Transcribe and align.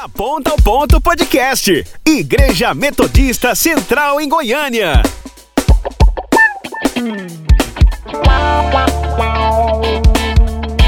Da 0.00 0.08
Ponta 0.08 0.52
ao 0.52 0.56
Ponto 0.56 1.00
Podcast. 1.00 1.84
Igreja 2.06 2.72
Metodista 2.72 3.52
Central 3.56 4.20
em 4.20 4.28
Goiânia. 4.28 5.02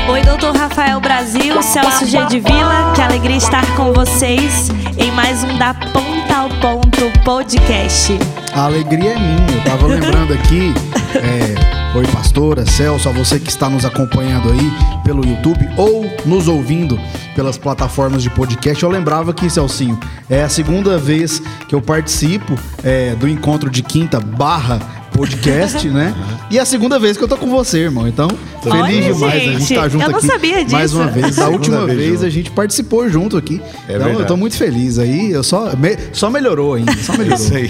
Oi, 0.08 0.22
doutor 0.22 0.54
Rafael 0.54 1.00
Brasil, 1.00 1.60
Celso 1.60 2.06
G 2.06 2.24
de 2.26 2.38
Vila, 2.38 2.92
que 2.94 3.02
alegria 3.02 3.36
estar 3.36 3.66
com 3.74 3.92
vocês 3.92 4.68
em 4.96 5.10
mais 5.10 5.42
um 5.42 5.58
Da 5.58 5.74
Ponta 5.74 6.36
ao 6.36 6.48
Ponto 6.60 7.10
Podcast. 7.24 8.16
A 8.54 8.66
alegria 8.66 9.14
é 9.14 9.18
minha. 9.18 9.56
Eu 9.56 9.64
tava 9.64 9.86
lembrando 9.88 10.34
aqui. 10.34 10.72
É, 11.12 11.79
Oi, 11.92 12.06
pastora, 12.06 12.64
Celso, 12.64 13.08
a 13.08 13.12
você 13.12 13.40
que 13.40 13.50
está 13.50 13.68
nos 13.68 13.84
acompanhando 13.84 14.52
aí 14.52 15.02
pelo 15.02 15.26
YouTube 15.26 15.68
ou 15.76 16.04
nos 16.24 16.46
ouvindo 16.46 16.96
pelas 17.34 17.58
plataformas 17.58 18.22
de 18.22 18.30
podcast. 18.30 18.80
Eu 18.80 18.88
lembrava 18.88 19.34
que, 19.34 19.50
Celcinho, 19.50 19.98
é 20.28 20.40
a 20.40 20.48
segunda 20.48 20.96
vez 20.96 21.42
que 21.68 21.74
eu 21.74 21.82
participo 21.82 22.54
é, 22.84 23.16
do 23.16 23.28
encontro 23.28 23.68
de 23.68 23.82
quinta 23.82 24.20
barra 24.20 24.99
podcast, 25.20 25.88
né? 25.88 26.14
E 26.50 26.56
é 26.58 26.60
a 26.60 26.64
segunda 26.64 26.98
vez 26.98 27.16
que 27.16 27.22
eu 27.24 27.28
tô 27.28 27.36
com 27.36 27.48
você, 27.50 27.80
irmão. 27.80 28.08
Então, 28.08 28.28
Olha, 28.64 28.84
feliz 28.86 29.04
demais 29.16 29.34
a 29.34 29.38
gente 29.38 29.58
gente, 29.60 29.72
estar 29.74 29.88
junto 29.88 30.04
eu 30.04 30.10
não 30.10 30.18
aqui. 30.18 30.26
sabia 30.26 30.64
disso. 30.64 30.76
Mais 30.76 30.94
uma 30.94 31.06
vez. 31.06 31.36
Da 31.36 31.48
última 31.48 31.86
vez 31.86 31.98
vez 31.98 32.24
a 32.24 32.30
gente 32.30 32.50
participou 32.50 33.08
junto 33.08 33.36
aqui. 33.36 33.60
É 33.88 33.94
então, 33.96 34.06
eu 34.08 34.12
tô 34.12 34.18
verdade. 34.18 34.40
muito 34.40 34.56
feliz 34.56 34.98
aí. 34.98 35.30
Eu 35.30 35.42
só, 35.42 35.76
me- 35.76 35.96
só 36.12 36.30
melhorou 36.30 36.74
ainda. 36.74 36.92
Só 36.96 37.12
melhorou. 37.16 37.38
Isso 37.38 37.54
aí. 37.54 37.68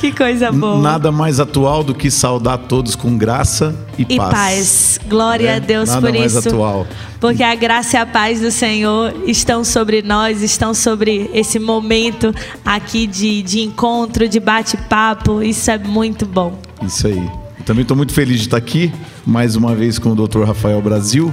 Que 0.00 0.12
coisa 0.12 0.50
boa. 0.50 0.80
Nada 0.80 1.12
mais 1.12 1.38
atual 1.40 1.82
do 1.84 1.94
que 1.94 2.10
saudar 2.10 2.56
todos 2.58 2.94
com 2.96 3.16
graça 3.18 3.74
e, 3.98 4.06
E 4.08 4.16
paz. 4.16 4.98
Glória 5.08 5.50
É, 5.50 5.56
a 5.56 5.58
Deus 5.58 5.88
nada 5.88 6.00
por 6.00 6.18
mais 6.18 6.34
isso. 6.34 6.48
atual. 6.48 6.86
Porque 7.20 7.42
a 7.42 7.54
graça 7.54 7.96
e 7.96 8.00
a 8.00 8.06
paz 8.06 8.40
do 8.40 8.50
Senhor 8.50 9.12
estão 9.26 9.64
sobre 9.64 10.02
nós, 10.02 10.40
estão 10.42 10.72
sobre 10.72 11.28
esse 11.34 11.58
momento 11.58 12.32
aqui 12.64 13.06
de, 13.08 13.42
de 13.42 13.60
encontro, 13.60 14.28
de 14.28 14.38
bate-papo. 14.38 15.42
Isso 15.42 15.68
é 15.70 15.78
muito 15.78 16.24
bom. 16.24 16.58
Isso 16.82 17.06
aí. 17.06 17.30
Eu 17.58 17.64
também 17.64 17.82
estou 17.82 17.96
muito 17.96 18.12
feliz 18.12 18.38
de 18.38 18.46
estar 18.46 18.56
aqui, 18.56 18.92
mais 19.26 19.56
uma 19.56 19.74
vez 19.74 19.98
com 19.98 20.12
o 20.12 20.26
Dr. 20.26 20.44
Rafael 20.44 20.80
Brasil, 20.80 21.32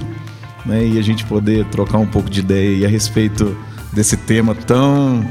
né? 0.64 0.86
E 0.86 0.98
a 0.98 1.02
gente 1.02 1.24
poder 1.24 1.64
trocar 1.66 1.98
um 1.98 2.06
pouco 2.06 2.28
de 2.28 2.40
ideia 2.40 2.86
a 2.86 2.90
respeito 2.90 3.56
desse 3.92 4.16
tema 4.16 4.54
tão 4.54 5.24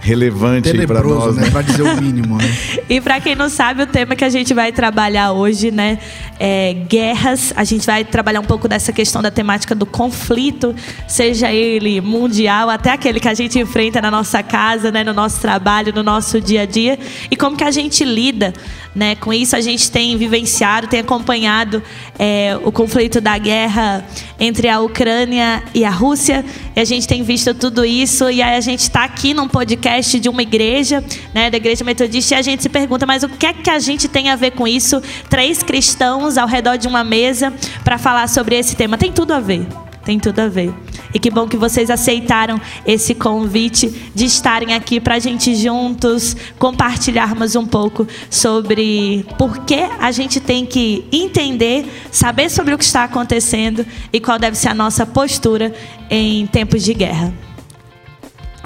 relevante 0.00 0.86
para 0.86 1.02
nós, 1.02 1.36
né? 1.36 1.44
né? 1.44 1.50
Pra 1.50 1.62
dizer 1.62 1.82
o 1.82 2.00
mínimo, 2.00 2.36
né? 2.36 2.44
E 2.88 3.00
para 3.00 3.20
quem 3.20 3.34
não 3.34 3.50
sabe, 3.50 3.82
o 3.82 3.86
tema 3.86 4.16
que 4.16 4.24
a 4.24 4.30
gente 4.30 4.54
vai 4.54 4.72
trabalhar 4.72 5.32
hoje, 5.32 5.70
né, 5.70 5.98
é 6.40 6.72
guerras. 6.72 7.52
A 7.54 7.62
gente 7.62 7.84
vai 7.84 8.02
trabalhar 8.02 8.40
um 8.40 8.44
pouco 8.44 8.66
dessa 8.66 8.92
questão 8.92 9.20
da 9.20 9.30
temática 9.30 9.74
do 9.74 9.84
conflito, 9.84 10.74
seja 11.06 11.52
ele 11.52 12.00
mundial, 12.00 12.70
até 12.70 12.92
aquele 12.92 13.20
que 13.20 13.28
a 13.28 13.34
gente 13.34 13.58
enfrenta 13.58 14.00
na 14.00 14.10
nossa 14.10 14.42
casa, 14.42 14.90
né, 14.90 15.04
no 15.04 15.12
nosso 15.12 15.40
trabalho, 15.40 15.92
no 15.92 16.02
nosso 16.02 16.40
dia 16.40 16.62
a 16.62 16.66
dia, 16.66 16.98
e 17.30 17.36
como 17.36 17.56
que 17.56 17.64
a 17.64 17.70
gente 17.70 18.04
lida, 18.04 18.54
né, 18.94 19.14
com 19.16 19.34
isso. 19.34 19.54
A 19.54 19.60
gente 19.60 19.90
tem 19.90 20.16
vivenciado, 20.16 20.86
tem 20.86 21.00
acompanhado 21.00 21.82
é, 22.18 22.58
o 22.64 22.72
conflito 22.72 23.20
da 23.20 23.36
guerra 23.36 24.02
entre 24.40 24.68
a 24.68 24.80
Ucrânia 24.80 25.62
e 25.74 25.84
a 25.84 25.90
Rússia, 25.90 26.42
e 26.74 26.80
a 26.80 26.84
gente 26.84 27.06
tem 27.06 27.22
visto 27.22 27.52
tudo 27.52 27.84
isso, 27.84 28.30
e 28.30 28.40
aí 28.40 28.56
a 28.56 28.60
gente 28.62 28.80
está 28.80 29.04
aqui 29.04 29.34
num 29.34 29.46
podcast 29.46 29.87
de 30.20 30.28
uma 30.28 30.42
igreja, 30.42 31.02
né, 31.34 31.50
da 31.50 31.56
Igreja 31.56 31.84
Metodista, 31.84 32.34
e 32.34 32.38
a 32.38 32.42
gente 32.42 32.62
se 32.62 32.68
pergunta, 32.68 33.06
mas 33.06 33.22
o 33.22 33.28
que 33.28 33.46
é 33.46 33.52
que 33.52 33.70
a 33.70 33.78
gente 33.78 34.06
tem 34.06 34.28
a 34.28 34.36
ver 34.36 34.52
com 34.52 34.66
isso? 34.66 35.02
Três 35.28 35.62
cristãos 35.62 36.36
ao 36.36 36.46
redor 36.46 36.76
de 36.76 36.86
uma 36.86 37.02
mesa 37.02 37.52
para 37.82 37.98
falar 37.98 38.28
sobre 38.28 38.56
esse 38.56 38.76
tema. 38.76 38.98
Tem 38.98 39.10
tudo 39.10 39.32
a 39.32 39.40
ver. 39.40 39.66
Tem 40.04 40.18
tudo 40.18 40.40
a 40.40 40.48
ver. 40.48 40.72
E 41.12 41.18
que 41.18 41.30
bom 41.30 41.46
que 41.46 41.56
vocês 41.56 41.90
aceitaram 41.90 42.60
esse 42.86 43.14
convite 43.14 43.88
de 44.14 44.24
estarem 44.24 44.74
aqui 44.74 45.00
para 45.00 45.16
a 45.16 45.18
gente 45.18 45.54
juntos 45.54 46.36
compartilharmos 46.58 47.56
um 47.56 47.66
pouco 47.66 48.06
sobre 48.30 49.26
por 49.36 49.64
que 49.64 49.86
a 49.98 50.10
gente 50.10 50.40
tem 50.40 50.64
que 50.64 51.04
entender, 51.12 51.86
saber 52.10 52.50
sobre 52.50 52.74
o 52.74 52.78
que 52.78 52.84
está 52.84 53.04
acontecendo 53.04 53.84
e 54.12 54.20
qual 54.20 54.38
deve 54.38 54.56
ser 54.56 54.68
a 54.68 54.74
nossa 54.74 55.04
postura 55.04 55.74
em 56.10 56.46
tempos 56.46 56.82
de 56.82 56.94
guerra. 56.94 57.47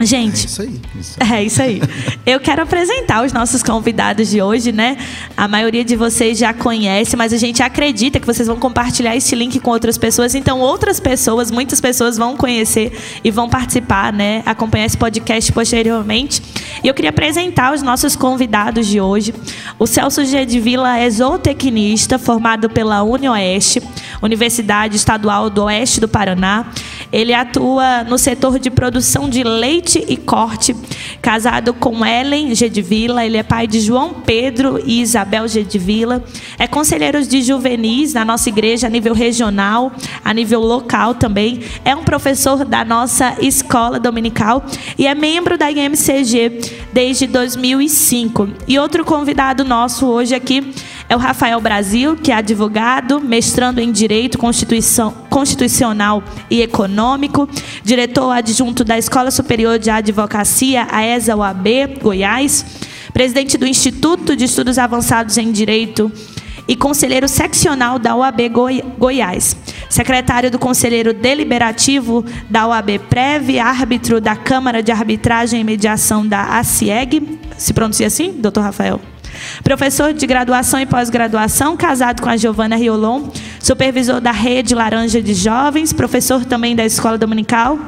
É 0.03 0.07
Gente, 0.07 0.47
isso 0.47 0.63
aí. 0.63 0.81
é 1.33 1.45
isso 1.45 1.63
aí. 1.63 1.81
Eu 2.27 2.41
quero 2.41 2.63
apresentar 2.63 3.25
os 3.25 3.33
nossos 3.33 3.63
convidados 3.63 4.29
de 4.29 4.43
hoje, 4.43 4.73
né? 4.73 4.97
A 5.37 5.47
maioria 5.47 5.85
de 5.85 5.95
vocês 5.95 6.37
já 6.37 6.53
conhece, 6.53 7.17
mas 7.17 7.33
a 7.33 7.37
gente 7.37 7.63
acredita 7.63 8.19
que 8.19 8.27
vocês 8.27 8.49
vão 8.49 8.57
compartilhar 8.59 9.15
esse 9.15 9.37
link 9.37 9.61
com 9.61 9.71
outras 9.71 9.97
pessoas. 9.97 10.35
Então, 10.35 10.59
outras 10.59 10.99
pessoas, 10.99 11.53
muitas 11.53 11.81
pessoas 11.81 12.19
vão 12.19 12.37
conhecer 12.37 12.93
e 13.23 13.31
vão 13.31 13.49
participar, 13.49 14.13
né? 14.13 14.43
Acompanhar 14.45 14.87
esse 14.87 14.97
podcast 14.97 15.53
posteriormente. 15.53 16.43
E 16.83 16.89
eu 16.89 16.95
queria 16.95 17.11
apresentar 17.11 17.73
os 17.73 17.81
nossos 17.81 18.17
convidados 18.17 18.89
de 18.89 19.01
hoje. 19.01 19.33
O 19.79 19.87
Celso 19.87 20.25
G. 20.25 20.45
de 20.45 20.59
Vila 20.59 20.99
é 20.99 21.09
zootecnista, 21.09 22.19
formado 22.19 22.69
pela 22.69 23.05
UniOeste, 23.05 23.81
Universidade 24.21 24.97
Estadual 24.97 25.49
do 25.49 25.63
Oeste 25.65 26.01
do 26.01 26.09
Paraná. 26.09 26.67
Ele 27.13 27.35
atua 27.35 28.05
no 28.05 28.17
setor 28.17 28.59
de 28.59 28.71
produção 28.71 29.29
de 29.29 29.45
leite 29.45 30.03
e 30.09 30.17
corte, 30.17 30.75
casado 31.21 31.75
com 31.75 32.05
Ellen 32.05 32.55
G. 32.55 32.71
de 32.71 32.81
Vila. 32.81 33.25
Ele 33.25 33.37
é 33.37 33.43
pai 33.43 33.67
de 33.67 33.81
João 33.81 34.15
Pedro 34.15 34.83
e 34.85 35.03
Isabel 35.03 35.47
G. 35.47 35.63
de 35.63 35.79
Vila. 35.79 36.25
É 36.59 36.67
conselheiro 36.67 37.23
de 37.25 37.43
juvenis 37.43 38.15
na 38.15 38.25
nossa 38.25 38.49
igreja 38.49 38.87
a 38.87 38.91
nível 38.91 39.13
regional, 39.13 39.93
a 40.25 40.33
nível 40.33 40.61
local 40.61 41.15
também. 41.15 41.61
É 41.85 41.95
um 41.95 42.03
professor 42.03 42.65
da 42.65 42.85
nossa 42.85 43.37
escola 43.41 44.01
dominical 44.01 44.65
e 44.99 45.07
é 45.07 45.15
membro 45.15 45.59
da 45.59 45.71
IMCG 45.71 46.61
desde 46.93 47.27
2005. 47.27 48.49
E 48.67 48.79
outro 48.79 49.05
convidado 49.05 49.65
nosso 49.65 50.07
hoje 50.07 50.35
aqui 50.35 50.73
é 51.13 51.17
o 51.17 51.19
Rafael 51.19 51.61
Brasil, 51.61 52.17
que 52.17 52.33
é 52.33 52.37
advogado, 52.37 53.21
mestrando 53.21 53.83
em 53.83 53.93
Direito 53.93 54.39
Constitucional 55.29 56.23
e 56.51 56.63
Econômico, 56.63 57.47
diretor 57.85 58.31
adjunto 58.31 58.83
da 58.83 58.97
Escola 58.97 59.31
Superior 59.31 59.79
de 59.79 59.91
Advocacia, 59.91 60.89
a 60.91 61.05
ESA 61.05 61.37
UAB, 61.37 61.99
Goiás, 62.01 62.65
presidente 63.13 63.59
do 63.59 63.67
Instituto 63.67 64.35
de 64.35 64.45
Estudos 64.45 64.79
Avançados 64.79 65.37
em 65.37 65.53
Direito 65.53 66.11
e 66.67 66.75
conselheiro 66.75 67.29
seccional 67.29 67.99
da 67.99 68.17
OAB 68.17 68.49
Goi- 68.49 68.83
Goiás, 68.97 69.55
secretário 69.91 70.51
do 70.51 70.59
Conselheiro 70.59 71.13
Deliberativo 71.13 72.25
da 72.49 72.67
OAB 72.67 72.99
Prev, 73.11 73.59
árbitro 73.59 74.19
da 74.19 74.35
Câmara 74.35 74.83
de 74.83 74.91
Arbitragem 74.91 75.61
e 75.61 75.65
Mediação 75.65 76.27
da 76.27 76.59
ACIEG, 76.59 77.39
se 77.59 77.75
pronuncia 77.75 78.07
assim, 78.07 78.33
doutor 78.33 78.63
Rafael? 78.63 78.99
Professor 79.63 80.13
de 80.13 80.27
graduação 80.27 80.81
e 80.81 80.87
pós-graduação, 80.87 81.77
casado 81.77 82.23
com 82.23 82.29
a 82.29 82.37
Giovana 82.37 82.77
Riolon, 82.77 83.29
supervisor 83.61 84.21
da 84.21 84.33
Rede 84.33 84.75
Laranja 84.75 85.23
de 85.23 85.35
Jovens, 85.35 85.93
professor 85.93 86.45
também 86.45 86.75
da 86.75 86.85
Escola 86.85 87.17
Dominical, 87.17 87.79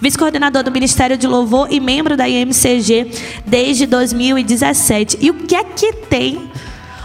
vice-coordenador 0.00 0.62
do 0.62 0.70
Ministério 0.70 1.16
de 1.16 1.26
Louvor 1.26 1.68
e 1.70 1.80
membro 1.80 2.16
da 2.16 2.28
IMCG 2.28 3.10
desde 3.46 3.86
2017. 3.86 5.18
E 5.20 5.30
o 5.30 5.34
que 5.34 5.54
é 5.54 5.64
que 5.64 5.92
tem 5.92 6.50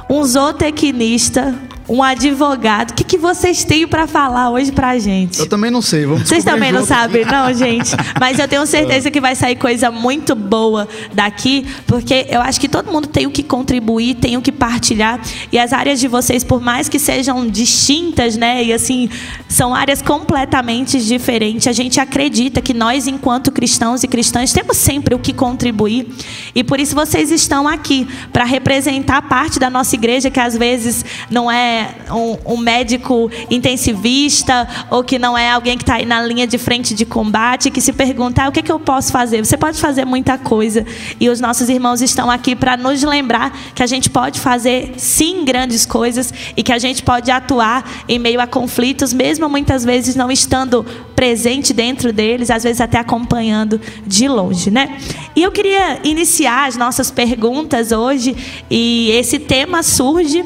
um 0.09 0.23
zootecnista, 0.23 1.55
um 1.87 2.01
advogado? 2.01 2.91
O 2.91 2.93
que, 2.93 3.03
que 3.03 3.17
vocês 3.17 3.63
têm 3.63 3.87
para 3.87 4.07
falar 4.07 4.49
hoje 4.49 4.71
pra 4.71 4.97
gente? 4.97 5.39
Eu 5.39 5.47
também 5.47 5.69
não 5.69 5.81
sei. 5.81 6.05
Vamos 6.05 6.27
Vocês 6.27 6.43
também 6.43 6.71
não 6.71 6.81
junto 6.81 6.89
sabem, 6.89 7.23
aqui. 7.23 7.31
não, 7.31 7.51
gente. 7.53 7.91
Mas 8.19 8.39
eu 8.39 8.47
tenho 8.47 8.65
certeza 8.65 9.11
que 9.11 9.19
vai 9.19 9.35
sair 9.35 9.55
coisa 9.55 9.91
muito 9.91 10.35
boa 10.35 10.87
daqui, 11.13 11.65
porque 11.85 12.27
eu 12.29 12.41
acho 12.41 12.59
que 12.59 12.69
todo 12.69 12.91
mundo 12.91 13.07
tem 13.07 13.25
o 13.27 13.31
que 13.31 13.43
contribuir, 13.43 14.15
tem 14.15 14.37
o 14.37 14.41
que 14.41 14.51
partilhar. 14.51 15.19
E 15.51 15.59
as 15.59 15.73
áreas 15.73 15.99
de 15.99 16.07
vocês, 16.07 16.43
por 16.43 16.61
mais 16.61 16.87
que 16.87 16.99
sejam 16.99 17.47
distintas, 17.47 18.37
né? 18.37 18.63
E 18.63 18.73
assim, 18.73 19.09
são 19.49 19.75
áreas 19.75 20.01
completamente 20.01 20.99
diferentes. 21.03 21.67
A 21.67 21.73
gente 21.73 21.99
acredita 21.99 22.61
que 22.61 22.73
nós, 22.73 23.07
enquanto 23.07 23.51
cristãos 23.51 24.03
e 24.03 24.07
cristãs, 24.07 24.53
temos 24.53 24.77
sempre 24.77 25.15
o 25.15 25.19
que 25.19 25.33
contribuir. 25.33 26.07
E 26.55 26.63
por 26.63 26.79
isso 26.79 26.95
vocês 26.95 27.31
estão 27.31 27.67
aqui 27.67 28.07
para 28.31 28.45
representar 28.45 29.21
parte 29.23 29.59
da 29.59 29.69
nossa 29.69 29.95
igreja, 29.95 30.29
que 30.29 30.39
às 30.39 30.57
vezes 30.57 31.03
não 31.29 31.51
é 31.51 31.72
um, 32.11 32.53
um 32.53 32.57
médico 32.57 33.29
intensivista 33.49 34.67
ou 34.89 35.03
que 35.03 35.17
não 35.17 35.37
é 35.37 35.51
alguém 35.51 35.77
que 35.77 35.83
está 35.83 35.95
aí 35.95 36.05
na 36.05 36.21
linha 36.21 36.47
de 36.47 36.57
frente 36.57 36.93
de 36.93 37.05
combate, 37.05 37.71
que 37.71 37.81
se 37.81 37.93
pergunta 37.93 38.43
ah, 38.43 38.49
o 38.49 38.51
que, 38.51 38.59
é 38.59 38.63
que 38.63 38.71
eu 38.71 38.79
posso 38.79 39.11
fazer. 39.11 39.43
Você 39.43 39.57
pode 39.57 39.79
fazer 39.79 40.05
muita 40.05 40.37
coisa. 40.37 40.85
E 41.19 41.29
os 41.29 41.39
nossos 41.39 41.69
irmãos 41.69 42.01
estão 42.01 42.29
aqui 42.29 42.55
para 42.55 42.75
nos 42.77 43.03
lembrar 43.03 43.57
que 43.73 43.83
a 43.83 43.87
gente 43.87 44.09
pode 44.09 44.39
fazer 44.39 44.93
sim 44.97 45.45
grandes 45.45 45.85
coisas 45.85 46.33
e 46.55 46.63
que 46.63 46.71
a 46.71 46.79
gente 46.79 47.03
pode 47.03 47.31
atuar 47.31 48.03
em 48.07 48.19
meio 48.19 48.39
a 48.41 48.47
conflitos, 48.47 49.13
mesmo 49.13 49.47
muitas 49.49 49.83
vezes 49.83 50.15
não 50.15 50.31
estando 50.31 50.85
presente 51.15 51.73
dentro 51.73 52.11
deles, 52.11 52.49
às 52.49 52.63
vezes 52.63 52.81
até 52.81 52.97
acompanhando 52.97 53.79
de 54.05 54.27
longe, 54.27 54.69
né? 54.69 54.97
E 55.35 55.41
eu 55.41 55.51
queria 55.51 55.99
iniciar 56.03 56.67
as 56.67 56.75
nossas 56.75 57.09
perguntas 57.09 57.91
hoje 57.91 58.35
e 58.69 59.11
esse 59.11 59.39
tema 59.39 59.83
surge 59.83 60.43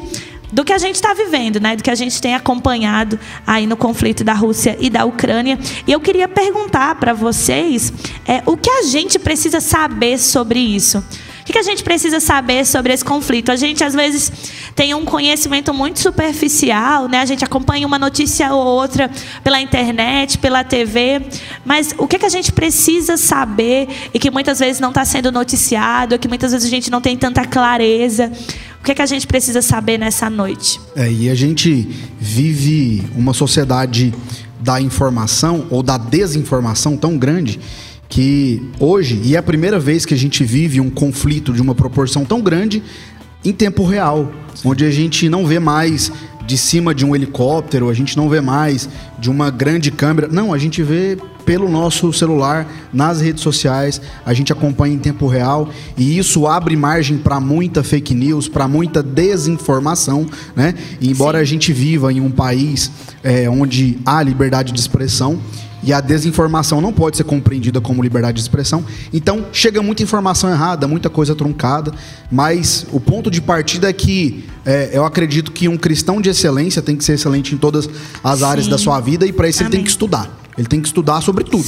do 0.52 0.64
que 0.64 0.72
a 0.72 0.78
gente 0.78 0.96
está 0.96 1.14
vivendo, 1.14 1.60
né? 1.60 1.76
Do 1.76 1.82
que 1.82 1.90
a 1.90 1.94
gente 1.94 2.20
tem 2.20 2.34
acompanhado 2.34 3.18
aí 3.46 3.66
no 3.66 3.76
conflito 3.76 4.24
da 4.24 4.32
Rússia 4.32 4.76
e 4.80 4.88
da 4.90 5.04
Ucrânia. 5.04 5.58
E 5.86 5.92
eu 5.92 6.00
queria 6.00 6.28
perguntar 6.28 6.94
para 6.96 7.12
vocês 7.12 7.92
é, 8.26 8.42
o 8.46 8.56
que 8.56 8.70
a 8.70 8.82
gente 8.82 9.18
precisa 9.18 9.60
saber 9.60 10.18
sobre 10.18 10.58
isso. 10.58 11.02
O 11.48 11.50
que 11.50 11.58
a 11.58 11.62
gente 11.62 11.82
precisa 11.82 12.20
saber 12.20 12.66
sobre 12.66 12.92
esse 12.92 13.02
conflito? 13.02 13.50
A 13.50 13.56
gente, 13.56 13.82
às 13.82 13.94
vezes, 13.94 14.30
tem 14.74 14.92
um 14.92 15.06
conhecimento 15.06 15.72
muito 15.72 15.98
superficial, 15.98 17.08
né? 17.08 17.20
A 17.20 17.24
gente 17.24 17.42
acompanha 17.42 17.86
uma 17.86 17.98
notícia 17.98 18.52
ou 18.52 18.66
outra 18.66 19.10
pela 19.42 19.58
internet, 19.58 20.36
pela 20.36 20.62
TV, 20.62 21.22
mas 21.64 21.94
o 21.96 22.06
que 22.06 22.22
a 22.22 22.28
gente 22.28 22.52
precisa 22.52 23.16
saber 23.16 23.88
e 24.12 24.18
que 24.18 24.30
muitas 24.30 24.58
vezes 24.58 24.78
não 24.78 24.90
está 24.90 25.06
sendo 25.06 25.32
noticiado, 25.32 26.18
que 26.18 26.28
muitas 26.28 26.52
vezes 26.52 26.66
a 26.66 26.70
gente 26.70 26.90
não 26.90 27.00
tem 27.00 27.16
tanta 27.16 27.46
clareza? 27.46 28.30
O 28.78 28.84
que, 28.84 28.94
que 28.94 29.02
a 29.02 29.06
gente 29.06 29.26
precisa 29.26 29.62
saber 29.62 29.96
nessa 29.96 30.28
noite? 30.28 30.78
É, 30.94 31.10
e 31.10 31.30
a 31.30 31.34
gente 31.34 31.88
vive 32.20 33.04
uma 33.16 33.32
sociedade 33.32 34.12
da 34.60 34.82
informação 34.82 35.66
ou 35.70 35.82
da 35.82 35.96
desinformação 35.96 36.94
tão 36.94 37.16
grande 37.16 37.58
que 38.08 38.62
hoje, 38.80 39.20
e 39.22 39.34
é 39.36 39.38
a 39.38 39.42
primeira 39.42 39.78
vez 39.78 40.06
que 40.06 40.14
a 40.14 40.16
gente 40.16 40.42
vive 40.44 40.80
um 40.80 40.88
conflito 40.88 41.52
de 41.52 41.60
uma 41.60 41.74
proporção 41.74 42.24
tão 42.24 42.40
grande 42.40 42.82
em 43.44 43.52
tempo 43.52 43.84
real, 43.84 44.32
Sim. 44.54 44.68
onde 44.70 44.84
a 44.84 44.90
gente 44.90 45.28
não 45.28 45.46
vê 45.46 45.58
mais 45.58 46.10
de 46.46 46.56
cima 46.56 46.94
de 46.94 47.04
um 47.04 47.14
helicóptero, 47.14 47.90
a 47.90 47.94
gente 47.94 48.16
não 48.16 48.26
vê 48.26 48.40
mais 48.40 48.88
de 49.18 49.28
uma 49.28 49.50
grande 49.50 49.90
câmera. 49.90 50.28
Não, 50.28 50.54
a 50.54 50.56
gente 50.56 50.82
vê 50.82 51.18
pelo 51.44 51.68
nosso 51.68 52.10
celular, 52.12 52.66
nas 52.92 53.20
redes 53.20 53.42
sociais, 53.42 54.00
a 54.24 54.32
gente 54.32 54.52
acompanha 54.52 54.94
em 54.94 54.98
tempo 54.98 55.26
real 55.26 55.68
e 55.96 56.18
isso 56.18 56.46
abre 56.46 56.74
margem 56.74 57.18
para 57.18 57.38
muita 57.38 57.82
fake 57.82 58.14
news, 58.14 58.48
para 58.48 58.66
muita 58.66 59.02
desinformação, 59.02 60.26
né? 60.56 60.74
E 61.00 61.10
embora 61.10 61.38
Sim. 61.38 61.42
a 61.42 61.44
gente 61.44 61.72
viva 61.72 62.12
em 62.12 62.20
um 62.20 62.30
país 62.30 62.90
é, 63.22 63.48
onde 63.48 63.98
há 64.04 64.22
liberdade 64.22 64.72
de 64.72 64.80
expressão, 64.80 65.38
e 65.82 65.92
a 65.92 66.00
desinformação 66.00 66.80
não 66.80 66.92
pode 66.92 67.16
ser 67.16 67.24
compreendida 67.24 67.80
como 67.80 68.02
liberdade 68.02 68.36
de 68.36 68.42
expressão. 68.42 68.84
Então, 69.12 69.46
chega 69.52 69.82
muita 69.82 70.02
informação 70.02 70.50
errada, 70.50 70.88
muita 70.88 71.08
coisa 71.08 71.34
truncada, 71.34 71.92
mas 72.30 72.86
o 72.92 73.00
ponto 73.00 73.30
de 73.30 73.40
partida 73.40 73.88
é 73.88 73.92
que 73.92 74.44
é, 74.64 74.90
eu 74.92 75.04
acredito 75.04 75.52
que 75.52 75.68
um 75.68 75.76
cristão 75.76 76.20
de 76.20 76.28
excelência 76.28 76.82
tem 76.82 76.96
que 76.96 77.04
ser 77.04 77.14
excelente 77.14 77.54
em 77.54 77.58
todas 77.58 77.88
as 78.22 78.38
Sim. 78.40 78.44
áreas 78.44 78.66
da 78.66 78.78
sua 78.78 79.00
vida 79.00 79.26
e 79.26 79.32
para 79.32 79.48
isso 79.48 79.60
Amém. 79.60 79.68
ele 79.68 79.76
tem 79.76 79.84
que 79.84 79.90
estudar. 79.90 80.47
Ele 80.58 80.66
tem 80.66 80.80
que 80.80 80.88
estudar 80.88 81.20
sobre 81.20 81.44
tudo. 81.44 81.64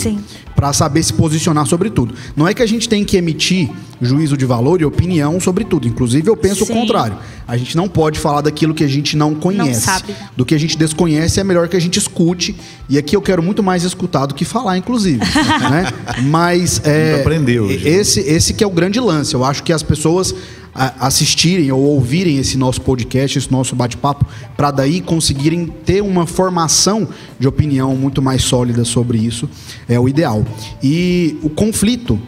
Para 0.57 0.73
saber 0.73 1.03
se 1.03 1.13
posicionar 1.13 1.65
sobre 1.65 1.89
tudo. 1.89 2.13
Não 2.37 2.47
é 2.47 2.53
que 2.53 2.63
a 2.63 2.67
gente 2.67 2.89
tem 2.89 3.05
que 3.05 3.17
emitir 3.17 3.71
juízo 4.03 4.37
de 4.37 4.45
valor 4.45 4.81
e 4.81 4.85
opinião 4.85 5.39
sobre 5.39 5.65
tudo. 5.65 5.87
Inclusive, 5.87 6.29
eu 6.29 6.37
penso 6.37 6.65
Sim. 6.67 6.73
o 6.73 6.77
contrário. 6.77 7.17
A 7.47 7.57
gente 7.57 7.77
não 7.77 7.89
pode 7.89 8.19
falar 8.19 8.41
daquilo 8.41 8.75
que 8.75 8.83
a 8.83 8.89
gente 8.89 9.17
não 9.17 9.35
conhece. 9.35 9.71
Não 9.71 9.75
sabe. 9.75 10.17
Do 10.37 10.45
que 10.45 10.55
a 10.55 10.59
gente 10.59 10.77
desconhece, 10.77 11.39
é 11.39 11.45
melhor 11.45 11.69
que 11.69 11.77
a 11.77 11.81
gente 11.81 11.99
escute. 11.99 12.57
E 12.89 12.99
aqui 12.99 13.15
eu 13.15 13.23
quero 13.23 13.43
muito 13.43 13.63
mais 13.63 13.85
escutar 13.85 14.27
do 14.27 14.35
que 14.35 14.45
falar, 14.45 14.77
inclusive. 14.77 15.19
né? 15.71 15.87
Mas. 16.25 16.81
É, 16.85 17.21
aprendeu. 17.21 17.71
Esse, 17.71 18.21
esse 18.21 18.53
que 18.53 18.65
é 18.65 18.67
o 18.67 18.71
grande 18.71 18.99
lance. 18.99 19.35
Eu 19.35 19.45
acho 19.45 19.63
que 19.63 19.73
as 19.73 19.83
pessoas 19.83 20.35
assistirem 20.75 21.71
ou 21.73 21.81
ouvirem 21.81 22.39
esse 22.39 22.57
nosso 22.57 22.81
podcast, 22.81 23.39
esse 23.39 23.51
nosso 23.51 23.75
bate-papo, 23.75 24.27
para 24.57 24.71
daí 24.71 25.01
conseguirem 25.01 25.67
ter 25.67 26.03
uma 26.03 26.27
formação 26.27 27.09
de 27.39 27.49
opinião 27.49 27.97
muito 27.97 28.23
mais 28.23 28.43
sólida 28.43 28.85
sobre 28.85 29.19
isso, 29.19 29.49
é 29.89 29.99
o 29.99 30.09
ideal. 30.09 30.45
E 30.83 31.39
o 31.43 31.51
conflito 31.51 32.19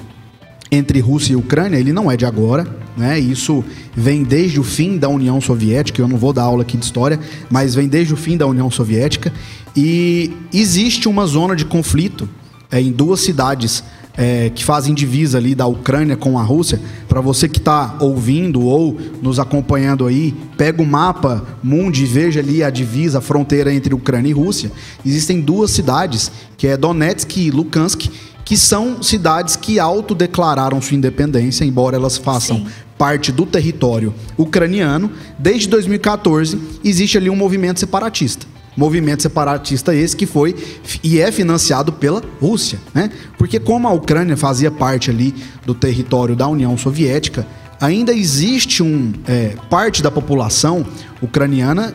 entre 0.70 1.00
Rússia 1.00 1.34
e 1.34 1.36
Ucrânia, 1.36 1.76
ele 1.76 1.92
não 1.92 2.10
é 2.10 2.16
de 2.16 2.24
agora, 2.24 2.66
né? 2.96 3.18
Isso 3.18 3.64
vem 3.94 4.22
desde 4.22 4.58
o 4.58 4.62
fim 4.62 4.96
da 4.96 5.08
União 5.08 5.40
Soviética, 5.40 6.00
eu 6.00 6.08
não 6.08 6.16
vou 6.16 6.32
dar 6.32 6.44
aula 6.44 6.62
aqui 6.62 6.76
de 6.76 6.84
história, 6.84 7.20
mas 7.50 7.74
vem 7.74 7.88
desde 7.88 8.14
o 8.14 8.16
fim 8.16 8.36
da 8.36 8.46
União 8.46 8.70
Soviética 8.70 9.32
e 9.76 10.32
existe 10.52 11.08
uma 11.08 11.26
zona 11.26 11.54
de 11.54 11.64
conflito 11.64 12.28
é, 12.70 12.80
em 12.80 12.90
duas 12.90 13.20
cidades 13.20 13.84
é, 14.16 14.50
que 14.50 14.64
fazem 14.64 14.94
divisa 14.94 15.38
ali 15.38 15.54
da 15.54 15.66
Ucrânia 15.66 16.16
com 16.16 16.38
a 16.38 16.42
Rússia, 16.42 16.80
para 17.08 17.20
você 17.20 17.48
que 17.48 17.58
está 17.58 17.96
ouvindo 18.00 18.62
ou 18.62 18.98
nos 19.22 19.38
acompanhando 19.38 20.06
aí, 20.06 20.34
pega 20.56 20.82
o 20.82 20.86
mapa 20.86 21.44
mundo 21.62 21.96
e 21.96 22.04
veja 22.04 22.40
ali 22.40 22.62
a 22.62 22.70
divisa, 22.70 23.18
a 23.18 23.22
fronteira 23.22 23.72
entre 23.72 23.94
Ucrânia 23.94 24.30
e 24.30 24.32
Rússia. 24.32 24.70
Existem 25.04 25.40
duas 25.40 25.70
cidades, 25.70 26.30
que 26.56 26.66
é 26.66 26.76
Donetsk 26.76 27.36
e 27.38 27.50
Lukansk, 27.50 28.08
que 28.44 28.56
são 28.56 29.02
cidades 29.02 29.56
que 29.56 29.78
autodeclararam 29.78 30.80
sua 30.80 30.96
independência, 30.96 31.64
embora 31.64 31.96
elas 31.96 32.18
façam 32.18 32.58
Sim. 32.58 32.66
parte 32.98 33.32
do 33.32 33.46
território 33.46 34.12
ucraniano. 34.36 35.10
Desde 35.38 35.68
2014 35.68 36.58
existe 36.84 37.16
ali 37.16 37.30
um 37.30 37.36
movimento 37.36 37.80
separatista 37.80 38.51
movimento 38.76 39.22
separatista 39.22 39.94
esse 39.94 40.16
que 40.16 40.26
foi 40.26 40.54
e 41.02 41.20
é 41.20 41.30
financiado 41.30 41.92
pela 41.92 42.22
Rússia, 42.40 42.78
né? 42.94 43.10
Porque 43.36 43.60
como 43.60 43.86
a 43.86 43.92
Ucrânia 43.92 44.36
fazia 44.36 44.70
parte 44.70 45.10
ali 45.10 45.34
do 45.66 45.74
território 45.74 46.34
da 46.34 46.48
União 46.48 46.76
Soviética, 46.76 47.46
ainda 47.80 48.12
existe 48.12 48.82
um 48.82 49.12
é, 49.26 49.54
parte 49.68 50.02
da 50.02 50.10
população 50.10 50.86
ucraniana 51.20 51.94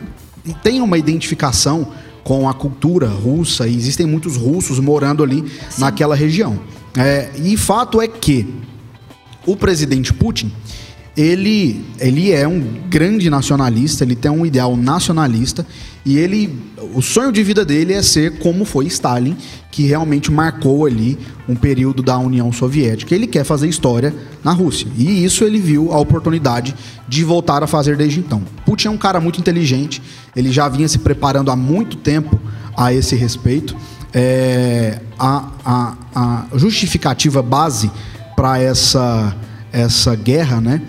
tem 0.63 0.81
uma 0.81 0.97
identificação 0.97 1.87
com 2.23 2.47
a 2.47 2.53
cultura 2.53 3.07
russa 3.07 3.67
e 3.67 3.75
existem 3.75 4.05
muitos 4.05 4.35
russos 4.35 4.79
morando 4.79 5.23
ali 5.23 5.43
Sim. 5.69 5.81
naquela 5.81 6.15
região. 6.15 6.59
É, 6.97 7.29
e 7.37 7.55
fato 7.55 8.01
é 8.01 8.07
que 8.07 8.53
o 9.45 9.55
presidente 9.55 10.13
Putin 10.13 10.51
ele, 11.17 11.83
ele 11.99 12.31
é 12.31 12.47
um 12.47 12.61
grande 12.87 13.27
nacionalista, 13.27 14.03
ele 14.03 14.15
tem 14.15 14.29
um 14.29 14.45
ideal 14.45 14.77
nacionalista 14.77 15.65
e 16.05 16.15
ele, 16.19 16.55
o 16.93 17.01
sonho 17.01 17.31
de 17.31 17.41
vida 17.41 17.65
dele 17.65 17.91
é 17.91 18.03
ser 18.03 18.37
como 18.37 18.63
foi 18.63 18.85
Stalin, 18.85 19.35
que 19.71 19.87
realmente 19.87 20.31
marcou 20.31 20.85
ali 20.85 21.17
um 21.49 21.55
período 21.55 22.03
da 22.03 22.19
União 22.19 22.51
Soviética. 22.53 23.15
Ele 23.15 23.25
quer 23.25 23.43
fazer 23.43 23.67
história 23.67 24.13
na 24.43 24.51
Rússia 24.51 24.87
e 24.95 25.25
isso 25.25 25.43
ele 25.43 25.57
viu 25.57 25.91
a 25.91 25.99
oportunidade 25.99 26.75
de 27.07 27.23
voltar 27.23 27.63
a 27.63 27.67
fazer 27.67 27.97
desde 27.97 28.19
então. 28.19 28.43
Putin 28.63 28.89
é 28.89 28.91
um 28.91 28.97
cara 28.97 29.19
muito 29.19 29.39
inteligente, 29.39 29.99
ele 30.35 30.51
já 30.51 30.69
vinha 30.69 30.87
se 30.87 30.99
preparando 30.99 31.49
há 31.49 31.55
muito 31.55 31.97
tempo 31.97 32.39
a 32.75 32.93
esse 32.93 33.15
respeito. 33.15 33.75
É, 34.13 35.01
a, 35.17 35.49
a, 35.65 35.93
a 36.15 36.57
justificativa 36.57 37.41
base 37.41 37.89
para 38.35 38.59
essa, 38.59 39.35
essa 39.71 40.15
guerra, 40.15 40.61
né? 40.61 40.81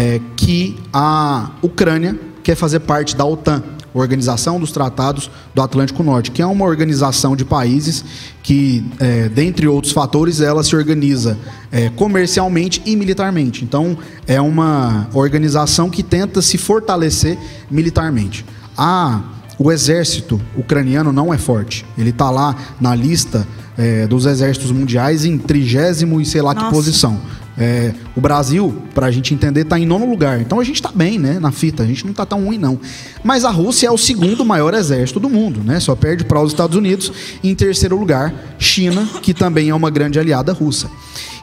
É, 0.00 0.18
que 0.34 0.78
a 0.94 1.50
Ucrânia 1.60 2.18
quer 2.42 2.54
fazer 2.54 2.80
parte 2.80 3.14
da 3.14 3.26
OTAN, 3.26 3.62
Organização 3.92 4.58
dos 4.58 4.72
Tratados 4.72 5.30
do 5.54 5.60
Atlântico 5.60 6.02
Norte, 6.02 6.30
que 6.30 6.40
é 6.40 6.46
uma 6.46 6.64
organização 6.64 7.36
de 7.36 7.44
países 7.44 8.02
que, 8.42 8.82
é, 8.98 9.28
dentre 9.28 9.68
outros 9.68 9.92
fatores, 9.92 10.40
ela 10.40 10.62
se 10.62 10.74
organiza 10.74 11.36
é, 11.70 11.90
comercialmente 11.90 12.80
e 12.86 12.96
militarmente. 12.96 13.62
Então, 13.62 13.98
é 14.26 14.40
uma 14.40 15.06
organização 15.12 15.90
que 15.90 16.02
tenta 16.02 16.40
se 16.40 16.56
fortalecer 16.56 17.36
militarmente. 17.70 18.46
A, 18.78 19.20
o 19.58 19.70
exército 19.70 20.40
ucraniano 20.56 21.12
não 21.12 21.34
é 21.34 21.36
forte. 21.36 21.84
Ele 21.98 22.08
está 22.08 22.30
lá 22.30 22.56
na 22.80 22.94
lista 22.94 23.46
é, 23.76 24.06
dos 24.06 24.24
exércitos 24.24 24.70
mundiais 24.70 25.26
em 25.26 25.36
trigésimo 25.36 26.20
e 26.20 26.24
sei 26.24 26.40
lá 26.40 26.54
Nossa. 26.54 26.66
que 26.66 26.72
posição. 26.72 27.20
É, 27.62 27.92
o 28.16 28.22
Brasil, 28.22 28.74
para 28.94 29.06
a 29.06 29.10
gente 29.10 29.34
entender, 29.34 29.60
está 29.60 29.78
em 29.78 29.84
nono 29.84 30.08
lugar. 30.08 30.40
Então 30.40 30.58
a 30.58 30.64
gente 30.64 30.76
está 30.76 30.90
bem, 30.90 31.18
né? 31.18 31.38
Na 31.38 31.52
fita, 31.52 31.82
a 31.82 31.86
gente 31.86 32.04
não 32.04 32.12
está 32.12 32.24
tão 32.24 32.46
ruim, 32.46 32.56
não. 32.56 32.80
Mas 33.22 33.44
a 33.44 33.50
Rússia 33.50 33.86
é 33.86 33.90
o 33.90 33.98
segundo 33.98 34.46
maior 34.46 34.72
exército 34.72 35.20
do 35.20 35.28
mundo, 35.28 35.60
né? 35.62 35.78
Só 35.78 35.94
perde 35.94 36.24
para 36.24 36.40
os 36.40 36.52
Estados 36.52 36.74
Unidos. 36.74 37.12
E 37.42 37.50
em 37.50 37.54
terceiro 37.54 37.98
lugar, 37.98 38.32
China, 38.58 39.06
que 39.20 39.34
também 39.34 39.68
é 39.68 39.74
uma 39.74 39.90
grande 39.90 40.18
aliada 40.18 40.54
russa. 40.54 40.90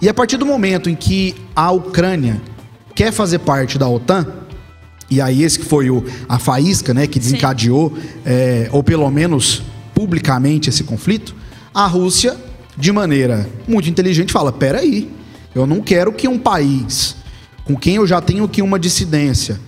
E 0.02 0.10
a 0.10 0.14
partir 0.14 0.38
do 0.38 0.46
momento 0.46 0.90
em 0.90 0.96
que 0.96 1.36
a 1.56 1.72
Ucrânia 1.72 2.42
quer 2.96 3.12
fazer 3.12 3.38
parte 3.40 3.78
da 3.78 3.88
OTAN, 3.88 4.26
e 5.12 5.22
aí 5.22 5.44
esse 5.44 5.60
que 5.60 5.66
foi 5.66 5.92
o, 5.92 6.04
a 6.28 6.40
faísca, 6.40 6.96
né? 6.96 7.06
Que 7.06 7.20
desencadeou, 7.20 7.96
é, 8.26 8.70
ou 8.72 8.82
pelo 8.82 9.08
menos 9.12 9.62
publicamente, 9.94 10.68
esse 10.68 10.84
conflito, 10.84 11.36
a 11.72 11.86
Rússia, 11.86 12.36
de 12.76 12.92
maneira 12.92 13.48
muito 13.68 13.88
inteligente, 13.88 14.34
fala: 14.34 14.52
peraí. 14.52 15.16
Eu 15.60 15.68
não 15.68 15.82
quero 15.82 16.12
que 16.12 16.28
um 16.28 16.38
país 16.38 17.16
com 17.66 17.76
quem 17.76 17.96
eu 17.96 18.08
já 18.08 18.22
tenho 18.22 18.46
aqui 18.46 18.62
uma 18.62 18.80
dissidência 18.80 19.60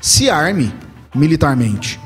se 0.00 0.28
arme 0.28 0.72
militarmente. 1.14 2.00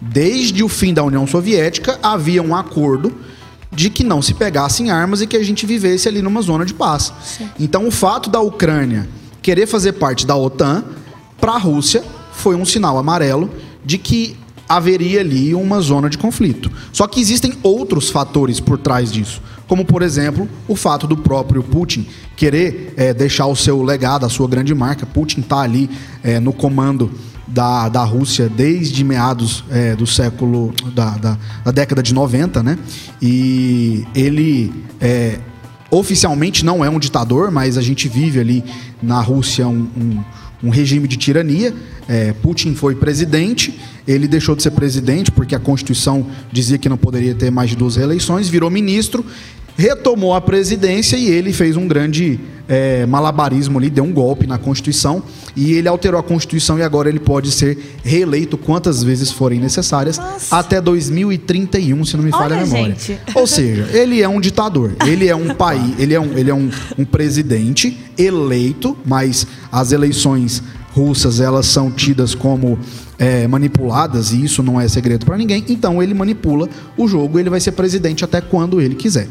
Desde 0.00 0.62
o 0.62 0.68
fim 0.68 0.94
da 0.94 1.02
União 1.02 1.26
Soviética 1.26 1.98
havia 2.02 2.42
um 2.42 2.54
acordo 2.54 3.14
de 3.70 3.90
que 3.90 4.04
não 4.04 4.22
se 4.22 4.32
pegassem 4.32 4.90
armas 4.90 5.20
e 5.20 5.26
que 5.26 5.36
a 5.36 5.42
gente 5.42 5.66
vivesse 5.66 6.08
ali 6.08 6.22
numa 6.22 6.40
zona 6.40 6.64
de 6.64 6.72
paz. 6.72 7.12
Sim. 7.22 7.50
Então 7.58 7.86
o 7.86 7.90
fato 7.90 8.30
da 8.30 8.40
Ucrânia 8.40 9.08
querer 9.42 9.66
fazer 9.66 9.92
parte 9.92 10.26
da 10.26 10.36
OTAN 10.36 10.84
para 11.38 11.52
a 11.52 11.58
Rússia 11.58 12.02
foi 12.32 12.54
um 12.54 12.64
sinal 12.64 12.96
amarelo 12.96 13.50
de 13.84 13.98
que 13.98 14.36
haveria 14.68 15.20
ali 15.20 15.54
uma 15.54 15.80
zona 15.80 16.08
de 16.10 16.18
conflito. 16.18 16.70
Só 16.92 17.06
que 17.06 17.20
existem 17.20 17.54
outros 17.62 18.10
fatores 18.10 18.60
por 18.60 18.78
trás 18.78 19.12
disso, 19.12 19.40
como 19.66 19.84
por 19.84 20.02
exemplo 20.02 20.48
o 20.66 20.76
fato 20.76 21.06
do 21.06 21.16
próprio 21.16 21.62
Putin 21.62 22.06
querer 22.36 22.94
é, 22.96 23.14
deixar 23.14 23.46
o 23.46 23.56
seu 23.56 23.82
legado, 23.82 24.26
a 24.26 24.28
sua 24.28 24.48
grande 24.48 24.74
marca. 24.74 25.06
Putin 25.06 25.40
está 25.40 25.60
ali 25.60 25.90
é, 26.22 26.40
no 26.40 26.52
comando 26.52 27.10
da, 27.46 27.88
da 27.88 28.02
Rússia 28.02 28.48
desde 28.48 29.04
meados 29.04 29.64
é, 29.70 29.94
do 29.94 30.06
século 30.06 30.74
da, 30.94 31.10
da, 31.10 31.38
da, 31.64 31.70
década 31.70 32.02
de 32.02 32.12
90, 32.12 32.62
né? 32.62 32.78
E 33.22 34.04
ele 34.14 34.72
oficialmente 35.90 36.64
não 36.64 36.84
é 36.84 36.90
um 36.90 36.98
ditador, 36.98 37.50
mas 37.50 37.78
a 37.78 37.82
gente 37.82 38.08
vive 38.08 38.40
ali 38.40 38.64
na 39.02 39.20
Rússia 39.20 39.66
um, 39.66 39.88
um, 39.96 40.24
um 40.62 40.70
regime 40.70 41.06
de 41.06 41.16
tirania. 41.16 41.74
É, 42.08 42.32
Putin 42.32 42.74
foi 42.74 42.94
presidente, 42.94 43.78
ele 44.06 44.28
deixou 44.28 44.54
de 44.54 44.62
ser 44.62 44.70
presidente 44.70 45.30
porque 45.30 45.54
a 45.54 45.58
Constituição 45.58 46.26
dizia 46.52 46.78
que 46.78 46.88
não 46.88 46.96
poderia 46.96 47.34
ter 47.34 47.50
mais 47.50 47.70
de 47.70 47.76
duas 47.76 47.96
reeleições, 47.96 48.48
virou 48.48 48.70
ministro 48.70 49.24
retomou 49.76 50.34
a 50.34 50.40
presidência 50.40 51.16
e 51.16 51.28
ele 51.28 51.52
fez 51.52 51.76
um 51.76 51.86
grande 51.86 52.40
é, 52.68 53.06
malabarismo 53.06 53.78
ali, 53.78 53.88
deu 53.88 54.04
um 54.04 54.12
golpe 54.12 54.46
na 54.46 54.58
Constituição 54.58 55.22
e 55.54 55.74
ele 55.74 55.88
alterou 55.88 56.18
a 56.18 56.22
Constituição 56.22 56.78
e 56.78 56.82
agora 56.82 57.08
ele 57.08 57.20
pode 57.20 57.50
ser 57.50 57.78
reeleito 58.02 58.58
quantas 58.58 59.02
vezes 59.02 59.30
forem 59.30 59.60
necessárias 59.60 60.18
Nossa. 60.18 60.56
até 60.56 60.80
2031, 60.80 62.04
se 62.04 62.16
não 62.16 62.24
me 62.24 62.30
falha 62.30 62.56
Olha, 62.56 62.62
a 62.62 62.66
memória. 62.66 62.96
Gente. 62.98 63.20
Ou 63.34 63.46
seja, 63.46 63.88
ele 63.92 64.20
é 64.20 64.28
um 64.28 64.40
ditador, 64.40 64.96
ele 65.06 65.28
é 65.28 65.36
um 65.36 65.54
país, 65.54 65.94
ele 66.00 66.14
é 66.14 66.20
um, 66.20 66.36
ele 66.36 66.50
é 66.50 66.54
um, 66.54 66.70
um 66.98 67.04
presidente 67.04 67.96
eleito, 68.18 68.96
mas 69.04 69.46
as 69.70 69.92
eleições 69.92 70.62
russas 70.92 71.40
elas 71.40 71.66
são 71.66 71.90
tidas 71.90 72.34
como 72.34 72.78
é, 73.18 73.46
manipuladas 73.46 74.32
e 74.32 74.44
isso 74.44 74.62
não 74.62 74.80
é 74.80 74.88
segredo 74.88 75.24
para 75.24 75.36
ninguém. 75.36 75.64
Então 75.68 76.02
ele 76.02 76.14
manipula 76.14 76.68
o 76.96 77.08
jogo, 77.08 77.38
ele 77.38 77.50
vai 77.50 77.60
ser 77.60 77.72
presidente 77.72 78.24
até 78.24 78.40
quando 78.40 78.80
ele 78.80 78.94
quiser. 78.94 79.28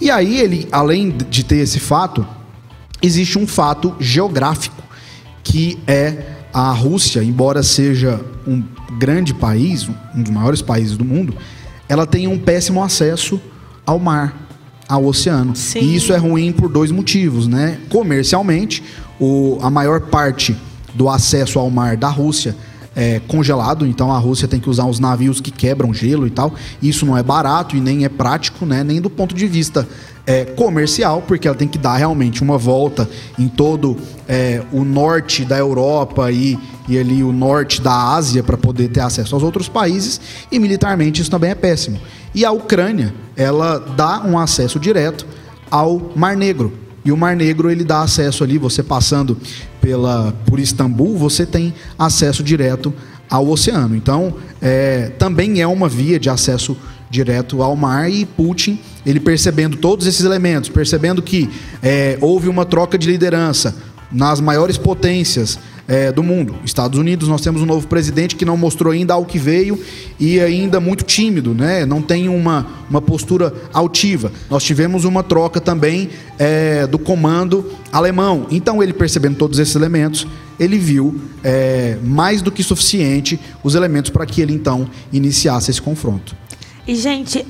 E 0.00 0.10
aí 0.10 0.38
ele, 0.38 0.68
além 0.72 1.10
de 1.10 1.44
ter 1.44 1.56
esse 1.56 1.78
fato, 1.78 2.26
existe 3.02 3.38
um 3.38 3.46
fato 3.46 3.94
geográfico 4.00 4.82
que 5.42 5.78
é 5.86 6.40
a 6.52 6.72
Rússia, 6.72 7.22
embora 7.22 7.62
seja 7.62 8.20
um 8.46 8.62
grande 8.98 9.32
país, 9.32 9.88
um 10.14 10.22
dos 10.22 10.32
maiores 10.32 10.60
países 10.60 10.96
do 10.96 11.04
mundo, 11.04 11.34
ela 11.88 12.06
tem 12.06 12.26
um 12.26 12.38
péssimo 12.38 12.82
acesso 12.82 13.40
ao 13.86 13.98
mar, 13.98 14.48
ao 14.88 15.04
oceano. 15.04 15.54
Sim. 15.54 15.80
E 15.80 15.96
isso 15.96 16.12
é 16.12 16.16
ruim 16.16 16.52
por 16.52 16.68
dois 16.68 16.90
motivos, 16.90 17.46
né? 17.46 17.78
Comercialmente, 17.88 18.82
o, 19.18 19.58
a 19.62 19.70
maior 19.70 20.00
parte 20.00 20.56
do 20.94 21.08
acesso 21.08 21.58
ao 21.58 21.70
mar 21.70 21.96
da 21.96 22.08
Rússia 22.08 22.56
é, 22.94 23.20
congelado, 23.28 23.86
então 23.86 24.12
a 24.12 24.18
Rússia 24.18 24.48
tem 24.48 24.58
que 24.58 24.68
usar 24.68 24.84
uns 24.84 24.98
navios 24.98 25.40
que 25.40 25.50
quebram 25.50 25.94
gelo 25.94 26.26
e 26.26 26.30
tal. 26.30 26.52
Isso 26.82 27.06
não 27.06 27.16
é 27.16 27.22
barato 27.22 27.76
e 27.76 27.80
nem 27.80 28.04
é 28.04 28.08
prático, 28.08 28.66
né? 28.66 28.82
Nem 28.82 29.00
do 29.00 29.08
ponto 29.08 29.34
de 29.34 29.46
vista 29.46 29.86
é, 30.26 30.44
comercial, 30.44 31.22
porque 31.26 31.48
ela 31.48 31.56
tem 31.56 31.68
que 31.68 31.78
dar 31.78 31.96
realmente 31.96 32.42
uma 32.42 32.58
volta 32.58 33.08
em 33.38 33.48
todo 33.48 33.96
é, 34.28 34.62
o 34.72 34.84
norte 34.84 35.44
da 35.44 35.58
Europa 35.58 36.30
e, 36.30 36.58
e 36.88 36.98
ali 36.98 37.22
o 37.22 37.32
norte 37.32 37.80
da 37.80 38.14
Ásia 38.14 38.42
para 38.42 38.56
poder 38.56 38.88
ter 38.88 39.00
acesso 39.00 39.34
aos 39.34 39.42
outros 39.42 39.68
países. 39.68 40.20
E 40.50 40.58
militarmente 40.58 41.20
isso 41.20 41.30
também 41.30 41.50
é 41.50 41.54
péssimo. 41.54 41.98
E 42.34 42.44
a 42.44 42.52
Ucrânia, 42.52 43.14
ela 43.36 43.78
dá 43.78 44.22
um 44.24 44.38
acesso 44.38 44.78
direto 44.78 45.26
ao 45.70 46.12
Mar 46.14 46.36
Negro. 46.36 46.72
E 47.04 47.10
o 47.10 47.16
Mar 47.16 47.34
Negro 47.34 47.70
ele 47.70 47.82
dá 47.82 48.02
acesso 48.02 48.44
ali, 48.44 48.58
você 48.58 48.82
passando 48.82 49.36
pela 49.80 50.32
por 50.46 50.60
Istambul, 50.60 51.16
você 51.16 51.46
tem 51.46 51.74
acesso 51.98 52.42
direto 52.42 52.92
ao 53.28 53.48
oceano. 53.48 53.94
Então, 53.94 54.34
é, 54.60 55.10
também 55.18 55.60
é 55.60 55.66
uma 55.66 55.88
via 55.88 56.18
de 56.18 56.28
acesso 56.28 56.76
direto 57.10 57.62
ao 57.62 57.74
mar 57.74 58.10
e 58.10 58.24
Putin, 58.24 58.78
ele 59.04 59.18
percebendo 59.18 59.76
todos 59.76 60.06
esses 60.06 60.24
elementos, 60.24 60.70
percebendo 60.70 61.20
que 61.20 61.50
é, 61.82 62.16
houve 62.20 62.48
uma 62.48 62.64
troca 62.64 62.96
de 62.96 63.10
liderança 63.10 63.74
nas 64.12 64.40
maiores 64.40 64.76
potências 64.76 65.58
é, 65.90 66.12
do 66.12 66.22
mundo. 66.22 66.54
Estados 66.64 66.96
Unidos, 66.96 67.26
nós 67.26 67.40
temos 67.40 67.60
um 67.60 67.66
novo 67.66 67.88
presidente 67.88 68.36
que 68.36 68.44
não 68.44 68.56
mostrou 68.56 68.92
ainda 68.92 69.12
ao 69.12 69.24
que 69.24 69.40
veio 69.40 69.76
e 70.20 70.38
ainda 70.38 70.78
muito 70.78 71.02
tímido, 71.02 71.52
né? 71.52 71.84
não 71.84 72.00
tem 72.00 72.28
uma, 72.28 72.64
uma 72.88 73.02
postura 73.02 73.52
altiva. 73.72 74.30
Nós 74.48 74.62
tivemos 74.62 75.04
uma 75.04 75.24
troca 75.24 75.60
também 75.60 76.08
é, 76.38 76.86
do 76.86 76.96
comando 76.96 77.72
alemão. 77.92 78.46
Então, 78.52 78.80
ele 78.80 78.92
percebendo 78.92 79.34
todos 79.34 79.58
esses 79.58 79.74
elementos, 79.74 80.28
ele 80.60 80.78
viu 80.78 81.20
é, 81.42 81.98
mais 82.04 82.40
do 82.40 82.52
que 82.52 82.62
suficiente 82.62 83.40
os 83.64 83.74
elementos 83.74 84.12
para 84.12 84.24
que 84.24 84.40
ele 84.40 84.54
então 84.54 84.88
iniciasse 85.12 85.72
esse 85.72 85.82
confronto. 85.82 86.36
E, 86.86 86.94
gente, 86.94 87.44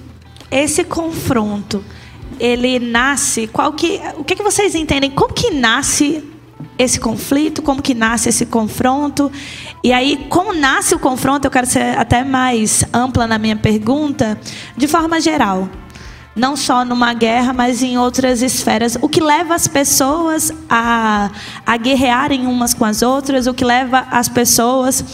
esse 0.50 0.82
confronto 0.82 1.84
ele 2.38 2.78
nasce, 2.78 3.46
qual 3.48 3.74
que, 3.74 4.00
o 4.16 4.24
que, 4.24 4.34
que 4.34 4.42
vocês 4.42 4.74
entendem? 4.74 5.10
Como 5.10 5.34
que 5.34 5.50
nasce 5.50 6.24
esse 6.80 6.98
conflito, 6.98 7.60
como 7.60 7.82
que 7.82 7.92
nasce 7.92 8.30
esse 8.30 8.46
confronto. 8.46 9.30
E 9.84 9.92
aí, 9.92 10.26
como 10.30 10.54
nasce 10.54 10.94
o 10.94 10.98
confronto, 10.98 11.46
eu 11.46 11.50
quero 11.50 11.66
ser 11.66 11.98
até 11.98 12.24
mais 12.24 12.84
ampla 12.92 13.26
na 13.26 13.38
minha 13.38 13.56
pergunta, 13.56 14.38
de 14.76 14.88
forma 14.88 15.20
geral. 15.20 15.68
Não 16.34 16.56
só 16.56 16.84
numa 16.84 17.12
guerra, 17.12 17.52
mas 17.52 17.82
em 17.82 17.98
outras 17.98 18.40
esferas. 18.40 18.96
O 19.02 19.08
que 19.08 19.20
leva 19.20 19.54
as 19.54 19.68
pessoas 19.68 20.50
a, 20.70 21.30
a 21.66 21.76
guerrearem 21.76 22.46
umas 22.46 22.72
com 22.72 22.84
as 22.84 23.02
outras, 23.02 23.46
o 23.46 23.52
que 23.52 23.64
leva 23.64 24.06
as 24.10 24.28
pessoas 24.28 25.04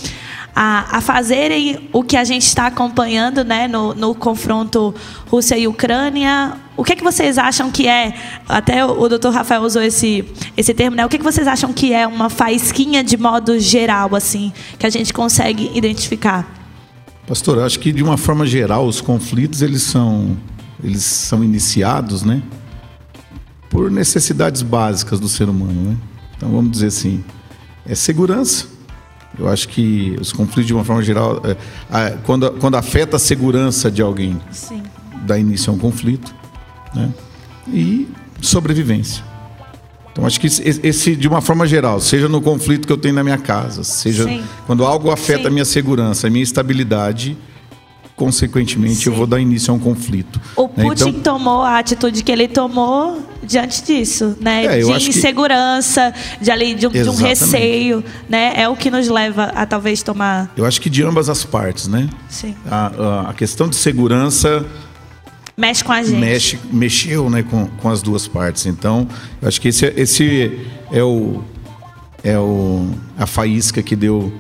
a, 0.58 0.96
a 0.96 1.00
fazerem 1.02 1.90
o 1.92 2.02
que 2.02 2.16
a 2.16 2.25
gente 2.25 2.46
está 2.46 2.66
acompanhando 2.66 3.44
né, 3.44 3.68
no, 3.68 3.94
no 3.94 4.14
confronto 4.14 4.94
Rússia 5.28 5.58
e 5.58 5.68
Ucrânia. 5.68 6.54
O 6.75 6.82
que, 6.82 6.94
é 6.94 6.96
que 6.96 7.04
vocês 7.04 7.36
acham 7.36 7.70
que 7.70 7.86
é, 7.86 8.14
até 8.48 8.82
o, 8.82 9.06
doutor 9.06 9.34
Rafael 9.34 9.60
usou 9.62 9.82
esse, 9.82 10.25
esse 10.56 10.72
termo, 10.72 10.96
né? 10.96 11.04
o 11.04 11.10
que, 11.10 11.16
é 11.16 11.18
que 11.18 11.25
vocês 11.25 11.46
acham 11.46 11.75
que 11.75 11.92
é 11.92 12.06
uma 12.06 12.30
faísquinha 12.30 13.04
de 13.04 13.18
modo 13.18 13.60
geral, 13.60 14.14
assim, 14.16 14.50
que 14.78 14.86
a 14.86 14.90
gente 14.90 15.12
consegue 15.12 15.70
identificar? 15.75 16.50
Pastor, 17.26 17.58
acho 17.58 17.78
que 17.78 17.92
de 17.92 18.02
uma 18.02 18.16
forma 18.16 18.46
geral 18.46 18.86
os 18.86 19.02
conflitos 19.02 19.60
eles 19.60 19.82
são, 19.82 20.38
eles 20.82 21.04
são 21.04 21.44
iniciados, 21.44 22.22
né? 22.22 22.42
Por 23.68 23.90
necessidades 23.90 24.62
básicas 24.62 25.20
do 25.20 25.28
ser 25.28 25.50
humano, 25.50 25.90
né? 25.90 25.96
Então 26.34 26.50
vamos 26.50 26.70
dizer 26.70 26.86
assim, 26.86 27.22
é 27.84 27.94
segurança, 27.94 28.75
eu 29.38 29.49
acho 29.49 29.69
que 29.69 30.16
os 30.21 30.33
conflitos, 30.33 30.66
de 30.66 30.75
uma 30.75 30.85
forma 30.85 31.02
geral, 31.02 31.43
é, 31.93 32.16
quando, 32.25 32.50
quando 32.52 32.76
afeta 32.76 33.16
a 33.16 33.19
segurança 33.19 33.90
de 33.90 34.00
alguém, 34.00 34.40
Sim. 34.50 34.83
dá 35.26 35.38
início 35.38 35.71
a 35.71 35.76
um 35.76 35.78
conflito. 35.78 36.35
Né? 36.95 37.12
E 37.69 38.09
sobrevivência. 38.40 39.25
Então, 40.12 40.25
acho 40.25 40.40
que 40.40 40.47
esse, 40.47 41.14
de 41.14 41.28
uma 41.28 41.43
forma 41.43 41.66
geral, 41.66 42.00
seja 42.00 42.26
no 42.26 42.40
conflito 42.40 42.87
que 42.87 42.93
eu 42.93 42.97
tenho 42.97 43.14
na 43.14 43.23
minha 43.23 43.37
casa, 43.37 43.85
seja 43.85 44.25
Sim. 44.25 44.43
quando 44.66 44.83
algo 44.83 45.11
afeta 45.11 45.43
Sim. 45.43 45.49
a 45.49 45.50
minha 45.50 45.64
segurança, 45.64 46.26
a 46.26 46.31
minha 46.31 46.43
estabilidade, 46.43 47.37
consequentemente 48.16 49.04
Sim. 49.04 49.11
eu 49.11 49.14
vou 49.14 49.26
dar 49.26 49.38
início 49.38 49.70
a 49.70 49.76
um 49.76 49.78
conflito. 49.78 50.40
O 50.56 50.70
né? 50.75 50.85
Putin 50.85 51.08
então, 51.11 51.35
tomou 51.35 51.61
a 51.61 51.78
atitude 51.78 52.25
que 52.25 52.32
ele 52.32 52.49
tomou 52.49 53.23
diante 53.42 53.85
disso, 53.85 54.35
né? 54.40 54.64
É, 54.64 54.78
de 54.80 55.11
insegurança, 55.11 56.12
que... 56.38 56.44
de, 56.44 56.50
ali, 56.50 56.75
de, 56.75 56.87
um, 56.87 56.90
de, 56.90 57.08
um, 57.08 57.14
receio, 57.14 58.02
né? 58.28 58.54
É 58.56 58.68
o 58.68 58.75
que 58.75 58.90
nos 58.90 59.06
leva 59.08 59.44
a 59.54 59.66
talvez 59.66 60.02
tomar. 60.02 60.50
Eu 60.56 60.64
acho 60.64 60.80
que 60.80 60.88
de 60.88 61.02
ambas 61.02 61.28
as 61.28 61.44
partes, 61.44 61.87
né? 61.87 62.08
Sim. 62.28 62.56
A, 62.68 63.28
a 63.28 63.35
questão 63.35 63.68
de 63.68 63.76
segurança 63.76 64.64
mexe 65.54 65.85
com 65.85 65.92
a 65.92 66.02
gente. 66.02 66.18
Mexe, 66.18 66.58
mexeu, 66.73 67.28
né, 67.28 67.42
com, 67.42 67.66
com 67.66 67.88
as 67.90 68.00
duas 68.00 68.26
partes. 68.26 68.64
Então, 68.64 69.06
eu 69.42 69.46
acho 69.46 69.61
que 69.61 69.68
esse, 69.68 69.87
esse 69.96 70.58
é 70.90 71.02
o 71.02 71.44
é 72.25 72.38
o 72.38 72.90
a 73.16 73.26
faísca 73.26 73.82
que 73.82 73.94
deu 73.94 74.32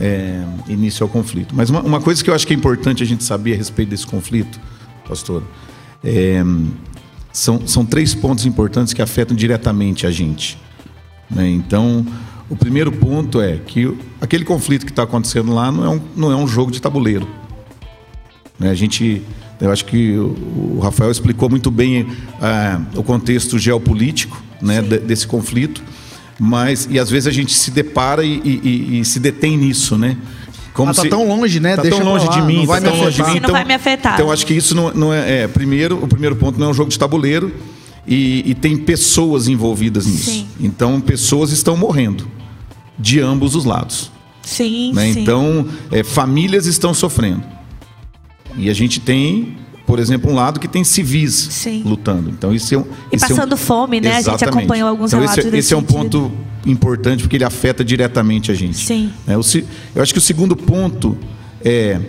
é, 0.00 0.44
início 0.68 1.04
ao 1.04 1.08
conflito. 1.08 1.54
Mas 1.54 1.70
uma, 1.70 1.80
uma, 1.80 2.00
coisa 2.00 2.22
que 2.22 2.30
eu 2.30 2.34
acho 2.34 2.46
que 2.46 2.52
é 2.52 2.56
importante 2.56 3.02
a 3.02 3.06
gente 3.06 3.24
saber 3.24 3.54
a 3.54 3.56
respeito 3.56 3.90
desse 3.90 4.06
conflito, 4.06 4.60
pastor, 5.08 5.42
é, 6.04 6.42
são, 7.32 7.66
são 7.66 7.84
três 7.84 8.14
pontos 8.14 8.46
importantes 8.46 8.92
que 8.92 9.02
afetam 9.02 9.36
diretamente 9.36 10.06
a 10.06 10.10
gente. 10.10 10.58
Né? 11.30 11.48
Então, 11.50 12.06
o 12.48 12.56
primeiro 12.56 12.92
ponto 12.92 13.40
é 13.40 13.56
que 13.56 13.92
aquele 14.20 14.44
conflito 14.44 14.84
que 14.84 14.92
está 14.92 15.02
acontecendo 15.02 15.52
lá 15.52 15.72
não 15.72 15.84
é 15.84 15.88
um, 15.88 16.00
não 16.16 16.32
é 16.32 16.36
um 16.36 16.46
jogo 16.46 16.70
de 16.70 16.80
tabuleiro. 16.80 17.26
Né? 18.58 18.70
A 18.70 18.74
gente, 18.74 19.22
eu 19.60 19.70
acho 19.70 19.84
que 19.84 20.16
o 20.16 20.78
Rafael 20.82 21.10
explicou 21.10 21.48
muito 21.48 21.70
bem 21.70 22.06
é, 22.40 22.98
o 22.98 23.02
contexto 23.02 23.58
geopolítico 23.58 24.42
né, 24.62 24.80
desse 24.80 25.26
conflito 25.26 25.82
mas 26.38 26.88
e 26.90 26.98
às 26.98 27.10
vezes 27.10 27.26
a 27.26 27.30
gente 27.30 27.54
se 27.54 27.70
depara 27.70 28.24
e, 28.24 28.40
e, 28.44 29.00
e 29.00 29.04
se 29.04 29.18
detém 29.18 29.56
nisso, 29.56 29.96
né? 29.96 30.16
Como 30.72 30.90
ah, 30.90 30.94
tá 30.94 31.02
se, 31.02 31.08
tão 31.08 31.26
longe, 31.26 31.58
né? 31.58 31.74
Tá 31.74 31.82
Deixa 31.82 31.96
tão 31.96 32.06
longe 32.06 32.28
de 32.28 32.42
mim, 32.42 32.58
não 32.58 32.66
vai 32.66 32.80
tá 32.80 32.90
tão 32.90 33.00
longe 33.00 33.16
de 33.16 33.22
mim. 33.22 33.36
Então, 33.36 33.48
não 33.48 33.54
vai 33.54 33.64
me 33.64 33.74
afetar. 33.74 34.14
Então 34.14 34.30
acho 34.30 34.44
que 34.44 34.52
isso 34.52 34.74
não, 34.74 34.92
não 34.92 35.12
é, 35.12 35.42
é, 35.42 35.48
primeiro, 35.48 36.02
o 36.02 36.06
primeiro 36.06 36.36
ponto 36.36 36.60
não 36.60 36.66
é 36.66 36.70
um 36.70 36.74
jogo 36.74 36.90
de 36.90 36.98
tabuleiro 36.98 37.50
e, 38.06 38.50
e 38.50 38.54
tem 38.54 38.76
pessoas 38.76 39.48
envolvidas 39.48 40.06
nisso. 40.06 40.30
Sim. 40.30 40.46
Então 40.60 41.00
pessoas 41.00 41.50
estão 41.50 41.76
morrendo 41.76 42.28
de 42.98 43.20
ambos 43.20 43.54
os 43.54 43.64
lados. 43.64 44.10
Sim, 44.42 44.92
né? 44.92 45.12
sim. 45.12 45.20
Então, 45.20 45.66
é, 45.90 46.04
famílias 46.04 46.66
estão 46.66 46.94
sofrendo. 46.94 47.42
E 48.56 48.70
a 48.70 48.74
gente 48.74 49.00
tem, 49.00 49.56
por 49.86 49.98
exemplo, 49.98 50.30
um 50.30 50.34
lado 50.34 50.58
que 50.58 50.66
tem 50.66 50.82
civis 50.82 51.32
Sim. 51.34 51.82
lutando. 51.84 52.28
Então, 52.28 52.52
isso 52.52 52.74
é 52.74 52.78
um, 52.78 52.84
E 53.12 53.16
esse 53.16 53.24
é 53.24 53.26
um- 53.26 53.36
passando 53.36 53.56
fome, 53.56 54.00
né? 54.00 54.08
A 54.08 54.12
gente 54.14 54.20
Exatamente. 54.28 54.58
acompanhou 54.58 54.88
alguns 54.88 55.10
então, 55.10 55.20
relatos 55.20 55.38
esse, 55.38 55.50
desse 55.50 55.66
esse 55.66 55.74
é 55.74 55.76
um 55.76 55.80
sentido. 55.80 55.96
ponto 55.96 56.32
importante 56.66 57.22
porque 57.22 57.36
ele 57.36 57.44
afeta 57.44 57.84
diretamente 57.84 58.50
a 58.50 58.54
gente. 58.54 58.78
Sim. 58.84 59.12
É, 59.26 59.36
o 59.38 59.42
eu 59.94 60.02
acho 60.02 60.12
que 60.12 60.18
o 60.18 60.22
segundo 60.22 60.56
ponto 60.56 61.16
é 61.64 62.00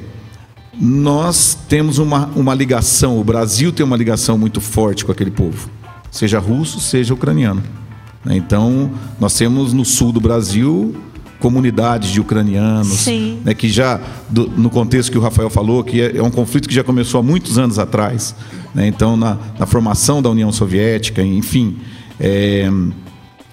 nós 0.79 1.57
temos 1.67 1.97
uma, 1.97 2.27
uma 2.35 2.53
ligação, 2.53 3.19
o 3.19 3.23
Brasil 3.23 3.71
tem 3.71 3.83
uma 3.85 3.97
ligação 3.97 4.37
muito 4.37 4.61
forte 4.61 5.03
com 5.03 5.11
aquele 5.11 5.31
povo, 5.31 5.69
seja 6.11 6.39
russo, 6.39 6.79
seja 6.79 7.13
ucraniano. 7.13 7.63
né? 8.23 8.35
Então, 8.37 8.91
nós 9.19 9.33
temos 9.33 9.73
no 9.73 9.83
sul 9.83 10.11
do 10.11 10.19
Brasil 10.21 10.95
comunidades 11.39 12.09
de 12.11 12.19
ucranianos, 12.19 12.87
Sim. 12.99 13.39
né, 13.45 13.53
que 13.53 13.69
já, 13.69 13.99
do- 14.29 14.47
no 14.49 14.69
contexto 14.69 15.11
que 15.11 15.17
o 15.17 15.21
Rafael 15.21 15.49
falou, 15.49 15.83
que 15.83 16.01
é, 16.01 16.17
é 16.17 16.23
um 16.23 16.31
conflito 16.31 16.67
que 16.67 16.73
já 16.73 16.83
começou 16.83 17.19
há 17.19 17.23
muitos 17.23 17.57
anos 17.59 17.77
atrás. 17.77 18.35
né? 18.73 18.87
Então, 18.87 19.15
na, 19.15 19.37
na 19.59 19.65
formação 19.65 20.21
da 20.21 20.29
União 20.29 20.51
Soviética, 20.51 21.21
enfim. 21.21 21.77
é, 22.19 22.67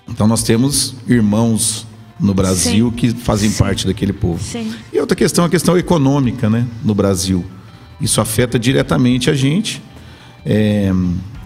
então, 0.09 0.27
nós 0.27 0.43
temos 0.43 0.95
irmãos 1.09 1.87
no 2.21 2.33
Brasil 2.33 2.91
Sim. 2.91 2.97
que 2.97 3.11
fazem 3.11 3.51
parte 3.51 3.87
daquele 3.87 4.13
povo. 4.13 4.43
Sim. 4.43 4.73
E 4.93 4.99
outra 5.01 5.17
questão 5.17 5.45
é 5.45 5.49
a 5.49 5.51
questão 5.51 5.77
econômica 5.77 6.49
né, 6.49 6.67
no 6.85 6.95
Brasil. 6.95 7.45
Isso 8.01 8.21
afeta 8.21 8.59
diretamente 8.59 9.29
a 9.31 9.35
gente. 9.35 9.83
É, 10.47 10.93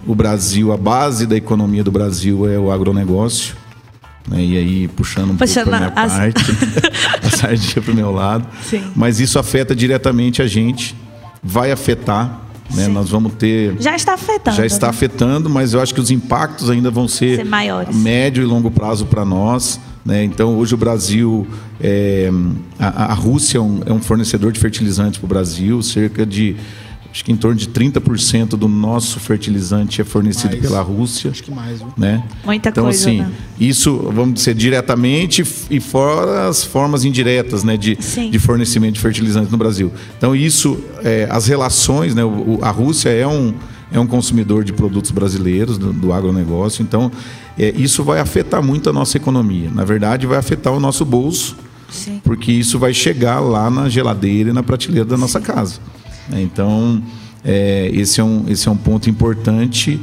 o 0.06 0.14
Brasil, 0.14 0.72
a 0.72 0.76
base 0.76 1.26
da 1.26 1.36
economia 1.36 1.82
do 1.84 1.90
Brasil 1.90 2.48
é 2.48 2.58
o 2.58 2.70
agronegócio. 2.70 3.56
Né, 4.30 4.42
e 4.42 4.56
aí, 4.56 4.88
puxando 4.88 5.30
um 5.32 5.36
Puxando 5.36 5.64
pouco 5.70 5.78
para 5.78 5.90
minha 5.90 6.04
as- 6.04 6.12
parte, 6.12 6.44
a 7.26 7.30
sardinha 7.36 7.82
para 7.82 7.92
o 7.92 7.94
meu 7.96 8.10
lado. 8.12 8.46
Sim. 8.62 8.82
Mas 8.94 9.20
isso 9.20 9.38
afeta 9.38 9.74
diretamente 9.74 10.42
a 10.42 10.46
gente, 10.46 10.94
vai 11.42 11.72
afetar. 11.72 12.42
Né, 12.74 12.86
nós 12.86 13.08
vamos 13.08 13.32
ter. 13.32 13.76
Já 13.80 13.96
está 13.96 14.12
afetando. 14.12 14.54
Já 14.54 14.66
está 14.66 14.88
né? 14.88 14.90
afetando, 14.90 15.48
mas 15.48 15.72
eu 15.72 15.80
acho 15.80 15.94
que 15.94 16.00
os 16.02 16.10
impactos 16.10 16.68
ainda 16.68 16.90
vão 16.90 17.08
ser, 17.08 17.36
Ser 17.36 17.44
maiores. 17.44 17.88
a 17.88 17.98
médio 17.98 18.42
e 18.42 18.46
longo 18.46 18.70
prazo 18.70 19.06
para 19.06 19.24
nós. 19.24 19.80
Né? 20.04 20.22
Então, 20.24 20.54
hoje 20.54 20.74
o 20.74 20.76
Brasil, 20.76 21.46
é, 21.80 22.30
a, 22.78 23.12
a 23.12 23.14
Rússia 23.14 23.56
é 23.56 23.60
um, 23.62 23.80
é 23.86 23.92
um 23.92 24.00
fornecedor 24.02 24.52
de 24.52 24.60
fertilizantes 24.60 25.18
para 25.18 25.24
o 25.24 25.28
Brasil, 25.28 25.82
cerca 25.82 26.26
de, 26.26 26.56
acho 27.10 27.24
que 27.24 27.32
em 27.32 27.36
torno 27.36 27.56
de 27.56 27.68
30% 27.68 28.50
do 28.50 28.68
nosso 28.68 29.18
fertilizante 29.18 30.00
é 30.00 30.04
fornecido 30.04 30.50
Mais. 30.56 30.60
pela 30.62 30.80
Rússia. 30.80 31.30
Acho 31.30 31.42
que 31.42 31.50
mais, 31.50 31.78
viu? 31.78 31.92
Né? 31.96 32.22
Muita 32.44 32.68
então, 32.68 32.84
coisa, 32.84 32.98
assim, 33.08 33.18
né? 33.20 33.32
isso, 33.58 33.96
vamos 34.14 34.34
dizer, 34.34 34.54
diretamente 34.54 35.44
e 35.70 35.80
fora 35.80 36.48
as 36.48 36.62
formas 36.64 37.04
indiretas 37.04 37.64
né, 37.64 37.76
de, 37.76 37.96
Sim. 38.00 38.30
de 38.30 38.38
fornecimento 38.38 38.94
de 38.94 39.00
fertilizantes 39.00 39.50
no 39.50 39.58
Brasil. 39.58 39.90
Então, 40.16 40.34
isso, 40.36 40.78
é, 41.02 41.26
as 41.30 41.46
relações, 41.46 42.14
né, 42.14 42.24
o- 42.24 42.58
a 42.62 42.70
Rússia 42.70 43.08
é 43.08 43.26
um, 43.26 43.54
é 43.90 43.98
um 43.98 44.06
consumidor 44.06 44.62
de 44.62 44.72
produtos 44.72 45.10
brasileiros, 45.10 45.78
do, 45.78 45.92
do 45.92 46.12
agronegócio, 46.12 46.82
então, 46.82 47.10
é, 47.58 47.72
isso 47.76 48.04
vai 48.04 48.20
afetar 48.20 48.62
muito 48.62 48.90
a 48.90 48.92
nossa 48.92 49.16
economia. 49.16 49.70
Na 49.74 49.84
verdade, 49.84 50.26
vai 50.26 50.38
afetar 50.38 50.72
o 50.74 50.78
nosso 50.78 51.04
bolso, 51.04 51.56
Sim. 51.90 52.20
porque 52.22 52.52
isso 52.52 52.78
vai 52.78 52.92
chegar 52.92 53.40
lá 53.40 53.70
na 53.70 53.88
geladeira 53.88 54.50
e 54.50 54.52
na 54.52 54.62
prateleira 54.62 55.06
da 55.06 55.16
nossa 55.16 55.40
casa. 55.40 55.80
Né? 56.28 56.42
Então, 56.42 57.02
é, 57.44 57.90
esse, 57.92 58.20
é 58.20 58.24
um, 58.24 58.44
esse 58.48 58.68
é 58.68 58.70
um 58.70 58.76
ponto 58.76 59.08
importante, 59.08 60.00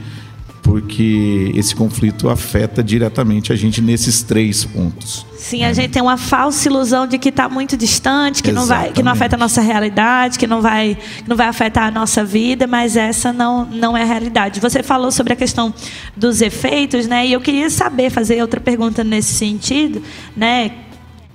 porque 0.66 1.52
esse 1.54 1.76
conflito 1.76 2.28
afeta 2.28 2.84
diretamente 2.84 3.54
a 3.54 3.56
gente 3.56 3.82
nesses 3.82 4.24
três 4.24 4.66
pontos. 4.66 5.24
Sim, 5.38 5.64
a 5.64 5.72
gente 5.72 5.90
tem 5.90 6.02
uma 6.02 6.18
falsa 6.18 6.68
ilusão 6.68 7.06
de 7.06 7.20
que 7.20 7.30
está 7.30 7.48
muito 7.48 7.78
distante, 7.78 8.42
que 8.42 8.52
não 8.52 8.66
vai, 8.66 8.92
que 8.92 9.04
não 9.04 9.12
Exatamente. 9.12 9.18
afeta 9.18 9.36
a 9.36 9.38
nossa 9.38 9.62
realidade, 9.62 10.40
que 10.40 10.48
não 10.48 10.64
vai, 10.64 10.96
que 10.96 11.30
não 11.30 11.36
vai 11.36 11.48
afetar 11.48 11.84
a 11.84 11.92
nossa 11.92 12.26
vida, 12.26 12.66
mas 12.66 12.98
essa 12.98 13.32
não, 13.32 13.64
não 13.66 13.96
é 13.96 14.02
a 14.02 14.06
realidade. 14.06 14.60
Você 14.60 14.82
falou 14.82 15.12
sobre 15.12 15.34
a 15.34 15.36
questão 15.36 15.72
dos 16.18 16.42
efeitos, 16.42 17.06
né? 17.06 17.28
E 17.28 17.34
eu 17.34 17.42
queria 17.42 17.70
saber, 17.70 18.10
fazer 18.10 18.42
outra 18.42 18.60
pergunta 18.60 19.04
nesse 19.04 19.36
sentido, 19.36 20.02
né? 20.36 20.72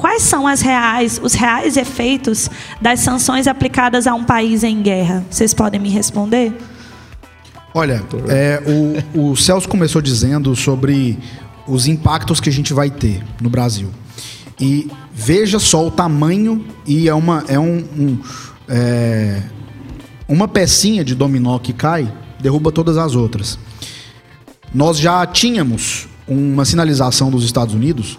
Quais 0.01 0.23
são 0.23 0.47
as 0.47 0.63
reais, 0.63 1.21
os 1.23 1.35
reais 1.35 1.77
efeitos 1.77 2.49
das 2.81 3.01
sanções 3.01 3.47
aplicadas 3.47 4.07
a 4.07 4.15
um 4.15 4.25
país 4.25 4.65
em 4.65 4.81
guerra? 4.81 5.23
Vocês 5.31 5.53
podem 5.53 5.79
me 5.79 5.91
responder? 5.91 6.57
Olha, 7.75 8.03
é, 8.27 8.63
o, 9.15 9.33
o 9.33 9.37
Celso 9.37 9.69
começou 9.69 10.01
dizendo 10.01 10.57
sobre 10.57 11.19
os 11.69 11.87
impactos 11.87 12.41
que 12.41 12.49
a 12.49 12.53
gente 12.53 12.73
vai 12.73 12.89
ter 12.89 13.23
no 13.43 13.51
Brasil. 13.51 13.91
E 14.59 14.91
veja 15.13 15.59
só 15.59 15.87
o 15.87 15.91
tamanho 15.91 16.65
e 16.87 17.07
é 17.07 17.15
uma 17.15 17.45
é 17.47 17.59
um, 17.59 17.85
um, 17.99 18.19
é, 18.71 19.43
uma 20.27 20.49
pecinha 20.49 21.05
de 21.05 21.15
dominó 21.15 21.59
que 21.59 21.75
cai 21.75 22.11
derruba 22.41 22.73
todas 22.73 22.97
as 22.97 23.15
outras. 23.15 23.59
Nós 24.73 24.99
já 24.99 25.27
tínhamos 25.27 26.09
uma 26.27 26.65
sinalização 26.65 27.31
dos 27.31 27.45
Estados 27.45 27.75
Unidos 27.75 28.19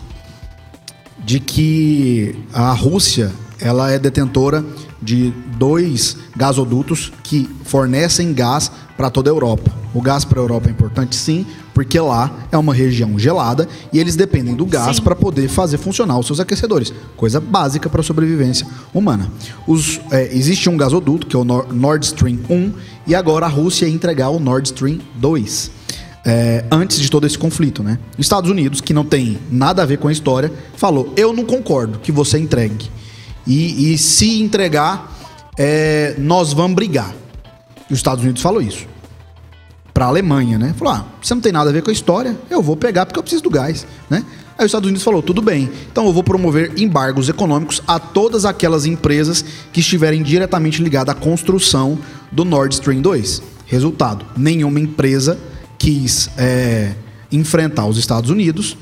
de 1.26 1.40
que 1.40 2.36
a 2.54 2.72
Rússia 2.74 3.32
ela 3.60 3.92
é 3.92 4.00
detentora 4.00 4.66
de 5.02 5.32
dois 5.58 6.18
gasodutos 6.36 7.12
que 7.24 7.50
fornecem 7.64 8.34
gás 8.34 8.72
para 8.98 9.10
toda 9.10 9.30
a 9.30 9.34
Europa. 9.34 9.72
O 9.94 10.02
gás 10.02 10.24
para 10.24 10.40
a 10.40 10.44
Europa 10.44 10.68
é 10.68 10.72
importante 10.72 11.16
sim, 11.16 11.46
porque 11.74 12.00
lá 12.00 12.32
é 12.52 12.58
uma 12.58 12.74
região 12.74 13.18
gelada 13.18 13.68
e 13.92 14.00
eles 14.00 14.16
dependem 14.16 14.56
do 14.56 14.66
gás 14.66 15.00
para 15.00 15.16
poder 15.16 15.48
fazer 15.48 15.78
funcionar 15.78 16.18
os 16.20 16.28
seus 16.28 16.40
aquecedores. 16.40 16.94
Coisa 17.18 17.40
básica 17.40 17.90
para 17.90 18.02
a 18.02 18.04
sobrevivência 18.04 18.66
humana. 18.94 19.32
Os, 19.68 20.00
é, 20.12 20.36
existe 20.36 20.70
um 20.70 20.78
gasoduto, 20.78 21.26
que 21.28 21.36
é 21.36 21.40
o 21.40 21.44
Nor- 21.44 21.74
Nord 21.74 22.06
Stream 22.06 22.40
1, 22.50 22.74
e 23.08 23.16
agora 23.16 23.46
a 23.48 23.50
Rússia 23.50 23.86
ia 23.88 23.94
entregar 23.94 24.30
o 24.30 24.40
Nord 24.40 24.68
Stream 24.68 25.00
2 25.16 25.72
é, 26.26 26.64
antes 26.72 27.00
de 27.00 27.10
todo 27.10 27.26
esse 27.26 27.38
conflito, 27.38 27.82
né? 27.82 27.98
Os 28.18 28.26
Estados 28.26 28.50
Unidos, 28.50 28.80
que 28.80 28.94
não 28.94 29.04
tem 29.04 29.40
nada 29.50 29.82
a 29.82 29.86
ver 29.86 29.98
com 29.98 30.08
a 30.08 30.12
história, 30.12 30.52
falou: 30.76 31.14
eu 31.16 31.34
não 31.34 31.44
concordo 31.44 32.00
que 32.00 32.12
você 32.12 32.38
entregue. 32.38 32.90
E, 33.46 33.94
e 33.94 33.98
se 33.98 34.42
entregar, 34.42 35.12
é, 35.58 36.16
nós 36.20 36.54
vamos 36.54 36.76
brigar. 36.76 37.14
E 37.90 37.94
os 37.94 38.00
Estados 38.00 38.24
Unidos 38.24 38.42
falou 38.42 38.62
isso. 38.62 38.86
Para 39.94 40.06
a 40.06 40.08
Alemanha, 40.10 40.60
né? 40.60 40.76
Falou: 40.78 40.94
ah, 40.94 41.06
você 41.22 41.34
não 41.34 41.42
tem 41.42 41.52
nada 41.52 41.70
a 41.70 41.74
ver 41.74 41.82
com 41.82 41.90
a 41.90 41.94
história, 41.94 42.38
eu 42.50 42.62
vou 42.62 42.78
pegar 42.78 43.06
porque 43.06 43.18
eu 43.18 43.24
preciso 43.24 43.44
do 43.44 43.50
gás, 43.50 43.88
né? 44.10 44.24
Aí 44.58 44.66
os 44.66 44.70
Estados 44.70 44.88
Unidos 44.88 45.04
falou: 45.04 45.24
tudo 45.24 45.42
bem, 45.42 45.72
então 45.92 46.06
eu 46.06 46.14
vou 46.14 46.24
promover 46.24 46.80
embargos 46.80 47.30
econômicos 47.30 47.82
a 47.88 48.00
todas 48.00 48.46
aquelas 48.46 48.86
empresas 48.86 49.44
que 49.74 49.80
estiverem 49.80 50.22
diretamente 50.22 50.84
ligadas 50.84 51.16
à 51.16 51.18
construção 51.18 51.98
do 52.32 52.46
Nord 52.46 52.76
Stream 52.76 53.02
2. 53.02 53.42
Resultado: 53.66 54.24
nenhuma 54.38 54.80
empresa 54.80 55.38
quis 55.82 56.30
é, 56.38 56.94
enfrentar 57.32 57.88
os 57.88 57.98
Estados 57.98 58.30
Unidos. 58.30 58.78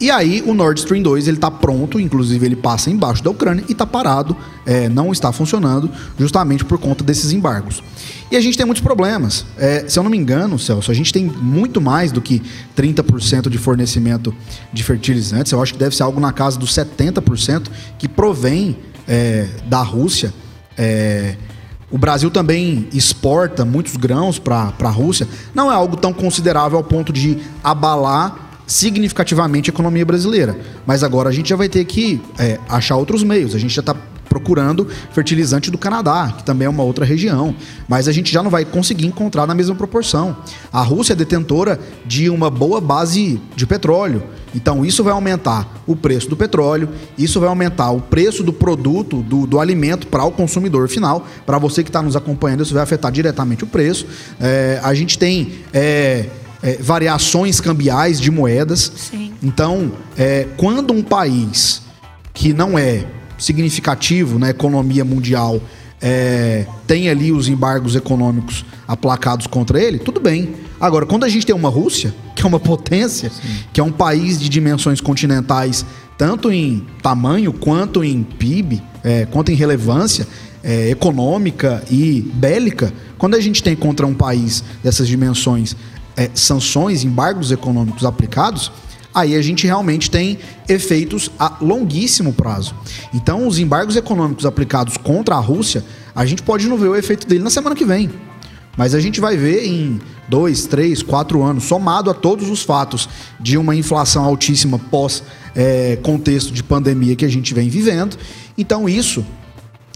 E 0.00 0.12
aí 0.12 0.44
o 0.46 0.54
Nord 0.54 0.78
Stream 0.78 1.02
2 1.02 1.26
ele 1.26 1.38
está 1.38 1.50
pronto, 1.50 1.98
inclusive 1.98 2.46
ele 2.46 2.54
passa 2.54 2.88
embaixo 2.88 3.22
da 3.22 3.30
Ucrânia 3.30 3.64
e 3.68 3.72
está 3.72 3.84
parado, 3.84 4.36
é, 4.64 4.88
não 4.88 5.10
está 5.10 5.32
funcionando, 5.32 5.90
justamente 6.16 6.64
por 6.64 6.78
conta 6.78 7.02
desses 7.02 7.32
embargos. 7.32 7.82
E 8.30 8.36
a 8.36 8.40
gente 8.40 8.56
tem 8.56 8.64
muitos 8.64 8.82
problemas. 8.82 9.44
É, 9.58 9.86
se 9.88 9.98
eu 9.98 10.04
não 10.04 10.10
me 10.10 10.16
engano, 10.16 10.56
Celso, 10.56 10.88
a 10.88 10.94
gente 10.94 11.12
tem 11.12 11.24
muito 11.24 11.80
mais 11.80 12.12
do 12.12 12.20
que 12.20 12.40
30% 12.76 13.48
de 13.48 13.58
fornecimento 13.58 14.32
de 14.72 14.84
fertilizantes. 14.84 15.50
Eu 15.50 15.60
acho 15.60 15.72
que 15.72 15.78
deve 15.80 15.96
ser 15.96 16.04
algo 16.04 16.20
na 16.20 16.32
casa 16.32 16.56
dos 16.56 16.70
70% 16.70 17.66
que 17.98 18.06
provém 18.08 18.76
é, 19.08 19.48
da 19.66 19.82
Rússia. 19.82 20.32
O 21.90 21.98
Brasil 21.98 22.30
também 22.30 22.88
exporta 22.92 23.64
muitos 23.64 23.96
grãos 23.96 24.38
para 24.38 24.72
a 24.78 24.88
Rússia. 24.88 25.28
Não 25.54 25.70
é 25.70 25.74
algo 25.74 25.96
tão 25.96 26.12
considerável 26.12 26.78
ao 26.78 26.84
ponto 26.84 27.12
de 27.12 27.38
abalar 27.62 28.44
significativamente 28.66 29.70
a 29.70 29.72
economia 29.72 30.04
brasileira. 30.04 30.58
Mas 30.86 31.02
agora 31.02 31.28
a 31.28 31.32
gente 31.32 31.50
já 31.50 31.56
vai 31.56 31.68
ter 31.68 31.84
que 31.84 32.20
é, 32.38 32.58
achar 32.68 32.96
outros 32.96 33.22
meios. 33.22 33.54
A 33.54 33.58
gente 33.58 33.74
já 33.74 33.80
está 33.80 33.94
procurando 34.34 34.88
fertilizante 35.12 35.70
do 35.70 35.78
Canadá, 35.78 36.34
que 36.36 36.42
também 36.42 36.66
é 36.66 36.68
uma 36.68 36.82
outra 36.82 37.04
região. 37.04 37.54
Mas 37.88 38.08
a 38.08 38.12
gente 38.12 38.32
já 38.32 38.42
não 38.42 38.50
vai 38.50 38.64
conseguir 38.64 39.06
encontrar 39.06 39.46
na 39.46 39.54
mesma 39.54 39.76
proporção. 39.76 40.36
A 40.72 40.82
Rússia 40.82 41.12
é 41.12 41.16
detentora 41.16 41.78
de 42.04 42.28
uma 42.28 42.50
boa 42.50 42.80
base 42.80 43.40
de 43.54 43.64
petróleo. 43.64 44.24
Então 44.52 44.84
isso 44.84 45.04
vai 45.04 45.12
aumentar 45.12 45.82
o 45.86 45.94
preço 45.94 46.28
do 46.28 46.36
petróleo, 46.36 46.88
isso 47.16 47.38
vai 47.38 47.48
aumentar 47.48 47.90
o 47.90 48.00
preço 48.00 48.42
do 48.42 48.52
produto, 48.52 49.22
do, 49.22 49.46
do 49.46 49.60
alimento 49.60 50.08
para 50.08 50.24
o 50.24 50.32
consumidor 50.32 50.88
final. 50.88 51.26
Para 51.46 51.58
você 51.58 51.84
que 51.84 51.88
está 51.88 52.02
nos 52.02 52.16
acompanhando, 52.16 52.62
isso 52.62 52.74
vai 52.74 52.82
afetar 52.82 53.12
diretamente 53.12 53.62
o 53.62 53.68
preço. 53.68 54.06
É, 54.40 54.80
a 54.82 54.94
gente 54.94 55.16
tem 55.16 55.52
é, 55.72 56.26
é, 56.62 56.76
variações 56.80 57.60
cambiais 57.60 58.20
de 58.20 58.32
moedas. 58.32 58.92
Sim. 58.96 59.32
Então, 59.42 59.92
é, 60.16 60.48
quando 60.56 60.92
um 60.92 61.02
país 61.02 61.82
que 62.32 62.52
não 62.52 62.76
é 62.76 63.06
significativo 63.44 64.38
na 64.38 64.50
economia 64.50 65.04
mundial 65.04 65.60
é, 66.00 66.66
tem 66.86 67.08
ali 67.08 67.30
os 67.30 67.48
embargos 67.48 67.94
econômicos 67.94 68.64
aplacados 68.86 69.46
contra 69.46 69.80
ele, 69.80 69.98
tudo 69.98 70.20
bem. 70.20 70.54
Agora, 70.80 71.06
quando 71.06 71.24
a 71.24 71.28
gente 71.28 71.46
tem 71.46 71.54
uma 71.54 71.68
Rússia, 71.68 72.14
que 72.34 72.42
é 72.42 72.46
uma 72.46 72.60
potência, 72.60 73.30
que 73.72 73.80
é 73.80 73.84
um 73.84 73.92
país 73.92 74.38
de 74.40 74.48
dimensões 74.48 75.00
continentais 75.00 75.84
tanto 76.16 76.52
em 76.52 76.86
tamanho 77.02 77.52
quanto 77.52 78.04
em 78.04 78.22
PIB, 78.22 78.82
é, 79.02 79.26
quanto 79.26 79.50
em 79.50 79.54
relevância 79.54 80.26
é, 80.62 80.90
econômica 80.90 81.82
e 81.90 82.30
bélica, 82.34 82.92
quando 83.18 83.34
a 83.34 83.40
gente 83.40 83.62
tem 83.62 83.74
contra 83.74 84.06
um 84.06 84.14
país 84.14 84.62
dessas 84.82 85.08
dimensões 85.08 85.76
é, 86.16 86.30
sanções, 86.34 87.02
embargos 87.02 87.50
econômicos 87.50 88.04
aplicados, 88.04 88.70
aí 89.14 89.36
a 89.36 89.42
gente 89.42 89.66
realmente 89.66 90.10
tem 90.10 90.38
efeitos 90.68 91.30
a 91.38 91.56
longuíssimo 91.60 92.32
prazo. 92.32 92.74
Então, 93.12 93.46
os 93.46 93.58
embargos 93.58 93.96
econômicos 93.96 94.44
aplicados 94.44 94.96
contra 94.96 95.36
a 95.36 95.38
Rússia, 95.38 95.84
a 96.14 96.26
gente 96.26 96.42
pode 96.42 96.66
não 96.68 96.76
ver 96.76 96.88
o 96.88 96.96
efeito 96.96 97.26
dele 97.26 97.44
na 97.44 97.50
semana 97.50 97.76
que 97.76 97.84
vem. 97.84 98.10
Mas 98.76 98.94
a 98.94 99.00
gente 99.00 99.20
vai 99.20 99.36
ver 99.36 99.64
em 99.64 100.00
dois, 100.28 100.66
três, 100.66 101.02
quatro 101.02 101.42
anos, 101.42 101.64
somado 101.64 102.10
a 102.10 102.14
todos 102.14 102.50
os 102.50 102.62
fatos 102.62 103.08
de 103.38 103.56
uma 103.56 103.76
inflação 103.76 104.24
altíssima 104.24 104.78
pós 104.78 105.22
é, 105.54 105.96
contexto 106.02 106.52
de 106.52 106.62
pandemia 106.62 107.14
que 107.14 107.24
a 107.24 107.28
gente 107.28 107.54
vem 107.54 107.68
vivendo. 107.68 108.16
Então, 108.58 108.88
isso, 108.88 109.24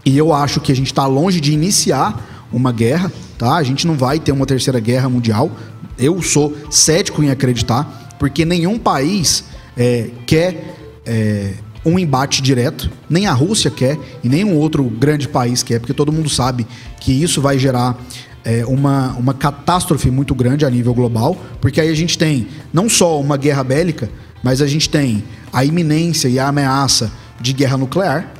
e 0.04 0.16
eu 0.16 0.32
acho 0.32 0.60
que 0.60 0.70
a 0.70 0.76
gente 0.76 0.86
está 0.86 1.06
longe 1.06 1.40
de 1.40 1.52
iniciar 1.52 2.46
uma 2.52 2.72
guerra, 2.72 3.12
tá? 3.36 3.56
A 3.56 3.62
gente 3.62 3.86
não 3.86 3.94
vai 3.94 4.20
ter 4.20 4.32
uma 4.32 4.46
terceira 4.46 4.78
guerra 4.78 5.08
mundial. 5.08 5.50
Eu 5.98 6.22
sou 6.22 6.56
cético 6.70 7.22
em 7.22 7.30
acreditar 7.30 8.07
porque 8.18 8.44
nenhum 8.44 8.78
país 8.78 9.44
é, 9.76 10.10
quer 10.26 10.74
é, 11.06 11.54
um 11.84 11.98
embate 11.98 12.42
direto, 12.42 12.90
nem 13.08 13.26
a 13.26 13.32
Rússia 13.32 13.70
quer 13.70 13.98
e 14.22 14.28
nenhum 14.28 14.56
outro 14.56 14.84
grande 14.84 15.28
país 15.28 15.62
quer, 15.62 15.78
porque 15.78 15.94
todo 15.94 16.12
mundo 16.12 16.28
sabe 16.28 16.66
que 17.00 17.12
isso 17.12 17.40
vai 17.40 17.58
gerar 17.58 17.96
é, 18.44 18.64
uma, 18.66 19.12
uma 19.12 19.34
catástrofe 19.34 20.10
muito 20.10 20.34
grande 20.34 20.64
a 20.64 20.70
nível 20.70 20.94
global, 20.94 21.36
porque 21.60 21.80
aí 21.80 21.88
a 21.88 21.94
gente 21.94 22.18
tem 22.18 22.48
não 22.72 22.88
só 22.88 23.20
uma 23.20 23.36
guerra 23.36 23.62
bélica, 23.62 24.10
mas 24.42 24.60
a 24.60 24.66
gente 24.66 24.88
tem 24.88 25.24
a 25.52 25.64
iminência 25.64 26.28
e 26.28 26.38
a 26.38 26.48
ameaça 26.48 27.12
de 27.40 27.52
guerra 27.52 27.76
nuclear, 27.76 28.32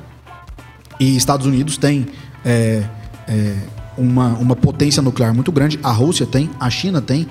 e 1.01 1.17
Estados 1.17 1.47
Unidos 1.47 1.77
tem 1.77 2.07
é, 2.45 2.83
é, 3.29 3.55
uma, 3.97 4.29
uma 4.31 4.57
potência 4.57 5.03
nuclear 5.03 5.35
muito 5.35 5.53
grande, 5.53 5.79
a 5.83 5.93
Rússia 5.93 6.27
tem, 6.27 6.51
a 6.59 6.69
China 6.71 7.01
tem, 7.01 7.27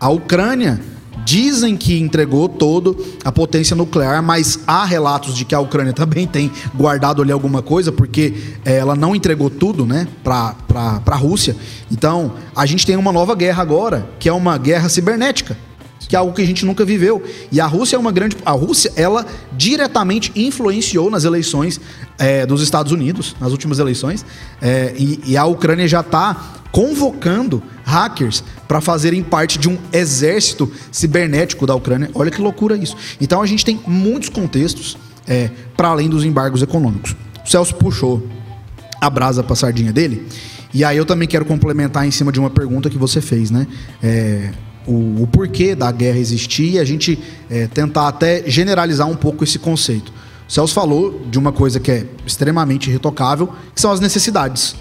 a 0.00 0.08
Ucrânia 0.08 0.80
dizem 1.24 1.76
que 1.76 1.98
entregou 1.98 2.48
todo 2.48 2.96
a 3.24 3.32
potência 3.32 3.76
nuclear, 3.76 4.22
mas 4.22 4.60
há 4.66 4.84
relatos 4.84 5.34
de 5.34 5.44
que 5.44 5.54
a 5.54 5.60
Ucrânia 5.60 5.92
também 5.94 6.26
tem 6.26 6.50
guardado 6.74 7.22
ali 7.22 7.32
alguma 7.32 7.62
coisa, 7.62 7.92
porque 7.92 8.34
é, 8.64 8.76
ela 8.76 8.94
não 8.94 9.14
entregou 9.14 9.50
tudo, 9.50 9.86
né, 9.86 10.06
para 10.22 10.54
a 11.06 11.16
Rússia. 11.16 11.56
Então, 11.90 12.32
a 12.54 12.66
gente 12.66 12.86
tem 12.86 12.96
uma 12.96 13.12
nova 13.12 13.34
guerra 13.34 13.62
agora, 13.62 14.08
que 14.18 14.28
é 14.28 14.32
uma 14.32 14.56
guerra 14.58 14.88
cibernética 14.88 15.56
que 16.12 16.16
é 16.16 16.18
algo 16.18 16.34
que 16.34 16.42
a 16.42 16.46
gente 16.46 16.66
nunca 16.66 16.84
viveu. 16.84 17.22
E 17.50 17.58
a 17.58 17.64
Rússia 17.64 17.96
é 17.96 17.98
uma 17.98 18.12
grande. 18.12 18.36
A 18.44 18.50
Rússia, 18.50 18.92
ela 18.96 19.24
diretamente 19.56 20.30
influenciou 20.36 21.10
nas 21.10 21.24
eleições 21.24 21.80
é, 22.18 22.44
dos 22.44 22.60
Estados 22.60 22.92
Unidos, 22.92 23.34
nas 23.40 23.50
últimas 23.50 23.78
eleições, 23.78 24.22
é, 24.60 24.92
e, 24.94 25.20
e, 25.24 25.36
a 25.38 25.46
Ucrânia 25.46 25.88
já 25.88 26.00
está 26.00 26.60
convocando 26.70 27.62
hackers 27.82 28.44
para 28.68 28.78
fazerem 28.82 29.22
parte 29.22 29.58
de 29.58 29.70
um 29.70 29.78
exército 29.90 30.70
cibernético 30.90 31.66
da 31.66 31.74
Ucrânia. 31.74 32.10
Olha 32.12 32.30
que 32.30 32.42
loucura 32.42 32.76
isso. 32.76 32.94
Então 33.18 33.40
a 33.40 33.46
gente 33.46 33.64
tem 33.64 33.80
muitos 33.86 34.28
contextos 34.28 34.98
é, 35.26 35.50
para 35.74 35.88
além 35.88 36.10
dos 36.10 36.26
embargos 36.26 36.60
econômicos. 36.60 37.16
O 37.42 37.48
Celso 37.48 37.74
puxou 37.76 38.28
a 39.00 39.08
brasa 39.08 39.42
para 39.42 39.54
a 39.54 39.56
sardinha 39.56 39.94
dele. 39.94 40.28
E 40.74 40.84
aí 40.84 40.98
eu 40.98 41.06
também 41.06 41.26
quero 41.26 41.46
complementar 41.46 42.06
em 42.06 42.10
cima 42.10 42.30
de 42.30 42.38
uma 42.38 42.50
pergunta 42.50 42.90
que 42.90 42.98
você 42.98 43.22
fez, 43.22 43.50
né? 43.50 43.66
É, 44.02 44.50
o, 44.86 45.22
o, 45.22 45.28
porquê 45.30 45.74
da 45.74 45.90
guerra 45.90 46.18
existir 46.18 46.74
e 46.74 46.78
a 46.78 46.84
gente 46.84 47.18
é, 47.50 47.66
tentar 47.66 48.08
até 48.08 48.42
generalizar 48.48 49.08
um 49.08 49.16
pouco 49.16 49.44
esse 49.44 49.58
conceito. 49.58 50.12
O 50.48 50.52
Celso 50.52 50.74
falou 50.74 51.24
de 51.30 51.38
uma 51.38 51.52
coisa 51.52 51.80
que 51.80 51.90
é 51.90 52.06
extremamente 52.26 52.90
irretocável, 52.90 53.52
que 53.74 53.80
são 53.80 53.90
as 53.90 54.00
necessidades. 54.00 54.74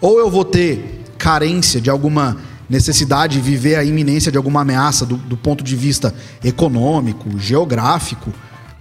Ou 0.00 0.18
eu 0.18 0.30
vou 0.30 0.44
ter 0.44 1.02
carência 1.18 1.80
de 1.80 1.90
alguma 1.90 2.36
necessidade, 2.68 3.40
viver 3.40 3.76
a 3.76 3.84
iminência 3.84 4.30
de 4.30 4.38
alguma 4.38 4.62
ameaça 4.62 5.04
do, 5.04 5.16
do 5.16 5.36
ponto 5.36 5.62
de 5.62 5.76
vista 5.76 6.14
econômico, 6.42 7.38
geográfico, 7.38 8.32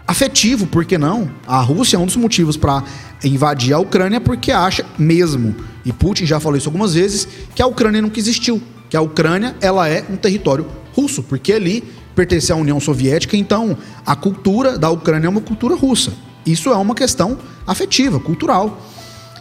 afetivo, 0.08 0.68
por 0.68 0.86
que 0.86 0.98
não? 0.98 1.32
A 1.48 1.60
Rússia 1.62 1.98
é 1.98 2.00
um 2.00 2.06
dos 2.06 2.16
motivos 2.16 2.58
para 2.58 2.84
invadir 3.24 3.74
a 3.74 3.80
Ucrânia 3.80 4.20
porque 4.20 4.52
acha 4.52 4.86
mesmo, 4.98 5.56
e 5.86 5.92
Putin 5.92 6.26
já 6.26 6.40
falou 6.40 6.58
isso 6.58 6.70
algumas 6.70 6.94
vezes, 6.94 7.28
que 7.56 7.62
a 7.62 7.68
Ucrânia 7.68 8.02
nunca 8.02 8.20
existiu, 8.20 8.62
que 8.94 8.98
a 8.98 9.02
Ucrânia 9.02 9.56
ela 9.60 9.90
é 9.90 10.06
um 10.08 10.16
território 10.16 10.68
russo, 10.96 11.24
porque 11.24 11.52
ali 11.52 11.84
pertence 12.14 12.52
à 12.52 12.56
União 12.56 12.80
Soviética, 12.80 13.36
então 13.36 13.76
a 14.06 14.16
cultura 14.16 14.78
da 14.78 14.88
Ucrânia 14.92 15.26
é 15.26 15.30
uma 15.32 15.42
cultura 15.42 15.74
russa. 15.74 16.14
Isso 16.46 16.70
é 16.70 16.76
uma 16.76 16.94
questão 16.94 17.40
afetiva, 17.66 18.20
cultural. 18.20 18.80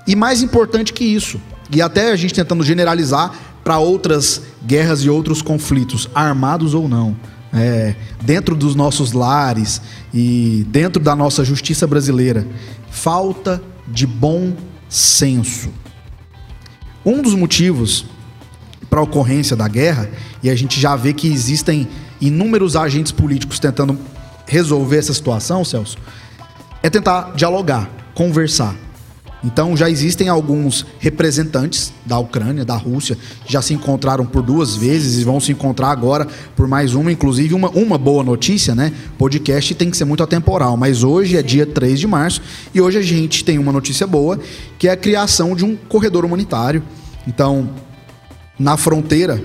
E 0.07 0.17
mais 0.17 0.43
importante 0.43 0.95
que 0.95 1.05
isso, 1.05 1.39
e 1.71 1.83
até 1.83 2.13
a 2.13 2.17
gente 2.17 2.33
tentando 2.33 2.65
generalizar 2.65 3.31
para 3.63 3.77
outras 3.77 4.41
guerras 4.65 5.01
e 5.01 5.11
outros 5.11 5.43
conflitos, 5.43 6.09
armados 6.15 6.73
ou 6.73 6.89
não. 6.89 7.15
É, 7.53 7.95
dentro 8.23 8.57
dos 8.57 8.75
nossos 8.75 9.13
lares 9.13 9.83
e 10.15 10.65
dentro 10.69 11.03
da 11.03 11.15
nossa 11.15 11.45
justiça 11.45 11.87
brasileira, 11.87 12.47
falta 12.91 13.63
de 13.87 14.07
bom 14.07 14.55
senso. 14.89 15.69
Um 17.05 17.21
dos 17.21 17.35
motivos 17.35 18.07
para 18.93 19.01
a 19.01 19.05
ocorrência 19.05 19.57
da 19.57 19.67
guerra, 19.67 20.07
e 20.43 20.51
a 20.51 20.55
gente 20.55 20.79
já 20.79 20.95
vê 20.95 21.15
que 21.15 21.27
existem 21.27 21.89
inúmeros 22.21 22.77
agentes 22.77 23.11
políticos 23.11 23.59
tentando 23.59 23.99
resolver 24.47 24.99
essa 24.99 25.15
situação, 25.15 25.65
Celso, 25.65 25.97
é 26.83 26.91
tentar 26.91 27.33
dialogar, 27.35 27.89
conversar. 28.15 28.77
Então 29.43 29.75
já 29.75 29.89
existem 29.89 30.29
alguns 30.29 30.85
representantes 30.99 31.91
da 32.05 32.19
Ucrânia, 32.19 32.67
da 32.67 32.77
Rússia, 32.77 33.17
já 33.47 33.63
se 33.63 33.73
encontraram 33.73 34.27
por 34.27 34.43
duas 34.43 34.77
vezes 34.77 35.19
e 35.19 35.25
vão 35.25 35.41
se 35.41 35.53
encontrar 35.53 35.91
agora 35.91 36.29
por 36.55 36.69
mais 36.69 36.95
uma, 36.95 37.11
inclusive 37.11 37.55
uma, 37.55 37.71
uma 37.71 37.97
boa 37.97 38.23
notícia, 38.23 38.75
né? 38.75 38.93
Podcast 39.17 39.75
tem 39.75 39.91
que 39.91 39.97
ser 39.97 40.05
muito 40.05 40.23
atemporal, 40.23 40.77
mas 40.77 41.03
hoje 41.03 41.39
é 41.39 41.43
dia 41.43 41.65
3 41.65 41.99
de 41.99 42.07
março 42.07 42.43
e 42.75 42.81
hoje 42.83 42.99
a 42.99 43.03
gente 43.03 43.43
tem 43.43 43.59
uma 43.59 43.73
notícia 43.73 44.07
boa, 44.07 44.39
que 44.79 44.87
é 44.87 44.91
a 44.91 44.97
criação 44.99 45.57
de 45.57 45.65
um 45.65 45.77
corredor 45.77 46.27
humanitário. 46.27 46.83
Então, 47.27 47.71
na 48.59 48.77
fronteira 48.77 49.43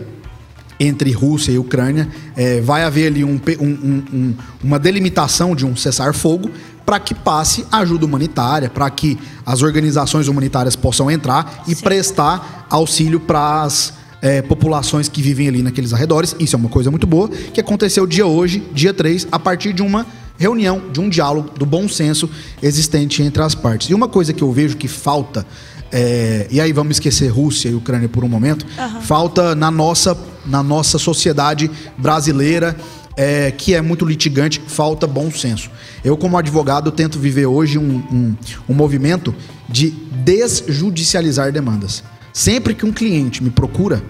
entre 0.79 1.11
Rússia 1.11 1.51
e 1.51 1.57
Ucrânia, 1.57 2.07
é, 2.35 2.61
vai 2.61 2.83
haver 2.83 3.07
ali 3.07 3.23
um, 3.23 3.39
um, 3.59 4.03
um, 4.13 4.35
uma 4.63 4.77
delimitação 4.77 5.55
de 5.55 5.65
um 5.65 5.75
cessar-fogo 5.75 6.51
para 6.85 6.99
que 6.99 7.13
passe 7.13 7.65
ajuda 7.71 8.05
humanitária, 8.05 8.69
para 8.69 8.89
que 8.89 9.17
as 9.45 9.61
organizações 9.61 10.27
humanitárias 10.27 10.75
possam 10.75 11.11
entrar 11.11 11.63
e 11.67 11.75
Sim. 11.75 11.83
prestar 11.83 12.65
auxílio 12.69 13.19
para 13.19 13.63
as 13.63 13.93
é, 14.21 14.41
populações 14.41 15.09
que 15.09 15.21
vivem 15.21 15.47
ali 15.47 15.61
naqueles 15.61 15.93
arredores. 15.93 16.35
Isso 16.39 16.55
é 16.55 16.59
uma 16.59 16.69
coisa 16.69 16.89
muito 16.89 17.05
boa, 17.05 17.27
que 17.27 17.59
aconteceu 17.59 18.07
dia 18.07 18.25
hoje, 18.25 18.63
dia 18.73 18.93
3, 18.93 19.27
a 19.31 19.39
partir 19.39 19.73
de 19.73 19.81
uma 19.81 20.05
reunião, 20.37 20.83
de 20.91 20.99
um 20.99 21.09
diálogo, 21.09 21.49
do 21.57 21.65
bom 21.65 21.89
senso 21.89 22.29
existente 22.61 23.21
entre 23.23 23.41
as 23.41 23.55
partes. 23.55 23.89
E 23.89 23.93
uma 23.93 24.07
coisa 24.07 24.31
que 24.31 24.43
eu 24.43 24.51
vejo 24.51 24.77
que 24.77 24.87
falta, 24.87 25.45
é, 25.91 26.47
e 26.49 26.59
aí 26.59 26.73
vamos 26.73 26.97
esquecer 26.97 27.27
Rússia 27.29 27.69
e 27.69 27.75
Ucrânia 27.75 28.09
por 28.09 28.23
um 28.23 28.27
momento, 28.27 28.65
uhum. 28.77 29.01
falta 29.01 29.55
na 29.55 29.71
nossa, 29.71 30.17
na 30.45 30.61
nossa 30.61 30.97
sociedade 30.97 31.69
brasileira 31.97 32.75
é, 33.17 33.49
que 33.49 33.73
é 33.73 33.81
muito 33.81 34.05
litigante, 34.05 34.61
falta 34.67 35.07
bom 35.07 35.31
senso. 35.31 35.71
Eu, 36.05 36.15
como 36.15 36.37
advogado, 36.37 36.91
tento 36.91 37.17
viver 37.17 37.47
hoje 37.47 37.79
um, 37.79 37.97
um, 38.11 38.35
um 38.69 38.73
movimento 38.75 39.33
de 39.67 39.89
desjudicializar 39.89 41.51
demandas. 41.51 42.03
Sempre 42.31 42.75
que 42.75 42.85
um 42.85 42.93
cliente 42.93 43.43
me 43.43 43.49
procura, 43.49 44.03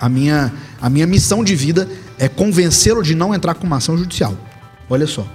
a 0.00 0.08
minha, 0.08 0.52
a 0.80 0.88
minha 0.88 1.06
missão 1.06 1.44
de 1.44 1.54
vida 1.54 1.86
é 2.18 2.28
convencê-lo 2.28 3.02
de 3.02 3.14
não 3.14 3.34
entrar 3.34 3.54
com 3.54 3.66
uma 3.66 3.76
ação 3.76 3.98
judicial. 3.98 4.34
Olha 4.88 5.06
só. 5.06 5.26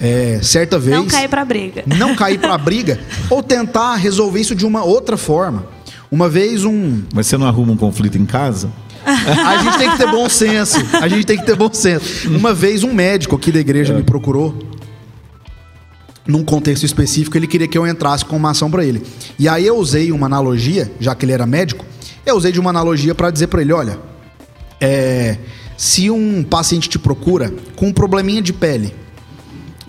É, 0.00 0.40
certa 0.42 0.78
vez. 0.78 0.96
Não 0.96 1.06
cair 1.06 1.28
para 1.28 1.44
briga. 1.44 1.84
Não 1.86 2.14
cair 2.14 2.38
para 2.38 2.56
briga 2.56 2.98
ou 3.28 3.42
tentar 3.42 3.96
resolver 3.96 4.40
isso 4.40 4.54
de 4.54 4.64
uma 4.64 4.82
outra 4.82 5.16
forma. 5.16 5.66
Uma 6.10 6.28
vez 6.28 6.64
um. 6.64 7.02
Mas 7.14 7.26
você 7.26 7.36
não 7.36 7.46
arruma 7.46 7.72
um 7.72 7.76
conflito 7.76 8.16
em 8.16 8.24
casa? 8.24 8.70
A 9.04 9.62
gente 9.62 9.78
tem 9.78 9.90
que 9.90 9.98
ter 9.98 10.10
bom 10.10 10.28
senso. 10.28 10.78
A 11.00 11.08
gente 11.08 11.24
tem 11.24 11.38
que 11.38 11.44
ter 11.44 11.56
bom 11.56 11.72
senso. 11.72 12.28
Uma 12.28 12.52
vez 12.52 12.82
um 12.82 12.92
médico 12.92 13.36
aqui 13.36 13.52
da 13.52 13.60
igreja 13.60 13.92
é. 13.92 13.96
me 13.96 14.02
procurou 14.02 14.70
num 16.26 16.44
contexto 16.44 16.84
específico, 16.84 17.36
ele 17.36 17.46
queria 17.46 17.66
que 17.66 17.76
eu 17.76 17.86
entrasse 17.86 18.24
com 18.24 18.36
uma 18.36 18.50
ação 18.50 18.70
para 18.70 18.84
ele. 18.84 19.02
E 19.38 19.48
aí 19.48 19.66
eu 19.66 19.76
usei 19.76 20.12
uma 20.12 20.26
analogia, 20.26 20.90
já 21.00 21.14
que 21.14 21.24
ele 21.24 21.32
era 21.32 21.46
médico, 21.46 21.84
eu 22.24 22.36
usei 22.36 22.52
de 22.52 22.60
uma 22.60 22.70
analogia 22.70 23.14
para 23.14 23.30
dizer 23.30 23.48
para 23.48 23.62
ele, 23.62 23.72
olha, 23.72 23.98
é, 24.80 25.38
se 25.76 26.10
um 26.10 26.42
paciente 26.42 26.88
te 26.88 26.98
procura 26.98 27.52
com 27.74 27.88
um 27.88 27.92
probleminha 27.92 28.40
de 28.40 28.52
pele, 28.52 28.94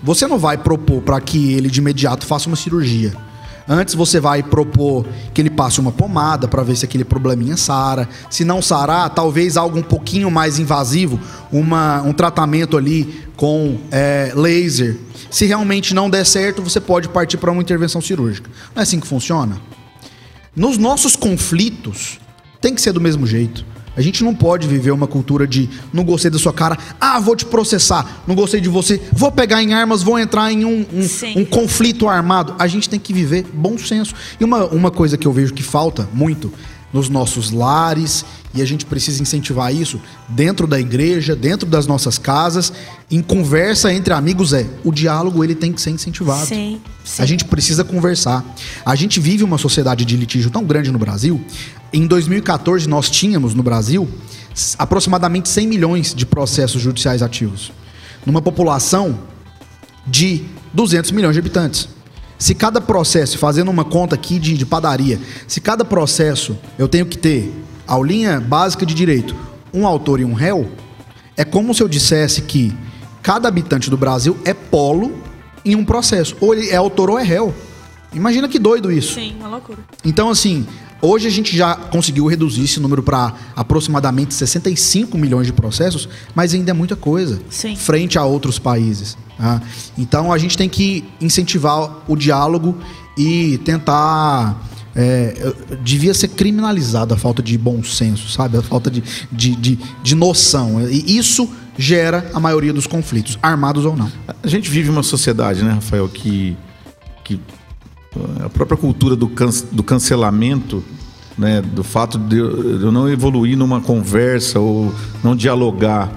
você 0.02 0.26
não 0.26 0.38
vai 0.38 0.58
propor 0.58 1.02
para 1.02 1.20
que 1.20 1.52
ele 1.52 1.70
de 1.70 1.80
imediato 1.80 2.26
faça 2.26 2.48
uma 2.48 2.56
cirurgia. 2.56 3.12
Antes 3.68 3.94
você 3.94 4.18
vai 4.18 4.42
propor 4.42 5.06
que 5.32 5.40
ele 5.40 5.50
passe 5.50 5.80
uma 5.80 5.92
pomada 5.92 6.48
para 6.48 6.62
ver 6.62 6.76
se 6.76 6.84
aquele 6.84 7.04
probleminha 7.04 7.56
sara. 7.56 8.08
Se 8.28 8.44
não 8.44 8.60
sarar, 8.60 9.08
talvez 9.10 9.56
algo 9.56 9.78
um 9.78 9.82
pouquinho 9.82 10.30
mais 10.30 10.58
invasivo, 10.58 11.20
uma, 11.50 12.02
um 12.02 12.12
tratamento 12.12 12.76
ali 12.76 13.24
com 13.36 13.78
é, 13.90 14.32
laser. 14.34 14.98
Se 15.30 15.46
realmente 15.46 15.94
não 15.94 16.10
der 16.10 16.26
certo, 16.26 16.62
você 16.62 16.80
pode 16.80 17.08
partir 17.08 17.36
para 17.36 17.52
uma 17.52 17.62
intervenção 17.62 18.00
cirúrgica. 18.00 18.50
Não 18.74 18.80
é 18.80 18.82
assim 18.82 18.98
que 18.98 19.06
funciona? 19.06 19.60
Nos 20.54 20.76
nossos 20.76 21.16
conflitos, 21.16 22.18
tem 22.60 22.74
que 22.74 22.82
ser 22.82 22.92
do 22.92 23.00
mesmo 23.00 23.26
jeito. 23.26 23.64
A 23.96 24.00
gente 24.00 24.24
não 24.24 24.34
pode 24.34 24.66
viver 24.66 24.90
uma 24.90 25.06
cultura 25.06 25.46
de 25.46 25.68
não 25.92 26.04
gostei 26.04 26.30
da 26.30 26.38
sua 26.38 26.52
cara, 26.52 26.78
ah, 27.00 27.20
vou 27.20 27.36
te 27.36 27.44
processar, 27.44 28.22
não 28.26 28.34
gostei 28.34 28.60
de 28.60 28.68
você, 28.68 29.00
vou 29.12 29.30
pegar 29.30 29.62
em 29.62 29.74
armas, 29.74 30.02
vou 30.02 30.18
entrar 30.18 30.50
em 30.50 30.64
um, 30.64 30.86
um, 30.92 31.40
um 31.40 31.44
conflito 31.44 32.08
armado. 32.08 32.54
A 32.58 32.66
gente 32.66 32.88
tem 32.88 32.98
que 32.98 33.12
viver 33.12 33.46
bom 33.52 33.76
senso. 33.76 34.14
E 34.40 34.44
uma, 34.44 34.66
uma 34.66 34.90
coisa 34.90 35.16
que 35.18 35.26
eu 35.26 35.32
vejo 35.32 35.52
que 35.52 35.62
falta 35.62 36.08
muito 36.12 36.52
nos 36.92 37.08
nossos 37.08 37.50
lares, 37.50 38.24
e 38.54 38.60
a 38.60 38.64
gente 38.66 38.84
precisa 38.84 39.22
incentivar 39.22 39.74
isso 39.74 39.98
dentro 40.28 40.66
da 40.66 40.78
igreja, 40.78 41.34
dentro 41.34 41.66
das 41.66 41.86
nossas 41.86 42.18
casas, 42.18 42.72
em 43.10 43.22
conversa 43.22 43.92
entre 43.92 44.12
amigos 44.12 44.52
é, 44.52 44.66
o 44.84 44.92
diálogo 44.92 45.42
ele 45.42 45.54
tem 45.54 45.72
que 45.72 45.80
ser 45.80 45.90
incentivado. 45.90 46.46
Sim, 46.46 46.80
sim. 47.02 47.22
A 47.22 47.26
gente 47.26 47.46
precisa 47.46 47.82
conversar. 47.82 48.44
A 48.84 48.94
gente 48.94 49.18
vive 49.20 49.42
uma 49.42 49.56
sociedade 49.56 50.04
de 50.04 50.16
litígio 50.16 50.50
tão 50.50 50.64
grande 50.64 50.90
no 50.90 50.98
Brasil. 50.98 51.42
Em 51.92 52.06
2014 52.06 52.88
nós 52.88 53.10
tínhamos 53.10 53.54
no 53.54 53.62
Brasil 53.62 54.08
aproximadamente 54.78 55.48
100 55.48 55.66
milhões 55.66 56.14
de 56.14 56.24
processos 56.24 56.80
judiciais 56.80 57.22
ativos, 57.22 57.70
numa 58.24 58.40
população 58.40 59.18
de 60.06 60.44
200 60.72 61.10
milhões 61.10 61.34
de 61.34 61.40
habitantes. 61.40 61.88
Se 62.38 62.54
cada 62.54 62.80
processo, 62.80 63.38
fazendo 63.38 63.70
uma 63.70 63.84
conta 63.84 64.14
aqui 64.14 64.38
de, 64.38 64.56
de 64.56 64.64
padaria, 64.64 65.20
se 65.46 65.60
cada 65.60 65.84
processo 65.84 66.58
eu 66.78 66.88
tenho 66.88 67.06
que 67.06 67.18
ter 67.18 67.52
aulinha 67.86 68.40
básica 68.40 68.86
de 68.86 68.94
direito, 68.94 69.36
um 69.72 69.86
autor 69.86 70.18
e 70.18 70.24
um 70.24 70.32
réu, 70.32 70.70
é 71.36 71.44
como 71.44 71.74
se 71.74 71.82
eu 71.82 71.88
dissesse 71.88 72.42
que 72.42 72.74
cada 73.22 73.48
habitante 73.48 73.90
do 73.90 73.96
Brasil 73.96 74.36
é 74.44 74.54
polo 74.54 75.12
em 75.64 75.76
um 75.76 75.84
processo. 75.84 76.36
Ou 76.40 76.54
ele 76.54 76.70
é 76.70 76.76
autor 76.76 77.10
ou 77.10 77.18
é 77.18 77.22
réu. 77.22 77.54
Imagina 78.12 78.48
que 78.48 78.58
doido 78.58 78.90
isso. 78.90 79.14
Sim, 79.14 79.36
uma 79.38 79.48
loucura. 79.48 79.78
Então, 80.04 80.28
assim, 80.28 80.66
hoje 81.02 81.26
a 81.26 81.30
gente 81.30 81.54
já 81.56 81.74
conseguiu 81.74 82.26
reduzir 82.26 82.62
esse 82.62 82.78
número 82.78 83.02
para 83.02 83.34
aproximadamente 83.56 84.32
65 84.32 85.18
milhões 85.18 85.46
de 85.46 85.52
processos, 85.52 86.08
mas 86.34 86.54
ainda 86.54 86.70
é 86.70 86.74
muita 86.74 86.94
coisa 86.94 87.40
Sim. 87.50 87.74
frente 87.74 88.16
a 88.16 88.24
outros 88.24 88.58
países. 88.58 89.18
tá? 89.36 89.60
Então, 89.98 90.32
a 90.32 90.38
gente 90.38 90.56
tem 90.56 90.68
que 90.68 91.04
incentivar 91.20 92.02
o 92.06 92.16
diálogo 92.16 92.78
e 93.18 93.58
tentar. 93.58 94.68
é, 94.94 95.52
devia 95.82 96.14
ser 96.14 96.28
criminalizado 96.28 97.12
a 97.12 97.16
falta 97.16 97.42
de 97.42 97.58
bom 97.58 97.82
senso, 97.82 98.30
sabe? 98.30 98.56
A 98.56 98.62
falta 98.62 98.90
de, 98.90 99.02
de, 99.30 99.56
de, 99.56 99.78
de 100.02 100.14
noção. 100.14 100.88
E 100.88 101.18
isso 101.18 101.48
gera 101.76 102.30
a 102.34 102.40
maioria 102.40 102.72
dos 102.72 102.86
conflitos, 102.86 103.38
armados 103.42 103.84
ou 103.84 103.96
não. 103.96 104.10
A 104.42 104.46
gente 104.46 104.70
vive 104.70 104.90
uma 104.90 105.02
sociedade, 105.02 105.64
né, 105.64 105.72
Rafael, 105.72 106.08
que, 106.08 106.56
que 107.24 107.40
a 108.44 108.48
própria 108.48 108.76
cultura 108.76 109.16
do, 109.16 109.28
can, 109.28 109.50
do 109.70 109.82
cancelamento, 109.82 110.82
né, 111.36 111.62
do 111.62 111.82
fato 111.82 112.18
de 112.18 112.36
eu, 112.36 112.78
de 112.78 112.84
eu 112.84 112.92
não 112.92 113.08
evoluir 113.08 113.56
numa 113.56 113.80
conversa 113.80 114.60
ou 114.60 114.92
não 115.22 115.34
dialogar 115.34 116.12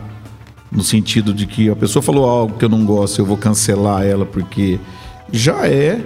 no 0.71 0.84
sentido 0.84 1.34
de 1.34 1.47
que 1.47 1.69
a 1.69 1.75
pessoa 1.75 2.03
falou 2.03 2.25
algo 2.29 2.58
que 2.58 2.65
eu 2.65 2.69
não 2.69 2.86
gosto, 2.86 3.19
eu 3.19 3.25
vou 3.25 3.38
cancelar 3.38 4.03
ela 4.03 4.25
porque 4.25 4.79
já 5.31 5.67
é 5.67 6.05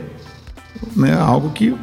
né, 0.95 1.13
algo 1.13 1.49
que 1.49 1.75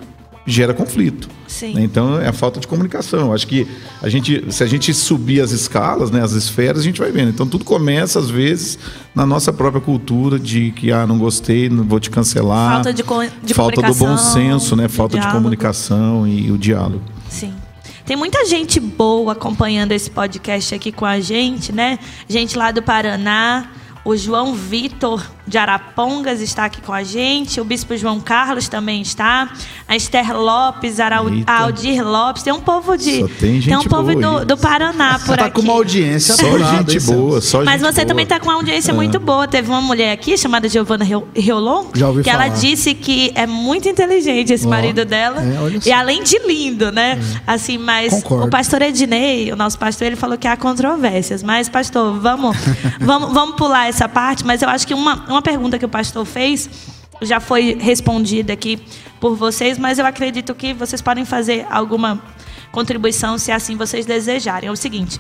gera 0.47 0.73
conflito. 0.73 1.29
Sim. 1.59 1.73
né? 1.75 1.83
Então 1.83 2.21
é 2.21 2.29
a 2.29 2.33
falta 2.33 2.61
de 2.61 2.66
comunicação. 2.66 3.33
Acho 3.33 3.47
que 3.47 3.66
a 4.03 4.09
gente, 4.11 4.45
se 4.53 4.62
a 4.62 4.66
gente 4.66 4.92
subir 4.92 5.40
as 5.40 5.53
escalas, 5.53 6.11
né, 6.11 6.23
as 6.23 6.33
esferas, 6.33 6.81
a 6.81 6.85
gente 6.85 7.01
vai 7.01 7.11
vendo. 7.11 7.31
Então 7.31 7.47
tudo 7.47 7.64
começa 7.64 8.19
às 8.19 8.29
vezes 8.29 8.79
na 9.14 9.25
nossa 9.25 9.53
própria 9.53 9.81
cultura 9.81 10.38
de 10.38 10.71
que 10.73 10.92
ah, 10.92 11.07
não 11.07 11.19
gostei, 11.19 11.69
não 11.71 11.85
vou 11.85 11.99
te 11.99 12.11
cancelar. 12.11 12.75
Falta 12.75 12.92
de 12.92 13.03
co- 13.03 13.25
de 13.42 13.55
falta 13.55 13.81
do 13.81 13.95
bom 13.95 14.16
senso, 14.19 14.77
né? 14.77 14.87
Falta 14.88 15.19
de 15.19 15.27
comunicação 15.33 16.27
e 16.29 16.51
o 16.51 16.59
diálogo. 16.59 17.03
Sim. 17.29 17.55
Tem 18.05 18.16
muita 18.16 18.45
gente 18.45 18.79
boa 18.79 19.33
acompanhando 19.33 19.92
esse 19.92 20.11
podcast 20.11 20.75
aqui 20.75 20.92
com 20.92 21.05
a 21.05 21.19
gente, 21.19 21.73
né? 21.73 21.99
Gente 22.29 22.57
lá 22.57 22.71
do 22.71 22.83
Paraná. 22.83 23.69
O 24.05 24.16
João 24.16 24.55
Vitor 24.55 25.21
de 25.47 25.57
Arapongas 25.59 26.41
está 26.41 26.65
aqui 26.65 26.81
com 26.83 26.93
a 26.93 27.03
gente. 27.03 27.61
O 27.61 27.65
Bispo 27.65 27.97
João 27.97 28.21
Carlos 28.21 28.69
também 28.69 29.01
está. 29.01 29.49
A 29.89 29.95
Esther 29.95 30.37
Lopes, 30.37 30.99
Arau- 30.99 31.29
Eita. 31.29 31.51
a 31.53 31.63
Aldir 31.63 32.05
Lopes. 32.07 32.43
Tem 32.43 32.53
um 32.53 32.61
povo 32.61 32.97
de. 32.97 33.21
Só 33.21 33.29
tem 33.39 33.61
gente 33.61 33.77
um 33.87 33.89
povo 33.89 34.13
boa 34.13 34.41
do, 34.41 34.45
do 34.47 34.57
Paraná 34.57 35.19
por 35.25 35.37
tá 35.37 35.45
aqui. 35.47 35.55
com 35.55 35.61
uma 35.63 35.75
audiência 35.75 36.35
Só 36.35 36.47
apurada, 36.49 36.93
gente 36.93 37.05
boa, 37.07 37.41
só 37.41 37.65
Mas 37.65 37.81
gente 37.81 37.93
você 37.93 38.01
boa. 38.01 38.07
também 38.09 38.23
está 38.25 38.41
com 38.41 38.47
uma 38.49 38.55
audiência 38.55 38.93
muito 38.93 39.21
boa. 39.21 39.47
Teve 39.47 39.69
uma 39.69 39.81
mulher 39.81 40.13
aqui 40.13 40.37
chamada 40.37 40.69
Giovanna 40.69 41.05
Rio- 41.05 41.29
Riolon, 41.35 41.87
Já 41.95 42.09
ouvi 42.09 42.23
que 42.23 42.31
ela 42.31 42.45
falar. 42.47 42.57
disse 42.59 42.95
que 42.95 43.31
é 43.35 43.47
muito 43.47 43.89
inteligente 43.89 44.53
esse 44.53 44.67
Ó, 44.67 44.71
marido 44.71 45.05
dela. 45.05 45.41
é, 45.43 45.89
e 45.89 45.93
além 45.93 46.23
de 46.23 46.39
lindo, 46.41 46.91
né? 46.91 47.19
Assim, 47.47 47.79
mas 47.79 48.13
Concordo. 48.15 48.47
o 48.47 48.51
pastor 48.51 48.83
Ednei, 48.83 49.53
o 49.53 49.57
nosso 49.57 49.79
pastor, 49.79 50.09
ele 50.09 50.17
falou 50.17 50.37
que 50.37 50.49
há 50.49 50.57
controvérsias. 50.57 51.43
Mas, 51.43 51.69
pastor, 51.69 52.19
vamos, 52.19 52.57
vamos, 53.01 53.33
vamos 53.33 53.57
pular 53.57 53.89
essa 53.89 54.09
parte. 54.09 54.45
Mas 54.45 54.61
eu 54.63 54.69
acho 54.69 54.87
que 54.87 54.95
uma, 54.95 55.25
uma 55.37 55.42
pergunta 55.42 55.79
que 55.79 55.85
o 55.85 55.88
pastor 55.88 56.25
fez 56.25 56.68
já 57.22 57.40
foi 57.40 57.77
respondida 57.79 58.53
aqui 58.53 58.79
por 59.20 59.37
vocês, 59.37 59.79
mas 59.79 59.99
eu 59.99 60.07
acredito 60.07 60.55
que 60.55 60.75
vocês 60.75 61.01
podem 61.01 61.25
fazer 61.25 61.66
alguma 61.70 62.22
contribuição 62.72 63.38
se 63.38 63.51
assim 63.51 63.77
vocês 63.77 64.05
desejarem. 64.05 64.68
É 64.68 64.72
o 64.72 64.77
seguinte, 64.77 65.18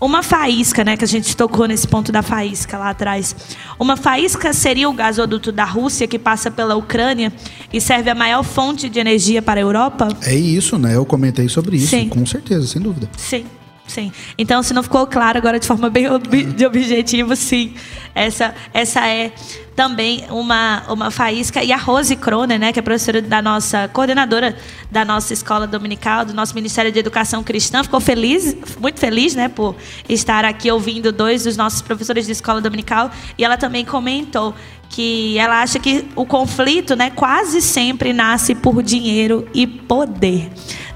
uma 0.00 0.22
faísca, 0.22 0.84
né, 0.84 0.96
que 0.96 1.04
a 1.04 1.08
gente 1.08 1.36
tocou 1.36 1.66
nesse 1.66 1.86
ponto 1.86 2.10
da 2.10 2.22
faísca 2.22 2.78
lá 2.78 2.90
atrás. 2.90 3.34
Uma 3.78 3.96
faísca 3.96 4.52
seria 4.52 4.88
o 4.88 4.92
gasoduto 4.92 5.52
da 5.52 5.64
Rússia 5.64 6.06
que 6.06 6.18
passa 6.18 6.50
pela 6.50 6.76
Ucrânia 6.76 7.32
e 7.72 7.80
serve 7.80 8.10
a 8.10 8.14
maior 8.14 8.42
fonte 8.42 8.88
de 8.88 8.98
energia 8.98 9.42
para 9.42 9.60
a 9.60 9.62
Europa? 9.62 10.08
É 10.22 10.34
isso, 10.34 10.78
né? 10.78 10.96
Eu 10.96 11.04
comentei 11.04 11.48
sobre 11.48 11.76
isso, 11.76 11.88
Sim. 11.88 12.08
com 12.08 12.24
certeza, 12.24 12.66
sem 12.66 12.80
dúvida. 12.80 13.08
Sim, 13.16 13.44
sim. 13.86 14.12
Então, 14.36 14.62
se 14.62 14.72
não 14.74 14.82
ficou 14.82 15.06
claro 15.06 15.38
agora 15.38 15.58
de 15.58 15.66
forma 15.66 15.88
bem 15.90 16.10
ob- 16.10 16.44
de 16.44 16.66
objetivo, 16.66 17.34
sim. 17.36 17.74
Essa, 18.14 18.54
essa 18.72 19.06
é 19.06 19.32
também 19.74 20.24
uma, 20.30 20.84
uma 20.88 21.10
faísca. 21.10 21.62
E 21.64 21.72
a 21.72 21.76
Rose 21.76 22.14
Kroner, 22.16 22.58
né, 22.58 22.72
que 22.72 22.78
é 22.78 22.82
professora 22.82 23.20
da 23.20 23.42
nossa, 23.42 23.88
coordenadora 23.88 24.56
da 24.90 25.04
nossa 25.04 25.32
escola 25.32 25.66
dominical, 25.66 26.24
do 26.24 26.32
nosso 26.32 26.54
Ministério 26.54 26.92
de 26.92 26.98
Educação 26.98 27.42
Cristã, 27.42 27.82
ficou 27.82 28.00
feliz, 28.00 28.56
muito 28.80 29.00
feliz, 29.00 29.34
né, 29.34 29.48
por 29.48 29.74
estar 30.08 30.44
aqui 30.44 30.70
ouvindo 30.70 31.10
dois 31.10 31.42
dos 31.44 31.56
nossos 31.56 31.82
professores 31.82 32.26
de 32.26 32.32
escola 32.32 32.60
dominical. 32.60 33.10
E 33.36 33.44
ela 33.44 33.56
também 33.56 33.84
comentou 33.84 34.54
que 34.90 35.36
ela 35.38 35.60
acha 35.60 35.80
que 35.80 36.06
o 36.14 36.24
conflito, 36.24 36.94
né, 36.94 37.10
quase 37.10 37.60
sempre 37.60 38.12
nasce 38.12 38.54
por 38.54 38.80
dinheiro 38.80 39.48
e 39.52 39.66
poder, 39.66 40.52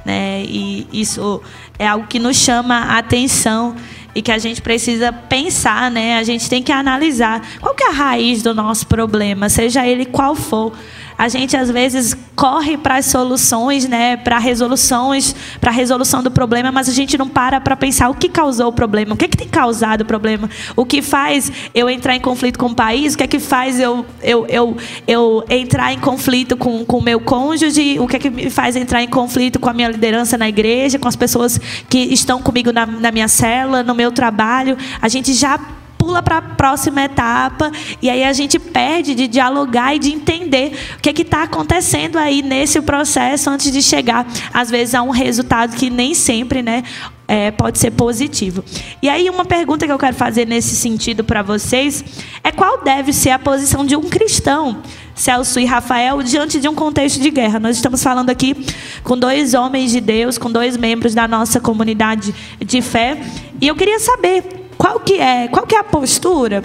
né? 0.08 0.42
E 0.42 0.86
isso 0.90 1.42
é 1.78 1.86
algo 1.86 2.06
que 2.06 2.18
nos 2.18 2.34
chama 2.34 2.74
a 2.74 2.96
atenção 2.96 3.76
e 4.14 4.22
que 4.22 4.32
a 4.32 4.38
gente 4.38 4.62
precisa 4.62 5.12
pensar, 5.12 5.90
né? 5.90 6.16
A 6.16 6.22
gente 6.22 6.48
tem 6.48 6.62
que 6.62 6.72
analisar 6.72 7.46
qual 7.60 7.74
que 7.74 7.84
é 7.84 7.88
a 7.88 7.92
raiz 7.92 8.42
do 8.42 8.54
nosso 8.54 8.86
problema, 8.86 9.50
seja 9.50 9.86
ele 9.86 10.06
qual 10.06 10.34
for. 10.34 10.72
A 11.18 11.28
gente 11.28 11.56
às 11.56 11.68
vezes 11.68 12.16
corre 12.36 12.78
para 12.78 12.98
as 12.98 13.06
soluções, 13.06 13.88
né, 13.88 14.16
para 14.16 14.38
resoluções, 14.38 15.34
para 15.60 15.72
a 15.72 15.74
resolução 15.74 16.22
do 16.22 16.30
problema, 16.30 16.70
mas 16.70 16.88
a 16.88 16.92
gente 16.92 17.18
não 17.18 17.28
para 17.28 17.60
para 17.60 17.76
pensar 17.76 18.08
o 18.08 18.14
que 18.14 18.28
causou 18.28 18.68
o 18.68 18.72
problema, 18.72 19.14
o 19.14 19.16
que, 19.16 19.24
é 19.24 19.28
que 19.28 19.36
tem 19.36 19.48
causado 19.48 20.02
o 20.02 20.04
problema, 20.04 20.48
o 20.76 20.86
que 20.86 21.02
faz 21.02 21.50
eu 21.74 21.90
entrar 21.90 22.14
em 22.14 22.20
conflito 22.20 22.56
com 22.56 22.66
o 22.66 22.74
país, 22.74 23.14
o 23.14 23.18
que 23.18 23.24
é 23.24 23.26
que 23.26 23.40
faz 23.40 23.80
eu, 23.80 24.06
eu, 24.22 24.46
eu, 24.48 24.76
eu 25.08 25.44
entrar 25.50 25.92
em 25.92 25.98
conflito 25.98 26.56
com 26.56 26.84
o 26.88 27.02
meu 27.02 27.18
cônjuge, 27.18 27.98
o 27.98 28.06
que 28.06 28.16
é 28.16 28.18
que 28.20 28.30
me 28.30 28.48
faz 28.48 28.76
entrar 28.76 29.02
em 29.02 29.08
conflito 29.08 29.58
com 29.58 29.68
a 29.68 29.72
minha 29.72 29.88
liderança 29.88 30.38
na 30.38 30.48
igreja, 30.48 30.98
com 31.00 31.08
as 31.08 31.16
pessoas 31.16 31.58
que 31.88 31.98
estão 31.98 32.40
comigo 32.40 32.72
na, 32.72 32.86
na 32.86 33.10
minha 33.10 33.26
cela, 33.26 33.82
no 33.82 33.94
meu 33.94 34.12
trabalho. 34.12 34.76
A 35.02 35.08
gente 35.08 35.34
já 35.34 35.58
pula 35.98 36.22
para 36.22 36.38
a 36.38 36.42
próxima 36.42 37.02
etapa 37.02 37.70
e 38.00 38.08
aí 38.08 38.22
a 38.22 38.32
gente 38.32 38.58
perde 38.58 39.14
de 39.14 39.26
dialogar 39.26 39.94
e 39.94 39.98
de 39.98 40.12
entender 40.12 40.72
o 40.96 41.02
que 41.02 41.10
é 41.10 41.12
está 41.12 41.42
acontecendo 41.42 42.16
aí 42.16 42.40
nesse 42.40 42.80
processo 42.80 43.50
antes 43.50 43.70
de 43.70 43.82
chegar, 43.82 44.26
às 44.54 44.70
vezes, 44.70 44.94
a 44.94 45.02
um 45.02 45.10
resultado 45.10 45.76
que 45.76 45.90
nem 45.90 46.14
sempre 46.14 46.62
né, 46.62 46.84
é, 47.26 47.50
pode 47.50 47.78
ser 47.78 47.90
positivo. 47.90 48.64
E 49.02 49.08
aí 49.08 49.28
uma 49.28 49.44
pergunta 49.44 49.84
que 49.84 49.92
eu 49.92 49.98
quero 49.98 50.16
fazer 50.16 50.46
nesse 50.46 50.74
sentido 50.74 51.22
para 51.22 51.42
vocês 51.42 52.02
é 52.42 52.50
qual 52.50 52.82
deve 52.82 53.12
ser 53.12 53.30
a 53.30 53.38
posição 53.38 53.84
de 53.84 53.94
um 53.94 54.02
cristão, 54.02 54.82
Celso 55.14 55.60
e 55.60 55.66
Rafael, 55.66 56.22
diante 56.22 56.58
de 56.58 56.68
um 56.68 56.74
contexto 56.74 57.20
de 57.20 57.30
guerra. 57.30 57.58
Nós 57.58 57.76
estamos 57.76 58.02
falando 58.02 58.30
aqui 58.30 58.56
com 59.02 59.18
dois 59.18 59.52
homens 59.52 59.90
de 59.90 60.00
Deus, 60.00 60.38
com 60.38 60.50
dois 60.50 60.76
membros 60.76 61.14
da 61.14 61.28
nossa 61.28 61.60
comunidade 61.60 62.34
de 62.64 62.80
fé, 62.80 63.20
e 63.60 63.66
eu 63.68 63.74
queria 63.74 63.98
saber 63.98 64.67
qual 64.78 65.00
que 65.00 65.14
é, 65.20 65.48
qual 65.48 65.66
que 65.66 65.74
é 65.74 65.78
a 65.78 65.84
postura 65.84 66.62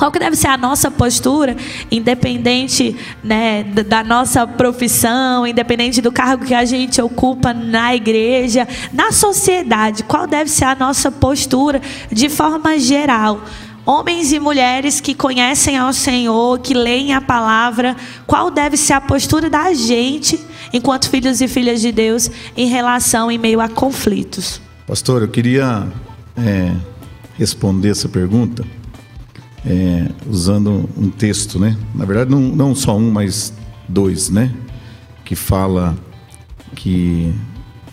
Qual 0.00 0.10
que 0.10 0.18
deve 0.18 0.34
ser 0.34 0.46
a 0.46 0.56
nossa 0.56 0.90
postura, 0.90 1.54
independente 1.90 2.96
né, 3.22 3.62
da 3.64 4.02
nossa 4.02 4.46
profissão, 4.46 5.46
independente 5.46 6.00
do 6.00 6.10
cargo 6.10 6.46
que 6.46 6.54
a 6.54 6.64
gente 6.64 7.02
ocupa 7.02 7.52
na 7.52 7.94
igreja, 7.94 8.66
na 8.94 9.12
sociedade? 9.12 10.02
Qual 10.04 10.26
deve 10.26 10.48
ser 10.48 10.64
a 10.64 10.74
nossa 10.74 11.12
postura 11.12 11.82
de 12.10 12.30
forma 12.30 12.78
geral? 12.78 13.42
Homens 13.84 14.32
e 14.32 14.38
mulheres 14.38 15.02
que 15.02 15.14
conhecem 15.14 15.76
ao 15.76 15.92
Senhor, 15.92 16.58
que 16.60 16.72
leem 16.72 17.12
a 17.12 17.20
palavra, 17.20 17.94
qual 18.26 18.50
deve 18.50 18.78
ser 18.78 18.94
a 18.94 19.02
postura 19.02 19.50
da 19.50 19.74
gente, 19.74 20.40
enquanto 20.72 21.10
filhos 21.10 21.42
e 21.42 21.48
filhas 21.48 21.82
de 21.82 21.92
Deus, 21.92 22.30
em 22.56 22.68
relação 22.68 23.30
em 23.30 23.36
meio 23.36 23.60
a 23.60 23.68
conflitos? 23.68 24.62
Pastor, 24.86 25.20
eu 25.20 25.28
queria 25.28 25.86
é, 26.38 26.72
responder 27.40 27.88
essa 27.88 28.06
pergunta 28.06 28.62
é, 29.64 30.08
usando 30.28 30.88
um 30.94 31.08
texto, 31.08 31.58
né? 31.58 31.74
Na 31.94 32.04
verdade, 32.04 32.30
não, 32.30 32.40
não 32.40 32.74
só 32.74 32.94
um, 32.94 33.10
mas 33.10 33.50
dois, 33.88 34.28
né? 34.28 34.52
Que 35.24 35.34
fala 35.34 35.96
que 36.76 37.32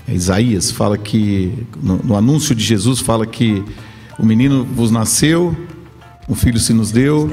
é 0.05 0.13
Isaías 0.13 0.69
fala 0.69 0.97
que 0.97 1.65
no, 1.81 1.97
no, 1.97 2.15
anúncio 2.15 2.53
de 2.53 2.63
Jesus 2.63 2.99
fala 2.99 3.25
que 3.25 3.63
o 4.19 4.25
menino 4.25 4.65
vos 4.65 4.91
nasceu, 4.91 5.55
um 6.27 6.35
filho 6.35 6.59
se 6.59 6.73
nos 6.73 6.91
deu, 6.91 7.31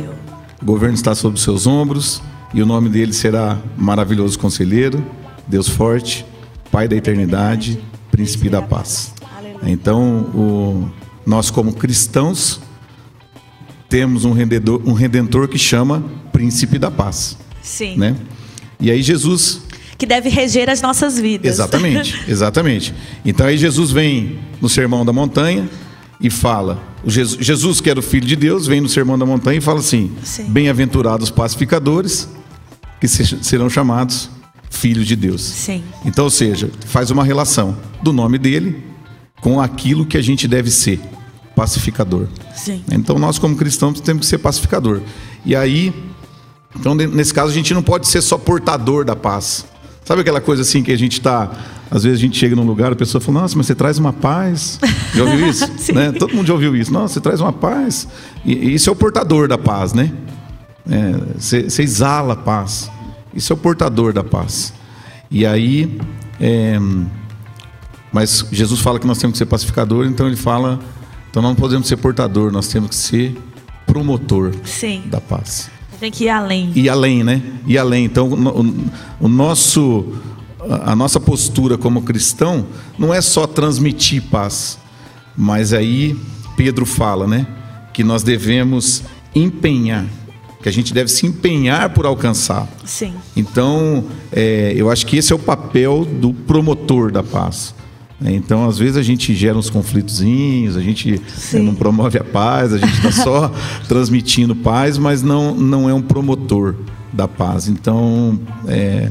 o 0.62 0.64
governo 0.64 0.94
está 0.94 1.16
sobre 1.16 1.40
seus 1.40 1.66
ombros 1.66 2.22
e 2.52 2.62
o 2.62 2.66
nome 2.66 2.88
dele 2.88 3.12
será 3.12 3.58
maravilhoso 3.76 4.38
conselheiro, 4.38 5.04
Deus 5.48 5.68
forte, 5.68 6.24
Pai 6.70 6.86
da 6.86 6.94
eternidade, 6.94 7.80
Príncipe 8.10 8.48
da 8.48 8.62
paz. 8.62 9.12
Então, 9.64 10.20
o, 10.34 10.90
nós 11.26 11.50
como 11.50 11.72
cristãos 11.72 12.60
temos 13.88 14.24
um 14.24 14.32
redentor, 14.32 14.82
um 14.84 14.92
redentor 14.92 15.48
que 15.48 15.58
chama 15.58 16.04
Príncipe 16.32 16.78
da 16.78 16.90
Paz. 16.90 17.36
Sim. 17.62 17.96
Né? 17.96 18.16
E 18.80 18.90
aí 18.90 19.02
Jesus 19.02 19.62
que 19.96 20.06
deve 20.06 20.28
reger 20.28 20.68
as 20.68 20.82
nossas 20.82 21.18
vidas. 21.18 21.52
Exatamente, 21.52 22.20
exatamente. 22.28 22.94
Então 23.24 23.46
aí 23.46 23.56
Jesus 23.56 23.90
vem 23.90 24.38
no 24.60 24.68
Sermão 24.68 25.04
da 25.04 25.12
Montanha 25.12 25.70
e 26.20 26.28
fala, 26.28 26.82
Jesus, 27.06 27.44
Jesus 27.44 27.80
que 27.80 27.88
era 27.88 28.00
o 28.00 28.02
Filho 28.02 28.26
de 28.26 28.36
Deus, 28.36 28.66
vem 28.66 28.80
no 28.80 28.88
Sermão 28.88 29.18
da 29.18 29.24
Montanha 29.24 29.58
e 29.58 29.60
fala 29.60 29.78
assim: 29.78 30.12
Bem-aventurados 30.48 31.30
pacificadores, 31.30 32.28
que 33.00 33.06
serão 33.06 33.70
chamados 33.70 34.28
filhos 34.70 35.06
de 35.06 35.14
Deus. 35.14 35.40
Sim. 35.42 35.84
Então, 36.04 36.24
ou 36.24 36.30
seja, 36.30 36.68
faz 36.86 37.10
uma 37.10 37.24
relação 37.24 37.76
do 38.02 38.12
nome 38.12 38.38
dele 38.38 38.82
com 39.40 39.60
aquilo 39.60 40.06
que 40.06 40.16
a 40.16 40.22
gente 40.22 40.48
deve 40.48 40.70
ser 40.70 41.00
pacificador. 41.54 42.26
Sim. 42.54 42.82
Então 42.90 43.18
nós 43.18 43.38
como 43.38 43.56
cristãos 43.56 44.00
temos 44.00 44.22
que 44.22 44.26
ser 44.26 44.38
pacificador. 44.38 45.00
E 45.44 45.54
aí, 45.54 45.92
então 46.76 46.94
nesse 46.94 47.32
caso 47.32 47.50
a 47.50 47.54
gente 47.54 47.72
não 47.72 47.82
pode 47.82 48.08
ser 48.08 48.20
só 48.20 48.36
portador 48.36 49.04
da 49.04 49.14
paz. 49.14 49.66
Sabe 50.04 50.20
aquela 50.20 50.40
coisa 50.40 50.62
assim 50.62 50.82
que 50.82 50.92
a 50.92 50.98
gente 50.98 51.12
está, 51.14 51.50
às 51.90 52.04
vezes 52.04 52.18
a 52.18 52.20
gente 52.20 52.36
chega 52.38 52.54
num 52.54 52.66
lugar, 52.66 52.92
a 52.92 52.96
pessoa 52.96 53.20
fala: 53.20 53.42
"Nossa, 53.42 53.56
mas 53.56 53.66
você 53.66 53.74
traz 53.74 53.98
uma 53.98 54.12
paz". 54.12 54.78
Já 55.14 55.24
ouviu 55.24 55.46
isso? 55.48 55.94
né? 55.94 56.12
Todo 56.12 56.34
mundo 56.34 56.46
já 56.46 56.52
ouviu 56.52 56.76
isso. 56.76 56.92
Nossa, 56.92 57.14
você 57.14 57.20
traz 57.20 57.40
uma 57.40 57.52
paz. 57.52 58.08
E, 58.44 58.52
e 58.52 58.74
isso 58.74 58.90
é 58.90 58.92
o 58.92 58.96
portador 58.96 59.48
da 59.48 59.56
paz, 59.56 59.92
né? 59.92 60.12
É, 60.90 61.12
você, 61.38 61.62
você 61.62 61.82
exala 61.82 62.34
a 62.34 62.36
paz. 62.36 62.90
Isso 63.34 63.52
é 63.52 63.54
o 63.54 63.56
portador 63.56 64.12
da 64.12 64.22
paz. 64.22 64.74
E 65.30 65.46
aí, 65.46 65.98
é, 66.40 66.78
mas 68.14 68.46
Jesus 68.52 68.80
fala 68.80 69.00
que 69.00 69.06
nós 69.06 69.18
temos 69.18 69.34
que 69.34 69.38
ser 69.38 69.46
pacificador, 69.46 70.06
então 70.06 70.26
ele 70.26 70.36
fala 70.36 70.78
então 71.28 71.42
não 71.42 71.52
podemos 71.56 71.88
ser 71.88 71.96
portador, 71.96 72.52
nós 72.52 72.68
temos 72.68 72.90
que 72.90 72.94
ser 72.94 73.36
promotor 73.84 74.52
Sim. 74.64 75.02
da 75.06 75.20
paz. 75.20 75.68
Tem 75.98 76.08
que 76.08 76.24
ir 76.24 76.28
além. 76.28 76.70
E 76.76 76.88
além, 76.88 77.24
né? 77.24 77.42
E 77.66 77.76
além. 77.76 78.04
Então 78.04 78.28
o, 78.28 79.26
o 79.26 79.28
nosso 79.28 80.14
a 80.84 80.94
nossa 80.94 81.18
postura 81.18 81.76
como 81.76 82.02
cristão 82.02 82.66
não 82.96 83.12
é 83.12 83.20
só 83.20 83.48
transmitir 83.48 84.22
paz, 84.30 84.78
mas 85.36 85.72
aí 85.72 86.16
Pedro 86.56 86.86
fala, 86.86 87.26
né, 87.26 87.46
que 87.92 88.04
nós 88.04 88.22
devemos 88.22 89.02
empenhar, 89.34 90.06
que 90.62 90.68
a 90.68 90.72
gente 90.72 90.94
deve 90.94 91.10
se 91.10 91.26
empenhar 91.26 91.90
por 91.90 92.06
alcançar. 92.06 92.68
Sim. 92.84 93.12
Então, 93.36 94.04
é, 94.32 94.72
eu 94.76 94.88
acho 94.88 95.04
que 95.04 95.16
esse 95.16 95.32
é 95.32 95.36
o 95.36 95.38
papel 95.38 96.04
do 96.04 96.32
promotor 96.32 97.10
da 97.10 97.24
paz. 97.24 97.74
Né? 98.24 98.32
Então, 98.34 98.66
às 98.66 98.78
vezes 98.78 98.96
a 98.96 99.02
gente 99.02 99.34
gera 99.34 99.58
uns 99.58 99.68
conflitozinhos, 99.68 100.78
a 100.78 100.80
gente 100.80 101.20
né, 101.52 101.60
não 101.60 101.74
promove 101.74 102.18
a 102.18 102.24
paz, 102.24 102.72
a 102.72 102.78
gente 102.78 102.94
está 102.94 103.12
só 103.22 103.52
transmitindo 103.86 104.56
paz, 104.56 104.96
mas 104.96 105.22
não, 105.22 105.54
não 105.54 105.90
é 105.90 105.92
um 105.92 106.00
promotor 106.00 106.74
da 107.12 107.28
paz. 107.28 107.68
Então, 107.68 108.40
é, 108.66 109.10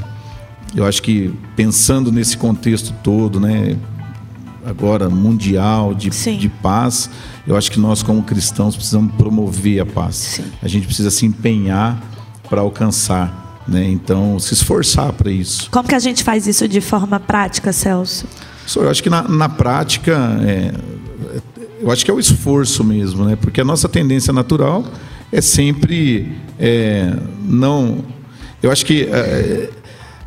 eu 0.75 0.83
acho 0.83 1.03
que 1.03 1.31
pensando 1.55 2.11
nesse 2.11 2.35
contexto 2.35 2.91
todo, 3.03 3.39
né, 3.39 3.77
agora 4.65 5.09
mundial 5.11 5.93
de, 5.93 6.09
de 6.09 6.49
paz, 6.49 7.07
eu 7.45 7.55
acho 7.55 7.71
que 7.71 7.79
nós 7.79 8.01
como 8.01 8.23
cristãos 8.23 8.75
precisamos 8.75 9.13
promover 9.13 9.79
a 9.79 9.85
paz. 9.85 10.15
Sim. 10.15 10.45
A 10.59 10.67
gente 10.67 10.87
precisa 10.87 11.11
se 11.11 11.23
empenhar 11.23 12.01
para 12.49 12.61
alcançar, 12.61 13.61
né? 13.67 13.89
Então, 13.89 14.39
se 14.39 14.53
esforçar 14.53 15.11
para 15.13 15.29
isso. 15.29 15.69
Como 15.69 15.87
que 15.87 15.95
a 15.95 15.99
gente 15.99 16.23
faz 16.23 16.47
isso 16.47 16.67
de 16.67 16.81
forma 16.81 17.19
prática, 17.19 17.71
Celso? 17.73 18.25
Eu 18.75 18.89
acho 18.89 19.03
que 19.03 19.09
na, 19.09 19.23
na 19.27 19.49
prática, 19.49 20.17
é, 20.41 20.73
eu 21.81 21.91
acho 21.91 22.03
que 22.03 22.09
é 22.09 22.13
o 22.13 22.19
esforço 22.19 22.83
mesmo, 22.83 23.25
né? 23.25 23.35
Porque 23.35 23.61
a 23.61 23.65
nossa 23.65 23.89
tendência 23.89 24.31
natural 24.31 24.85
é 25.31 25.41
sempre 25.41 26.31
é, 26.59 27.13
não. 27.43 28.03
Eu 28.61 28.71
acho 28.71 28.85
que 28.85 29.03
é, 29.03 29.69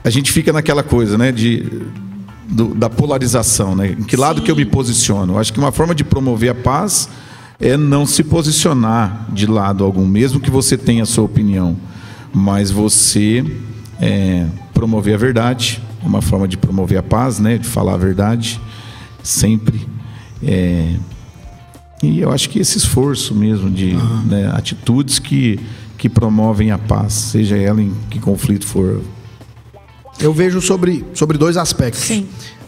a 0.04 0.10
gente 0.10 0.30
fica 0.30 0.52
naquela 0.52 0.82
coisa, 0.82 1.16
né? 1.16 1.32
De, 1.32 1.66
do, 2.48 2.74
da 2.74 2.90
polarização, 2.90 3.74
né? 3.74 3.96
Em 3.98 4.02
que 4.02 4.16
lado 4.16 4.40
Sim. 4.40 4.44
que 4.44 4.50
eu 4.50 4.56
me 4.56 4.64
posiciono? 4.64 5.34
Eu 5.34 5.38
acho 5.38 5.52
que 5.52 5.58
uma 5.58 5.72
forma 5.72 5.94
de 5.94 6.04
promover 6.04 6.50
a 6.50 6.54
paz 6.54 7.08
é 7.58 7.76
não 7.76 8.04
se 8.04 8.22
posicionar 8.22 9.26
de 9.32 9.46
lado 9.46 9.82
algum, 9.82 10.06
mesmo 10.06 10.40
que 10.40 10.50
você 10.50 10.76
tenha 10.76 11.04
a 11.04 11.06
sua 11.06 11.24
opinião, 11.24 11.76
mas 12.32 12.70
você 12.70 13.44
é, 14.00 14.46
promover 14.74 15.14
a 15.14 15.18
verdade, 15.18 15.80
é 16.06 16.08
uma 16.08 16.22
forma 16.22 16.46
de 16.46 16.56
promover 16.56 16.98
a 16.98 17.02
paz, 17.02 17.40
né? 17.40 17.58
De 17.58 17.66
falar 17.66 17.94
a 17.94 17.96
verdade, 17.96 18.60
sempre. 19.22 19.86
É... 20.42 20.94
E 22.02 22.20
eu 22.20 22.30
acho 22.30 22.48
que 22.48 22.60
esse 22.60 22.78
esforço 22.78 23.34
mesmo 23.34 23.68
de 23.68 23.94
uhum. 23.94 24.22
né, 24.26 24.50
atitudes 24.54 25.18
que, 25.18 25.58
que 25.98 26.08
promovem 26.08 26.70
a 26.70 26.78
paz, 26.78 27.12
seja 27.14 27.56
ela 27.56 27.82
em 27.82 27.92
que 28.08 28.20
conflito 28.20 28.66
for. 28.66 29.02
Eu 30.20 30.32
vejo 30.32 30.60
sobre, 30.60 31.04
sobre 31.14 31.36
dois 31.36 31.56
aspectos 31.56 32.22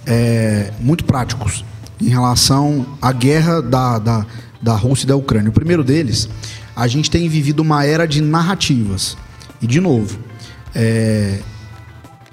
é, 0.06 0.72
muito 0.80 1.04
práticos 1.04 1.64
em 2.00 2.08
relação 2.08 2.86
à 3.00 3.12
guerra 3.12 3.60
da, 3.60 3.98
da, 3.98 4.26
da 4.60 4.74
Rússia 4.74 5.04
e 5.04 5.08
da 5.08 5.16
Ucrânia. 5.16 5.50
O 5.50 5.52
primeiro 5.52 5.84
deles, 5.84 6.28
a 6.74 6.88
gente 6.88 7.10
tem 7.10 7.28
vivido 7.28 7.60
uma 7.60 7.84
era 7.84 8.08
de 8.08 8.20
narrativas. 8.20 9.16
E, 9.60 9.66
de 9.66 9.80
novo, 9.80 10.18
é, 10.74 11.38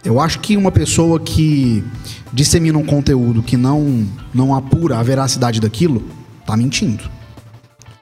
eu 0.05 0.19
acho 0.19 0.39
que 0.39 0.55
uma 0.55 0.71
pessoa 0.71 1.19
que 1.19 1.83
dissemina 2.31 2.77
um 2.77 2.85
conteúdo 2.85 3.41
que 3.41 3.57
não, 3.57 4.07
não 4.31 4.53
apura 4.53 4.99
a 4.99 5.03
veracidade 5.03 5.59
daquilo, 5.59 6.03
tá 6.45 6.55
mentindo. 6.55 7.03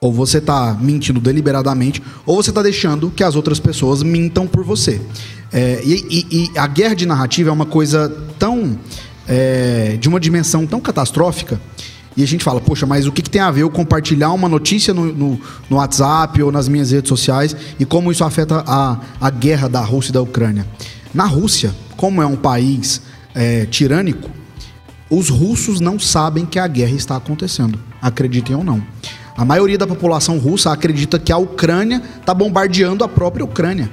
Ou 0.01 0.11
você 0.11 0.41
tá 0.41 0.77
mentindo 0.79 1.21
deliberadamente, 1.21 2.03
ou 2.25 2.43
você 2.43 2.51
tá 2.51 2.61
deixando 2.61 3.09
que 3.09 3.23
as 3.23 3.37
outras 3.37 3.57
pessoas 3.57 4.03
mintam 4.03 4.45
por 4.45 4.65
você. 4.65 4.99
É, 5.51 5.81
e, 5.85 6.05
e, 6.09 6.49
e, 6.53 6.59
a 6.59 6.67
guerra 6.67 6.93
de 6.93 7.05
narrativa 7.05 7.49
é 7.49 7.53
uma 7.53 7.65
coisa 7.65 8.09
tão. 8.37 8.77
É, 9.25 9.95
de 9.97 10.09
uma 10.09 10.19
dimensão 10.19 10.67
tão 10.67 10.81
catastrófica. 10.81 11.61
E 12.17 12.21
a 12.21 12.27
gente 12.27 12.43
fala, 12.43 12.59
poxa, 12.59 12.85
mas 12.85 13.07
o 13.07 13.11
que, 13.11 13.21
que 13.21 13.29
tem 13.29 13.41
a 13.41 13.49
ver 13.49 13.61
eu 13.61 13.69
compartilhar 13.69 14.31
uma 14.33 14.49
notícia 14.49 14.93
no, 14.93 15.05
no, 15.05 15.41
no, 15.69 15.77
WhatsApp 15.77 16.43
ou 16.43 16.51
nas 16.51 16.67
minhas 16.67 16.91
redes 16.91 17.07
sociais 17.07 17.55
e 17.79 17.85
como 17.85 18.11
isso 18.11 18.23
afeta 18.23 18.61
a, 18.67 18.99
a 19.21 19.29
guerra 19.29 19.69
da 19.69 19.79
Rússia 19.79 20.11
e 20.11 20.13
da 20.13 20.21
Ucrânia? 20.21 20.67
Na 21.13 21.25
Rússia, 21.25 21.73
como 22.03 22.21
é 22.21 22.25
um 22.25 22.35
país 22.35 23.01
é, 23.33 23.65
tirânico, 23.65 24.29
os 25.09 25.29
russos 25.29 25.79
não 25.79 25.97
sabem 25.97 26.45
que 26.45 26.59
a 26.59 26.67
guerra 26.67 26.91
está 26.91 27.15
acontecendo, 27.15 27.79
acreditem 28.01 28.57
ou 28.57 28.61
não. 28.61 28.85
A 29.37 29.45
maioria 29.45 29.77
da 29.77 29.87
população 29.87 30.37
russa 30.37 30.69
acredita 30.69 31.17
que 31.17 31.31
a 31.31 31.37
Ucrânia 31.37 32.03
está 32.19 32.33
bombardeando 32.33 33.05
a 33.05 33.07
própria 33.07 33.45
Ucrânia. 33.45 33.89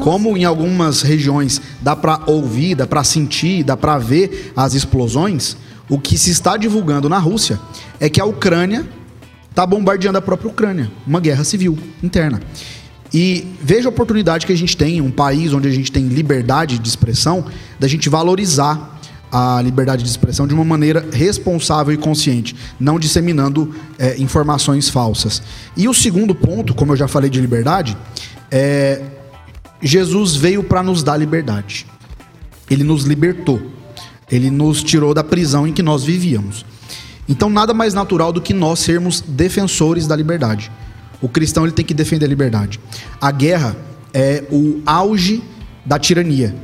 Como 0.00 0.36
em 0.36 0.44
algumas 0.44 1.02
regiões 1.02 1.62
dá 1.80 1.94
para 1.94 2.22
ouvir, 2.26 2.74
dá 2.74 2.88
para 2.88 3.04
sentir, 3.04 3.62
dá 3.62 3.76
para 3.76 3.98
ver 3.98 4.52
as 4.56 4.74
explosões, 4.74 5.56
o 5.88 6.00
que 6.00 6.18
se 6.18 6.32
está 6.32 6.56
divulgando 6.56 7.08
na 7.08 7.18
Rússia 7.20 7.60
é 8.00 8.10
que 8.10 8.20
a 8.20 8.24
Ucrânia 8.24 8.84
está 9.48 9.64
bombardeando 9.64 10.18
a 10.18 10.22
própria 10.22 10.50
Ucrânia, 10.50 10.90
uma 11.06 11.20
guerra 11.20 11.44
civil 11.44 11.78
interna. 12.02 12.40
E 13.12 13.46
veja 13.60 13.88
a 13.88 13.90
oportunidade 13.90 14.46
que 14.46 14.52
a 14.52 14.56
gente 14.56 14.76
tem, 14.76 15.00
um 15.00 15.10
país 15.10 15.52
onde 15.52 15.68
a 15.68 15.70
gente 15.70 15.92
tem 15.92 16.06
liberdade 16.06 16.78
de 16.78 16.88
expressão, 16.88 17.44
da 17.78 17.86
gente 17.86 18.08
valorizar 18.08 19.00
a 19.30 19.60
liberdade 19.62 20.02
de 20.02 20.10
expressão 20.10 20.46
de 20.46 20.52
uma 20.52 20.64
maneira 20.64 21.06
responsável 21.12 21.92
e 21.92 21.96
consciente, 21.96 22.54
não 22.78 22.98
disseminando 22.98 23.74
é, 23.98 24.16
informações 24.18 24.88
falsas. 24.88 25.42
E 25.76 25.88
o 25.88 25.94
segundo 25.94 26.34
ponto, 26.34 26.74
como 26.74 26.92
eu 26.92 26.96
já 26.96 27.08
falei 27.08 27.30
de 27.30 27.40
liberdade, 27.40 27.96
é 28.50 29.02
Jesus 29.82 30.36
veio 30.36 30.62
para 30.62 30.82
nos 30.82 31.02
dar 31.02 31.16
liberdade. 31.16 31.86
Ele 32.70 32.84
nos 32.84 33.04
libertou. 33.04 33.60
Ele 34.30 34.50
nos 34.50 34.82
tirou 34.82 35.12
da 35.12 35.24
prisão 35.24 35.66
em 35.66 35.72
que 35.72 35.82
nós 35.82 36.04
vivíamos. 36.04 36.64
Então, 37.28 37.50
nada 37.50 37.74
mais 37.74 37.92
natural 37.92 38.32
do 38.32 38.40
que 38.40 38.54
nós 38.54 38.78
sermos 38.78 39.20
defensores 39.20 40.06
da 40.06 40.14
liberdade. 40.14 40.70
O 41.22 41.28
cristão 41.28 41.64
ele 41.64 41.72
tem 41.72 41.84
que 41.84 41.94
defender 41.94 42.26
a 42.26 42.28
liberdade. 42.28 42.80
A 43.20 43.30
guerra 43.30 43.76
é 44.12 44.44
o 44.50 44.82
auge 44.84 45.42
da 45.86 45.98
tirania, 45.98 46.54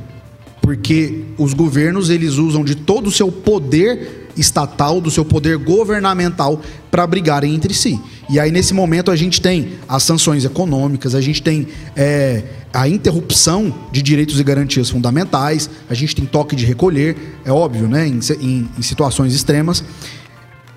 porque 0.61 1.23
os 1.37 1.53
governos 1.53 2.09
eles 2.09 2.35
usam 2.35 2.63
de 2.63 2.75
todo 2.75 3.07
o 3.07 3.11
seu 3.11 3.31
poder 3.31 4.27
estatal, 4.37 5.01
do 5.01 5.09
seu 5.09 5.25
poder 5.25 5.57
governamental 5.57 6.61
para 6.91 7.05
brigarem 7.07 7.53
entre 7.55 7.73
si. 7.73 7.99
E 8.29 8.39
aí 8.39 8.51
nesse 8.51 8.73
momento 8.73 9.11
a 9.11 9.15
gente 9.15 9.41
tem 9.41 9.73
as 9.87 10.03
sanções 10.03 10.45
econômicas, 10.45 11.15
a 11.15 11.21
gente 11.21 11.41
tem 11.41 11.67
é, 11.95 12.43
a 12.73 12.87
interrupção 12.87 13.73
de 13.91 14.01
direitos 14.01 14.39
e 14.39 14.43
garantias 14.43 14.89
fundamentais, 14.89 15.69
a 15.89 15.93
gente 15.93 16.15
tem 16.15 16.25
toque 16.25 16.55
de 16.55 16.65
recolher, 16.65 17.39
é 17.43 17.51
óbvio, 17.51 17.87
né, 17.87 18.07
em, 18.07 18.19
em, 18.39 18.69
em 18.77 18.81
situações 18.81 19.33
extremas. 19.33 19.83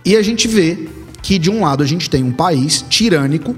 E 0.05 0.17
a 0.17 0.23
gente 0.23 0.49
vê 0.49 0.89
que 1.23 1.39
de 1.39 1.51
um 1.51 1.63
lado 1.63 1.83
a 1.83 1.87
gente 1.87 2.11
tem 2.11 2.25
um 2.25 2.33
país 2.33 2.85
tirânico 2.89 3.55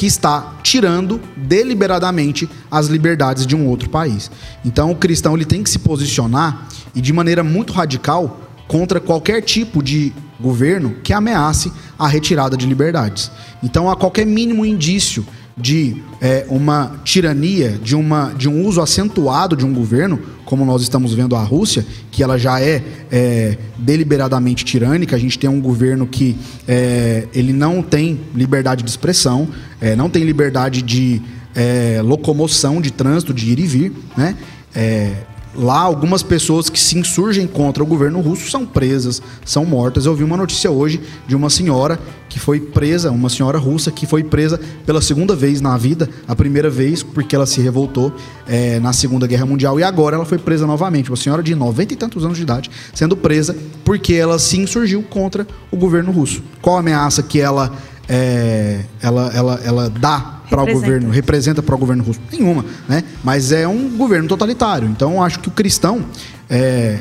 que 0.00 0.06
está 0.06 0.54
tirando 0.62 1.20
deliberadamente 1.36 2.48
as 2.70 2.86
liberdades 2.86 3.46
de 3.46 3.54
um 3.54 3.68
outro 3.68 3.90
país. 3.90 4.30
Então 4.64 4.90
o 4.90 4.96
cristão 4.96 5.34
ele 5.34 5.44
tem 5.44 5.62
que 5.62 5.68
se 5.68 5.78
posicionar 5.78 6.66
e 6.94 7.02
de 7.02 7.12
maneira 7.12 7.44
muito 7.44 7.74
radical 7.74 8.40
contra 8.66 8.98
qualquer 8.98 9.42
tipo 9.42 9.82
de 9.82 10.10
governo 10.40 10.96
que 11.04 11.12
ameace 11.12 11.70
a 11.98 12.08
retirada 12.08 12.56
de 12.56 12.64
liberdades. 12.64 13.30
Então 13.62 13.90
a 13.90 13.94
qualquer 13.94 14.24
mínimo 14.24 14.64
indício 14.64 15.22
de 15.56 15.96
é, 16.20 16.46
uma 16.48 17.00
tirania, 17.04 17.78
de, 17.82 17.94
uma, 17.94 18.32
de 18.32 18.48
um 18.48 18.64
uso 18.66 18.80
acentuado 18.80 19.56
de 19.56 19.64
um 19.64 19.72
governo, 19.72 20.18
como 20.44 20.64
nós 20.64 20.82
estamos 20.82 21.14
vendo 21.14 21.36
a 21.36 21.42
Rússia, 21.42 21.84
que 22.10 22.22
ela 22.22 22.38
já 22.38 22.60
é, 22.60 22.82
é 23.10 23.58
deliberadamente 23.78 24.64
tirânica. 24.64 25.14
A 25.16 25.18
gente 25.18 25.38
tem 25.38 25.48
um 25.48 25.60
governo 25.60 26.06
que 26.06 26.36
é, 26.66 27.28
ele 27.34 27.52
não 27.52 27.82
tem 27.82 28.20
liberdade 28.34 28.82
de 28.82 28.90
expressão, 28.90 29.48
é, 29.80 29.94
não 29.94 30.08
tem 30.08 30.24
liberdade 30.24 30.82
de 30.82 31.22
é, 31.54 32.00
locomoção, 32.02 32.80
de 32.80 32.90
trânsito, 32.90 33.34
de 33.34 33.50
ir 33.50 33.58
e 33.58 33.66
vir, 33.66 33.92
né? 34.16 34.36
É, 34.74 35.12
lá 35.54 35.80
algumas 35.80 36.22
pessoas 36.22 36.70
que 36.70 36.78
se 36.78 36.96
insurgem 36.96 37.46
contra 37.46 37.82
o 37.82 37.86
governo 37.86 38.20
russo 38.20 38.50
são 38.50 38.64
presas, 38.64 39.20
são 39.44 39.64
mortas. 39.64 40.06
Eu 40.06 40.14
vi 40.14 40.22
uma 40.22 40.36
notícia 40.36 40.70
hoje 40.70 41.00
de 41.26 41.34
uma 41.34 41.50
senhora 41.50 41.98
que 42.30 42.38
foi 42.38 42.60
presa, 42.60 43.10
uma 43.10 43.28
senhora 43.28 43.58
russa 43.58 43.90
que 43.90 44.06
foi 44.06 44.22
presa 44.22 44.58
pela 44.86 45.02
segunda 45.02 45.34
vez 45.34 45.60
na 45.60 45.76
vida, 45.76 46.08
a 46.26 46.34
primeira 46.34 46.70
vez 46.70 47.02
porque 47.02 47.34
ela 47.34 47.44
se 47.44 47.60
revoltou 47.60 48.14
é, 48.46 48.78
na 48.78 48.92
Segunda 48.92 49.26
Guerra 49.26 49.44
Mundial 49.44 49.78
e 49.80 49.82
agora 49.82 50.14
ela 50.14 50.24
foi 50.24 50.38
presa 50.38 50.66
novamente, 50.66 51.10
uma 51.10 51.16
senhora 51.16 51.42
de 51.42 51.54
90 51.54 51.92
e 51.92 51.96
tantos 51.96 52.24
anos 52.24 52.36
de 52.36 52.44
idade, 52.44 52.70
sendo 52.94 53.16
presa 53.16 53.54
porque 53.84 54.14
ela 54.14 54.38
se 54.38 54.58
insurgiu 54.58 55.02
contra 55.02 55.46
o 55.72 55.76
governo 55.76 56.12
russo. 56.12 56.40
Qual 56.62 56.76
a 56.76 56.80
ameaça 56.80 57.20
que 57.22 57.40
ela 57.40 57.72
é, 58.08 58.80
ela, 59.02 59.30
ela, 59.34 59.60
ela 59.64 59.90
dá 59.90 60.40
para 60.48 60.62
o 60.62 60.72
governo, 60.72 61.10
representa 61.10 61.62
para 61.62 61.74
o 61.74 61.78
governo 61.78 62.04
russo? 62.04 62.20
Nenhuma, 62.32 62.64
né? 62.88 63.02
Mas 63.24 63.50
é 63.50 63.66
um 63.66 63.96
governo 63.96 64.28
totalitário. 64.28 64.88
Então, 64.88 65.22
acho 65.22 65.40
que 65.40 65.48
o 65.48 65.50
cristão, 65.50 66.04
é, 66.48 67.00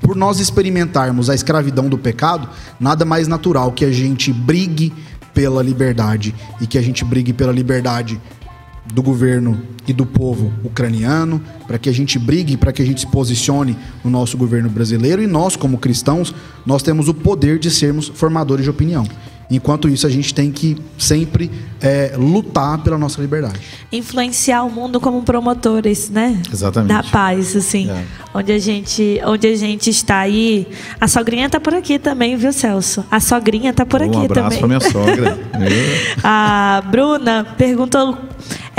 por 0.00 0.16
nós 0.16 0.40
experimentarmos 0.40 1.28
a 1.30 1.34
escravidão 1.34 1.88
do 1.88 1.98
pecado, 1.98 2.48
nada 2.78 3.04
mais 3.04 3.28
natural 3.28 3.72
que 3.72 3.84
a 3.84 3.92
gente 3.92 4.32
brigue 4.32 4.92
pela 5.34 5.62
liberdade 5.62 6.34
e 6.60 6.66
que 6.66 6.78
a 6.78 6.82
gente 6.82 7.04
brigue 7.04 7.32
pela 7.32 7.52
liberdade 7.52 8.20
do 8.92 9.02
governo 9.02 9.60
e 9.86 9.92
do 9.92 10.04
povo 10.04 10.52
ucraniano, 10.64 11.40
para 11.66 11.78
que 11.78 11.88
a 11.88 11.92
gente 11.92 12.18
brigue, 12.18 12.56
para 12.56 12.72
que 12.72 12.82
a 12.82 12.84
gente 12.84 13.02
se 13.02 13.06
posicione 13.06 13.76
no 14.02 14.10
nosso 14.10 14.36
governo 14.36 14.68
brasileiro 14.68 15.22
e 15.22 15.26
nós, 15.26 15.54
como 15.54 15.78
cristãos, 15.78 16.34
nós 16.66 16.82
temos 16.82 17.08
o 17.08 17.14
poder 17.14 17.58
de 17.58 17.70
sermos 17.70 18.08
formadores 18.08 18.64
de 18.64 18.70
opinião. 18.70 19.06
Enquanto 19.50 19.88
isso, 19.88 20.06
a 20.06 20.10
gente 20.10 20.32
tem 20.32 20.52
que 20.52 20.76
sempre 20.96 21.50
é, 21.80 22.14
lutar 22.16 22.78
pela 22.78 22.96
nossa 22.96 23.20
liberdade. 23.20 23.58
Influenciar 23.90 24.62
o 24.62 24.70
mundo 24.70 25.00
como 25.00 25.22
promotores, 25.22 26.08
né? 26.08 26.40
Exatamente. 26.52 26.88
Da 26.88 27.02
paz, 27.02 27.56
assim. 27.56 27.90
É. 27.90 28.04
Onde, 28.32 28.52
a 28.52 28.58
gente, 28.58 29.20
onde 29.24 29.48
a 29.48 29.56
gente 29.56 29.90
está 29.90 30.20
aí. 30.20 30.68
A 31.00 31.08
sogrinha 31.08 31.46
está 31.46 31.58
por 31.58 31.74
aqui 31.74 31.98
também, 31.98 32.36
viu, 32.36 32.52
Celso? 32.52 33.04
A 33.10 33.18
sogrinha 33.18 33.70
está 33.70 33.84
por 33.84 34.00
um 34.00 34.04
aqui 34.04 34.28
também. 34.28 34.28
Um 34.28 34.30
abraço 34.30 34.58
para 34.58 34.68
minha 34.68 34.80
sogra. 34.80 35.38
a 36.22 36.82
Bruna 36.88 37.44
perguntou 37.58 38.16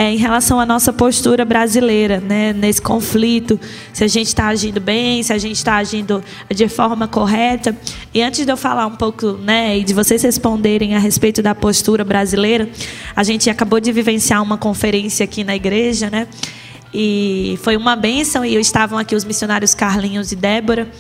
é, 0.02 0.12
em 0.12 0.18
relação 0.18 0.60
à 0.60 0.66
nossa 0.66 0.92
postura 0.92 1.46
brasileira, 1.46 2.20
né, 2.20 2.54
nesse 2.54 2.82
conflito, 2.82 3.60
se 3.94 4.04
a 4.04 4.08
gente 4.08 4.30
está 4.30 4.48
agindo 4.48 4.82
bem, 4.82 5.22
se 5.22 5.32
a 5.32 5.38
gente 5.38 5.58
está 5.58 5.76
agindo 5.76 6.24
de 6.50 6.68
forma 6.68 7.08
correta. 7.08 7.78
E 8.12 8.20
antes 8.24 8.44
de 8.44 8.52
eu 8.52 8.58
falar 8.58 8.88
um 8.88 8.96
pouco, 8.96 9.34
né, 9.34 9.78
e 9.78 9.84
de 9.84 9.94
vocês 9.94 10.24
responderem 10.24 10.96
a 10.96 11.00
respeito 11.00 11.44
da 11.44 11.54
postura 11.54 12.04
brasileira, 12.04 12.68
a 13.16 13.22
gente 13.22 13.48
acabou 13.48 13.80
de 13.80 13.92
vivenciar 13.92 14.42
uma 14.42 14.58
conferência 14.58 15.24
aqui 15.24 15.44
na 15.44 15.56
igreja, 15.56 16.10
né? 16.10 16.28
E 16.92 17.60
foi 17.62 17.78
uma 17.78 17.96
bênção 17.96 18.44
e 18.44 18.56
estavam 18.56 18.98
aqui 18.98 19.16
os 19.16 19.24
missionários 19.24 19.76
Carlinhos 19.76 20.32
e 20.32 20.36
Débora, 20.36 20.92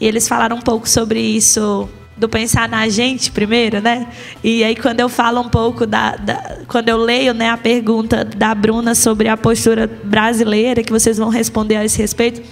e 0.00 0.04
eles 0.04 0.26
falaram 0.26 0.56
um 0.56 0.62
pouco 0.62 0.88
sobre 0.88 1.20
isso 1.20 1.88
do 2.18 2.28
pensar 2.28 2.68
na 2.68 2.88
gente 2.88 3.30
primeiro, 3.30 3.80
né? 3.80 4.08
E 4.42 4.64
aí 4.64 4.74
quando 4.74 5.00
eu 5.00 5.08
falo 5.08 5.40
um 5.40 5.48
pouco 5.48 5.86
da, 5.86 6.16
da, 6.16 6.58
quando 6.66 6.88
eu 6.88 6.96
leio, 6.96 7.32
né, 7.32 7.48
a 7.48 7.56
pergunta 7.56 8.24
da 8.24 8.54
Bruna 8.54 8.94
sobre 8.94 9.28
a 9.28 9.36
postura 9.36 9.86
brasileira 9.86 10.82
que 10.82 10.92
vocês 10.92 11.16
vão 11.16 11.28
responder 11.28 11.76
a 11.76 11.84
esse 11.84 11.98
respeito, 11.98 12.42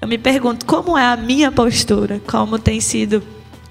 eu 0.00 0.08
me 0.08 0.18
pergunto 0.18 0.66
como 0.66 0.98
é 0.98 1.04
a 1.04 1.16
minha 1.16 1.52
postura, 1.52 2.20
como 2.26 2.58
tem 2.58 2.80
sido 2.80 3.22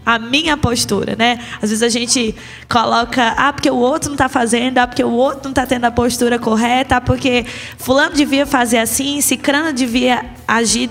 a 0.05 0.17
minha 0.17 0.57
postura, 0.57 1.15
né? 1.15 1.39
Às 1.61 1.69
vezes 1.69 1.83
a 1.83 1.89
gente 1.89 2.33
coloca, 2.67 3.35
ah, 3.37 3.53
porque 3.53 3.69
o 3.69 3.75
outro 3.75 4.09
não 4.09 4.15
está 4.15 4.27
fazendo, 4.27 4.79
ah, 4.79 4.87
porque 4.87 5.03
o 5.03 5.11
outro 5.11 5.41
não 5.43 5.51
está 5.51 5.65
tendo 5.65 5.85
a 5.85 5.91
postura 5.91 6.39
correta, 6.39 6.95
ah, 6.95 7.01
porque 7.01 7.45
fulano 7.77 8.15
devia 8.15 8.45
fazer 8.45 8.79
assim, 8.79 9.21
cicrano 9.21 9.71
devia 9.71 10.25
agir 10.47 10.89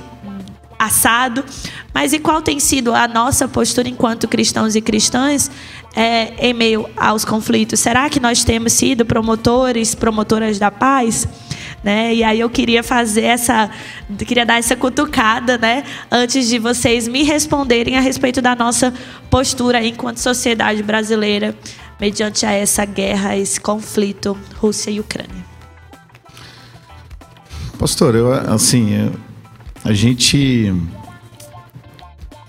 assado. 0.79 1.45
Mas 1.93 2.13
e 2.13 2.19
qual 2.19 2.41
tem 2.41 2.61
sido 2.61 2.95
a 2.95 3.09
nossa 3.09 3.49
postura 3.49 3.89
enquanto 3.89 4.29
cristãos 4.29 4.77
e 4.77 4.81
cristãs 4.81 5.51
é, 5.95 6.49
em 6.49 6.55
meio 6.55 6.89
aos 6.97 7.25
conflitos? 7.25 7.81
Será 7.81 8.09
que 8.09 8.21
nós 8.21 8.45
temos 8.45 8.73
sido 8.73 9.05
promotores, 9.05 9.95
promotoras 9.95 10.59
da 10.59 10.71
paz? 10.71 11.27
Né? 11.83 12.15
E 12.15 12.23
aí 12.23 12.39
eu 12.39 12.51
queria 12.51 12.83
fazer 12.83 13.23
essa, 13.25 13.71
queria 14.19 14.45
dar 14.47 14.59
essa 14.59 14.77
cutucada, 14.77 15.57
né? 15.57 15.83
Antes 16.11 16.47
de 16.47 16.59
vocês 16.59 17.09
me 17.09 17.23
responderem 17.23 17.97
a 17.97 18.01
respeito 18.01 18.43
da 18.43 18.55
nossa 18.55 18.93
postura 19.31 19.85
enquanto 19.85 20.19
sociedade 20.19 20.83
brasileira 20.83 21.57
mediante 21.99 22.47
a 22.47 22.53
essa 22.53 22.85
guerra, 22.85 23.37
esse 23.37 23.61
conflito 23.61 24.37
Rússia 24.57 24.91
e 24.91 25.01
Ucrânia. 25.01 25.45
Pastor, 27.79 28.15
eu 28.15 28.33
assim, 28.33 28.93
eu, 28.93 29.13
a 29.83 29.93
gente 29.93 30.71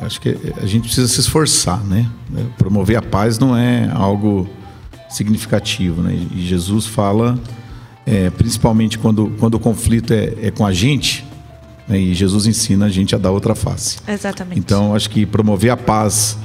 acho 0.02 0.20
que 0.20 0.38
a 0.62 0.66
gente 0.66 0.84
precisa 0.84 1.08
se 1.08 1.20
esforçar, 1.20 1.84
né? 1.84 2.10
Promover 2.58 2.98
a 2.98 3.02
paz 3.02 3.38
não 3.40 3.56
é 3.56 3.90
algo 3.94 4.50
significativo, 5.10 6.02
né? 6.02 6.14
E 6.34 6.46
Jesus 6.46 6.86
fala, 6.86 7.38
é, 8.06 8.30
principalmente 8.30 8.98
quando, 8.98 9.32
quando 9.40 9.56
o 9.56 9.60
conflito 9.60 10.14
é, 10.14 10.34
é 10.42 10.52
com 10.52 10.66
a 10.66 10.74
gente, 10.74 11.26
né? 11.88 12.00
e 12.00 12.14
Jesus 12.14 12.48
ensina 12.48 12.86
a 12.86 12.90
gente 12.90 13.14
a 13.14 13.18
dar 13.18 13.32
outra 13.32 13.54
face. 13.54 13.98
Exatamente. 14.08 14.60
Então, 14.60 14.96
acho 14.96 15.10
que 15.10 15.26
promover 15.26 15.72
a 15.72 15.78
paz 15.78 16.38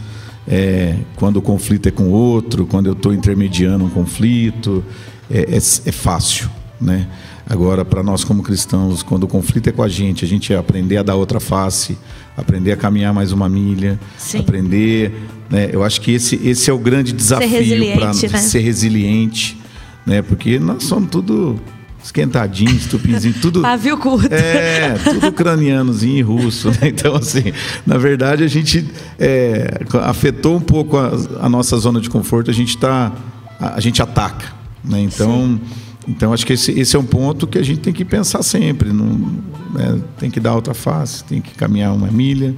é, 0.46 0.96
quando 1.16 1.38
o 1.38 1.42
conflito 1.42 1.88
é 1.88 1.90
com 1.90 2.10
outro, 2.10 2.66
quando 2.66 2.86
eu 2.86 2.92
estou 2.92 3.12
intermediando 3.12 3.84
um 3.84 3.90
conflito, 3.90 4.84
é, 5.30 5.40
é, 5.40 5.56
é 5.56 5.92
fácil, 5.92 6.50
né? 6.80 7.06
Agora, 7.48 7.84
para 7.84 8.02
nós 8.02 8.24
como 8.24 8.42
cristãos, 8.42 9.04
quando 9.04 9.22
o 9.22 9.28
conflito 9.28 9.68
é 9.68 9.72
com 9.72 9.82
a 9.82 9.88
gente, 9.88 10.24
a 10.24 10.28
gente 10.28 10.52
aprender 10.52 10.96
a 10.96 11.02
dar 11.02 11.14
outra 11.14 11.38
face, 11.38 11.96
aprender 12.36 12.72
a 12.72 12.76
caminhar 12.76 13.12
mais 13.14 13.32
uma 13.32 13.48
milha, 13.48 13.98
Sim. 14.18 14.40
aprender. 14.40 15.12
Né, 15.48 15.70
eu 15.72 15.84
acho 15.84 16.00
que 16.00 16.12
esse, 16.12 16.40
esse 16.44 16.68
é 16.70 16.72
o 16.72 16.78
grande 16.78 17.12
desafio 17.12 17.94
para 17.94 18.08
né? 18.08 18.12
ser 18.12 18.58
resiliente, 18.60 19.56
né? 20.04 20.20
Porque 20.20 20.58
nós 20.58 20.84
somos 20.84 21.08
tudo 21.08 21.56
esquentadinhos, 22.02 22.86
tupinzinho, 22.86 23.34
tudo. 23.40 23.62
Pavio 23.62 23.96
curto. 23.96 24.32
É, 24.32 24.94
tudo 25.04 25.28
ucranianozinho 25.28 26.18
e 26.18 26.22
russo. 26.22 26.68
Né? 26.70 26.78
Então, 26.88 27.14
assim, 27.14 27.52
na 27.86 27.96
verdade, 27.96 28.42
a 28.42 28.48
gente 28.48 28.86
é, 29.18 29.80
afetou 30.02 30.56
um 30.56 30.60
pouco 30.60 30.96
a, 30.96 31.12
a, 31.40 31.48
nossa 31.48 31.76
zona 31.76 32.00
de 32.00 32.10
conforto, 32.10 32.50
a 32.50 32.54
gente 32.54 32.76
tá. 32.76 33.12
A, 33.60 33.76
a 33.76 33.80
gente 33.80 34.02
ataca. 34.02 34.52
Né? 34.84 35.00
Então. 35.00 35.60
Sim 35.62 35.86
então, 36.08 36.32
acho 36.32 36.46
que 36.46 36.52
esse, 36.52 36.70
esse, 36.78 36.94
é 36.94 36.98
um 36.98 37.04
ponto 37.04 37.46
que 37.46 37.58
a 37.58 37.62
gente 37.62 37.80
tem 37.80 37.92
que 37.92 38.04
pensar 38.04 38.42
sempre. 38.42 38.92
Não, 38.92 39.28
né? 39.76 40.00
Tem 40.18 40.30
que 40.30 40.40
dar 40.40 40.54
outra 40.54 40.74
face, 40.74 41.22
tem 41.24 41.40
que 41.40 41.54
caminhar 41.54 41.94
uma 41.94 42.08
milha, 42.08 42.54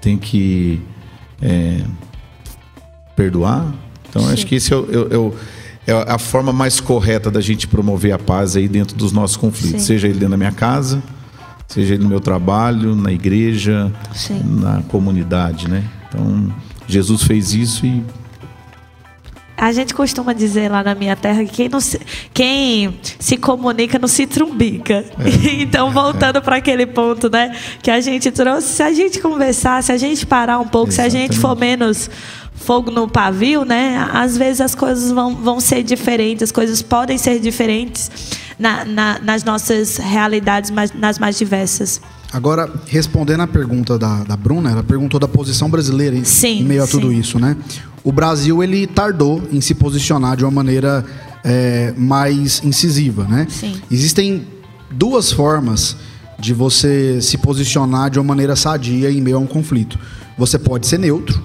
tem 0.00 0.16
que 0.18 0.80
é, 1.40 1.80
perdoar. 3.16 3.72
Então, 4.08 4.28
acho 4.28 4.46
que 4.46 4.56
esse 4.56 4.72
é, 4.72 4.76
o, 4.76 5.34
é, 5.86 5.92
é, 5.92 6.04
a 6.06 6.18
forma 6.18 6.52
mais 6.52 6.80
correta 6.80 7.30
da 7.30 7.40
gente 7.40 7.66
promover 7.66 8.12
a 8.12 8.18
paz 8.18 8.56
aí 8.56 8.68
dentro 8.68 8.96
dos 8.96 9.12
nossos 9.12 9.36
conflitos, 9.36 9.82
Sim. 9.82 9.86
seja 9.86 10.06
ele 10.06 10.18
dentro 10.18 10.30
da 10.32 10.36
minha 10.36 10.52
casa, 10.52 11.02
seja 11.66 11.94
ele 11.94 12.02
no 12.02 12.08
meu 12.08 12.20
trabalho, 12.20 12.94
na 12.94 13.12
igreja, 13.12 13.90
Sim. 14.14 14.42
na 14.60 14.82
comunidade, 14.82 15.68
né? 15.68 15.84
Então, 16.08 16.52
Jesus 16.86 17.22
fez 17.22 17.54
isso 17.54 17.86
e 17.86 18.04
a 19.60 19.72
gente 19.72 19.92
costuma 19.92 20.32
dizer 20.32 20.70
lá 20.70 20.82
na 20.82 20.94
minha 20.94 21.14
terra 21.14 21.44
que 21.44 21.52
quem, 21.52 21.68
não 21.68 21.80
se, 21.80 22.00
quem 22.32 22.98
se 23.18 23.36
comunica 23.36 23.98
não 23.98 24.08
se 24.08 24.26
trumbica. 24.26 25.04
É. 25.18 25.60
então, 25.60 25.92
voltando 25.92 26.40
para 26.40 26.56
aquele 26.56 26.86
ponto, 26.86 27.28
né, 27.28 27.54
que 27.82 27.90
a 27.90 28.00
gente 28.00 28.30
trouxe, 28.30 28.68
se 28.68 28.82
a 28.82 28.90
gente 28.90 29.20
conversar, 29.20 29.82
se 29.82 29.92
a 29.92 29.98
gente 29.98 30.24
parar 30.24 30.58
um 30.58 30.66
pouco, 30.66 30.88
Exatamente. 30.88 31.12
se 31.12 31.16
a 31.18 31.20
gente 31.20 31.38
for 31.38 31.54
menos 31.54 32.08
fogo 32.54 32.90
no 32.90 33.06
pavio, 33.06 33.66
né, 33.66 34.08
às 34.14 34.34
vezes 34.34 34.62
as 34.62 34.74
coisas 34.74 35.12
vão, 35.12 35.34
vão 35.34 35.60
ser 35.60 35.82
diferentes, 35.82 36.44
as 36.44 36.52
coisas 36.52 36.80
podem 36.80 37.18
ser 37.18 37.38
diferentes 37.38 38.10
na, 38.58 38.86
na, 38.86 39.18
nas 39.18 39.44
nossas 39.44 39.98
realidades, 39.98 40.70
mais, 40.70 40.90
nas 40.94 41.18
mais 41.18 41.36
diversas. 41.36 42.00
Agora, 42.32 42.70
respondendo 42.86 43.40
à 43.40 43.46
pergunta 43.46 43.98
da, 43.98 44.22
da 44.22 44.36
Bruna, 44.36 44.70
ela 44.70 44.82
perguntou 44.82 45.18
da 45.18 45.26
posição 45.26 45.68
brasileira 45.68 46.16
em, 46.16 46.24
sim, 46.24 46.60
em 46.60 46.64
meio 46.64 46.82
a 46.82 46.86
sim. 46.86 46.92
tudo 46.92 47.12
isso, 47.12 47.38
né? 47.38 47.56
O 48.04 48.12
Brasil, 48.12 48.62
ele 48.62 48.86
tardou 48.86 49.42
em 49.52 49.60
se 49.60 49.74
posicionar 49.74 50.36
de 50.36 50.44
uma 50.44 50.50
maneira 50.50 51.04
é, 51.44 51.92
mais 51.96 52.62
incisiva, 52.64 53.24
né? 53.24 53.46
Sim. 53.50 53.74
Existem 53.90 54.46
duas 54.90 55.32
formas 55.32 55.96
de 56.38 56.54
você 56.54 57.20
se 57.20 57.36
posicionar 57.36 58.10
de 58.10 58.18
uma 58.18 58.24
maneira 58.24 58.56
sadia 58.56 59.10
em 59.10 59.20
meio 59.20 59.36
a 59.36 59.40
um 59.40 59.46
conflito. 59.46 59.98
Você 60.38 60.58
pode 60.58 60.86
ser 60.86 60.98
neutro, 60.98 61.42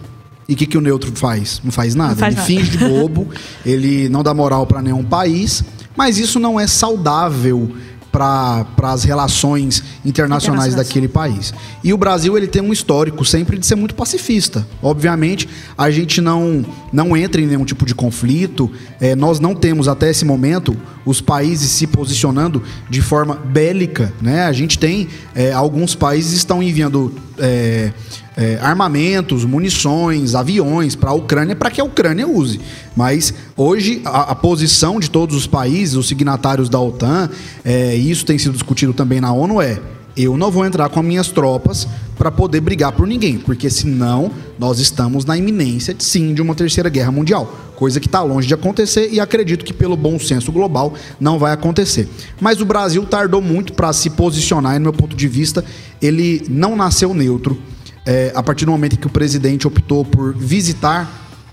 e 0.47 0.53
o 0.53 0.55
que, 0.55 0.65
que 0.65 0.77
o 0.77 0.81
neutro 0.81 1.11
faz? 1.15 1.59
Não 1.63 1.71
faz 1.71 1.95
nada. 1.95 2.11
Não 2.11 2.17
faz 2.17 2.33
ele 2.33 2.35
nada. 2.35 2.47
finge 2.47 2.77
de 2.77 2.77
bobo, 2.87 3.27
ele 3.65 4.07
não 4.09 4.23
dá 4.23 4.33
moral 4.33 4.65
para 4.67 4.81
nenhum 4.81 5.03
país, 5.03 5.63
mas 5.97 6.17
isso 6.17 6.39
não 6.39 6.59
é 6.59 6.67
saudável 6.67 7.71
para 8.15 8.65
as 8.93 9.03
relações 9.03 9.83
internacionais 10.05 10.73
daquele 10.73 11.09
país. 11.09 11.53
E 11.83 11.91
o 11.91 11.97
Brasil 11.97 12.37
ele 12.37 12.47
tem 12.47 12.61
um 12.61 12.71
histórico 12.71 13.25
sempre 13.25 13.57
de 13.57 13.65
ser 13.65 13.75
muito 13.75 13.93
pacifista. 13.93 14.65
Obviamente, 14.81 15.49
a 15.77 15.91
gente 15.91 16.21
não, 16.21 16.65
não 16.93 17.17
entra 17.17 17.41
em 17.41 17.45
nenhum 17.45 17.65
tipo 17.65 17.85
de 17.85 17.93
conflito. 17.93 18.71
É, 19.01 19.15
nós 19.15 19.41
não 19.41 19.53
temos 19.53 19.89
até 19.89 20.09
esse 20.09 20.23
momento 20.23 20.77
os 21.05 21.19
países 21.19 21.69
se 21.71 21.85
posicionando 21.85 22.63
de 22.89 23.01
forma 23.01 23.35
bélica. 23.35 24.13
Né? 24.21 24.45
A 24.45 24.53
gente 24.53 24.79
tem 24.79 25.09
é, 25.35 25.51
alguns 25.51 25.93
países 25.93 26.31
estão 26.31 26.63
enviando 26.63 27.13
é, 27.37 27.91
é, 28.37 28.57
armamentos, 28.61 29.45
munições, 29.45 30.35
aviões 30.35 30.95
para 30.95 31.11
a 31.11 31.13
Ucrânia 31.13 31.55
para 31.55 31.71
que 31.71 31.79
a 31.79 31.83
Ucrânia 31.83 32.27
use. 32.27 32.59
Mas 32.95 33.33
hoje 33.55 34.01
a, 34.03 34.31
a, 34.31 34.35
posição 34.35 34.99
de 34.99 35.09
todos 35.09 35.35
os 35.35 35.47
países, 35.47 35.95
os 35.95 36.07
signatários 36.07 36.69
da 36.69 36.79
OTAN, 36.79 37.29
é, 37.63 37.95
e 37.95 38.11
isso 38.11 38.25
tem 38.25 38.37
sido 38.37 38.53
discutido 38.53 38.93
também 38.93 39.21
na 39.21 39.31
ONU, 39.31 39.61
é 39.61 39.79
eu 40.17 40.37
não 40.37 40.49
vou 40.49 40.65
entrar 40.65 40.87
com 40.87 41.01
minhas 41.03 41.27
tropas 41.27 41.85
para 42.17 42.31
poder 42.31 42.61
brigar 42.61 42.93
por 42.93 43.05
ninguém, 43.05 43.37
porque 43.37 43.69
senão 43.69 44.31
nós 44.57 44.79
estamos 44.79 45.25
na 45.25 45.37
iminência, 45.37 45.93
sim, 45.99 46.33
de 46.33 46.41
uma 46.41 46.55
terceira 46.55 46.87
guerra 46.87 47.11
mundial, 47.11 47.53
coisa 47.75 47.99
que 47.99 48.07
está 48.07 48.23
longe 48.23 48.47
de 48.47 48.53
acontecer 48.53 49.09
e 49.11 49.19
acredito 49.19 49.65
que 49.65 49.73
pelo 49.73 49.97
bom 49.97 50.17
senso 50.17 50.53
global 50.53 50.93
não 51.19 51.37
vai 51.37 51.51
acontecer. 51.51 52.07
Mas 52.39 52.61
o 52.61 52.65
Brasil 52.65 53.05
tardou 53.05 53.41
muito 53.41 53.73
para 53.73 53.91
se 53.91 54.09
posicionar, 54.09 54.77
e 54.77 54.79
no 54.79 54.83
meu 54.83 54.93
ponto 54.93 55.17
de 55.17 55.27
vista, 55.27 55.65
ele 56.01 56.45
não 56.47 56.77
nasceu 56.77 57.13
neutro 57.13 57.61
é, 58.05 58.31
a 58.35 58.43
partir 58.43 58.65
do 58.65 58.71
momento 58.71 58.93
em 58.93 58.97
que 58.97 59.07
o 59.07 59.09
presidente 59.09 59.67
optou 59.67 60.05
por 60.05 60.33
visitar 60.35 61.09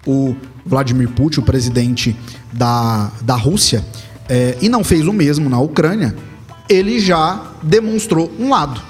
o 0.07 0.37
Vladimir 0.65 1.09
Putin, 1.09 1.41
o 1.41 1.43
presidente 1.43 2.17
da, 2.53 3.11
da 3.23 3.35
Rússia, 3.35 3.85
é, 4.29 4.57
e 4.61 4.69
não 4.69 4.85
fez 4.85 5.07
o 5.07 5.13
mesmo 5.13 5.49
na 5.49 5.59
Ucrânia, 5.59 6.15
ele 6.69 7.01
já 7.01 7.53
demonstrou 7.63 8.31
um 8.39 8.51
lado. 8.51 8.81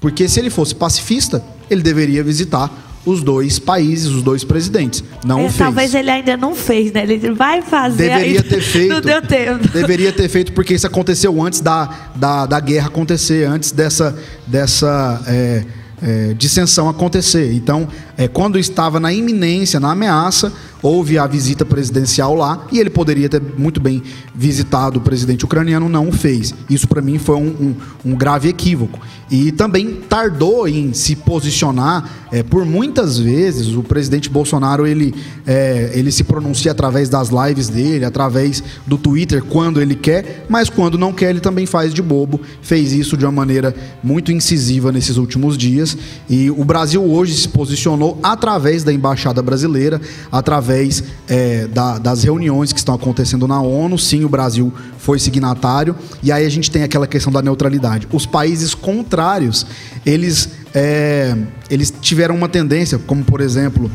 Porque 0.00 0.28
se 0.28 0.38
ele 0.38 0.50
fosse 0.50 0.74
pacifista, 0.74 1.42
ele 1.68 1.82
deveria 1.82 2.22
visitar 2.22 2.70
os 3.04 3.22
dois 3.22 3.58
países, 3.58 4.06
os 4.06 4.22
dois 4.22 4.44
presidentes. 4.44 5.02
Não 5.24 5.40
é, 5.40 5.42
fez. 5.44 5.56
Talvez 5.56 5.94
ele 5.94 6.10
ainda 6.10 6.36
não 6.36 6.54
fez, 6.54 6.92
né? 6.92 7.02
Ele 7.02 7.32
vai 7.32 7.62
fazer. 7.62 8.08
Deveria 8.08 8.42
ter 8.42 8.60
feito. 8.62 8.92
Não 8.92 9.00
deu 9.00 9.22
tempo. 9.22 9.68
Deveria 9.68 10.12
ter 10.12 10.28
feito 10.28 10.52
porque 10.52 10.74
isso 10.74 10.86
aconteceu 10.86 11.42
antes 11.42 11.60
da, 11.60 11.88
da, 12.14 12.46
da 12.46 12.60
guerra 12.60 12.88
acontecer, 12.88 13.46
antes 13.46 13.72
dessa, 13.72 14.16
dessa 14.46 15.22
é, 15.26 15.64
é, 16.02 16.34
dissensão 16.34 16.88
acontecer. 16.88 17.52
Então, 17.52 17.88
é, 18.18 18.26
quando 18.26 18.58
estava 18.58 18.98
na 18.98 19.12
iminência, 19.12 19.78
na 19.78 19.92
ameaça, 19.92 20.52
houve 20.82 21.18
a 21.18 21.26
visita 21.26 21.64
presidencial 21.64 22.34
lá 22.34 22.66
e 22.72 22.78
ele 22.78 22.90
poderia 22.90 23.28
ter 23.28 23.40
muito 23.56 23.80
bem 23.80 24.02
visitado 24.34 24.98
o 24.98 25.02
presidente 25.02 25.44
ucraniano, 25.44 25.88
não 25.88 26.08
o 26.08 26.12
fez. 26.12 26.52
Isso 26.68 26.88
para 26.88 27.00
mim 27.00 27.18
foi 27.18 27.36
um, 27.36 27.46
um, 28.04 28.10
um, 28.10 28.14
grave 28.16 28.48
equívoco. 28.48 28.98
E 29.30 29.52
também 29.52 30.00
tardou 30.08 30.66
em 30.66 30.92
se 30.92 31.14
posicionar. 31.14 32.28
É, 32.30 32.42
por 32.42 32.64
muitas 32.64 33.18
vezes 33.18 33.74
o 33.74 33.82
presidente 33.82 34.28
Bolsonaro 34.28 34.86
ele, 34.86 35.14
é, 35.46 35.92
ele 35.94 36.12
se 36.12 36.24
pronuncia 36.24 36.72
através 36.72 37.08
das 37.08 37.30
lives 37.30 37.68
dele, 37.68 38.04
através 38.04 38.62
do 38.86 38.98
Twitter 38.98 39.42
quando 39.42 39.80
ele 39.80 39.94
quer, 39.94 40.44
mas 40.48 40.68
quando 40.68 40.98
não 40.98 41.12
quer 41.12 41.30
ele 41.30 41.40
também 41.40 41.66
faz 41.66 41.94
de 41.94 42.02
bobo. 42.02 42.40
Fez 42.62 42.92
isso 42.92 43.16
de 43.16 43.24
uma 43.24 43.32
maneira 43.32 43.74
muito 44.02 44.32
incisiva 44.32 44.92
nesses 44.92 45.16
últimos 45.16 45.56
dias. 45.56 45.96
E 46.28 46.50
o 46.50 46.64
Brasil 46.64 47.02
hoje 47.02 47.34
se 47.34 47.48
posicionou 47.48 48.07
através 48.22 48.84
da 48.84 48.92
embaixada 48.92 49.42
brasileira, 49.42 50.00
através 50.30 50.68
através 50.78 51.02
é, 51.28 51.66
da, 51.66 51.98
das 51.98 52.22
reuniões 52.22 52.72
que 52.72 52.78
estão 52.78 52.94
acontecendo 52.94 53.46
na 53.48 53.60
ONU. 53.60 53.98
Sim, 53.98 54.24
o 54.24 54.28
Brasil 54.28 54.72
foi 54.98 55.18
signatário. 55.18 55.96
E 56.22 56.30
aí 56.30 56.44
a 56.44 56.48
gente 56.48 56.70
tem 56.70 56.82
aquela 56.82 57.06
questão 57.06 57.32
da 57.32 57.40
neutralidade. 57.40 58.06
Os 58.12 58.26
países 58.26 58.74
contrários, 58.74 59.66
eles, 60.04 60.50
é, 60.74 61.36
eles 61.70 61.92
tiveram 62.00 62.34
uma 62.34 62.48
tendência, 62.48 62.98
como 62.98 63.24
por 63.24 63.40
exemplo 63.40 63.90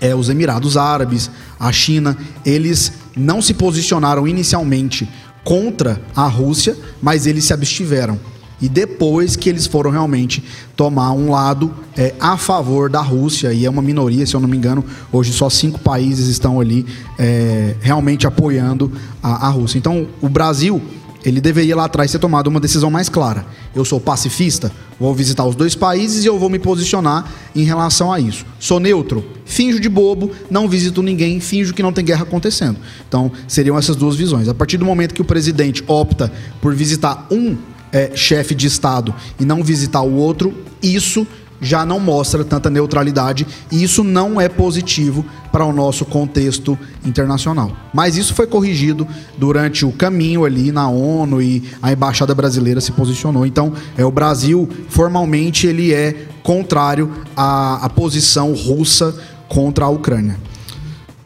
é, 0.00 0.14
os 0.14 0.28
Emirados 0.28 0.76
Árabes, 0.76 1.30
a 1.58 1.70
China, 1.70 2.16
eles 2.44 2.92
não 3.16 3.42
se 3.42 3.54
posicionaram 3.54 4.26
inicialmente 4.26 5.08
contra 5.44 6.00
a 6.14 6.26
Rússia, 6.26 6.76
mas 7.02 7.26
eles 7.26 7.44
se 7.44 7.52
abstiveram 7.52 8.18
e 8.60 8.68
depois 8.68 9.36
que 9.36 9.48
eles 9.48 9.66
foram 9.66 9.90
realmente 9.90 10.42
tomar 10.76 11.12
um 11.12 11.30
lado 11.30 11.74
é, 11.96 12.14
a 12.20 12.36
favor 12.36 12.90
da 12.90 13.00
Rússia, 13.00 13.52
e 13.52 13.64
é 13.64 13.70
uma 13.70 13.82
minoria, 13.82 14.26
se 14.26 14.34
eu 14.34 14.40
não 14.40 14.48
me 14.48 14.56
engano, 14.56 14.84
hoje 15.12 15.32
só 15.32 15.48
cinco 15.48 15.78
países 15.80 16.28
estão 16.28 16.60
ali 16.60 16.86
é, 17.18 17.76
realmente 17.80 18.26
apoiando 18.26 18.92
a, 19.22 19.46
a 19.46 19.50
Rússia. 19.50 19.78
Então, 19.78 20.06
o 20.20 20.28
Brasil 20.28 20.80
ele 21.24 21.40
deveria 21.40 21.76
lá 21.76 21.84
atrás 21.84 22.10
ter 22.10 22.18
tomado 22.18 22.46
uma 22.46 22.60
decisão 22.60 22.90
mais 22.90 23.08
clara. 23.08 23.44
Eu 23.74 23.84
sou 23.84 24.00
pacifista, 24.00 24.72
vou 24.98 25.14
visitar 25.14 25.44
os 25.44 25.54
dois 25.54 25.74
países 25.74 26.24
e 26.24 26.26
eu 26.26 26.38
vou 26.38 26.48
me 26.48 26.58
posicionar 26.58 27.30
em 27.54 27.62
relação 27.62 28.12
a 28.12 28.18
isso. 28.18 28.46
Sou 28.58 28.80
neutro, 28.80 29.24
finjo 29.44 29.78
de 29.78 29.88
bobo, 29.88 30.30
não 30.50 30.68
visito 30.68 31.02
ninguém, 31.02 31.38
finjo 31.40 31.74
que 31.74 31.82
não 31.82 31.92
tem 31.92 32.04
guerra 32.04 32.22
acontecendo. 32.22 32.78
Então, 33.06 33.30
seriam 33.46 33.78
essas 33.78 33.96
duas 33.96 34.16
visões. 34.16 34.48
A 34.48 34.54
partir 34.54 34.78
do 34.78 34.84
momento 34.84 35.14
que 35.14 35.22
o 35.22 35.24
presidente 35.24 35.84
opta 35.86 36.32
por 36.60 36.74
visitar 36.74 37.26
um 37.30 37.56
é, 37.92 38.12
chefe 38.14 38.54
de 38.54 38.66
Estado 38.66 39.14
e 39.38 39.44
não 39.44 39.62
visitar 39.62 40.02
o 40.02 40.14
outro, 40.14 40.54
isso 40.82 41.26
já 41.60 41.84
não 41.84 42.00
mostra 42.00 42.44
tanta 42.44 42.70
neutralidade 42.70 43.46
e 43.70 43.82
isso 43.82 44.02
não 44.02 44.40
é 44.40 44.48
positivo 44.48 45.24
para 45.52 45.64
o 45.64 45.72
nosso 45.72 46.04
contexto 46.04 46.78
internacional. 47.04 47.76
Mas 47.92 48.16
isso 48.16 48.34
foi 48.34 48.46
corrigido 48.46 49.06
durante 49.36 49.84
o 49.84 49.92
caminho 49.92 50.44
ali 50.44 50.72
na 50.72 50.88
ONU 50.88 51.42
e 51.42 51.62
a 51.82 51.92
embaixada 51.92 52.34
brasileira 52.34 52.80
se 52.80 52.92
posicionou. 52.92 53.44
Então, 53.44 53.72
é 53.96 54.04
o 54.04 54.10
Brasil 54.10 54.68
formalmente 54.88 55.66
ele 55.66 55.92
é 55.92 56.26
contrário 56.42 57.12
à, 57.36 57.84
à 57.84 57.88
posição 57.90 58.54
russa 58.54 59.14
contra 59.48 59.84
a 59.84 59.88
Ucrânia. 59.88 60.38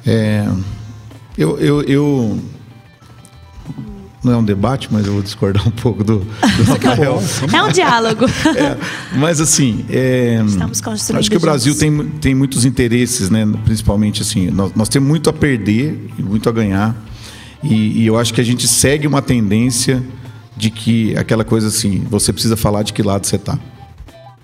É, 0.04 0.46
eu, 1.38 1.58
eu, 1.58 1.82
eu 1.82 2.38
não 4.24 4.32
é 4.32 4.36
um 4.36 4.44
debate, 4.44 4.88
mas 4.90 5.06
eu 5.06 5.12
vou 5.12 5.22
discordar 5.22 5.62
um 5.68 5.70
pouco 5.70 6.02
do, 6.02 6.18
do 6.18 6.62
Rafael. 6.64 7.22
É 7.52 7.62
um 7.62 7.70
diálogo. 7.70 8.24
É, 8.56 8.76
mas 9.16 9.40
assim, 9.40 9.84
é, 9.88 10.40
Estamos 10.46 10.80
construindo 10.80 11.18
acho 11.18 11.30
que 11.30 11.36
o 11.36 11.40
Brasil 11.40 11.76
tem, 11.76 12.08
tem 12.20 12.34
muitos 12.34 12.64
interesses, 12.64 13.28
né? 13.28 13.44
Principalmente 13.64 14.22
assim, 14.22 14.48
nós, 14.50 14.72
nós 14.76 14.88
temos 14.88 15.08
muito 15.08 15.28
a 15.28 15.32
perder 15.32 16.08
e 16.16 16.22
muito 16.22 16.48
a 16.48 16.52
ganhar. 16.52 16.94
E, 17.62 18.02
e, 18.02 18.06
eu 18.06 18.16
acho 18.16 18.32
que 18.32 18.40
a 18.40 18.44
gente 18.44 18.68
segue 18.68 19.06
uma 19.06 19.20
tendência 19.20 20.02
de 20.56 20.70
que 20.70 21.16
aquela 21.16 21.44
coisa 21.44 21.68
assim, 21.68 22.06
você 22.08 22.32
precisa 22.32 22.56
falar 22.56 22.82
de 22.82 22.92
que 22.92 23.02
lado 23.02 23.26
você 23.26 23.36
está. 23.36 23.58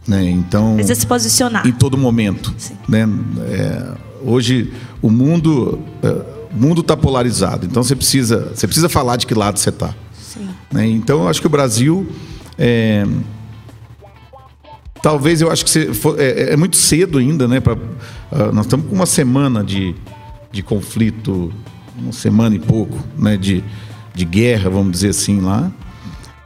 Né? 0.09 0.29
Então, 0.31 0.75
precisa 0.75 0.99
se 0.99 1.07
posicionar. 1.07 1.67
Em 1.67 1.73
todo 1.73 1.97
momento. 1.97 2.53
Sim. 2.59 2.75
Né? 2.89 3.09
É, 3.49 3.93
hoje, 4.23 4.73
o 5.01 5.11
mundo 5.11 5.79
é, 6.03 6.40
o 6.53 6.57
mundo 6.57 6.81
está 6.81 6.97
polarizado. 6.97 7.67
Então 7.67 7.83
você 7.83 7.95
precisa, 7.97 8.53
você 8.55 8.67
precisa 8.67 8.89
falar 8.89 9.17
de 9.17 9.27
que 9.27 9.35
lado 9.35 9.59
você 9.59 9.71
está. 9.71 9.95
Né? 10.73 10.87
Então 10.89 11.21
eu 11.23 11.29
acho 11.29 11.41
que 11.41 11.47
o 11.47 11.51
Brasil 11.51 12.07
é, 12.59 13.05
talvez 15.03 15.41
eu 15.41 15.51
acho 15.51 15.65
que 15.65 15.71
você, 15.71 15.93
for- 15.95 16.19
é, 16.21 16.53
é 16.53 16.57
muito 16.57 16.77
cedo 16.77 17.19
ainda, 17.19 17.49
né? 17.49 17.61
Pra, 17.61 17.77
ah, 18.31 18.53
nós 18.53 18.67
estamos 18.67 18.87
com 18.87 18.95
uma 18.95 19.07
semana 19.07 19.65
de, 19.65 19.95
de 20.53 20.63
conflito, 20.63 21.53
uma 21.99 22.13
semana 22.13 22.55
e 22.55 22.59
pouco, 22.59 22.99
né? 23.19 23.37
De, 23.37 23.65
de 24.15 24.25
guerra, 24.25 24.71
vamos 24.71 24.93
dizer 24.93 25.11
assim, 25.11 25.41
lá. 25.41 25.71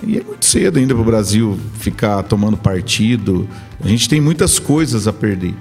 E 0.07 0.19
é 0.19 0.23
muito 0.23 0.45
cedo 0.45 0.79
ainda 0.79 0.95
para 0.95 1.03
o 1.03 1.05
Brasil 1.05 1.59
ficar 1.79 2.23
tomando 2.25 2.57
partido. 2.57 3.49
A 3.83 3.89
gente 3.89 4.09
tem 4.09 4.21
muitas 4.21 4.59
coisas 4.59 5.09
a 5.09 5.13
perder. 5.13 5.55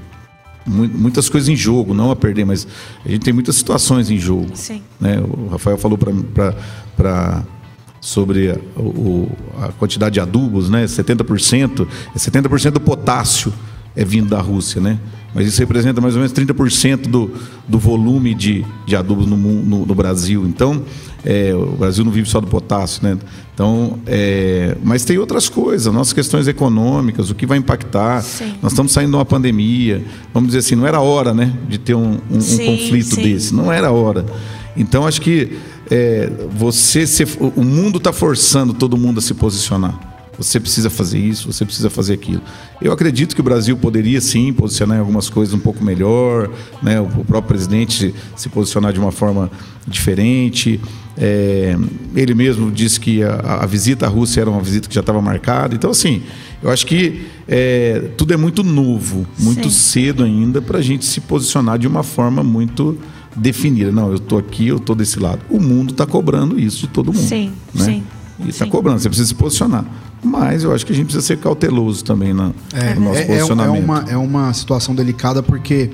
Mu- 0.65 0.87
Muitas 0.87 1.29
coisas 1.29 1.49
em 1.49 1.55
jogo, 1.55 1.93
não 1.93 2.09
a 2.11 2.15
perder, 2.15 2.45
mas 2.45 2.67
a 3.05 3.09
gente 3.09 3.21
tem 3.21 3.33
muitas 3.33 3.55
situações 3.55 4.09
em 4.09 4.17
jogo. 4.17 4.47
Sim. 4.55 4.81
né? 4.99 5.19
O 5.19 5.47
Rafael 5.49 5.77
falou 5.77 5.97
para 5.97 7.43
sobre 8.01 8.51
a, 8.51 8.57
o- 8.79 9.31
a 9.61 9.69
quantidade 9.69 10.13
de 10.13 10.19
adubos, 10.19 10.69
né? 10.69 10.85
70%, 10.85 11.87
é 12.13 12.17
70% 12.17 12.71
do 12.71 12.79
potássio 12.81 13.53
é 13.95 14.03
vindo 14.03 14.29
da 14.29 14.41
Rússia, 14.41 14.81
né? 14.81 14.99
Mas 15.35 15.47
isso 15.47 15.59
representa 15.59 15.99
mais 15.99 16.13
ou 16.15 16.21
menos 16.21 16.31
30% 16.33 17.07
do, 17.07 17.31
do 17.67 17.79
volume 17.79 18.35
de, 18.35 18.63
de 18.85 18.95
adubos 18.95 19.25
no, 19.25 19.35
no, 19.35 19.85
no 19.85 19.95
Brasil. 19.95 20.45
Então, 20.47 20.83
é, 21.25 21.53
o 21.55 21.71
Brasil 21.75 22.05
não 22.05 22.11
vive 22.11 22.29
só 22.29 22.39
do 22.39 22.45
potássio, 22.47 23.01
né? 23.03 23.17
Então, 23.53 23.97
é, 24.05 24.77
mas 24.83 25.03
tem 25.03 25.17
outras 25.17 25.49
coisas, 25.49 25.91
nossas 25.93 26.13
questões 26.13 26.47
econômicas, 26.47 27.29
o 27.31 27.35
que 27.35 27.45
vai 27.47 27.57
impactar. 27.57 28.21
Sim. 28.21 28.53
Nós 28.61 28.73
estamos 28.73 28.91
saindo 28.91 29.09
de 29.11 29.15
uma 29.17 29.25
pandemia. 29.25 30.03
Vamos 30.33 30.49
dizer 30.49 30.59
assim, 30.59 30.75
não 30.75 30.85
era 30.85 30.99
hora, 31.01 31.33
né? 31.33 31.51
De 31.67 31.77
ter 31.79 31.95
um, 31.95 32.19
um- 32.29 32.37
um 32.37 32.41
Sim, 32.41 32.65
conflito 32.65 33.15
sim. 33.15 33.21
desse. 33.23 33.55
Não 33.55 33.71
era 33.71 33.91
hora. 33.91 34.25
Então 34.77 35.05
acho 35.07 35.19
que 35.21 35.57
é, 35.89 36.31
você 36.55 37.05
se- 37.07 37.25
o 37.39 37.63
mundo 37.63 37.97
está 37.97 38.13
forçando 38.13 38.73
todo 38.73 38.97
mundo 38.97 39.17
a 39.19 39.21
se 39.21 39.33
posicionar. 39.33 40.12
Você 40.37 40.59
precisa 40.59 40.89
fazer 40.89 41.19
isso, 41.19 41.51
você 41.51 41.63
precisa 41.63 41.89
fazer 41.89 42.13
aquilo. 42.13 42.41
Eu 42.81 42.91
acredito 42.91 43.35
que 43.35 43.41
o 43.41 43.43
Brasil 43.43 43.77
poderia 43.77 44.19
sim 44.19 44.51
posicionar 44.51 44.97
em 44.97 44.99
algumas 44.99 45.29
coisas 45.29 45.53
um 45.53 45.59
pouco 45.59 45.83
melhor, 45.83 46.49
né? 46.81 46.99
O 46.99 47.07
próprio 47.07 47.43
presidente 47.43 47.93
se, 47.93 48.15
se 48.35 48.49
posicionar 48.49 48.91
de 48.91 48.99
uma 48.99 49.11
forma 49.11 49.51
diferente. 49.87 50.79
É, 51.15 51.77
ele 52.15 52.33
mesmo 52.33 52.71
disse 52.71 52.99
que 52.99 53.21
a, 53.21 53.59
a 53.61 53.65
visita 53.67 54.07
à 54.07 54.09
Rússia 54.09 54.41
era 54.41 54.49
uma 54.49 54.61
visita 54.61 54.89
que 54.89 54.95
já 54.95 55.01
estava 55.01 55.21
marcada. 55.21 55.75
Então 55.75 55.91
assim, 55.91 56.23
eu 56.61 56.71
acho 56.71 56.85
que 56.87 57.27
é, 57.47 58.11
tudo 58.17 58.33
é 58.33 58.37
muito 58.37 58.63
novo, 58.63 59.27
muito 59.37 59.69
Sim. 59.69 59.91
cedo 59.91 60.23
ainda 60.23 60.61
para 60.61 60.79
a 60.79 60.81
gente 60.81 61.05
se 61.05 61.21
posicionar 61.21 61.77
de 61.77 61.87
uma 61.87 62.01
forma 62.01 62.43
muito 62.43 62.97
definida. 63.35 63.91
Não, 63.91 64.09
eu 64.09 64.15
estou 64.15 64.37
aqui, 64.37 64.67
eu 64.67 64.77
estou 64.77 64.95
desse 64.95 65.19
lado. 65.19 65.41
O 65.49 65.59
mundo 65.59 65.91
está 65.91 66.05
cobrando 66.05 66.59
isso 66.59 66.79
de 66.79 66.87
todo 66.87 67.13
mundo. 67.13 67.27
Sim, 67.27 67.51
né? 67.73 67.85
sim, 67.85 68.03
E 68.39 68.49
está 68.49 68.65
cobrando, 68.65 68.99
você 68.99 69.09
precisa 69.09 69.27
se 69.29 69.35
posicionar. 69.35 69.85
Mas 70.23 70.63
eu 70.63 70.73
acho 70.73 70.85
que 70.85 70.91
a 70.93 70.95
gente 70.95 71.05
precisa 71.05 71.25
ser 71.25 71.37
cauteloso 71.37 72.03
também 72.03 72.33
na, 72.33 72.51
É, 72.73 72.95
no 72.95 73.01
nosso 73.01 73.19
é- 73.19 73.23
é, 73.23 73.25
posicionamento. 73.25 73.75
é 73.81 73.83
uma, 73.85 73.99
é 74.11 74.17
uma 74.17 74.53
situação 74.53 74.95
delicada 74.95 75.43
porque 75.43 75.89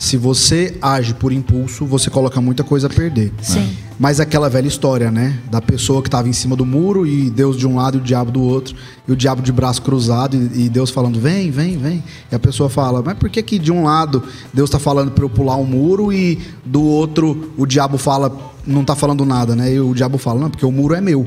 se 0.00 0.16
você 0.16 0.78
age 0.80 1.12
por 1.12 1.30
impulso, 1.30 1.84
você 1.84 2.08
coloca 2.08 2.40
muita 2.40 2.64
coisa 2.64 2.86
a 2.86 2.90
perder. 2.90 3.30
Sim. 3.42 3.76
Mas 3.98 4.18
aquela 4.18 4.48
velha 4.48 4.66
história, 4.66 5.10
né? 5.10 5.38
Da 5.50 5.60
pessoa 5.60 6.00
que 6.00 6.08
estava 6.08 6.26
em 6.26 6.32
cima 6.32 6.56
do 6.56 6.64
muro 6.64 7.06
e 7.06 7.28
Deus 7.28 7.54
de 7.54 7.66
um 7.66 7.76
lado 7.76 7.98
e 7.98 8.00
o 8.00 8.02
diabo 8.02 8.30
do 8.30 8.40
outro, 8.40 8.74
e 9.06 9.12
o 9.12 9.14
diabo 9.14 9.42
de 9.42 9.52
braço 9.52 9.82
cruzado 9.82 10.38
e, 10.38 10.64
e 10.64 10.68
Deus 10.70 10.88
falando, 10.88 11.20
vem, 11.20 11.50
vem, 11.50 11.76
vem. 11.76 12.02
E 12.32 12.34
a 12.34 12.38
pessoa 12.38 12.70
fala, 12.70 13.02
mas 13.04 13.18
por 13.18 13.28
que 13.28 13.42
que 13.42 13.58
de 13.58 13.70
um 13.70 13.84
lado 13.84 14.22
Deus 14.54 14.70
está 14.70 14.78
falando 14.78 15.10
para 15.10 15.22
eu 15.22 15.28
pular 15.28 15.56
um 15.56 15.66
muro 15.66 16.10
e 16.10 16.40
do 16.64 16.82
outro 16.82 17.52
o 17.58 17.66
diabo 17.66 17.98
fala, 17.98 18.34
não 18.66 18.80
está 18.80 18.96
falando 18.96 19.26
nada, 19.26 19.54
né? 19.54 19.74
E 19.74 19.80
o 19.80 19.92
diabo 19.92 20.16
fala, 20.16 20.40
não, 20.40 20.48
porque 20.48 20.64
o 20.64 20.72
muro 20.72 20.94
é 20.94 21.00
meu. 21.02 21.26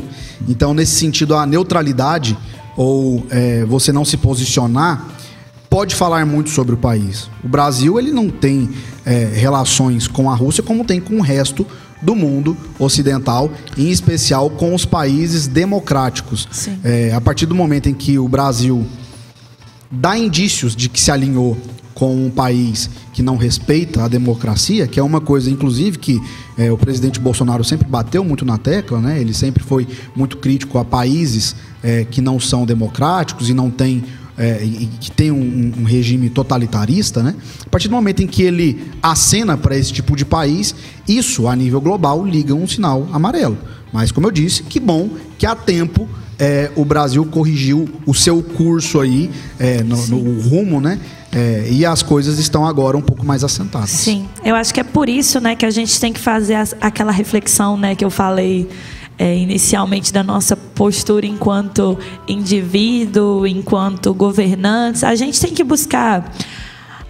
Então, 0.49 0.74
nesse 0.74 0.95
sentido, 0.95 1.36
a 1.36 1.45
neutralidade 1.45 2.36
ou 2.76 3.24
é, 3.30 3.63
você 3.65 3.91
não 3.91 4.03
se 4.03 4.17
posicionar 4.17 5.13
pode 5.74 5.95
falar 5.95 6.24
muito 6.24 6.51
sobre 6.51 6.76
o 6.76 6.78
país. 6.78 7.28
O 7.43 7.47
Brasil 7.47 7.97
ele 7.97 8.11
não 8.11 8.30
tem 8.30 8.69
é, 9.03 9.32
relações 9.34 10.07
com 10.07 10.30
a 10.30 10.36
Rússia 10.36 10.61
como 10.61 10.86
tem 10.86 11.01
com 11.01 11.15
o 11.15 11.21
resto 11.21 11.65
do 11.99 12.15
mundo 12.15 12.55
ocidental, 12.78 13.51
em 13.76 13.89
especial 13.89 14.51
com 14.51 14.76
os 14.76 14.86
países 14.86 15.47
democráticos. 15.47 16.47
É, 16.84 17.11
a 17.11 17.19
partir 17.19 17.47
do 17.47 17.55
momento 17.55 17.89
em 17.89 17.93
que 17.95 18.19
o 18.19 18.28
Brasil 18.28 18.86
dá 19.89 20.15
indícios 20.15 20.76
de 20.76 20.88
que 20.88 21.01
se 21.01 21.09
alinhou 21.09 21.57
com 21.95 22.24
um 22.24 22.30
país 22.30 22.88
que 23.11 23.24
não 23.24 23.36
respeita 23.36 24.03
a 24.03 24.07
democracia, 24.07 24.88
que 24.88 24.99
é 24.99 25.03
uma 25.03 25.21
coisa, 25.21 25.49
inclusive, 25.49 25.97
que 25.97 26.21
é, 26.55 26.71
o 26.71 26.78
presidente 26.78 27.19
Bolsonaro 27.19 27.63
sempre 27.63 27.88
bateu 27.88 28.24
muito 28.24 28.45
na 28.45 28.59
tecla, 28.59 28.99
né? 28.99 29.19
Ele 29.19 29.34
sempre 29.34 29.63
foi 29.63 29.88
muito 30.15 30.38
crítico 30.38 30.78
a 30.78 30.86
países 30.86 31.55
é, 31.82 32.03
que 32.03 32.21
não 32.21 32.39
são 32.39 32.63
democráticos 32.63 33.49
e 33.49 33.55
não 33.55 33.71
têm 33.71 34.03
é, 34.38 34.63
e- 34.63 34.89
que 34.99 35.11
tem 35.11 35.31
um, 35.31 35.71
um 35.79 35.84
regime 35.84 36.29
totalitarista, 36.29 37.21
né? 37.21 37.36
A 37.65 37.69
partir 37.69 37.88
do 37.88 37.93
momento 37.95 38.21
em 38.23 38.27
que 38.27 38.43
ele 38.43 38.91
acena 39.01 39.57
para 39.57 39.75
esse 39.77 39.91
tipo 39.91 40.15
de 40.15 40.25
país, 40.25 40.73
isso 41.07 41.47
a 41.47 41.55
nível 41.55 41.79
global 41.81 42.25
liga 42.25 42.53
um 42.53 42.67
sinal 42.67 43.07
amarelo. 43.11 43.57
Mas 43.91 44.11
como 44.11 44.27
eu 44.27 44.31
disse, 44.31 44.63
que 44.63 44.79
bom 44.79 45.09
que 45.38 45.45
há 45.45 45.55
tempo 45.55 46.07
é, 46.39 46.71
o 46.75 46.84
Brasil 46.84 47.23
corrigiu 47.25 47.88
o 48.07 48.13
seu 48.13 48.41
curso 48.41 48.99
aí 48.99 49.29
é, 49.59 49.84
no, 49.84 49.95
no 50.07 50.41
rumo, 50.41 50.81
né? 50.81 50.99
É, 51.31 51.67
e 51.71 51.84
as 51.86 52.03
coisas 52.03 52.38
estão 52.38 52.65
agora 52.65 52.95
um 52.97 53.01
pouco 53.01 53.25
mais 53.25 53.43
assentadas. 53.43 53.89
Sim, 53.89 54.27
eu 54.45 54.55
acho 54.55 54.71
que 54.73 54.79
é 54.79 54.84
por 54.84 55.09
isso, 55.09 55.39
né, 55.39 55.55
que 55.55 55.65
a 55.65 55.71
gente 55.71 55.99
tem 55.99 56.13
que 56.13 56.19
fazer 56.19 56.53
as- 56.55 56.75
aquela 56.79 57.11
reflexão, 57.11 57.75
né, 57.75 57.95
que 57.95 58.05
eu 58.05 58.11
falei 58.11 58.67
é, 59.18 59.36
inicialmente 59.36 60.11
da 60.11 60.24
nossa 60.24 60.55
postura 60.55 61.26
enquanto 61.26 61.97
indivíduo, 62.28 63.45
enquanto 63.45 64.14
governantes. 64.14 65.03
A 65.03 65.16
gente 65.16 65.39
tem 65.39 65.53
que 65.53 65.64
buscar 65.64 66.32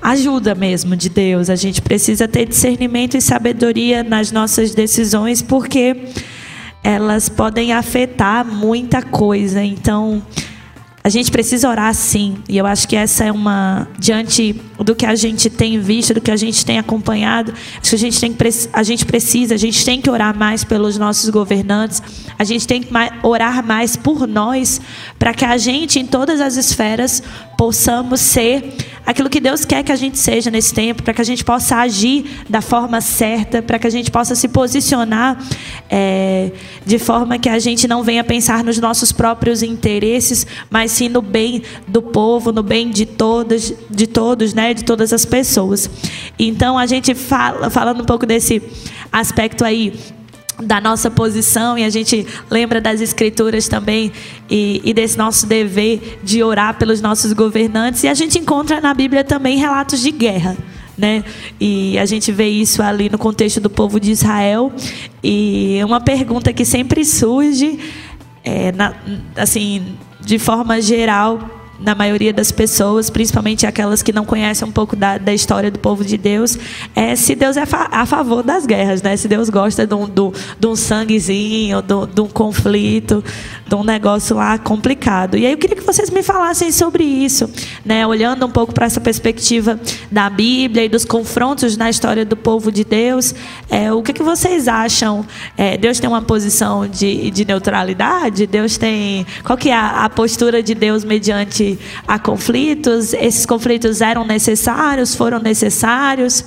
ajuda 0.01 0.53
mesmo 0.53 0.95
de 0.95 1.09
Deus. 1.09 1.49
A 1.49 1.55
gente 1.55 1.81
precisa 1.81 2.27
ter 2.27 2.45
discernimento 2.45 3.15
e 3.15 3.21
sabedoria 3.21 4.03
nas 4.03 4.31
nossas 4.31 4.75
decisões, 4.75 5.41
porque 5.41 6.09
elas 6.83 7.29
podem 7.29 7.71
afetar 7.71 8.45
muita 8.45 9.01
coisa. 9.01 9.63
Então, 9.63 10.21
a 11.03 11.09
gente 11.09 11.29
precisa 11.31 11.69
orar 11.69 11.93
sim. 11.93 12.37
E 12.47 12.57
eu 12.57 12.65
acho 12.65 12.87
que 12.87 12.95
essa 12.95 13.25
é 13.25 13.31
uma. 13.31 13.87
Diante 13.99 14.53
do 14.79 14.95
que 14.95 15.05
a 15.05 15.15
gente 15.15 15.49
tem 15.49 15.77
visto, 15.77 16.13
do 16.13 16.21
que 16.21 16.31
a 16.31 16.37
gente 16.37 16.65
tem 16.65 16.79
acompanhado, 16.79 17.53
acho 17.81 17.89
que 17.89 17.95
a 17.95 17.99
gente, 17.99 18.19
tem, 18.19 18.35
a 18.71 18.83
gente 18.83 19.05
precisa, 19.05 19.53
a 19.53 19.57
gente 19.57 19.83
tem 19.83 20.01
que 20.01 20.09
orar 20.09 20.37
mais 20.37 20.63
pelos 20.63 20.97
nossos 20.97 21.29
governantes, 21.29 22.01
a 22.39 22.43
gente 22.45 22.65
tem 22.65 22.81
que 22.81 22.89
orar 23.21 23.65
mais 23.65 23.97
por 23.97 24.25
nós, 24.25 24.79
para 25.19 25.33
que 25.33 25.43
a 25.43 25.57
gente, 25.57 25.99
em 25.99 26.05
todas 26.05 26.39
as 26.39 26.55
esferas, 26.55 27.21
possamos 27.57 28.19
ser 28.19 28.75
aquilo 29.05 29.29
que 29.29 29.39
Deus 29.39 29.65
quer 29.65 29.83
que 29.83 29.91
a 29.91 29.95
gente 29.95 30.17
seja 30.17 30.49
nesse 30.49 30.73
tempo, 30.73 31.03
para 31.03 31.13
que 31.13 31.21
a 31.21 31.25
gente 31.25 31.43
possa 31.43 31.77
agir 31.77 32.25
da 32.49 32.61
forma 32.61 33.01
certa, 33.01 33.61
para 33.61 33.77
que 33.77 33.87
a 33.87 33.89
gente 33.89 34.09
possa 34.09 34.35
se 34.35 34.47
posicionar 34.47 35.37
é, 35.89 36.51
de 36.85 36.97
forma 36.97 37.37
que 37.37 37.49
a 37.49 37.59
gente 37.59 37.87
não 37.87 38.03
venha 38.03 38.23
pensar 38.23 38.63
nos 38.63 38.79
nossos 38.79 39.11
próprios 39.11 39.61
interesses, 39.61 40.47
mas 40.69 40.91
sim 40.91 41.09
no 41.09 41.21
bem 41.21 41.63
do 41.87 42.01
povo, 42.01 42.51
no 42.51 42.63
bem 42.63 42.89
de 42.89 43.05
todas, 43.05 43.73
de 43.89 44.07
todos, 44.07 44.53
né, 44.53 44.73
de 44.73 44.83
todas 44.83 45.11
as 45.11 45.25
pessoas. 45.25 45.89
Então 46.39 46.77
a 46.77 46.85
gente 46.85 47.13
fala, 47.13 47.69
falando 47.69 48.01
um 48.01 48.05
pouco 48.05 48.25
desse 48.25 48.61
aspecto 49.11 49.63
aí 49.65 49.93
da 50.63 50.79
nossa 50.81 51.09
posição 51.11 51.77
e 51.77 51.83
a 51.83 51.89
gente 51.89 52.25
lembra 52.49 52.79
das 52.81 53.01
escrituras 53.01 53.67
também 53.67 54.11
e, 54.49 54.81
e 54.83 54.93
desse 54.93 55.17
nosso 55.17 55.45
dever 55.45 56.19
de 56.23 56.41
orar 56.43 56.77
pelos 56.77 57.01
nossos 57.01 57.33
governantes. 57.33 58.03
E 58.03 58.07
a 58.07 58.13
gente 58.13 58.37
encontra 58.39 58.79
na 58.81 58.93
Bíblia 58.93 59.23
também 59.23 59.57
relatos 59.57 60.01
de 60.01 60.11
guerra 60.11 60.57
né? 60.95 61.23
E 61.59 61.97
a 61.97 62.05
gente 62.05 62.31
vê 62.31 62.47
isso 62.47 62.81
ali 62.83 63.09
no 63.09 63.17
contexto 63.17 63.59
do 63.59 63.67
povo 63.67 63.99
de 63.99 64.11
Israel. 64.11 64.71
E 65.23 65.79
uma 65.83 65.99
pergunta 65.99 66.53
que 66.53 66.63
sempre 66.63 67.03
surge 67.03 67.79
é, 68.43 68.71
na- 68.71 68.93
assim 69.35 69.95
de 70.21 70.37
forma 70.37 70.79
geral 70.81 71.62
na 71.79 71.93
maioria 71.95 72.31
das 72.31 72.51
pessoas, 72.51 73.09
principalmente 73.09 73.65
aquelas 73.65 74.01
que 74.01 74.13
não 74.13 74.23
conhecem 74.25 74.67
um 74.67 74.71
pouco 74.71 74.95
da, 74.95 75.17
da 75.17 75.33
história 75.33 75.69
do 75.71 75.79
povo 75.79 76.05
de 76.05 76.17
Deus, 76.17 76.57
é 76.95 77.15
se 77.15 77.35
Deus 77.35 77.57
é 77.57 77.65
fa- 77.65 77.89
a 77.91 78.05
favor 78.05 78.41
das 78.43 78.65
guerras, 78.65 79.01
né? 79.01 79.17
Se 79.17 79.27
Deus 79.27 79.49
gosta 79.49 79.85
de 79.85 79.93
um, 79.93 80.07
do- 80.07 80.33
de 80.59 80.67
um 80.67 80.75
sanguezinho, 80.75 81.81
do- 81.81 82.05
de 82.07 82.21
um 82.21 82.27
conflito, 82.27 83.23
de 83.67 83.75
um 83.75 83.83
negócio 83.83 84.35
lá 84.35 84.57
complicado. 84.57 85.37
E 85.37 85.45
aí 85.45 85.51
eu 85.51 85.57
queria 85.57 85.75
que 85.75 85.83
vocês 85.83 86.09
me 86.09 86.21
falassem 86.23 86.71
sobre 86.71 87.03
isso, 87.03 87.49
né? 87.83 88.05
Olhando 88.05 88.45
um 88.45 88.49
pouco 88.51 88.73
para 88.73 88.85
essa 88.85 89.01
perspectiva 89.01 89.79
da 90.11 90.29
Bíblia 90.29 90.85
e 90.85 90.89
dos 90.89 91.03
confrontos 91.05 91.75
na 91.75 91.89
história 91.89 92.23
do 92.23 92.37
povo 92.37 92.71
de 92.71 92.83
Deus, 92.83 93.33
é, 93.69 93.91
o 93.91 94.01
que, 94.01 94.13
que 94.13 94.23
vocês 94.23 94.67
acham? 94.67 95.25
É, 95.57 95.75
Deus 95.77 95.99
tem 95.99 96.09
uma 96.09 96.21
posição 96.21 96.87
de, 96.87 97.29
de 97.31 97.45
neutralidade? 97.45 98.45
Deus 98.47 98.77
tem 98.77 99.25
qual 99.43 99.57
que 99.57 99.69
é 99.69 99.75
a, 99.75 100.05
a 100.05 100.09
postura 100.09 100.61
de 100.61 100.73
Deus 100.75 101.03
mediante 101.03 101.62
a 102.07 102.17
conflitos? 102.19 103.13
Esses 103.13 103.45
conflitos 103.45 104.01
eram 104.01 104.25
necessários? 104.25 105.15
Foram 105.15 105.39
necessários? 105.39 106.45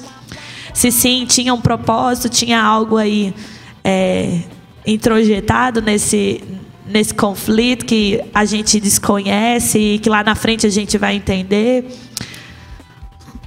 Se 0.75 0.91
sim, 0.93 1.25
tinha 1.27 1.55
um 1.55 1.61
propósito, 1.61 2.29
tinha 2.29 2.63
algo 2.63 2.97
aí 2.97 3.35
é, 3.83 4.41
introjetado 4.87 5.81
nesse 5.81 6.43
nesse 6.87 7.13
conflito 7.13 7.85
que 7.85 8.23
a 8.33 8.45
gente 8.45 8.79
desconhece 8.79 9.79
e 9.79 9.99
que 9.99 10.09
lá 10.09 10.23
na 10.23 10.35
frente 10.35 10.67
a 10.67 10.71
gente 10.71 10.97
vai 10.97 11.17
entender? 11.17 11.85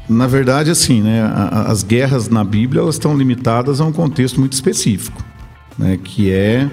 Na 0.10 0.28
verdade, 0.28 0.72
assim, 0.72 1.02
né, 1.02 1.22
as 1.68 1.84
guerras 1.84 2.28
na 2.28 2.44
Bíblia 2.44 2.82
elas 2.82 2.96
estão 2.96 3.16
limitadas 3.16 3.80
a 3.80 3.86
um 3.86 3.92
contexto 3.92 4.40
muito 4.40 4.54
específico, 4.54 5.24
né, 5.78 5.98
que 6.04 6.32
é, 6.32 6.70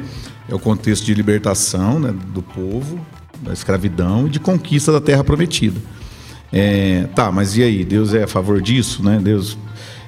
é 0.48 0.54
o 0.54 0.58
contexto 0.58 1.04
de 1.04 1.14
libertação 1.14 2.00
né, 2.00 2.14
do 2.28 2.42
povo, 2.42 2.98
da 3.42 3.52
escravidão 3.52 4.26
e 4.26 4.30
de 4.30 4.40
conquista 4.40 4.92
da 4.92 5.00
terra 5.00 5.24
prometida. 5.24 5.80
É, 6.52 7.08
tá, 7.14 7.30
mas 7.32 7.56
e 7.56 7.62
aí? 7.62 7.84
Deus 7.84 8.14
é 8.14 8.24
a 8.24 8.28
favor 8.28 8.60
disso, 8.60 9.02
né? 9.02 9.20
Deus 9.22 9.58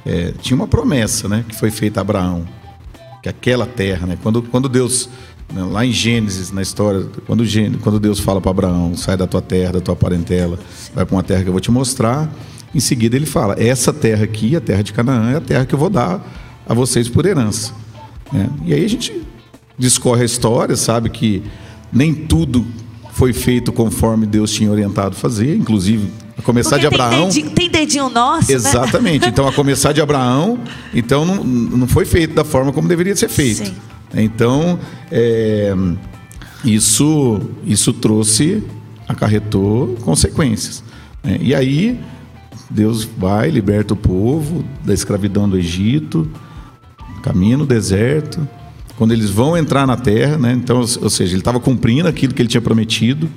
é, 0.06 0.32
tinha 0.40 0.56
uma 0.56 0.66
promessa, 0.66 1.28
né, 1.28 1.44
que 1.46 1.54
foi 1.54 1.70
feita 1.70 2.00
a 2.00 2.02
Abraão, 2.02 2.46
que 3.22 3.28
aquela 3.28 3.66
terra, 3.66 4.06
né, 4.06 4.18
quando, 4.22 4.42
quando 4.42 4.68
Deus 4.68 5.08
né, 5.52 5.62
lá 5.62 5.84
em 5.84 5.92
Gênesis, 5.92 6.50
na 6.50 6.62
história, 6.62 7.06
quando, 7.26 7.44
quando 7.82 8.00
Deus 8.00 8.18
fala 8.18 8.40
para 8.40 8.50
Abraão, 8.50 8.96
sai 8.96 9.16
da 9.16 9.26
tua 9.26 9.42
terra, 9.42 9.72
da 9.72 9.80
tua 9.80 9.96
parentela, 9.96 10.58
vai 10.94 11.04
para 11.04 11.14
uma 11.14 11.22
terra 11.22 11.42
que 11.42 11.48
eu 11.48 11.52
vou 11.52 11.60
te 11.60 11.70
mostrar. 11.70 12.30
Em 12.74 12.80
seguida 12.80 13.16
ele 13.16 13.26
fala: 13.26 13.54
essa 13.58 13.92
terra 13.92 14.24
aqui, 14.24 14.54
a 14.56 14.60
terra 14.60 14.82
de 14.82 14.92
Canaã, 14.92 15.32
é 15.32 15.36
a 15.36 15.40
terra 15.40 15.66
que 15.66 15.74
eu 15.74 15.78
vou 15.78 15.90
dar 15.90 16.22
a 16.66 16.74
vocês 16.74 17.08
por 17.08 17.24
herança. 17.24 17.72
Né? 18.32 18.48
E 18.66 18.74
aí 18.74 18.84
a 18.84 18.88
gente 18.88 19.22
discorre 19.78 20.22
a 20.22 20.26
história, 20.26 20.76
sabe 20.76 21.08
que 21.08 21.42
nem 21.92 22.14
tudo 22.14 22.66
foi 23.18 23.32
feito 23.32 23.72
conforme 23.72 24.26
Deus 24.26 24.52
tinha 24.52 24.70
orientado 24.70 25.16
fazer, 25.16 25.56
inclusive 25.56 26.08
a 26.38 26.42
começar 26.42 26.78
Porque 26.78 26.88
de 26.88 26.94
Abraão. 26.94 27.10
Tem 27.10 27.42
dedinho, 27.42 27.50
tem 27.50 27.68
dedinho 27.68 28.08
nosso, 28.08 28.48
né? 28.48 28.54
Exatamente. 28.54 29.22
Né? 29.22 29.28
Então, 29.28 29.48
a 29.48 29.52
começar 29.52 29.92
de 29.92 30.00
Abraão, 30.00 30.60
então 30.94 31.24
não, 31.24 31.42
não 31.42 31.88
foi 31.88 32.04
feito 32.04 32.32
da 32.32 32.44
forma 32.44 32.72
como 32.72 32.86
deveria 32.86 33.16
ser 33.16 33.28
feito. 33.28 33.66
Sim. 33.66 33.74
Então, 34.14 34.78
é, 35.10 35.74
isso, 36.64 37.40
isso 37.66 37.92
trouxe, 37.92 38.62
acarretou 39.08 39.96
consequências. 40.04 40.84
Né? 41.24 41.38
E 41.40 41.56
aí, 41.56 41.98
Deus 42.70 43.02
vai, 43.02 43.50
liberta 43.50 43.94
o 43.94 43.96
povo 43.96 44.64
da 44.84 44.94
escravidão 44.94 45.48
do 45.48 45.58
Egito, 45.58 46.30
caminha 47.20 47.56
no 47.56 47.66
deserto. 47.66 48.46
Quando 48.98 49.12
eles 49.12 49.30
vão 49.30 49.56
entrar 49.56 49.86
na 49.86 49.96
terra, 49.96 50.36
né? 50.36 50.52
então, 50.52 50.80
ou 50.80 51.08
seja, 51.08 51.32
ele 51.32 51.40
estava 51.40 51.60
cumprindo 51.60 52.08
aquilo 52.08 52.34
que 52.34 52.42
ele 52.42 52.48
tinha 52.48 52.60
prometido. 52.60 53.30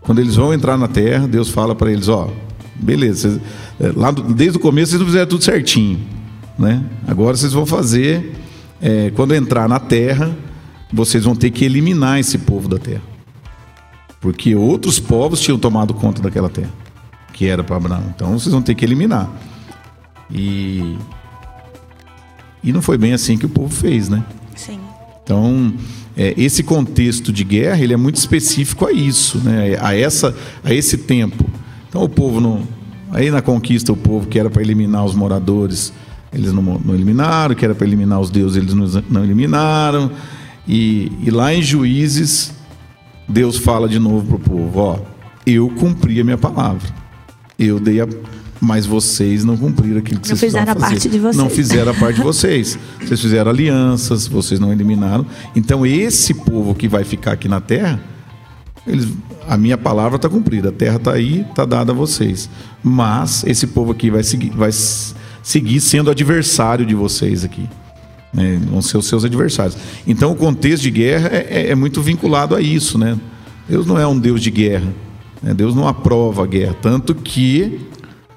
Quando 0.00 0.20
eles 0.20 0.36
vão 0.36 0.54
entrar 0.54 0.78
na 0.78 0.86
terra, 0.86 1.26
Deus 1.26 1.50
fala 1.50 1.74
para 1.74 1.90
eles: 1.90 2.08
Ó, 2.08 2.30
beleza, 2.76 3.28
vocês, 3.28 3.40
é, 3.80 3.92
lá 3.98 4.12
desde 4.12 4.58
o 4.58 4.60
começo 4.60 4.90
vocês 4.90 5.00
não 5.00 5.06
fizeram 5.08 5.26
tudo 5.26 5.42
certinho. 5.42 5.98
Né? 6.56 6.84
Agora 7.04 7.36
vocês 7.36 7.52
vão 7.52 7.66
fazer 7.66 8.32
é, 8.80 9.10
quando 9.10 9.34
entrar 9.34 9.68
na 9.68 9.80
terra, 9.80 10.36
vocês 10.92 11.24
vão 11.24 11.34
ter 11.34 11.50
que 11.50 11.64
eliminar 11.64 12.20
esse 12.20 12.38
povo 12.38 12.68
da 12.68 12.78
terra. 12.78 13.02
Porque 14.20 14.54
outros 14.54 15.00
povos 15.00 15.40
tinham 15.40 15.58
tomado 15.58 15.92
conta 15.94 16.22
daquela 16.22 16.48
terra, 16.48 16.70
que 17.32 17.46
era 17.46 17.64
para 17.64 17.74
Abraão. 17.74 18.04
Então 18.14 18.38
vocês 18.38 18.52
vão 18.52 18.62
ter 18.62 18.76
que 18.76 18.84
eliminar. 18.84 19.28
E 20.30 20.96
e 22.62 22.72
não 22.72 22.80
foi 22.80 22.96
bem 22.96 23.12
assim 23.12 23.36
que 23.36 23.46
o 23.46 23.48
povo 23.48 23.74
fez, 23.74 24.08
né? 24.08 24.22
Sim. 24.54 24.91
Então, 25.24 25.72
é, 26.16 26.34
esse 26.36 26.62
contexto 26.62 27.32
de 27.32 27.44
guerra, 27.44 27.80
ele 27.80 27.92
é 27.92 27.96
muito 27.96 28.16
específico 28.16 28.86
a 28.86 28.92
isso, 28.92 29.38
né? 29.38 29.76
A 29.80 29.94
essa 29.94 30.34
a 30.62 30.72
esse 30.74 30.98
tempo. 30.98 31.44
Então 31.88 32.02
o 32.02 32.08
povo 32.08 32.40
não 32.40 32.66
aí 33.10 33.30
na 33.30 33.42
conquista 33.42 33.92
o 33.92 33.96
povo 33.96 34.26
que 34.26 34.38
era 34.38 34.48
para 34.48 34.62
eliminar 34.62 35.04
os 35.04 35.14
moradores 35.14 35.92
eles 36.32 36.52
não, 36.52 36.62
não 36.62 36.94
eliminaram, 36.94 37.54
que 37.54 37.64
era 37.64 37.74
para 37.74 37.86
eliminar 37.86 38.18
os 38.18 38.30
deuses, 38.30 38.56
eles 38.56 38.72
não, 38.72 38.86
não 39.10 39.22
eliminaram. 39.22 40.10
E, 40.66 41.12
e, 41.22 41.30
lá 41.30 41.52
em 41.52 41.60
Juízes, 41.60 42.54
Deus 43.28 43.58
fala 43.58 43.88
de 43.88 43.98
novo 43.98 44.26
para 44.26 44.36
o 44.36 44.38
povo: 44.38 44.80
Ó, 44.80 44.98
eu 45.46 45.68
cumpri 45.68 46.20
a 46.20 46.24
minha 46.24 46.38
palavra. 46.38 46.88
Eu 47.58 47.78
dei 47.78 48.00
a. 48.00 48.08
Mas 48.64 48.86
vocês 48.86 49.44
não 49.44 49.56
cumpriram 49.56 49.98
aquilo 49.98 50.20
que 50.20 50.28
não 50.28 50.36
vocês 50.36 50.52
fizeram 50.52 50.70
a 50.70 50.74
fazer. 50.76 50.86
parte 50.86 51.08
de 51.08 51.18
vocês. 51.18 51.36
Não 51.36 51.50
fizeram 51.50 51.90
a 51.90 51.94
parte 51.94 52.16
de 52.16 52.22
vocês. 52.22 52.78
Vocês 53.00 53.20
fizeram 53.20 53.50
alianças, 53.50 54.28
vocês 54.28 54.60
não 54.60 54.72
eliminaram. 54.72 55.26
Então, 55.56 55.84
esse 55.84 56.32
povo 56.32 56.72
que 56.72 56.86
vai 56.86 57.02
ficar 57.02 57.32
aqui 57.32 57.48
na 57.48 57.60
terra, 57.60 58.00
eles, 58.86 59.08
a 59.48 59.56
minha 59.56 59.76
palavra 59.76 60.14
está 60.14 60.28
cumprida, 60.28 60.68
a 60.68 60.72
terra 60.72 60.96
está 60.96 61.12
aí, 61.12 61.40
está 61.40 61.64
dada 61.64 61.90
a 61.90 61.94
vocês. 61.94 62.48
Mas 62.84 63.42
esse 63.44 63.66
povo 63.66 63.90
aqui 63.90 64.10
vai 64.10 64.22
seguir, 64.22 64.50
vai 64.50 64.70
seguir 65.42 65.80
sendo 65.80 66.08
adversário 66.08 66.86
de 66.86 66.94
vocês 66.94 67.44
aqui. 67.44 67.68
Né? 68.32 68.60
Vão 68.70 68.80
ser 68.80 68.96
os 68.96 69.06
seus 69.06 69.24
adversários. 69.24 69.76
Então 70.06 70.30
o 70.30 70.36
contexto 70.36 70.84
de 70.84 70.90
guerra 70.92 71.28
é, 71.32 71.46
é, 71.50 71.70
é 71.70 71.74
muito 71.74 72.00
vinculado 72.00 72.54
a 72.54 72.60
isso. 72.60 72.96
Né? 72.96 73.18
Deus 73.68 73.86
não 73.86 73.98
é 73.98 74.06
um 74.06 74.18
Deus 74.18 74.40
de 74.40 74.52
guerra. 74.52 74.92
Né? 75.42 75.52
Deus 75.52 75.74
não 75.74 75.86
aprova 75.86 76.44
a 76.44 76.46
guerra. 76.46 76.74
Tanto 76.80 77.14
que, 77.14 77.80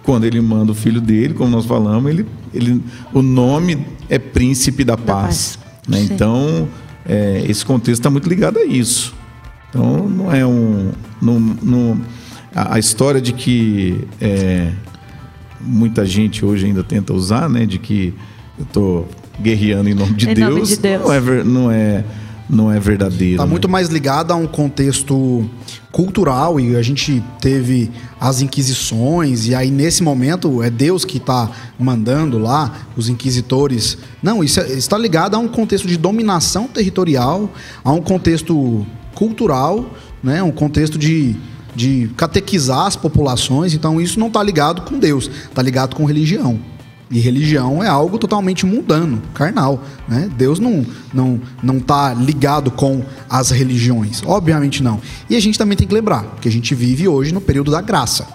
quando 0.06 0.24
ele 0.24 0.40
manda 0.40 0.72
o 0.72 0.76
filho 0.76 1.02
dele, 1.02 1.34
como 1.34 1.50
nós 1.50 1.66
falamos, 1.66 2.10
ele, 2.12 2.26
ele, 2.54 2.82
o 3.12 3.24
nome 3.24 3.86
é 4.08 4.20
príncipe 4.20 4.84
da 4.84 4.96
paz. 4.96 5.58
Da 5.58 5.66
paz. 5.66 5.80
Né? 5.88 6.02
Então, 6.02 6.68
é, 7.06 7.44
esse 7.48 7.66
contexto 7.66 8.00
está 8.00 8.10
muito 8.10 8.30
ligado 8.30 8.60
a 8.60 8.64
isso. 8.64 9.16
Então, 9.70 10.08
não 10.08 10.32
é 10.32 10.46
um. 10.46 10.92
Não, 11.22 11.40
não, 11.40 12.02
a, 12.54 12.76
a 12.76 12.80
história 12.80 13.20
de 13.20 13.34
que 13.34 14.08
é, 14.22 14.72
muita 15.60 16.06
gente 16.06 16.46
hoje 16.46 16.68
ainda 16.68 16.84
tenta 16.84 17.12
usar, 17.12 17.50
né? 17.50 17.66
De 17.66 17.80
que 17.80 18.14
eu 18.60 18.64
estou 18.64 19.10
guerreando 19.42 19.90
em 19.90 19.94
nome 19.94 20.14
de, 20.14 20.30
em 20.30 20.34
Deus, 20.34 20.50
nome 20.54 20.66
de 20.66 20.78
Deus. 20.78 21.04
Não 21.04 21.14
é, 21.14 21.44
não 21.44 21.72
é, 21.72 22.06
não 22.50 22.72
é 22.72 22.80
verdadeiro. 22.80 23.34
Está 23.34 23.46
né? 23.46 23.50
muito 23.50 23.68
mais 23.68 23.90
ligado 23.90 24.32
a 24.32 24.36
um 24.36 24.48
contexto 24.48 25.50
cultural 25.92 26.60
e 26.60 26.76
a 26.76 26.82
gente 26.82 27.24
teve 27.40 27.90
as 28.20 28.42
inquisições 28.42 29.48
e 29.48 29.56
aí 29.56 29.72
nesse 29.72 30.04
momento 30.04 30.62
é 30.62 30.70
Deus 30.70 31.06
que 31.06 31.18
está 31.18 31.50
mandando 31.80 32.38
lá 32.38 32.88
os 32.96 33.10
inquisitores. 33.10 33.98
Não, 34.22 34.44
isso 34.44 34.60
é, 34.60 34.74
está 34.74 34.98
ligado 34.98 35.36
a 35.36 35.40
um 35.40 35.48
contexto 35.48 35.88
de 35.88 35.98
dominação 35.98 36.68
territorial, 36.68 37.50
a 37.84 37.92
um 37.92 38.02
contexto 38.02 38.86
cultural, 39.14 39.90
né? 40.24 40.44
Um 40.44 40.52
contexto 40.52 40.98
de 40.98 41.36
de 41.76 42.10
catequizar 42.16 42.86
as 42.86 42.96
populações, 42.96 43.74
então 43.74 44.00
isso 44.00 44.18
não 44.18 44.28
está 44.28 44.42
ligado 44.42 44.84
com 44.84 44.98
Deus, 44.98 45.30
está 45.50 45.62
ligado 45.62 45.94
com 45.94 46.06
religião. 46.06 46.58
E 47.10 47.20
religião 47.20 47.84
é 47.84 47.88
algo 47.88 48.18
totalmente 48.18 48.66
mundano, 48.66 49.22
carnal. 49.34 49.84
Né? 50.08 50.30
Deus 50.38 50.60
não 50.60 50.86
não 51.14 51.40
não 51.62 51.78
está 51.78 52.14
ligado 52.14 52.72
com 52.72 53.04
as 53.30 53.52
religiões, 53.52 54.24
obviamente 54.26 54.82
não. 54.82 55.00
E 55.30 55.36
a 55.36 55.40
gente 55.40 55.58
também 55.58 55.78
tem 55.78 55.88
que 55.88 55.94
lembrar 55.94 56.26
que 56.42 56.48
a 56.48 56.52
gente 56.52 56.74
vive 56.74 57.08
hoje 57.08 57.34
no 57.34 57.42
período 57.42 57.72
da 57.72 57.82
graça. 57.82 58.28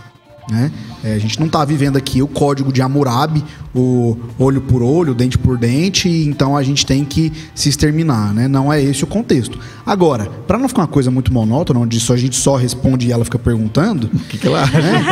Né? 0.51 0.71
É, 1.05 1.14
a 1.14 1.18
gente 1.18 1.39
não 1.39 1.47
está 1.47 1.64
vivendo 1.64 1.97
aqui 1.97 2.21
o 2.21 2.27
código 2.27 2.73
de 2.73 2.83
Hammurabi, 2.83 3.45
o 3.75 4.16
olho 4.39 4.61
por 4.61 4.83
olho, 4.83 5.14
dente 5.14 5.39
por 5.39 5.57
dente, 5.57 6.09
então 6.09 6.57
a 6.57 6.62
gente 6.62 6.85
tem 6.85 7.05
que 7.05 7.33
se 7.55 7.68
exterminar, 7.68 8.35
né? 8.35 8.49
Não 8.49 8.73
é 8.73 8.83
esse 8.83 9.05
o 9.05 9.07
contexto. 9.07 9.59
Agora, 9.87 10.27
para 10.47 10.59
não 10.59 10.68
ficar 10.68 10.83
uma 10.83 10.89
coisa 10.89 11.11
muito 11.11 11.33
monótona, 11.33 11.79
onde 11.79 12.01
só 12.01 12.14
a 12.14 12.16
gente 12.16 12.37
só 12.37 12.57
responde 12.57 13.07
e 13.07 13.12
ela 13.12 13.25
fica 13.25 13.39
perguntando, 13.39 14.11
que, 14.29 14.39
que 14.39 14.47
ela 14.47 14.62
acha? 14.62 14.81
Né? 14.81 15.03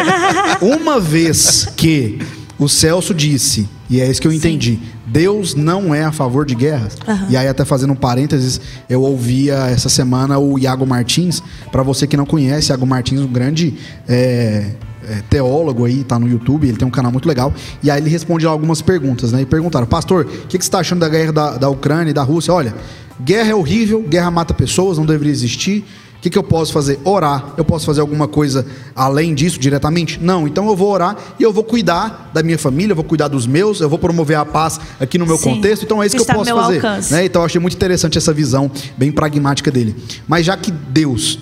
uma 0.60 0.98
vez 0.98 1.68
que 1.76 2.18
o 2.58 2.68
Celso 2.68 3.14
disse, 3.14 3.68
e 3.88 4.00
é 4.00 4.10
isso 4.10 4.20
que 4.20 4.26
eu 4.26 4.32
entendi, 4.32 4.72
Sim. 4.72 4.80
Deus 5.06 5.54
não 5.54 5.94
é 5.94 6.04
a 6.04 6.12
favor 6.12 6.44
de 6.44 6.54
guerras. 6.54 6.96
Uhum. 7.06 7.30
E 7.30 7.36
aí, 7.36 7.46
até 7.46 7.64
fazendo 7.64 7.92
um 7.92 7.96
parênteses, 7.96 8.60
eu 8.90 9.02
ouvia 9.02 9.54
essa 9.68 9.88
semana 9.88 10.38
o 10.38 10.58
Iago 10.58 10.84
Martins. 10.84 11.42
Para 11.70 11.82
você 11.82 12.06
que 12.06 12.16
não 12.16 12.26
conhece, 12.26 12.70
Iago 12.70 12.86
Martins, 12.86 13.20
um 13.20 13.28
grande 13.28 13.74
é, 14.08 14.72
é, 15.08 15.22
teólogo 15.30 15.84
aí, 15.84 16.04
tá 16.04 16.18
no 16.18 16.28
YouTube, 16.28 16.68
ele 16.68 16.76
tem 16.76 16.86
um 16.86 16.90
canal 16.90 17.10
muito 17.10 17.28
legal. 17.28 17.54
E 17.82 17.90
aí 17.90 18.00
ele 18.00 18.10
responde 18.10 18.44
algumas 18.44 18.82
perguntas, 18.82 19.32
né? 19.32 19.42
E 19.42 19.46
perguntaram, 19.46 19.86
pastor, 19.86 20.26
o 20.26 20.46
que, 20.48 20.58
que 20.58 20.64
você 20.64 20.68
está 20.68 20.80
achando 20.80 21.00
da 21.00 21.08
guerra 21.08 21.32
da, 21.32 21.56
da 21.56 21.68
Ucrânia 21.70 22.10
e 22.10 22.14
da 22.14 22.22
Rússia? 22.22 22.52
Olha, 22.52 22.74
guerra 23.22 23.50
é 23.50 23.54
horrível, 23.54 24.02
guerra 24.02 24.30
mata 24.30 24.52
pessoas, 24.52 24.98
não 24.98 25.06
deveria 25.06 25.32
existir. 25.32 25.84
O 26.18 26.20
que, 26.20 26.30
que 26.30 26.38
eu 26.38 26.42
posso 26.42 26.72
fazer? 26.72 26.98
Orar. 27.04 27.54
Eu 27.56 27.64
posso 27.64 27.86
fazer 27.86 28.00
alguma 28.00 28.26
coisa 28.26 28.66
além 28.94 29.34
disso 29.34 29.58
diretamente? 29.58 30.18
Não. 30.20 30.48
Então 30.48 30.66
eu 30.66 30.74
vou 30.74 30.90
orar 30.90 31.16
e 31.38 31.44
eu 31.44 31.52
vou 31.52 31.62
cuidar 31.62 32.30
da 32.34 32.42
minha 32.42 32.58
família, 32.58 32.90
eu 32.90 32.96
vou 32.96 33.04
cuidar 33.04 33.28
dos 33.28 33.46
meus, 33.46 33.80
eu 33.80 33.88
vou 33.88 34.00
promover 34.00 34.36
a 34.36 34.44
paz 34.44 34.80
aqui 34.98 35.16
no 35.16 35.24
meu 35.24 35.36
Sim. 35.36 35.54
contexto. 35.54 35.84
Então 35.84 36.02
é 36.02 36.06
isso 36.06 36.16
que, 36.16 36.24
que 36.24 36.30
eu 36.30 36.34
posso 36.34 36.52
fazer. 36.52 37.14
Né? 37.14 37.26
Então 37.26 37.42
eu 37.42 37.46
achei 37.46 37.60
muito 37.60 37.74
interessante 37.74 38.18
essa 38.18 38.32
visão 38.32 38.68
bem 38.96 39.12
pragmática 39.12 39.70
dele. 39.70 39.94
Mas 40.26 40.44
já 40.44 40.56
que 40.56 40.72
Deus 40.72 41.38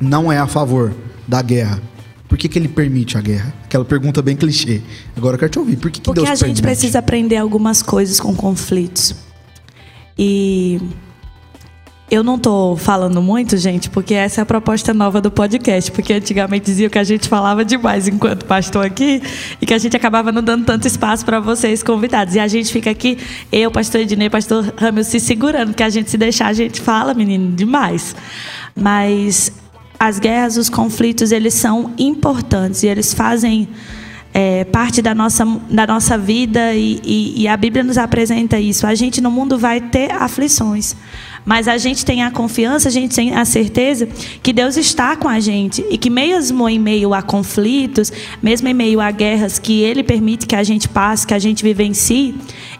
não 0.00 0.30
é 0.30 0.38
a 0.38 0.46
favor 0.46 0.94
da 1.26 1.42
guerra, 1.42 1.82
por 2.28 2.38
que, 2.38 2.48
que 2.48 2.56
ele 2.56 2.68
permite 2.68 3.18
a 3.18 3.20
guerra? 3.20 3.52
Aquela 3.64 3.84
pergunta 3.84 4.22
bem 4.22 4.36
clichê. 4.36 4.80
Agora 5.16 5.34
eu 5.34 5.40
quero 5.40 5.50
te 5.50 5.58
ouvir. 5.58 5.76
Por 5.76 5.90
que, 5.90 5.98
que 5.98 6.04
Porque 6.04 6.20
Deus 6.20 6.30
a 6.30 6.34
gente 6.34 6.62
permite? 6.62 6.62
precisa 6.62 7.00
aprender 7.00 7.36
algumas 7.36 7.82
coisas 7.82 8.20
com 8.20 8.32
conflitos. 8.32 9.12
E 10.16 10.80
Eu 12.10 12.24
não 12.24 12.36
estou 12.36 12.74
falando 12.74 13.20
muito, 13.20 13.54
gente, 13.58 13.90
porque 13.90 14.14
essa 14.14 14.40
é 14.40 14.42
a 14.42 14.46
proposta 14.46 14.94
nova 14.94 15.20
do 15.20 15.30
podcast. 15.30 15.92
Porque 15.92 16.14
antigamente 16.14 16.64
diziam 16.64 16.88
que 16.88 16.98
a 16.98 17.04
gente 17.04 17.28
falava 17.28 17.62
demais 17.66 18.08
enquanto 18.08 18.46
pastor 18.46 18.86
aqui 18.86 19.20
e 19.60 19.66
que 19.66 19.74
a 19.74 19.78
gente 19.78 19.94
acabava 19.94 20.32
não 20.32 20.42
dando 20.42 20.64
tanto 20.64 20.86
espaço 20.86 21.22
para 21.22 21.38
vocês 21.38 21.82
convidados. 21.82 22.34
E 22.34 22.40
a 22.40 22.48
gente 22.48 22.72
fica 22.72 22.90
aqui, 22.90 23.18
eu, 23.52 23.70
pastor 23.70 24.00
Ednei, 24.00 24.30
pastor 24.30 24.72
Ramil, 24.78 25.04
se 25.04 25.20
segurando, 25.20 25.74
que 25.74 25.82
a 25.82 25.90
gente 25.90 26.10
se 26.10 26.16
deixar, 26.16 26.46
a 26.46 26.54
gente 26.54 26.80
fala, 26.80 27.12
menino, 27.12 27.54
demais. 27.54 28.16
Mas 28.74 29.52
as 30.00 30.18
guerras, 30.18 30.56
os 30.56 30.70
conflitos, 30.70 31.30
eles 31.30 31.52
são 31.52 31.92
importantes 31.98 32.84
e 32.84 32.86
eles 32.86 33.12
fazem 33.12 33.68
é, 34.32 34.64
parte 34.64 35.02
da 35.02 35.14
nossa, 35.14 35.44
da 35.68 35.86
nossa 35.86 36.16
vida 36.16 36.74
e, 36.74 37.00
e, 37.04 37.42
e 37.42 37.48
a 37.48 37.56
Bíblia 37.56 37.82
nos 37.82 37.98
apresenta 37.98 38.58
isso. 38.58 38.86
A 38.86 38.94
gente 38.94 39.20
no 39.20 39.30
mundo 39.30 39.58
vai 39.58 39.80
ter 39.80 40.10
aflições. 40.12 40.96
Mas 41.48 41.66
a 41.66 41.78
gente 41.78 42.04
tem 42.04 42.22
a 42.22 42.30
confiança, 42.30 42.88
a 42.88 42.92
gente 42.92 43.16
tem 43.16 43.34
a 43.34 43.42
certeza 43.42 44.06
que 44.42 44.52
Deus 44.52 44.76
está 44.76 45.16
com 45.16 45.26
a 45.26 45.40
gente 45.40 45.82
e 45.88 45.96
que 45.96 46.10
mesmo 46.10 46.68
em 46.68 46.78
meio 46.78 47.14
a 47.14 47.22
conflitos, 47.22 48.12
mesmo 48.42 48.68
em 48.68 48.74
meio 48.74 49.00
a 49.00 49.10
guerras 49.10 49.58
que 49.58 49.80
Ele 49.80 50.02
permite 50.02 50.46
que 50.46 50.54
a 50.54 50.62
gente 50.62 50.86
passe, 50.90 51.26
que 51.26 51.32
a 51.32 51.38
gente 51.38 51.64
vivencie, 51.64 52.34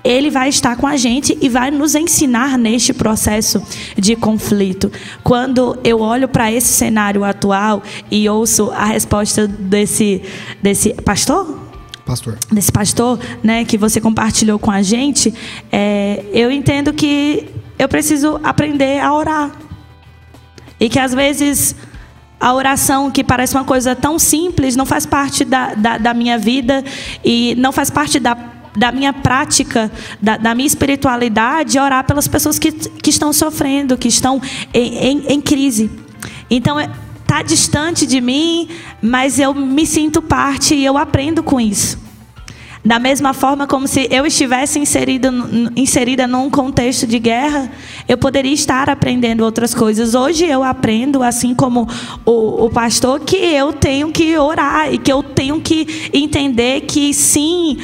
Ele 0.04 0.28
vai 0.28 0.50
estar 0.50 0.76
com 0.76 0.86
a 0.86 0.98
gente 0.98 1.38
e 1.40 1.48
vai 1.48 1.70
nos 1.70 1.94
ensinar 1.94 2.58
neste 2.58 2.92
processo 2.92 3.62
de 3.96 4.14
conflito. 4.14 4.92
Quando 5.24 5.78
eu 5.82 6.00
olho 6.00 6.28
para 6.28 6.52
esse 6.52 6.68
cenário 6.68 7.24
atual 7.24 7.82
e 8.10 8.28
ouço 8.28 8.70
a 8.72 8.84
resposta 8.84 9.48
desse, 9.48 10.20
desse 10.62 10.92
pastor, 10.92 11.58
Pastor. 12.04 12.36
desse 12.52 12.70
pastor, 12.70 13.18
né, 13.42 13.64
que 13.64 13.78
você 13.78 13.98
compartilhou 13.98 14.58
com 14.58 14.70
a 14.70 14.82
gente, 14.82 15.32
é, 15.72 16.22
eu 16.34 16.50
entendo 16.50 16.92
que 16.92 17.57
eu 17.78 17.88
preciso 17.88 18.40
aprender 18.42 19.00
a 19.00 19.12
orar. 19.12 19.52
E 20.80 20.88
que 20.88 20.98
às 20.98 21.14
vezes 21.14 21.74
a 22.40 22.54
oração, 22.54 23.10
que 23.10 23.24
parece 23.24 23.54
uma 23.54 23.64
coisa 23.64 23.96
tão 23.96 24.18
simples, 24.18 24.76
não 24.76 24.86
faz 24.86 25.04
parte 25.04 25.44
da, 25.44 25.74
da, 25.74 25.98
da 25.98 26.14
minha 26.14 26.38
vida 26.38 26.84
e 27.24 27.54
não 27.56 27.72
faz 27.72 27.90
parte 27.90 28.20
da, 28.20 28.36
da 28.76 28.92
minha 28.92 29.12
prática, 29.12 29.90
da, 30.22 30.36
da 30.36 30.54
minha 30.54 30.66
espiritualidade, 30.66 31.78
orar 31.78 32.04
pelas 32.04 32.28
pessoas 32.28 32.58
que, 32.58 32.70
que 32.70 33.10
estão 33.10 33.32
sofrendo, 33.32 33.98
que 33.98 34.08
estão 34.08 34.40
em, 34.72 34.98
em, 34.98 35.26
em 35.34 35.40
crise. 35.40 35.90
Então, 36.48 36.78
está 37.28 37.42
distante 37.42 38.06
de 38.06 38.20
mim, 38.20 38.68
mas 39.02 39.38
eu 39.38 39.52
me 39.52 39.84
sinto 39.84 40.22
parte 40.22 40.74
e 40.74 40.84
eu 40.84 40.96
aprendo 40.96 41.42
com 41.42 41.60
isso. 41.60 42.07
Da 42.84 42.98
mesma 42.98 43.34
forma 43.34 43.66
como 43.66 43.88
se 43.88 44.08
eu 44.10 44.24
estivesse 44.24 44.78
inserido, 44.78 45.28
inserida 45.74 46.26
num 46.26 46.48
contexto 46.48 47.06
de 47.06 47.18
guerra, 47.18 47.70
eu 48.08 48.16
poderia 48.16 48.52
estar 48.52 48.88
aprendendo 48.88 49.44
outras 49.44 49.74
coisas. 49.74 50.14
Hoje 50.14 50.44
eu 50.46 50.62
aprendo, 50.62 51.22
assim 51.22 51.54
como 51.54 51.88
o, 52.24 52.66
o 52.66 52.70
pastor, 52.70 53.20
que 53.20 53.36
eu 53.36 53.72
tenho 53.72 54.12
que 54.12 54.36
orar 54.38 54.92
e 54.92 54.98
que 54.98 55.12
eu 55.12 55.22
tenho 55.22 55.60
que 55.60 56.08
entender 56.12 56.82
que 56.82 57.12
sim, 57.12 57.78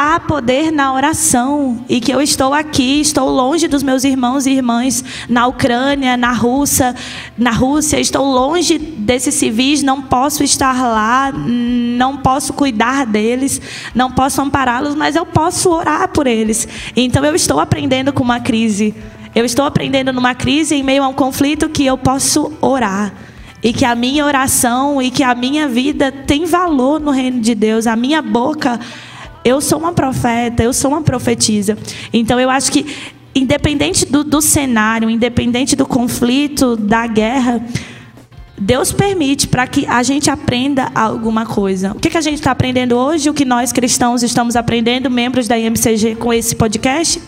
há 0.00 0.20
poder 0.20 0.70
na 0.70 0.94
oração 0.94 1.84
e 1.88 2.00
que 2.00 2.12
eu 2.12 2.22
estou 2.22 2.54
aqui, 2.54 3.00
estou 3.00 3.28
longe 3.28 3.66
dos 3.66 3.82
meus 3.82 4.04
irmãos 4.04 4.46
e 4.46 4.52
irmãs 4.52 5.04
na 5.28 5.48
Ucrânia, 5.48 6.16
na 6.16 6.30
Rússia, 6.30 6.94
na 7.36 7.50
Rússia, 7.50 7.98
estou 7.98 8.24
longe 8.24 8.78
desses 8.78 9.34
civis, 9.34 9.82
não 9.82 10.00
posso 10.00 10.44
estar 10.44 10.80
lá, 10.86 11.32
não 11.32 12.18
posso 12.18 12.52
cuidar 12.52 13.06
deles, 13.06 13.60
não 13.92 14.08
posso 14.08 14.40
ampará-los, 14.40 14.94
mas 14.94 15.16
eu 15.16 15.26
posso 15.26 15.68
orar 15.68 16.06
por 16.10 16.28
eles. 16.28 16.68
Então 16.94 17.24
eu 17.24 17.34
estou 17.34 17.58
aprendendo 17.58 18.12
com 18.12 18.22
uma 18.22 18.38
crise. 18.38 18.94
Eu 19.34 19.44
estou 19.44 19.64
aprendendo 19.64 20.12
numa 20.12 20.32
crise 20.32 20.76
em 20.76 20.82
meio 20.84 21.02
a 21.02 21.08
um 21.08 21.12
conflito 21.12 21.68
que 21.68 21.84
eu 21.84 21.98
posso 21.98 22.52
orar 22.60 23.12
e 23.60 23.72
que 23.72 23.84
a 23.84 23.96
minha 23.96 24.24
oração 24.24 25.02
e 25.02 25.10
que 25.10 25.24
a 25.24 25.34
minha 25.34 25.66
vida 25.66 26.12
tem 26.12 26.44
valor 26.44 27.00
no 27.00 27.10
reino 27.10 27.40
de 27.40 27.54
Deus. 27.56 27.88
A 27.88 27.96
minha 27.96 28.22
boca 28.22 28.78
eu 29.44 29.60
sou 29.60 29.78
uma 29.78 29.92
profeta, 29.92 30.62
eu 30.62 30.72
sou 30.72 30.90
uma 30.90 31.02
profetisa. 31.02 31.76
Então 32.12 32.38
eu 32.38 32.50
acho 32.50 32.70
que, 32.70 32.86
independente 33.34 34.06
do, 34.06 34.24
do 34.24 34.40
cenário, 34.40 35.08
independente 35.08 35.74
do 35.74 35.86
conflito, 35.86 36.76
da 36.76 37.06
guerra, 37.06 37.64
Deus 38.60 38.92
permite 38.92 39.46
para 39.46 39.66
que 39.66 39.86
a 39.86 40.02
gente 40.02 40.30
aprenda 40.30 40.90
alguma 40.94 41.46
coisa. 41.46 41.92
O 41.92 42.00
que, 42.00 42.10
que 42.10 42.18
a 42.18 42.20
gente 42.20 42.38
está 42.38 42.50
aprendendo 42.50 42.96
hoje? 42.96 43.30
O 43.30 43.34
que 43.34 43.44
nós 43.44 43.72
cristãos 43.72 44.22
estamos 44.22 44.56
aprendendo, 44.56 45.08
membros 45.10 45.46
da 45.46 45.56
IMCG, 45.58 46.16
com 46.16 46.32
esse 46.32 46.56
podcast? 46.56 47.20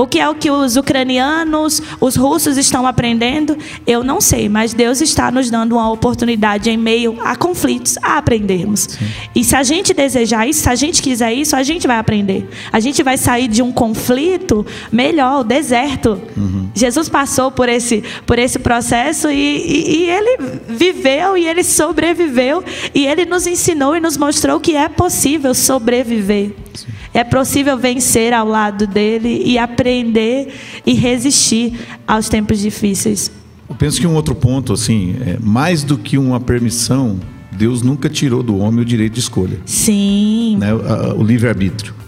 O 0.00 0.06
que 0.06 0.18
é 0.18 0.26
o 0.26 0.34
que 0.34 0.50
os 0.50 0.76
ucranianos, 0.76 1.82
os 2.00 2.16
russos 2.16 2.56
estão 2.56 2.86
aprendendo? 2.86 3.54
Eu 3.86 4.02
não 4.02 4.18
sei, 4.18 4.48
mas 4.48 4.72
Deus 4.72 5.02
está 5.02 5.30
nos 5.30 5.50
dando 5.50 5.72
uma 5.72 5.92
oportunidade 5.92 6.70
em 6.70 6.76
meio 6.78 7.18
a 7.20 7.36
conflitos 7.36 7.98
a 7.98 8.16
aprendermos. 8.16 8.88
Sim. 8.98 9.06
E 9.34 9.44
se 9.44 9.54
a 9.54 9.62
gente 9.62 9.92
desejar 9.92 10.48
isso, 10.48 10.62
se 10.62 10.70
a 10.70 10.74
gente 10.74 11.02
quiser 11.02 11.34
isso, 11.34 11.54
a 11.54 11.62
gente 11.62 11.86
vai 11.86 11.98
aprender. 11.98 12.48
A 12.72 12.80
gente 12.80 13.02
vai 13.02 13.18
sair 13.18 13.46
de 13.46 13.60
um 13.60 13.70
conflito 13.70 14.64
melhor, 14.90 15.40
o 15.40 15.44
deserto. 15.44 16.18
Uhum. 16.34 16.70
Jesus 16.74 17.10
passou 17.10 17.50
por 17.50 17.68
esse, 17.68 18.02
por 18.24 18.38
esse 18.38 18.58
processo 18.58 19.30
e, 19.30 19.34
e, 19.36 19.96
e 19.96 20.08
ele 20.08 20.38
viveu 20.66 21.36
e 21.36 21.46
ele 21.46 21.62
sobreviveu. 21.62 22.64
E 22.94 23.06
ele 23.06 23.26
nos 23.26 23.46
ensinou 23.46 23.94
e 23.94 24.00
nos 24.00 24.16
mostrou 24.16 24.58
que 24.60 24.74
é 24.74 24.88
possível 24.88 25.54
sobreviver. 25.54 26.52
Sim. 26.72 26.99
É 27.12 27.24
possível 27.24 27.76
vencer 27.76 28.32
ao 28.32 28.46
lado 28.46 28.86
dele 28.86 29.42
e 29.44 29.58
aprender 29.58 30.52
e 30.86 30.94
resistir 30.94 31.78
aos 32.06 32.28
tempos 32.28 32.60
difíceis. 32.60 33.30
Eu 33.68 33.74
penso 33.74 34.00
que 34.00 34.06
um 34.06 34.14
outro 34.14 34.34
ponto, 34.34 34.72
assim, 34.72 35.16
é, 35.20 35.38
mais 35.40 35.82
do 35.82 35.96
que 35.96 36.18
uma 36.18 36.40
permissão, 36.40 37.18
Deus 37.52 37.82
nunca 37.82 38.08
tirou 38.08 38.42
do 38.42 38.58
homem 38.58 38.80
o 38.80 38.84
direito 38.84 39.14
de 39.14 39.20
escolha. 39.20 39.58
Sim. 39.64 40.56
Né, 40.58 40.72
o, 40.72 41.20
o 41.20 41.22
livre-arbítrio. 41.22 41.99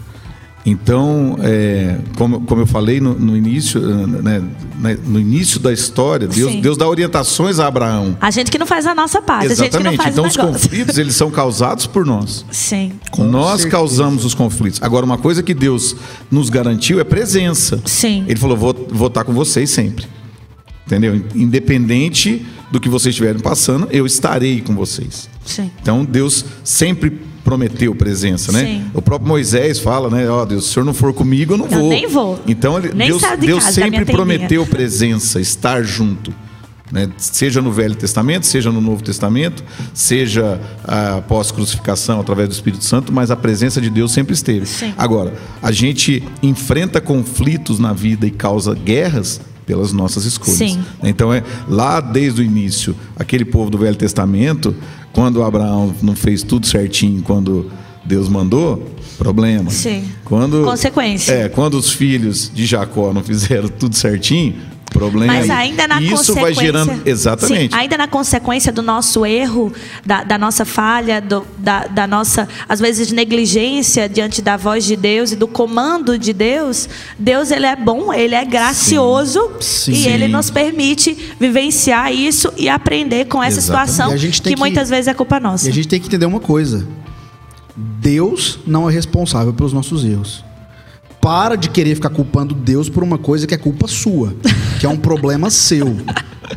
Então, 0.65 1.37
é, 1.41 1.97
como, 2.17 2.41
como 2.41 2.61
eu 2.61 2.65
falei 2.65 3.01
no, 3.01 3.13
no 3.13 3.35
início, 3.35 3.81
né, 3.81 4.41
né, 4.79 4.97
no 5.05 5.19
início 5.19 5.59
da 5.59 5.73
história, 5.73 6.25
Deus, 6.25 6.55
Deus 6.55 6.77
dá 6.77 6.87
orientações 6.87 7.59
a 7.59 7.67
Abraão. 7.67 8.17
A 8.21 8.31
gente 8.31 8.49
que 8.49 8.57
não 8.57 8.65
faz 8.65 8.87
a 8.87 8.95
nossa 8.95 9.21
parte, 9.21 9.47
Exatamente. 9.47 9.75
a 9.75 9.79
gente 9.79 9.91
que 9.91 9.97
não 9.97 10.03
faz 10.03 10.13
então, 10.13 10.25
os 10.25 10.37
conflitos, 10.37 10.97
eles 10.97 11.15
são 11.15 11.29
causados 11.29 11.85
por 11.85 12.05
nós. 12.05 12.45
Sim. 12.49 12.93
Com 13.11 13.25
nós 13.25 13.61
certeza. 13.61 13.69
causamos 13.69 14.23
os 14.23 14.33
conflitos. 14.33 14.81
Agora, 14.81 15.05
uma 15.05 15.17
coisa 15.17 15.43
que 15.43 15.53
Deus 15.53 15.97
nos 16.31 16.49
garantiu 16.49 16.97
é 16.99 17.03
presença. 17.03 17.81
Sim. 17.85 18.23
Ele 18.25 18.39
falou, 18.39 18.55
vou, 18.55 18.87
vou 18.89 19.07
estar 19.07 19.25
com 19.25 19.33
vocês 19.33 19.69
sempre. 19.69 20.05
Entendeu? 20.87 21.21
Independente 21.35 22.45
do 22.71 22.79
que 22.79 22.87
vocês 22.87 23.13
estiverem 23.13 23.41
passando, 23.41 23.87
eu 23.91 24.05
estarei 24.05 24.61
com 24.61 24.73
vocês. 24.73 25.29
Sim. 25.45 25.69
Então, 25.81 26.05
Deus 26.05 26.45
sempre 26.63 27.32
prometeu 27.43 27.93
presença, 27.93 28.51
né? 28.51 28.65
Sim. 28.65 28.85
O 28.93 29.01
próprio 29.01 29.27
Moisés 29.27 29.79
fala, 29.79 30.09
né? 30.09 30.29
Ó, 30.29 30.41
oh, 30.41 30.45
Deus, 30.45 30.65
se 30.65 30.69
o 30.71 30.73
senhor 30.73 30.85
não 30.85 30.93
for 30.93 31.13
comigo, 31.13 31.53
eu 31.53 31.57
não 31.57 31.65
eu 31.65 31.79
vou. 31.79 31.89
Nem 31.89 32.07
vou. 32.07 32.39
Então 32.47 32.77
ele, 32.77 32.91
nem 32.93 33.09
Deus, 33.09 33.21
de 33.21 33.37
Deus 33.37 33.63
sempre 33.65 34.05
prometeu 34.05 34.65
presença, 34.65 35.39
estar 35.39 35.83
junto. 35.83 36.33
Né? 36.91 37.09
Seja 37.17 37.59
no 37.59 37.71
Velho 37.71 37.95
Testamento, 37.95 38.45
seja 38.45 38.71
no 38.71 38.79
Novo 38.79 39.03
Testamento, 39.03 39.63
seja 39.93 40.61
após 40.83 41.51
crucificação 41.51 42.19
através 42.19 42.49
do 42.49 42.51
Espírito 42.51 42.83
Santo, 42.83 43.11
mas 43.11 43.31
a 43.31 43.35
presença 43.35 43.81
de 43.81 43.89
Deus 43.89 44.11
sempre 44.11 44.33
esteve. 44.33 44.67
Sim. 44.67 44.93
Agora, 44.95 45.33
a 45.61 45.71
gente 45.71 46.23
enfrenta 46.41 47.01
conflitos 47.01 47.79
na 47.79 47.93
vida 47.93 48.27
e 48.27 48.31
causa 48.31 48.75
guerras 48.75 49.41
pelas 49.65 49.91
nossas 49.93 50.25
escolhas. 50.25 50.57
Sim. 50.57 50.83
Então 51.03 51.33
é 51.33 51.43
lá 51.67 51.99
desde 51.99 52.41
o 52.41 52.43
início, 52.43 52.95
aquele 53.15 53.45
povo 53.45 53.69
do 53.69 53.77
Velho 53.77 53.95
Testamento, 53.95 54.75
quando 55.11 55.43
Abraão 55.43 55.93
não 56.01 56.15
fez 56.15 56.43
tudo 56.43 56.65
certinho, 56.65 57.21
quando 57.21 57.71
Deus 58.03 58.27
mandou, 58.27 58.91
problema. 59.17 59.69
Sim. 59.69 60.09
Quando, 60.25 60.63
Consequência. 60.63 61.31
É, 61.31 61.49
quando 61.49 61.75
os 61.75 61.91
filhos 61.91 62.51
de 62.53 62.65
Jacó 62.65 63.13
não 63.13 63.23
fizeram 63.23 63.67
tudo 63.79 63.95
certinho, 63.95 64.55
problema 64.93 65.33
Mas 65.33 65.49
aí. 65.49 65.69
ainda 65.69 65.87
na 65.87 65.99
Isso 66.01 66.11
consequência. 66.11 66.41
vai 66.41 66.53
gerando. 66.53 67.01
Exatamente. 67.05 67.73
Sim, 67.73 67.79
ainda 67.79 67.97
na 67.97 68.07
consequência 68.07 68.71
do 68.71 68.81
nosso 68.81 69.25
erro, 69.25 69.73
da, 70.05 70.23
da 70.23 70.37
nossa 70.37 70.63
falha, 70.63 71.19
do, 71.19 71.45
da, 71.57 71.87
da, 71.87 72.07
nossa, 72.07 72.47
às 72.69 72.79
vezes, 72.79 73.11
negligência 73.11 74.07
diante 74.07 74.41
da 74.41 74.55
voz 74.55 74.85
de 74.85 74.95
Deus 74.95 75.31
e 75.31 75.35
do 75.35 75.47
comando 75.47 76.17
de 76.17 76.31
Deus, 76.31 76.87
Deus 77.17 77.51
ele 77.51 77.65
é 77.65 77.75
bom, 77.75 78.13
ele 78.13 78.35
é 78.35 78.45
gracioso 78.45 79.51
Sim. 79.59 79.91
e 79.91 79.95
Sim. 79.95 80.09
ele 80.09 80.27
nos 80.27 80.49
permite 80.49 81.17
vivenciar 81.39 82.13
isso 82.13 82.53
e 82.55 82.69
aprender 82.69 83.25
com 83.25 83.43
essa 83.43 83.59
Exatamente. 83.59 83.91
situação 83.91 84.17
que, 84.17 84.49
que, 84.49 84.55
muitas 84.55 84.89
vezes 84.89 85.07
é 85.07 85.13
culpa 85.13 85.39
nossa. 85.39 85.65
E 85.67 85.71
a 85.71 85.73
gente 85.73 85.87
tem 85.87 85.99
que 85.99 86.07
entender 86.07 86.25
uma 86.25 86.39
coisa. 86.39 86.87
Deus 87.75 88.59
não 88.65 88.89
é 88.89 88.93
responsável 88.93 89.53
pelos 89.53 89.73
nossos 89.73 90.03
erros. 90.05 90.43
Para 91.23 91.55
de 91.55 91.69
querer 91.69 91.95
ficar 91.95 92.09
culpando 92.09 92.53
Deus 92.53 92.89
por 92.89 93.01
uma 93.01 93.17
coisa 93.17 93.47
que 93.47 93.53
é 93.53 93.57
culpa 93.57 93.87
sua, 93.87 94.35
que 94.77 94.85
é 94.85 94.89
um 94.89 94.97
problema 94.97 95.49
seu. 95.49 95.95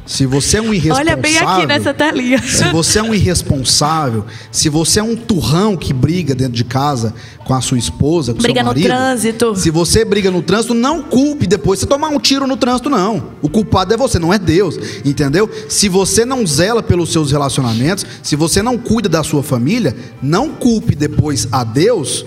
Se 0.04 0.26
você 0.26 0.56
é 0.56 0.60
um 0.60 0.74
irresponsável. 0.74 1.12
Olha 1.12 1.16
bem 1.16 1.38
aqui 1.38 1.66
nessa 1.66 1.94
telinha. 1.94 2.42
Se 2.42 2.64
você 2.72 2.98
é 2.98 3.02
um 3.04 3.14
irresponsável, 3.14 4.24
se 4.50 4.68
você 4.68 4.98
é 4.98 5.02
um 5.04 5.14
turrão 5.14 5.76
que 5.76 5.92
briga 5.92 6.34
dentro 6.34 6.54
de 6.54 6.64
casa 6.64 7.14
com 7.44 7.54
a 7.54 7.60
sua 7.60 7.78
esposa, 7.78 8.34
com 8.34 8.42
Briga 8.42 8.54
seu 8.54 8.64
no 8.64 8.70
marido. 8.70 8.86
trânsito. 8.86 9.54
Se 9.54 9.70
você 9.70 10.04
briga 10.04 10.32
no 10.32 10.42
trânsito, 10.42 10.74
não 10.74 11.00
culpe 11.00 11.46
depois 11.46 11.78
você 11.78 11.86
tomar 11.86 12.08
um 12.08 12.18
tiro 12.18 12.44
no 12.44 12.56
trânsito, 12.56 12.90
não. 12.90 13.34
O 13.40 13.48
culpado 13.48 13.94
é 13.94 13.96
você, 13.96 14.18
não 14.18 14.34
é 14.34 14.38
Deus. 14.38 14.76
Entendeu? 15.04 15.48
Se 15.68 15.88
você 15.88 16.24
não 16.24 16.44
zela 16.44 16.82
pelos 16.82 17.12
seus 17.12 17.30
relacionamentos, 17.30 18.04
se 18.20 18.34
você 18.34 18.62
não 18.62 18.76
cuida 18.76 19.08
da 19.08 19.22
sua 19.22 19.44
família, 19.44 19.96
não 20.20 20.48
culpe 20.48 20.96
depois 20.96 21.46
a 21.52 21.62
Deus 21.62 22.26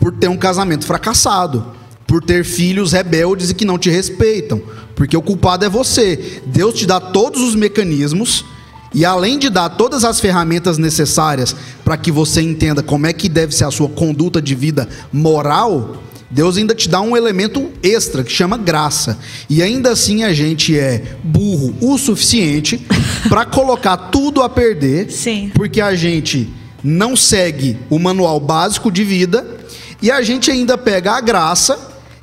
por 0.00 0.12
ter 0.12 0.28
um 0.28 0.36
casamento 0.36 0.86
fracassado, 0.86 1.64
por 2.06 2.24
ter 2.24 2.44
filhos 2.44 2.92
rebeldes 2.92 3.50
e 3.50 3.54
que 3.54 3.64
não 3.64 3.78
te 3.78 3.90
respeitam, 3.90 4.60
porque 4.96 5.16
o 5.16 5.22
culpado 5.22 5.64
é 5.64 5.68
você. 5.68 6.42
Deus 6.46 6.74
te 6.74 6.86
dá 6.86 6.98
todos 6.98 7.40
os 7.40 7.54
mecanismos 7.54 8.44
e 8.92 9.04
além 9.04 9.38
de 9.38 9.48
dar 9.48 9.68
todas 9.68 10.04
as 10.04 10.18
ferramentas 10.18 10.76
necessárias 10.76 11.54
para 11.84 11.96
que 11.96 12.10
você 12.10 12.40
entenda 12.40 12.82
como 12.82 13.06
é 13.06 13.12
que 13.12 13.28
deve 13.28 13.54
ser 13.54 13.64
a 13.64 13.70
sua 13.70 13.88
conduta 13.88 14.42
de 14.42 14.54
vida 14.54 14.88
moral, 15.12 16.02
Deus 16.28 16.56
ainda 16.56 16.74
te 16.74 16.88
dá 16.88 17.00
um 17.00 17.16
elemento 17.16 17.70
extra 17.82 18.24
que 18.24 18.32
chama 18.32 18.56
graça. 18.56 19.18
E 19.48 19.62
ainda 19.62 19.90
assim 19.90 20.24
a 20.24 20.32
gente 20.32 20.76
é 20.76 21.16
burro 21.22 21.74
o 21.80 21.96
suficiente 21.98 22.84
para 23.28 23.44
colocar 23.44 23.96
tudo 23.96 24.42
a 24.42 24.48
perder, 24.48 25.10
Sim. 25.10 25.50
porque 25.54 25.80
a 25.80 25.94
gente 25.94 26.48
não 26.82 27.16
segue 27.16 27.76
o 27.88 27.98
manual 27.98 28.40
básico 28.40 28.90
de 28.90 29.04
vida 29.04 29.60
e 30.02 30.10
a 30.10 30.22
gente 30.22 30.50
ainda 30.50 30.76
pega 30.78 31.12
a 31.12 31.20
graça 31.20 31.78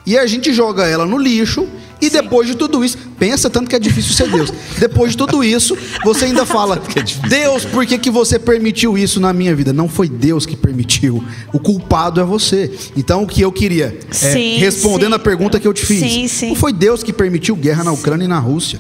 e 0.06 0.18
a 0.18 0.26
gente 0.26 0.54
joga 0.54 0.86
ela 0.86 1.06
no 1.06 1.18
lixo 1.18 1.68
e 2.00 2.10
depois 2.10 2.48
de 2.48 2.56
tudo 2.56 2.86
isso, 2.86 2.96
pensa 3.18 3.50
tanto 3.50 3.68
que 3.70 3.76
é 3.76 3.80
difícil 3.80 4.14
ser 4.14 4.30
Deus. 4.30 4.54
Depois 4.78 5.12
de 5.14 5.18
tudo 5.18 5.44
isso, 5.44 5.76
você 6.04 6.26
ainda 6.26 6.46
fala: 6.46 6.80
Deus, 7.28 7.66
por 7.66 7.88
que, 7.88 7.98
que 7.98 8.12
você 8.12 8.38
permitiu 8.38 8.96
isso 8.96 9.20
na 9.20 9.34
minha 9.34 9.56
vida? 9.56 9.74
Não 9.74 9.90
foi 9.90 10.08
Deus 10.08 10.46
que 10.46 10.56
permitiu. 10.56 11.24
O 11.52 11.58
culpado 11.60 12.22
é 12.22 12.24
você. 12.24 12.72
Então, 12.96 13.24
o 13.24 13.28
que 13.28 13.42
eu 13.42 13.52
queria, 13.52 13.98
é, 14.12 14.14
Sim, 14.14 14.58
respondendo 14.60 15.14
sim. 15.14 15.16
a 15.16 15.20
pergunta 15.20 15.60
que 15.60 15.68
eu 15.68 15.74
te 15.74 15.84
fiz, 15.84 16.00
Sim, 16.00 16.28
sim. 16.28 16.50
não 16.50 16.56
foi 16.56 16.72
Deus 16.72 17.02
que 17.02 17.12
permitiu 17.12 17.56
guerra 17.56 17.84
na 17.84 17.92
Ucrânia 17.92 18.26
e 18.26 18.28
na 18.28 18.38
Rússia. 18.38 18.80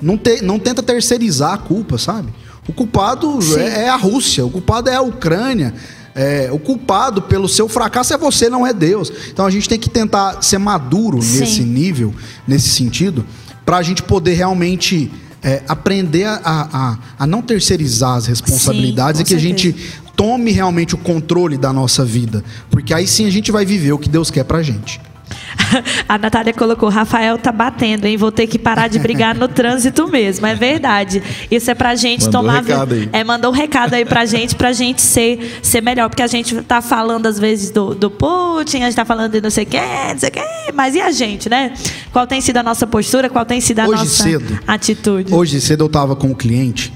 Não, 0.00 0.16
te- 0.16 0.40
não 0.40 0.56
tenta 0.60 0.84
terceirizar 0.84 1.52
a 1.54 1.58
culpa, 1.58 1.98
sabe? 1.98 2.28
O 2.68 2.72
culpado 2.72 3.42
Sim. 3.42 3.58
é, 3.58 3.86
é 3.86 3.88
a 3.88 3.96
Rússia, 3.96 4.46
o 4.46 4.50
culpado 4.50 4.88
é 4.88 4.94
a 4.94 5.02
Ucrânia. 5.02 5.74
É, 6.14 6.50
o 6.52 6.58
culpado 6.58 7.22
pelo 7.22 7.48
seu 7.48 7.68
fracasso 7.68 8.12
é 8.12 8.18
você, 8.18 8.50
não 8.50 8.66
é 8.66 8.72
Deus. 8.72 9.12
Então 9.32 9.46
a 9.46 9.50
gente 9.50 9.68
tem 9.68 9.78
que 9.78 9.88
tentar 9.88 10.42
ser 10.42 10.58
maduro 10.58 11.22
Sim. 11.22 11.40
nesse 11.40 11.62
nível, 11.62 12.14
nesse 12.46 12.68
sentido, 12.68 13.24
para 13.64 13.78
a 13.78 13.82
gente 13.82 14.02
poder 14.02 14.34
realmente 14.34 15.10
é, 15.42 15.62
aprender 15.66 16.24
a, 16.24 16.40
a, 16.44 16.98
a 17.18 17.26
não 17.26 17.42
terceirizar 17.42 18.16
as 18.16 18.26
responsabilidades 18.26 19.18
Sim, 19.18 19.24
e 19.24 19.26
que 19.26 19.34
a 19.34 19.38
gente 19.38 19.74
tome 20.14 20.50
realmente 20.52 20.94
o 20.94 20.98
controle 20.98 21.56
da 21.56 21.72
nossa 21.72 22.04
vida. 22.04 22.44
Porque 22.70 22.92
aí 22.94 23.06
sim 23.06 23.26
a 23.26 23.30
gente 23.30 23.50
vai 23.50 23.64
viver 23.64 23.92
o 23.92 23.98
que 23.98 24.08
Deus 24.08 24.30
quer 24.30 24.44
pra 24.44 24.62
gente. 24.62 25.00
A 26.08 26.18
Natália 26.18 26.52
colocou, 26.52 26.88
Rafael 26.88 27.38
tá 27.38 27.50
batendo, 27.50 28.04
hein? 28.06 28.16
Vou 28.16 28.30
ter 28.30 28.46
que 28.46 28.58
parar 28.58 28.88
de 28.88 28.98
brigar 28.98 29.34
no 29.34 29.48
trânsito 29.48 30.06
mesmo. 30.08 30.46
É 30.46 30.54
verdade. 30.54 31.22
Isso 31.50 31.70
é 31.70 31.74
pra 31.74 31.94
gente 31.94 32.24
Mandou 32.26 32.40
tomar. 32.42 32.62
um 32.62 32.64
recado 32.64 32.94
aí. 32.94 33.08
É, 33.12 33.24
mandou 33.24 33.50
um 33.50 33.54
recado 33.54 33.94
aí 33.94 34.04
pra 34.04 34.24
gente, 34.26 34.54
pra 34.54 34.72
gente 34.72 35.00
ser, 35.00 35.58
ser 35.62 35.80
melhor. 35.80 36.08
Porque 36.08 36.22
a 36.22 36.26
gente 36.26 36.54
tá 36.62 36.80
falando, 36.82 37.26
às 37.26 37.38
vezes, 37.38 37.70
do, 37.70 37.94
do 37.94 38.10
Putin, 38.10 38.78
a 38.82 38.86
gente 38.86 38.96
tá 38.96 39.04
falando 39.04 39.32
de 39.32 39.40
não 39.40 39.50
sei 39.50 39.64
quem, 39.64 39.80
não 40.12 40.18
sei 40.18 40.30
quem. 40.30 40.42
Mas 40.74 40.94
e 40.94 41.00
a 41.00 41.10
gente, 41.10 41.48
né? 41.48 41.72
Qual 42.12 42.26
tem 42.26 42.40
sido 42.40 42.58
a 42.58 42.62
nossa 42.62 42.86
postura? 42.86 43.30
Qual 43.30 43.44
tem 43.44 43.60
sido 43.60 43.80
a 43.80 43.84
Hoje 43.86 44.02
nossa 44.04 44.22
cedo. 44.24 44.60
atitude? 44.66 45.32
Hoje 45.32 45.60
cedo 45.60 45.84
eu 45.84 45.88
tava 45.88 46.14
com 46.14 46.28
um 46.28 46.34
cliente 46.34 46.92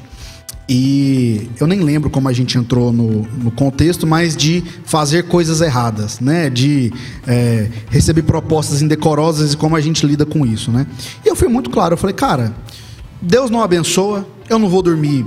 e 0.68 1.48
eu 1.60 1.66
nem 1.66 1.80
lembro 1.80 2.10
como 2.10 2.28
a 2.28 2.32
gente 2.32 2.58
entrou 2.58 2.92
no, 2.92 3.22
no 3.22 3.50
contexto, 3.52 4.06
mas 4.06 4.36
de 4.36 4.64
fazer 4.84 5.24
coisas 5.24 5.60
erradas, 5.60 6.18
né? 6.18 6.50
De 6.50 6.92
é, 7.26 7.68
receber 7.88 8.22
propostas 8.22 8.82
indecorosas 8.82 9.52
e 9.52 9.56
como 9.56 9.76
a 9.76 9.80
gente 9.80 10.04
lida 10.04 10.26
com 10.26 10.44
isso, 10.44 10.72
né? 10.72 10.86
E 11.24 11.28
eu 11.28 11.36
fui 11.36 11.46
muito 11.46 11.70
claro, 11.70 11.94
eu 11.94 11.98
falei, 11.98 12.14
cara, 12.14 12.52
Deus 13.22 13.48
não 13.48 13.62
abençoa, 13.62 14.26
eu 14.48 14.58
não 14.58 14.68
vou 14.68 14.82
dormir 14.82 15.24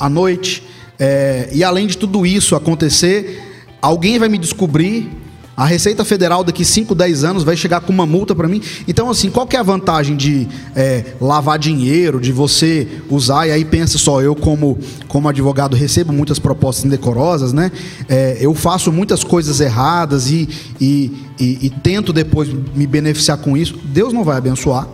à 0.00 0.08
noite, 0.08 0.64
é, 0.98 1.48
e 1.52 1.62
além 1.62 1.86
de 1.86 1.96
tudo 1.96 2.26
isso 2.26 2.56
acontecer, 2.56 3.66
alguém 3.80 4.18
vai 4.18 4.28
me 4.28 4.38
descobrir. 4.38 5.10
A 5.54 5.66
Receita 5.66 6.02
Federal 6.04 6.42
daqui 6.42 6.64
5, 6.64 6.94
10 6.94 7.24
anos 7.24 7.44
vai 7.44 7.56
chegar 7.56 7.80
com 7.82 7.92
uma 7.92 8.06
multa 8.06 8.34
para 8.34 8.48
mim. 8.48 8.62
Então, 8.88 9.10
assim, 9.10 9.30
qual 9.30 9.46
que 9.46 9.54
é 9.54 9.60
a 9.60 9.62
vantagem 9.62 10.16
de 10.16 10.48
é, 10.74 11.04
lavar 11.20 11.58
dinheiro, 11.58 12.18
de 12.20 12.32
você 12.32 12.88
usar? 13.10 13.46
E 13.46 13.52
aí 13.52 13.64
pensa 13.64 13.98
só, 13.98 14.22
eu 14.22 14.34
como, 14.34 14.78
como 15.08 15.28
advogado 15.28 15.76
recebo 15.76 16.10
muitas 16.12 16.38
propostas 16.38 16.86
indecorosas, 16.86 17.52
né? 17.52 17.70
É, 18.08 18.38
eu 18.40 18.54
faço 18.54 18.90
muitas 18.90 19.22
coisas 19.22 19.60
erradas 19.60 20.30
e, 20.30 20.48
e, 20.80 21.12
e- 21.38 21.58
e 21.66 21.70
tento 21.70 22.12
depois 22.14 22.48
me 22.74 22.86
beneficiar 22.86 23.36
com 23.36 23.54
isso. 23.54 23.78
Deus 23.84 24.12
não 24.12 24.24
vai 24.24 24.38
abençoar. 24.38 24.88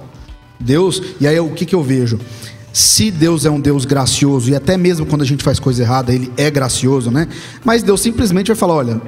Deus, 0.58 1.00
e 1.20 1.26
aí 1.28 1.38
o 1.38 1.50
que, 1.50 1.64
que 1.64 1.74
eu 1.74 1.84
vejo? 1.84 2.18
Se 2.72 3.10
Deus 3.12 3.44
é 3.44 3.50
um 3.50 3.60
Deus 3.60 3.84
gracioso, 3.84 4.50
e 4.50 4.56
até 4.56 4.76
mesmo 4.76 5.06
quando 5.06 5.22
a 5.22 5.24
gente 5.24 5.42
faz 5.44 5.58
coisa 5.60 5.82
errada, 5.82 6.12
ele 6.12 6.32
é 6.36 6.50
gracioso, 6.50 7.10
né? 7.12 7.28
Mas 7.64 7.82
Deus 7.84 8.00
simplesmente 8.00 8.48
vai 8.48 8.56
falar: 8.56 8.74
olha, 8.74 9.00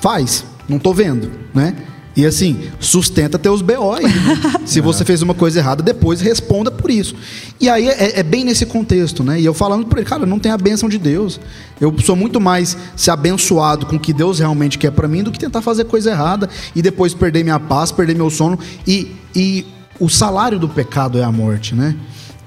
faz, 0.00 0.44
não 0.70 0.78
tô 0.78 0.94
vendo, 0.94 1.30
né? 1.52 1.74
E 2.16 2.26
assim, 2.26 2.68
sustenta 2.80 3.38
teus 3.38 3.62
BO 3.62 3.92
aí. 3.92 4.04
né? 4.04 4.60
Se 4.66 4.80
você 4.80 5.04
fez 5.04 5.22
uma 5.22 5.34
coisa 5.34 5.60
errada, 5.60 5.82
depois 5.82 6.20
responda 6.20 6.70
por 6.70 6.90
isso. 6.90 7.14
E 7.60 7.68
aí 7.68 7.88
é, 7.88 8.20
é 8.20 8.22
bem 8.22 8.44
nesse 8.44 8.66
contexto, 8.66 9.22
né? 9.22 9.40
E 9.40 9.44
eu 9.44 9.54
falando 9.54 9.86
para 9.86 10.00
ele, 10.00 10.08
cara, 10.08 10.26
não 10.26 10.38
tem 10.38 10.50
a 10.50 10.58
bênção 10.58 10.88
de 10.88 10.98
Deus. 10.98 11.40
Eu 11.80 11.94
sou 12.00 12.16
muito 12.16 12.40
mais 12.40 12.76
ser 12.96 13.12
abençoado 13.12 13.86
com 13.86 13.96
o 13.96 14.00
que 14.00 14.12
Deus 14.12 14.38
realmente 14.38 14.76
quer 14.76 14.90
para 14.90 15.06
mim 15.06 15.22
do 15.22 15.30
que 15.30 15.38
tentar 15.38 15.62
fazer 15.62 15.84
coisa 15.84 16.10
errada 16.10 16.48
e 16.74 16.82
depois 16.82 17.14
perder 17.14 17.44
minha 17.44 17.60
paz, 17.60 17.92
perder 17.92 18.16
meu 18.16 18.28
sono. 18.28 18.58
E, 18.86 19.14
e 19.34 19.64
o 19.98 20.08
salário 20.08 20.58
do 20.58 20.68
pecado 20.68 21.16
é 21.18 21.22
a 21.22 21.30
morte, 21.30 21.74
né? 21.74 21.94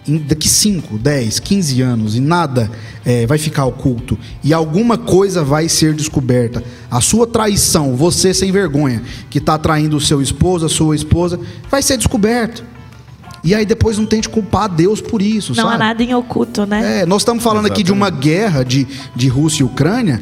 Em- 0.08 0.18
daqui 0.18 0.50
5, 0.50 0.98
10, 0.98 1.40
15 1.40 1.82
anos 1.82 2.16
e 2.16 2.20
nada 2.20 2.70
eh, 3.06 3.26
vai 3.26 3.38
ficar 3.38 3.66
oculto 3.66 4.18
e 4.44 4.54
alguma 4.54 4.98
coisa 4.98 5.44
vai 5.44 5.70
ser 5.70 5.94
descoberta. 5.94 6.62
A 6.92 7.00
sua 7.00 7.26
traição, 7.26 7.96
você 7.96 8.34
sem 8.34 8.52
vergonha, 8.52 9.02
que 9.30 9.38
está 9.38 9.58
traindo 9.58 9.96
o 9.96 10.02
seu 10.02 10.22
esposo, 10.22 10.66
a 10.66 10.70
sua 10.70 10.96
esposa, 10.96 11.40
vai 11.72 11.82
ser 11.82 11.96
descoberto. 11.98 12.64
E 13.46 13.54
aí 13.54 13.66
depois 13.66 13.98
não 13.98 14.06
tente 14.06 14.30
culpar 14.30 14.70
Deus 14.70 15.02
por 15.02 15.22
isso, 15.22 15.54
Não 15.56 15.66
há 15.68 15.72
sabe? 15.72 15.80
nada 15.84 16.04
em 16.04 16.14
oculto, 16.16 16.66
né? 16.66 17.02
É, 17.02 17.06
nós 17.06 17.22
estamos 17.24 17.44
falando 17.44 17.66
aqui 17.66 17.84
de 17.84 17.92
uma 17.92 18.10
guerra 18.10 18.64
de, 18.64 18.88
de 19.16 19.28
Rússia 19.28 19.64
e 19.64 19.66
Ucrânia 19.66 20.22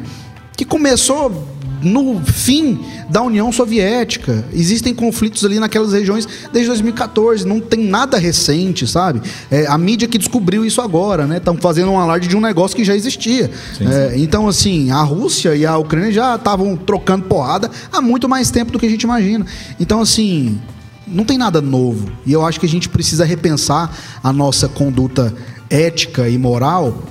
que 0.56 0.64
começou 0.64 1.48
no 1.82 2.20
fim 2.24 2.78
da 3.08 3.22
União 3.22 3.50
Soviética. 3.52 4.44
Existem 4.52 4.94
conflitos 4.94 5.44
ali 5.44 5.58
naquelas 5.58 5.92
regiões 5.92 6.26
desde 6.52 6.68
2014. 6.68 7.46
Não 7.46 7.60
tem 7.60 7.84
nada 7.84 8.18
recente, 8.18 8.86
sabe? 8.86 9.20
É, 9.50 9.66
a 9.66 9.76
mídia 9.76 10.08
que 10.08 10.18
descobriu 10.18 10.64
isso 10.64 10.80
agora, 10.80 11.26
né? 11.26 11.38
Estão 11.38 11.56
fazendo 11.56 11.90
um 11.90 11.98
alarde 11.98 12.28
de 12.28 12.36
um 12.36 12.40
negócio 12.40 12.76
que 12.76 12.84
já 12.84 12.94
existia. 12.94 13.50
É, 13.80 14.12
então, 14.16 14.48
assim, 14.48 14.90
a 14.90 15.02
Rússia 15.02 15.54
e 15.54 15.66
a 15.66 15.76
Ucrânia 15.76 16.12
já 16.12 16.36
estavam 16.36 16.76
trocando 16.76 17.24
porrada 17.24 17.70
há 17.92 18.00
muito 18.00 18.28
mais 18.28 18.50
tempo 18.50 18.72
do 18.72 18.78
que 18.78 18.86
a 18.86 18.90
gente 18.90 19.02
imagina. 19.02 19.44
Então, 19.80 20.00
assim, 20.00 20.60
não 21.06 21.24
tem 21.24 21.36
nada 21.36 21.60
novo. 21.60 22.10
E 22.24 22.32
eu 22.32 22.44
acho 22.44 22.60
que 22.60 22.66
a 22.66 22.68
gente 22.68 22.88
precisa 22.88 23.24
repensar 23.24 23.90
a 24.22 24.32
nossa 24.32 24.68
conduta 24.68 25.34
ética 25.68 26.28
e 26.28 26.38
moral 26.38 27.02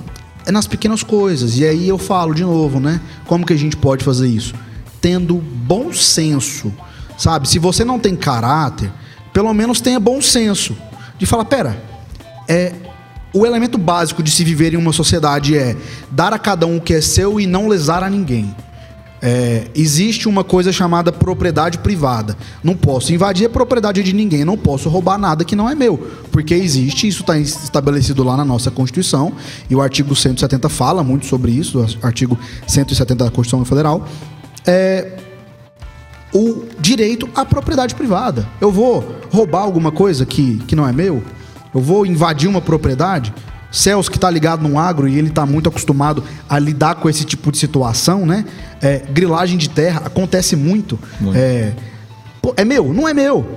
é 0.46 0.52
nas 0.52 0.66
pequenas 0.66 1.02
coisas. 1.02 1.58
E 1.58 1.64
aí 1.64 1.88
eu 1.88 1.98
falo 1.98 2.34
de 2.34 2.42
novo, 2.42 2.80
né? 2.80 3.00
Como 3.26 3.46
que 3.46 3.52
a 3.52 3.56
gente 3.56 3.76
pode 3.76 4.04
fazer 4.04 4.28
isso? 4.28 4.54
Tendo 5.00 5.34
bom 5.34 5.92
senso, 5.92 6.72
sabe? 7.18 7.48
Se 7.48 7.58
você 7.58 7.84
não 7.84 7.98
tem 7.98 8.14
caráter, 8.14 8.90
pelo 9.32 9.52
menos 9.52 9.80
tenha 9.80 9.98
bom 9.98 10.20
senso 10.20 10.76
de 11.18 11.26
falar, 11.26 11.44
pera, 11.44 11.82
é 12.48 12.74
o 13.32 13.46
elemento 13.46 13.78
básico 13.78 14.22
de 14.22 14.30
se 14.30 14.44
viver 14.44 14.74
em 14.74 14.76
uma 14.76 14.92
sociedade 14.92 15.56
é 15.56 15.76
dar 16.10 16.32
a 16.32 16.38
cada 16.38 16.66
um 16.66 16.76
o 16.76 16.80
que 16.80 16.92
é 16.92 17.00
seu 17.00 17.40
e 17.40 17.46
não 17.46 17.66
lesar 17.66 18.02
a 18.02 18.10
ninguém. 18.10 18.54
É, 19.24 19.68
existe 19.72 20.28
uma 20.28 20.42
coisa 20.42 20.72
chamada 20.72 21.12
propriedade 21.12 21.78
privada. 21.78 22.36
Não 22.62 22.74
posso 22.74 23.12
invadir 23.12 23.46
a 23.46 23.50
propriedade 23.50 24.02
de 24.02 24.12
ninguém, 24.12 24.44
não 24.44 24.58
posso 24.58 24.88
roubar 24.88 25.16
nada 25.16 25.44
que 25.44 25.54
não 25.54 25.70
é 25.70 25.76
meu. 25.76 25.96
Porque 26.32 26.52
existe, 26.54 27.06
isso 27.06 27.20
está 27.20 27.38
estabelecido 27.38 28.24
lá 28.24 28.36
na 28.36 28.44
nossa 28.44 28.68
Constituição, 28.68 29.32
e 29.70 29.76
o 29.76 29.80
artigo 29.80 30.16
170 30.16 30.68
fala 30.68 31.04
muito 31.04 31.26
sobre 31.26 31.52
isso, 31.52 31.86
artigo 32.02 32.36
170 32.66 33.24
da 33.24 33.30
Constituição 33.30 33.64
Federal. 33.64 34.08
É, 34.66 35.18
o 36.34 36.64
direito 36.80 37.28
à 37.34 37.44
propriedade 37.44 37.94
privada. 37.94 38.48
Eu 38.60 38.72
vou 38.72 39.04
roubar 39.30 39.60
alguma 39.60 39.92
coisa 39.92 40.26
que, 40.26 40.58
que 40.66 40.74
não 40.74 40.88
é 40.88 40.92
meu? 40.92 41.22
Eu 41.74 41.80
vou 41.80 42.04
invadir 42.04 42.48
uma 42.48 42.60
propriedade? 42.60 43.32
Celso, 43.72 44.10
que 44.10 44.18
está 44.18 44.30
ligado 44.30 44.68
no 44.68 44.78
agro 44.78 45.08
e 45.08 45.18
ele 45.18 45.28
está 45.28 45.46
muito 45.46 45.68
acostumado 45.68 46.22
a 46.48 46.58
lidar 46.58 46.96
com 46.96 47.08
esse 47.08 47.24
tipo 47.24 47.50
de 47.50 47.56
situação, 47.56 48.26
né? 48.26 48.44
É, 48.82 48.98
grilagem 48.98 49.56
de 49.56 49.70
terra 49.70 50.02
acontece 50.04 50.54
muito. 50.54 50.98
Muito. 51.18 51.36
É, 51.36 51.72
pô, 52.42 52.52
é 52.56 52.64
meu? 52.64 52.92
Não 52.92 53.08
é 53.08 53.14
meu. 53.14 53.56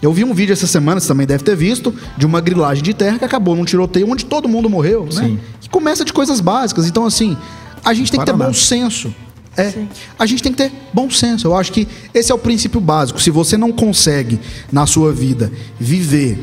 Eu 0.00 0.12
vi 0.12 0.24
um 0.24 0.32
vídeo 0.32 0.52
essa 0.52 0.66
semana, 0.66 1.00
você 1.00 1.08
também 1.08 1.26
deve 1.26 1.44
ter 1.44 1.56
visto, 1.56 1.94
de 2.16 2.24
uma 2.24 2.40
grilagem 2.40 2.82
de 2.82 2.94
terra 2.94 3.18
que 3.18 3.24
acabou 3.24 3.54
num 3.54 3.64
tiroteio 3.64 4.10
onde 4.10 4.24
todo 4.24 4.48
mundo 4.48 4.70
morreu, 4.70 5.04
né? 5.12 5.24
Sim. 5.24 5.40
Que 5.60 5.68
começa 5.68 6.04
de 6.04 6.12
coisas 6.12 6.40
básicas. 6.40 6.86
Então, 6.86 7.04
assim, 7.04 7.36
a 7.84 7.92
gente 7.92 8.10
tem 8.10 8.20
que 8.20 8.26
ter 8.26 8.32
bom 8.32 8.54
senso. 8.54 9.12
É, 9.56 9.74
a 10.18 10.26
gente 10.26 10.42
tem 10.42 10.52
que 10.52 10.58
ter 10.58 10.72
bom 10.92 11.10
senso. 11.10 11.46
Eu 11.46 11.56
acho 11.56 11.72
que 11.72 11.86
esse 12.14 12.30
é 12.30 12.34
o 12.34 12.38
princípio 12.38 12.80
básico. 12.80 13.20
Se 13.20 13.30
você 13.30 13.58
não 13.58 13.72
consegue, 13.72 14.38
na 14.72 14.86
sua 14.86 15.12
vida, 15.12 15.52
viver 15.78 16.38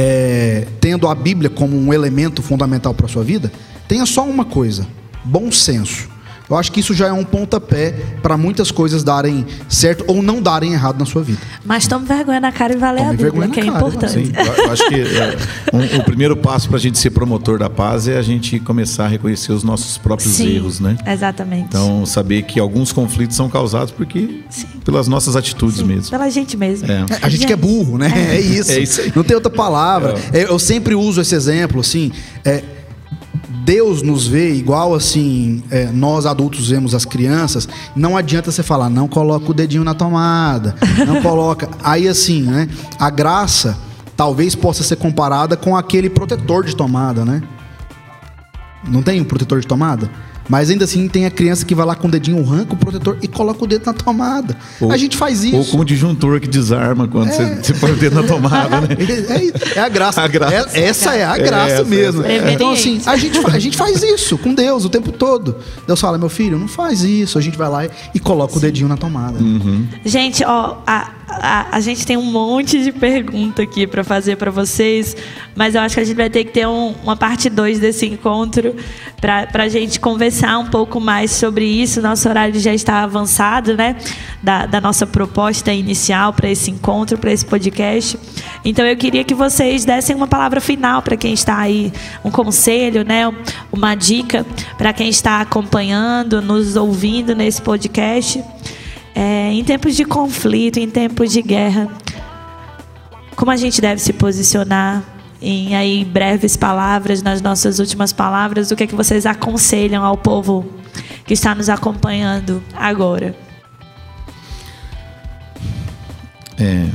é, 0.00 0.64
tendo 0.80 1.08
a 1.08 1.14
Bíblia 1.14 1.50
como 1.50 1.76
um 1.76 1.92
elemento 1.92 2.40
fundamental 2.40 2.94
para 2.94 3.08
sua 3.08 3.24
vida, 3.24 3.50
tenha 3.88 4.06
só 4.06 4.24
uma 4.24 4.44
coisa: 4.44 4.86
bom 5.24 5.50
senso. 5.50 6.08
Eu 6.48 6.56
acho 6.56 6.72
que 6.72 6.80
isso 6.80 6.94
já 6.94 7.08
é 7.08 7.12
um 7.12 7.24
pontapé 7.24 7.92
para 8.22 8.36
muitas 8.36 8.70
coisas 8.70 9.04
darem 9.04 9.44
certo 9.68 10.04
ou 10.06 10.22
não 10.22 10.40
darem 10.40 10.72
errado 10.72 10.98
na 10.98 11.04
sua 11.04 11.22
vida. 11.22 11.38
Mas 11.64 11.86
tome 11.86 12.06
vergonha 12.06 12.40
na 12.40 12.50
cara 12.50 12.72
e 12.72 12.76
valer 12.76 13.00
Tome 13.00 13.08
a 13.08 13.12
Bíblia, 13.12 13.30
vergonha 13.30 13.48
na 13.48 13.54
que 13.54 13.60
é 13.60 13.64
cara, 13.64 13.76
importante. 13.76 14.12
Sim, 14.12 14.32
eu 14.64 14.72
acho 14.72 14.88
que 14.88 14.94
é, 14.94 15.36
um- 15.74 15.98
o 16.00 16.04
primeiro 16.04 16.36
passo 16.36 16.68
para 16.68 16.78
a 16.78 16.80
gente 16.80 16.96
ser 16.98 17.10
promotor 17.10 17.58
da 17.58 17.68
paz 17.68 18.08
é 18.08 18.16
a 18.16 18.22
gente 18.22 18.58
começar 18.60 19.04
a 19.04 19.08
reconhecer 19.08 19.52
os 19.52 19.62
nossos 19.62 19.98
próprios 19.98 20.32
Sim, 20.32 20.56
erros, 20.56 20.80
né? 20.80 20.96
Exatamente. 21.06 21.66
Então, 21.68 22.06
saber 22.06 22.42
que 22.44 22.58
alguns 22.58 22.92
conflitos 22.92 23.36
são 23.36 23.48
causados 23.50 23.92
porque 23.92 24.40
pelas 24.84 25.06
nossas 25.06 25.36
atitudes 25.36 25.78
Sim, 25.80 25.84
mesmo. 25.84 26.10
Pela 26.10 26.30
gente 26.30 26.56
mesmo. 26.56 26.90
É. 26.90 27.04
A 27.20 27.28
gente 27.28 27.46
que 27.46 27.52
é 27.52 27.56
burro, 27.56 27.98
né? 27.98 28.10
É, 28.36 28.40
isso. 28.40 28.72
É 28.72 28.78
isso 28.78 29.00
aí. 29.02 29.12
Não 29.14 29.22
tem 29.22 29.34
outra 29.34 29.50
palavra. 29.50 30.14
É, 30.32 30.44
Eu 30.44 30.58
sempre 30.58 30.94
uso 30.94 31.20
esse 31.20 31.34
exemplo, 31.34 31.80
assim. 31.80 32.10
é, 32.44 32.62
Deus 33.68 34.00
nos 34.00 34.26
vê 34.26 34.54
igual 34.54 34.94
assim, 34.94 35.62
é, 35.70 35.92
nós 35.92 36.24
adultos 36.24 36.70
vemos 36.70 36.94
as 36.94 37.04
crianças. 37.04 37.68
Não 37.94 38.16
adianta 38.16 38.50
você 38.50 38.62
falar, 38.62 38.88
não 38.88 39.06
coloca 39.06 39.50
o 39.50 39.52
dedinho 39.52 39.84
na 39.84 39.92
tomada, 39.92 40.74
não 41.06 41.20
coloca. 41.20 41.68
Aí 41.84 42.08
assim, 42.08 42.44
né? 42.44 42.66
A 42.98 43.10
graça 43.10 43.76
talvez 44.16 44.54
possa 44.54 44.82
ser 44.82 44.96
comparada 44.96 45.54
com 45.54 45.76
aquele 45.76 46.08
protetor 46.08 46.64
de 46.64 46.74
tomada, 46.74 47.26
né? 47.26 47.42
Não 48.88 49.02
tem 49.02 49.20
um 49.20 49.24
protetor 49.24 49.60
de 49.60 49.66
tomada? 49.66 50.10
Mas 50.48 50.70
ainda 50.70 50.84
assim 50.84 51.06
tem 51.08 51.26
a 51.26 51.30
criança 51.30 51.64
que 51.64 51.74
vai 51.74 51.84
lá 51.84 51.94
com 51.94 52.08
o 52.08 52.10
dedinho, 52.10 52.38
arranca 52.42 52.74
o 52.74 52.76
protetor 52.76 53.18
e 53.22 53.28
coloca 53.28 53.62
o 53.62 53.66
dedo 53.66 53.84
na 53.86 53.92
tomada. 53.92 54.56
Ou- 54.80 54.90
a 54.90 54.96
gente 54.96 55.16
faz 55.16 55.44
isso. 55.44 55.56
Ou 55.56 55.64
com 55.66 55.78
o 55.80 55.84
disjuntor 55.84 56.40
que 56.40 56.48
desarma 56.48 57.06
quando 57.06 57.30
você, 57.30 57.56
você 57.56 57.74
põe 57.74 57.92
o 57.92 57.96
dedo 57.96 58.14
na 58.20 58.26
tomada, 58.26 58.80
né? 58.80 58.88
É, 59.74 59.78
é 59.78 59.80
a 59.82 59.88
graça. 59.88 60.22
A 60.22 60.26
graça. 60.28 60.78
É- 60.78 60.84
essa 60.84 61.14
é 61.14 61.24
a 61.24 61.36
É 61.36 61.42
graça 61.42 61.72
essa, 61.74 61.84
mesmo. 61.84 62.22
Então, 62.52 62.70
assim, 62.70 63.00
a 63.06 63.16
gente, 63.16 63.38
a 63.46 63.58
gente 63.58 63.76
faz 63.76 64.02
isso 64.02 64.36
com 64.38 64.54
Deus 64.54 64.84
o 64.84 64.88
tempo 64.88 65.12
todo. 65.12 65.56
Deus 65.86 66.00
fala, 66.00 66.16
meu 66.18 66.28
filho, 66.28 66.58
não 66.58 66.68
faz 66.68 67.02
isso. 67.02 67.38
A 67.38 67.40
gente 67.40 67.56
vai 67.58 67.68
lá 67.68 67.84
e, 67.86 67.90
e 68.14 68.18
coloca 68.20 68.56
o 68.56 68.60
dedinho 68.60 68.88
na 68.88 68.96
tomada. 68.96 69.38
Uhum. 69.38 69.86
Gente, 70.04 70.44
ó, 70.44 70.78
a, 70.86 71.10
a, 71.28 71.76
a 71.76 71.80
gente 71.80 72.06
tem 72.06 72.16
um 72.16 72.22
monte 72.24 72.82
de 72.82 72.90
pergunta 72.90 73.62
aqui 73.62 73.86
para 73.86 74.02
fazer 74.02 74.36
para 74.36 74.50
vocês, 74.50 75.16
mas 75.54 75.74
eu 75.74 75.80
acho 75.80 75.94
que 75.94 76.00
a 76.00 76.04
gente 76.04 76.16
vai 76.16 76.30
ter 76.30 76.44
que 76.44 76.52
ter 76.52 76.66
um- 76.66 76.94
uma 77.02 77.16
parte 77.16 77.50
2 77.50 77.78
desse 77.78 78.06
encontro 78.06 78.74
para 79.20 79.64
a 79.64 79.68
gente 79.68 80.00
conversar 80.00 80.58
um 80.58 80.66
pouco 80.66 80.98
mais 81.00 81.30
sobre 81.32 81.64
isso. 81.64 82.00
Nosso 82.00 82.28
horário 82.28 82.58
já 82.58 82.72
está 82.72 83.02
avançado, 83.02 83.76
né? 83.76 83.96
Da, 84.42 84.66
da 84.66 84.80
nossa 84.80 85.06
proposta 85.06 85.72
inicial 85.72 86.32
para 86.32 86.48
esse 86.48 86.70
encontro, 86.70 87.18
para 87.18 87.32
esse 87.32 87.44
podcast. 87.44 88.18
Então 88.64 88.84
eu 88.86 88.96
queria 88.96 89.24
que 89.24 89.34
vocês 89.34 89.84
dessem 89.84 90.14
uma 90.16 90.26
palavra 90.28 90.60
final 90.60 91.02
para 91.02 91.16
quem 91.16 91.34
está 91.34 91.58
aí, 91.58 91.92
um 92.24 92.30
conselho, 92.30 93.04
né? 93.04 93.30
Uma 93.72 93.94
dica 93.94 94.46
para 94.76 94.92
quem 94.92 95.08
está 95.08 95.40
acompanhando, 95.40 96.40
nos 96.40 96.76
ouvindo 96.76 97.34
nesse 97.34 97.60
podcast. 97.60 98.42
É, 99.20 99.52
em 99.52 99.64
tempos 99.64 99.96
de 99.96 100.04
conflito, 100.04 100.78
em 100.78 100.88
tempos 100.88 101.32
de 101.32 101.42
guerra, 101.42 101.88
como 103.34 103.50
a 103.50 103.56
gente 103.56 103.80
deve 103.80 104.00
se 104.00 104.12
posicionar? 104.12 105.02
Em 105.42 105.74
aí 105.74 106.04
breves 106.04 106.56
palavras, 106.56 107.20
nas 107.20 107.42
nossas 107.42 107.80
últimas 107.80 108.12
palavras, 108.12 108.70
o 108.70 108.76
que 108.76 108.84
é 108.84 108.86
que 108.86 108.94
vocês 108.94 109.26
aconselham 109.26 110.04
ao 110.04 110.16
povo 110.16 110.64
que 111.26 111.34
está 111.34 111.52
nos 111.52 111.68
acompanhando 111.68 112.62
agora? 112.76 113.34
É, 116.56 116.86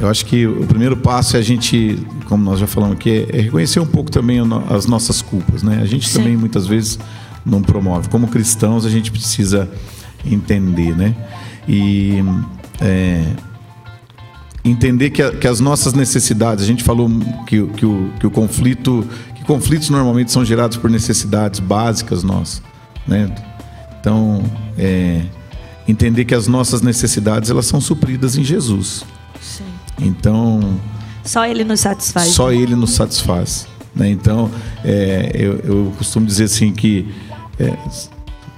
eu 0.00 0.08
acho 0.08 0.24
que 0.24 0.46
o 0.46 0.66
primeiro 0.66 0.96
passo 0.96 1.36
é 1.36 1.40
a 1.40 1.42
gente, 1.42 1.98
como 2.24 2.42
nós 2.44 2.58
já 2.60 2.66
falamos 2.66 2.96
aqui, 2.96 3.26
é 3.30 3.42
reconhecer 3.42 3.80
um 3.80 3.86
pouco 3.86 4.10
também 4.10 4.38
as 4.70 4.86
nossas 4.86 5.20
culpas, 5.20 5.62
né? 5.62 5.80
A 5.82 5.86
gente 5.86 6.08
Sim. 6.08 6.20
também 6.20 6.34
muitas 6.34 6.66
vezes 6.66 6.98
não 7.44 7.60
promove. 7.60 8.08
Como 8.08 8.26
cristãos, 8.26 8.86
a 8.86 8.90
gente 8.90 9.12
precisa 9.12 9.70
entender, 10.24 10.96
né? 10.96 11.14
E 11.68 12.24
é, 12.80 13.24
entender 14.64 15.10
que, 15.10 15.22
a- 15.22 15.32
que 15.32 15.46
as 15.46 15.60
nossas 15.60 15.92
necessidades, 15.92 16.64
a 16.64 16.66
gente 16.66 16.82
falou 16.82 17.08
que, 17.46 17.60
o- 17.60 17.68
que, 17.68 17.84
o, 17.86 18.10
que 18.18 18.26
o 18.26 18.30
conflito, 18.30 19.06
que 19.34 19.44
conflitos 19.44 19.90
normalmente 19.90 20.32
são 20.32 20.44
gerados 20.44 20.76
por 20.76 20.90
necessidades 20.90 21.60
básicas 21.60 22.22
nossas, 22.22 22.62
né? 23.06 23.30
Então, 24.00 24.42
é, 24.78 25.22
entender 25.86 26.24
que 26.24 26.34
as 26.34 26.46
nossas 26.46 26.82
necessidades 26.82 27.50
elas 27.50 27.66
são 27.66 27.80
supridas 27.80 28.36
em 28.36 28.44
Jesus. 28.44 29.04
Sim. 29.40 29.64
Então, 30.00 30.78
Só 31.24 31.46
Ele 31.46 31.64
nos 31.64 31.80
satisfaz. 31.80 32.28
só 32.28 32.52
Ele 32.52 32.74
nos 32.76 32.92
satisfaz. 32.92 33.66
Né? 33.94 34.10
Então, 34.10 34.50
é, 34.84 35.32
eu, 35.34 35.58
eu 35.58 35.92
costumo 35.98 36.24
dizer 36.24 36.44
assim 36.44 36.72
que 36.72 37.12
é, 37.58 37.76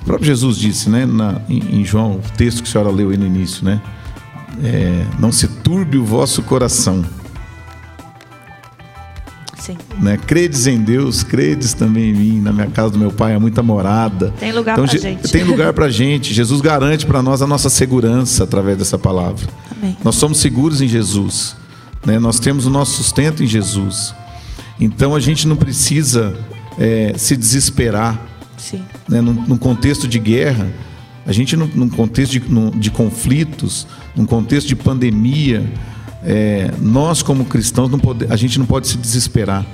o 0.03 0.05
próprio 0.05 0.27
Jesus 0.27 0.57
disse, 0.57 0.89
né, 0.89 1.05
na, 1.07 1.41
em, 1.49 1.81
em 1.81 1.85
João, 1.85 2.13
o 2.17 2.37
texto 2.37 2.63
que 2.63 2.69
a 2.69 2.73
senhora 2.73 2.91
leu 2.91 3.11
aí 3.11 3.17
no 3.17 3.27
início, 3.27 3.65
né? 3.65 3.81
É, 4.63 5.05
não 5.19 5.31
se 5.33 5.47
turbe 5.49 5.97
o 5.99 6.05
vosso 6.05 6.43
coração. 6.43 7.05
Sim. 9.59 9.77
Né? 10.01 10.17
Credes 10.17 10.67
em 10.67 10.79
Deus, 10.79 11.23
credes 11.23 11.75
também 11.75 12.11
em 12.11 12.15
mim. 12.15 12.41
Na 12.41 12.53
minha 12.53 12.67
casa 12.67 12.91
do 12.91 12.99
meu 12.99 13.13
pai 13.13 13.35
há 13.35 13.41
muita 13.41 13.63
morada. 13.63 14.33
Tem 14.41 14.53
lugar 14.53 14.73
então, 14.73 14.87
Je- 14.87 14.99
gente. 14.99 15.31
Tem 15.31 15.45
lugar 15.45 15.73
pra 15.75 15.89
gente. 15.91 16.33
Jesus 16.33 16.61
garante 16.63 17.05
para 17.07 17.23
nós 17.23 17.43
a 17.43 17.47
nossa 17.47 17.69
segurança 17.69 18.45
através 18.45 18.79
dessa 18.79 18.99
palavra. 18.99 19.47
Amém. 19.71 19.97
Nós 20.03 20.17
somos 20.17 20.39
seguros 20.41 20.81
em 20.81 20.89
Jesus. 20.89 21.57
Né? 22.07 22.19
Nós 22.19 22.41
temos 22.41 22.65
o 22.67 22.71
nosso 22.71 22.97
sustento 23.03 23.43
em 23.45 23.47
Jesus. 23.47 24.15
Então 24.81 25.15
a 25.15 25.21
gente 25.21 25.47
não 25.47 25.57
precisa 25.57 26.35
é, 26.79 27.15
se 27.19 27.37
desesperar. 27.37 28.19
Sim. 28.57 28.83
Né? 29.09 29.21
Num, 29.21 29.33
num 29.33 29.57
contexto 29.57 30.07
de 30.07 30.19
guerra, 30.19 30.69
a 31.27 31.33
gente 31.33 31.57
num, 31.57 31.67
num 31.75 31.89
contexto 31.89 32.33
de, 32.33 32.41
num- 32.49 32.71
de 32.71 32.91
conflitos, 32.91 33.87
num 34.17 34.25
contexto 34.27 34.67
de 34.69 34.77
pandemia, 34.77 35.71
é, 36.23 36.71
nós 36.81 37.23
como 37.23 37.45
cristãos 37.45 37.91
não 37.91 37.99
pode, 37.99 38.27
a 38.31 38.37
gente 38.37 38.59
não 38.59 38.67
pode 38.67 38.89
se 38.89 38.97
desesperar. 38.97 39.65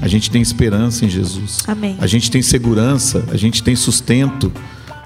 A 0.00 0.08
gente 0.08 0.28
tem 0.30 0.42
esperança 0.42 1.04
em 1.04 1.08
Jesus. 1.08 1.62
Amém. 1.68 1.96
A 2.00 2.06
gente 2.06 2.30
tem 2.30 2.42
segurança, 2.42 3.24
a 3.30 3.36
gente 3.36 3.62
tem 3.62 3.76
sustento, 3.76 4.52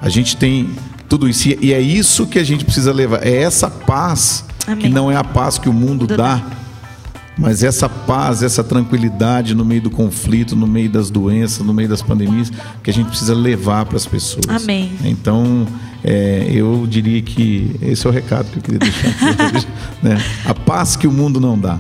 a 0.01 0.09
gente 0.09 0.37
tem 0.37 0.71
tudo 1.09 1.29
isso. 1.29 1.49
E 1.61 1.73
é 1.75 1.81
isso 1.81 2.27
que 2.27 2.39
a 2.39 2.45
gente 2.45 2.65
precisa 2.65 2.93
levar. 2.93 3.27
É 3.27 3.37
essa 3.43 3.69
paz 3.69 4.45
Amém. 4.67 4.79
que 4.79 4.89
não 4.89 5.11
é 5.11 5.17
a 5.17 5.23
paz 5.25 5.59
que 5.59 5.69
o 5.69 5.73
mundo 5.75 6.07
Do- 6.07 6.17
dá, 6.17 6.43
mas 7.39 7.63
essa 7.63 7.89
paz, 7.89 8.43
essa 8.43 8.65
tranquilidade 8.65 9.55
no 9.55 9.65
meio 9.65 9.83
do 9.83 9.91
conflito, 9.91 10.57
no 10.57 10.67
meio 10.67 10.91
das 10.91 11.09
doenças, 11.09 11.65
no 11.65 11.73
meio 11.73 11.89
das 11.89 12.03
pandemias, 12.03 12.51
que 12.83 12.91
a 12.91 12.93
gente 12.93 13.09
precisa 13.09 13.35
levar 13.35 13.87
para 13.87 13.97
as 13.97 14.07
pessoas. 14.07 14.47
Amém. 14.49 14.93
Então, 15.05 15.67
é, 16.03 16.49
eu 16.51 16.87
diria 16.89 17.23
que 17.23 17.77
esse 17.81 18.07
é 18.07 18.11
o 18.11 18.13
recado 18.13 18.51
que 18.51 18.59
eu 18.59 18.63
queria 18.63 18.79
deixar 18.81 19.09
aqui. 19.09 19.67
né? 20.03 20.23
A 20.45 20.55
paz 20.55 20.97
que 20.97 21.07
o 21.07 21.13
mundo 21.13 21.41
não 21.41 21.59
dá. 21.59 21.79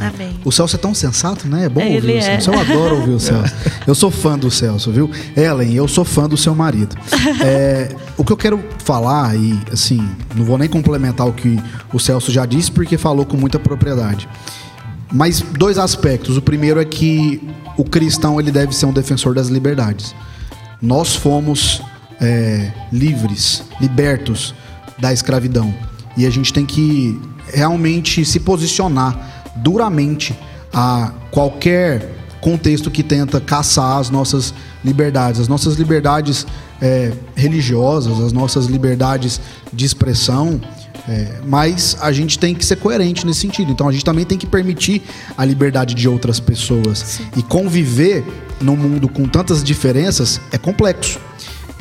Amém. 0.00 0.38
O 0.44 0.50
Celso 0.50 0.76
é 0.76 0.78
tão 0.78 0.94
sensato, 0.94 1.46
né? 1.46 1.66
É 1.66 1.68
bom 1.68 1.80
Ele 1.80 1.96
ouvir 1.96 2.12
o 2.12 2.16
é. 2.16 2.20
Celso. 2.20 2.50
Eu 2.50 2.60
adoro 2.60 2.96
ouvir 2.96 3.10
o 3.10 3.20
Celso. 3.20 3.54
Eu 3.86 3.94
sou 3.94 4.10
fã 4.10 4.38
do 4.38 4.50
Celso, 4.50 4.90
viu? 4.90 5.10
Ellen, 5.36 5.74
eu 5.74 5.86
sou 5.86 6.04
fã 6.04 6.28
do 6.28 6.36
seu 6.36 6.54
marido. 6.54 6.96
É, 7.42 7.94
o 8.16 8.24
que 8.24 8.32
eu 8.32 8.36
quero 8.36 8.62
falar, 8.84 9.34
e 9.34 9.58
assim, 9.72 10.06
não 10.36 10.44
vou 10.44 10.58
nem 10.58 10.68
complementar 10.68 11.26
o 11.26 11.32
que 11.32 11.58
o 11.92 11.98
Celso 11.98 12.30
já 12.30 12.44
disse, 12.44 12.70
porque 12.70 12.98
falou 12.98 13.24
com 13.24 13.36
muita 13.36 13.58
propriedade. 13.58 14.28
Mas 15.12 15.40
dois 15.40 15.78
aspectos. 15.78 16.36
O 16.36 16.42
primeiro 16.42 16.80
é 16.80 16.84
que 16.84 17.42
o 17.76 17.84
cristão 17.84 18.40
ele 18.40 18.50
deve 18.50 18.74
ser 18.74 18.86
um 18.86 18.92
defensor 18.92 19.34
das 19.34 19.48
liberdades. 19.48 20.14
Nós 20.80 21.14
fomos 21.14 21.82
é, 22.20 22.72
livres, 22.92 23.62
libertos 23.80 24.54
da 24.98 25.12
escravidão. 25.12 25.74
E 26.16 26.26
a 26.26 26.30
gente 26.30 26.52
tem 26.52 26.66
que 26.66 27.20
realmente 27.52 28.24
se 28.24 28.38
posicionar 28.40 29.44
duramente 29.56 30.38
a 30.72 31.12
qualquer 31.30 32.16
contexto 32.40 32.90
que 32.90 33.02
tenta 33.02 33.40
caçar 33.40 33.98
as 33.98 34.10
nossas 34.10 34.54
liberdades. 34.84 35.40
As 35.40 35.48
nossas 35.48 35.76
liberdades 35.76 36.46
é, 36.80 37.12
religiosas, 37.34 38.20
as 38.20 38.32
nossas 38.32 38.66
liberdades 38.66 39.40
de 39.72 39.84
expressão. 39.84 40.60
É, 41.10 41.40
mas 41.44 41.96
a 42.00 42.12
gente 42.12 42.38
tem 42.38 42.54
que 42.54 42.64
ser 42.64 42.76
coerente 42.76 43.26
nesse 43.26 43.40
sentido. 43.40 43.72
Então 43.72 43.88
a 43.88 43.92
gente 43.92 44.04
também 44.04 44.24
tem 44.24 44.38
que 44.38 44.46
permitir 44.46 45.02
a 45.36 45.44
liberdade 45.44 45.92
de 45.92 46.08
outras 46.08 46.38
pessoas. 46.38 47.20
E 47.36 47.42
conviver 47.42 48.24
num 48.60 48.76
mundo 48.76 49.08
com 49.08 49.26
tantas 49.26 49.64
diferenças 49.64 50.40
é 50.52 50.56
complexo. 50.56 51.18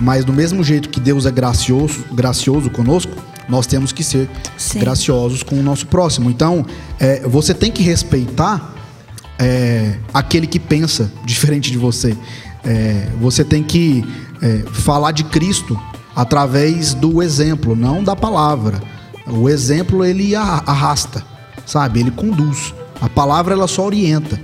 Mas 0.02 0.26
do 0.26 0.34
mesmo 0.34 0.64
jeito 0.64 0.90
que 0.90 1.00
Deus 1.00 1.28
é 1.28 1.32
gracioso, 1.32 2.06
gracioso 2.12 2.72
conosco, 2.72 3.12
nós 3.48 3.68
temos 3.68 3.92
que 3.92 4.04
ser 4.04 4.28
Sim. 4.58 4.80
graciosos 4.80 5.44
com 5.44 5.60
o 5.60 5.62
nosso 5.62 5.86
próximo. 5.86 6.32
Então, 6.32 6.66
é, 7.00 7.20
você 7.28 7.54
tem 7.54 7.72
que 7.72 7.84
respeitar 7.84 8.74
é, 9.38 9.96
aquele 10.12 10.48
que 10.48 10.60
pensa 10.60 11.12
diferente 11.24 11.72
de 11.72 11.78
você. 11.78 12.18
É, 12.64 13.10
você 13.22 13.44
tem 13.44 13.62
que 13.62 14.04
é, 14.42 14.64
falar 14.74 15.12
de 15.12 15.24
Cristo 15.26 15.80
através 16.16 16.96
do 16.96 17.22
exemplo, 17.22 17.76
não 17.76 18.04
da 18.04 18.16
palavra. 18.16 18.82
O 19.32 19.50
exemplo 19.50 20.04
ele 20.04 20.36
arrasta, 20.36 21.24
sabe? 21.66 22.00
Ele 22.00 22.12
conduz. 22.12 22.74
A 23.02 23.08
palavra 23.08 23.54
ela 23.54 23.68
só 23.68 23.86
orienta. 23.86 24.40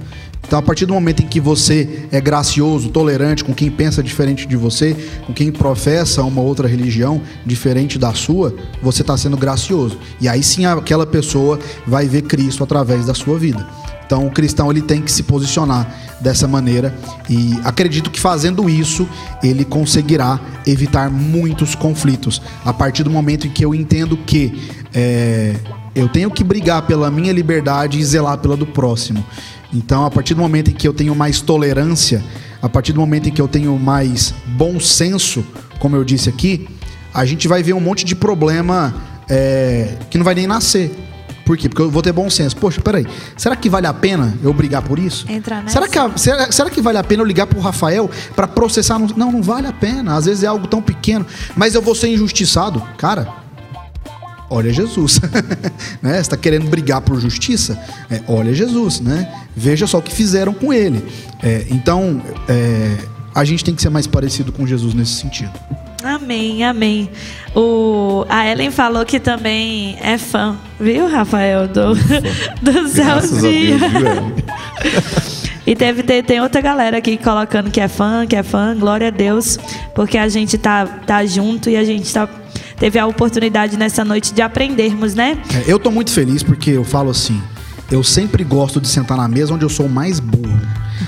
Então, 0.48 0.60
a 0.60 0.62
partir 0.62 0.86
do 0.86 0.94
momento 0.94 1.24
em 1.24 1.28
que 1.28 1.40
você 1.40 2.08
é 2.12 2.22
gracioso, 2.22 2.90
tolerante 2.90 3.44
com 3.44 3.54
quem 3.54 3.72
pensa 3.72 4.04
diferente 4.04 4.48
de 4.48 4.56
você, 4.56 4.96
com 5.26 5.34
quem 5.34 5.52
professa 5.52 6.22
uma 6.22 6.42
outra 6.42 6.68
religião 6.68 7.20
diferente 7.44 7.98
da 7.98 8.14
sua, 8.14 8.56
você 8.82 9.02
está 9.02 9.18
sendo 9.18 9.36
gracioso. 9.38 9.98
E 10.22 10.30
aí 10.30 10.44
sim 10.44 10.66
aquela 10.66 11.06
pessoa 11.06 11.60
vai 11.88 12.08
ver 12.08 12.22
Cristo 12.24 12.64
através 12.64 13.08
da 13.08 13.16
sua 13.16 13.40
vida. 13.40 13.68
Então, 14.06 14.28
o 14.28 14.32
cristão 14.32 14.70
ele 14.70 14.82
tem 14.82 15.02
que 15.02 15.12
se 15.12 15.24
posicionar 15.24 15.88
dessa 16.22 16.48
maneira 16.48 16.94
e 17.30 17.60
acredito 17.64 18.10
que 18.10 18.20
fazendo 18.20 18.70
isso 18.70 19.08
ele 19.44 19.66
conseguirá 19.66 20.40
evitar 20.66 21.10
muitos 21.10 21.76
conflitos. 21.76 22.42
A 22.64 22.72
partir 22.72 23.04
do 23.04 23.10
momento 23.10 23.48
em 23.48 23.50
que 23.50 23.66
eu 23.66 23.74
entendo 23.74 24.16
que 24.16 24.70
é, 24.94 25.56
eu 25.94 26.08
tenho 26.08 26.30
que 26.30 26.44
brigar 26.44 26.84
pela 26.84 27.10
minha 27.10 27.34
liberdade 27.34 28.00
e 28.00 28.06
zelar 28.06 28.38
pela 28.38 28.56
do 28.56 28.66
próximo. 28.66 29.26
Então, 29.74 30.06
a 30.06 30.12
partir 30.12 30.34
do 30.34 30.42
momento 30.42 30.70
em 30.70 30.74
que 30.74 30.88
eu 30.88 30.94
tenho 30.94 31.16
mais 31.16 31.42
tolerância, 31.42 32.24
a 32.62 32.70
partir 32.70 32.94
do 32.94 33.00
momento 33.00 33.30
em 33.30 33.32
que 33.32 33.42
eu 33.42 33.48
tenho 33.48 33.78
mais 33.78 34.34
bom 34.46 34.80
senso, 34.80 35.46
como 35.80 35.96
eu 35.96 36.04
disse 36.04 36.30
aqui, 36.30 36.68
a 37.14 37.26
gente 37.26 37.48
vai 37.48 37.64
ver 37.64 37.74
um 37.74 37.80
monte 37.80 38.06
de 38.06 38.16
problema 38.16 38.94
é, 39.30 39.98
que 40.10 40.18
não 40.18 40.26
vai 40.26 40.36
nem 40.36 40.48
nascer. 40.48 40.92
Por 41.46 41.56
quê? 41.58 41.70
Porque 41.70 41.82
eu 41.82 41.92
vou 41.92 42.02
ter 42.02 42.12
bom 42.12 42.30
senso. 42.30 42.58
Poxa, 42.58 42.82
peraí. 42.82 43.06
Será 43.38 43.56
que 43.56 43.70
vale 43.70 43.86
a 43.88 43.94
pena 43.94 44.34
eu 44.44 44.52
brigar 44.52 44.82
por 44.82 44.98
isso? 44.98 45.26
Entrar 45.30 45.62
nessa. 45.62 45.74
Será 45.74 45.88
que, 45.88 46.00
a- 46.00 46.18
será, 46.18 46.52
será 46.52 46.70
que 46.70 46.82
vale 46.82 46.98
a 46.98 47.04
pena 47.04 47.22
eu 47.22 47.26
ligar 47.28 47.46
pro 47.46 47.60
Rafael 47.60 48.10
para 48.36 48.48
processar? 48.48 48.98
no- 48.98 49.14
Não, 49.16 49.32
não 49.32 49.42
vale 49.44 49.68
a 49.68 49.72
pena. 49.74 50.16
Às 50.16 50.26
vezes 50.26 50.44
é 50.44 50.48
algo 50.48 50.68
tão 50.68 50.82
pequeno. 50.82 51.26
Mas 51.56 51.76
eu 51.76 51.82
vou 51.82 51.94
ser 51.94 52.08
injustiçado. 52.08 52.82
Cara, 52.98 53.28
olha 54.50 54.74
Jesus. 54.74 55.20
né? 56.02 56.22
Você 56.22 56.30
tá 56.32 56.38
querendo 56.38 56.68
brigar 56.70 57.02
por 57.02 57.20
justiça? 57.22 57.80
É, 58.10 58.22
olha 58.28 58.54
Jesus, 58.54 59.00
né? 59.00 59.32
Veja 59.56 59.86
só 59.88 60.00
o 60.00 60.02
que 60.02 60.14
fizeram 60.14 60.54
com 60.54 60.74
ele. 60.74 61.06
É, 61.44 61.66
então, 61.70 62.22
é, 62.50 62.98
a 63.34 63.44
gente 63.46 63.64
tem 63.64 63.76
que 63.76 63.82
ser 63.82 63.90
mais 63.90 64.08
parecido 64.08 64.52
com 64.52 64.66
Jesus 64.66 64.94
nesse 64.94 65.14
sentido. 65.14 65.52
Amém, 66.06 66.64
amém. 66.64 67.10
O, 67.56 68.26
a 68.30 68.48
Ellen 68.48 68.70
falou 68.70 69.04
que 69.06 69.20
também 69.20 69.98
é 70.00 70.18
fã, 70.18 70.56
viu, 70.80 71.10
Rafael? 71.10 71.68
Do, 71.68 71.96
do 72.62 72.72
Ellen? 73.48 74.36
E 75.68 75.76
teve, 75.76 76.04
tem, 76.04 76.22
tem 76.22 76.40
outra 76.40 76.62
galera 76.62 77.00
aqui 77.00 77.18
colocando 77.18 77.72
que 77.72 77.82
é 77.82 77.88
fã, 77.88 78.28
que 78.28 78.36
é 78.36 78.44
fã, 78.44 78.78
glória 78.78 79.08
a 79.08 79.10
Deus, 79.10 79.58
porque 79.96 80.16
a 80.16 80.30
gente 80.30 80.60
tá, 80.60 80.86
tá 80.86 81.26
junto 81.26 81.72
e 81.72 81.76
a 81.76 81.84
gente 81.84 82.14
tá, 82.14 82.30
teve 82.78 83.00
a 83.00 83.08
oportunidade 83.08 83.76
nessa 83.76 84.06
noite 84.06 84.32
de 84.32 84.44
aprendermos, 84.44 85.16
né? 85.16 85.42
É, 85.52 85.64
eu 85.66 85.80
tô 85.80 85.90
muito 85.90 86.12
feliz 86.12 86.44
porque 86.44 86.70
eu 86.70 86.84
falo 86.84 87.10
assim. 87.10 87.42
Eu 87.90 88.04
sempre 88.04 88.44
gosto 88.44 88.80
de 88.80 88.88
sentar 88.88 89.18
na 89.18 89.28
mesa 89.28 89.56
onde 89.56 89.66
eu 89.66 89.70
sou 89.70 89.90
mais 89.90 90.20
burro. 90.20 90.62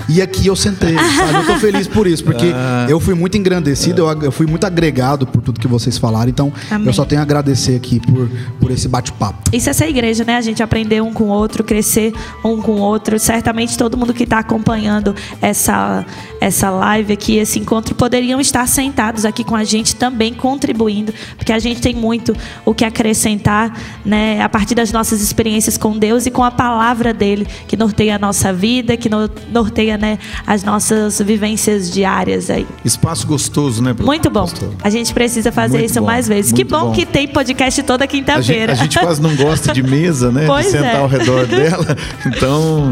E 0.08 0.20
aqui 0.22 0.46
eu 0.46 0.56
sentei, 0.56 0.94
sabe? 1.16 1.34
Eu 1.34 1.46
tô 1.46 1.56
feliz 1.56 1.86
por 1.86 2.06
isso, 2.06 2.22
porque 2.24 2.52
Ah. 2.54 2.86
eu 2.88 2.98
fui 3.00 3.14
muito 3.14 3.36
engrandecido, 3.36 4.02
eu 4.02 4.22
eu 4.22 4.32
fui 4.32 4.46
muito 4.46 4.64
agregado 4.64 5.26
por 5.26 5.40
tudo 5.42 5.60
que 5.60 5.68
vocês 5.68 5.96
falaram. 5.98 6.28
Então, 6.28 6.52
Amém. 6.70 6.86
eu 6.86 6.92
só 6.92 7.04
tenho 7.04 7.20
a 7.20 7.24
agradecer 7.24 7.76
aqui 7.76 8.00
por, 8.00 8.28
por 8.60 8.70
esse 8.70 8.88
bate-papo. 8.88 9.50
Isso 9.52 9.68
é 9.70 9.72
ser 9.72 9.88
igreja, 9.88 10.24
né? 10.24 10.36
A 10.36 10.40
gente 10.40 10.62
aprender 10.62 11.00
um 11.02 11.12
com 11.12 11.24
o 11.24 11.28
outro, 11.28 11.62
crescer 11.62 12.12
um 12.44 12.60
com 12.60 12.72
o 12.72 12.78
outro. 12.80 13.18
Certamente 13.18 13.76
todo 13.78 13.96
mundo 13.96 14.12
que 14.14 14.24
está 14.24 14.38
acompanhando 14.40 15.14
essa, 15.40 16.04
essa 16.40 16.70
live 16.70 17.12
aqui, 17.12 17.36
esse 17.36 17.58
encontro, 17.58 17.94
poderiam 17.94 18.40
estar 18.40 18.66
sentados 18.66 19.24
aqui 19.24 19.44
com 19.44 19.54
a 19.56 19.64
gente 19.64 19.94
também 19.96 20.34
contribuindo, 20.34 21.12
porque 21.36 21.52
a 21.52 21.58
gente 21.58 21.80
tem 21.80 21.94
muito 21.94 22.34
o 22.64 22.74
que 22.74 22.84
acrescentar, 22.84 23.76
né? 24.04 24.40
A 24.42 24.48
partir 24.48 24.74
das 24.74 24.92
nossas 24.92 25.20
experiências 25.22 25.76
com 25.76 25.96
Deus 25.98 26.26
e 26.26 26.30
com 26.30 26.42
a 26.44 26.50
palavra 26.50 27.12
dele, 27.14 27.46
que 27.66 27.76
norteia 27.76 28.16
a 28.16 28.18
nossa 28.18 28.52
vida, 28.52 28.96
que 28.96 29.08
no- 29.08 29.28
norteia, 29.78 29.96
né, 29.96 30.18
as 30.46 30.64
nossas 30.64 31.20
vivências 31.20 31.90
diárias 31.90 32.50
aí. 32.50 32.66
Espaço 32.84 33.26
gostoso, 33.26 33.82
né? 33.82 33.94
Muito 33.98 34.28
bom. 34.28 34.40
pastor? 34.40 34.74
A 34.82 34.90
gente 34.90 35.14
precisa 35.14 35.52
fazer 35.52 35.78
Muito 35.78 35.90
isso 35.90 36.00
bom, 36.00 36.06
mais 36.06 36.26
vezes. 36.26 36.52
Que 36.52 36.64
muito 36.64 36.70
bom, 36.70 36.86
bom. 36.88 36.92
que 36.92 37.06
tem 37.06 37.28
podcast 37.28 37.82
toda 37.84 38.04
A 38.04 38.06
gente, 38.06 38.16
quinta-feira. 38.16 38.72
a 38.72 38.74
gente 38.74 38.98
quase 38.98 39.22
não 39.22 39.34
gosta 39.36 39.72
de 39.72 39.82
mesa, 39.82 40.32
né? 40.32 40.46
Pois 40.46 40.66
de 40.66 40.72
sentar 40.72 40.96
é. 40.96 40.98
ao 40.98 41.06
redor 41.08 41.46
dela. 41.46 41.96
Então, 42.26 42.90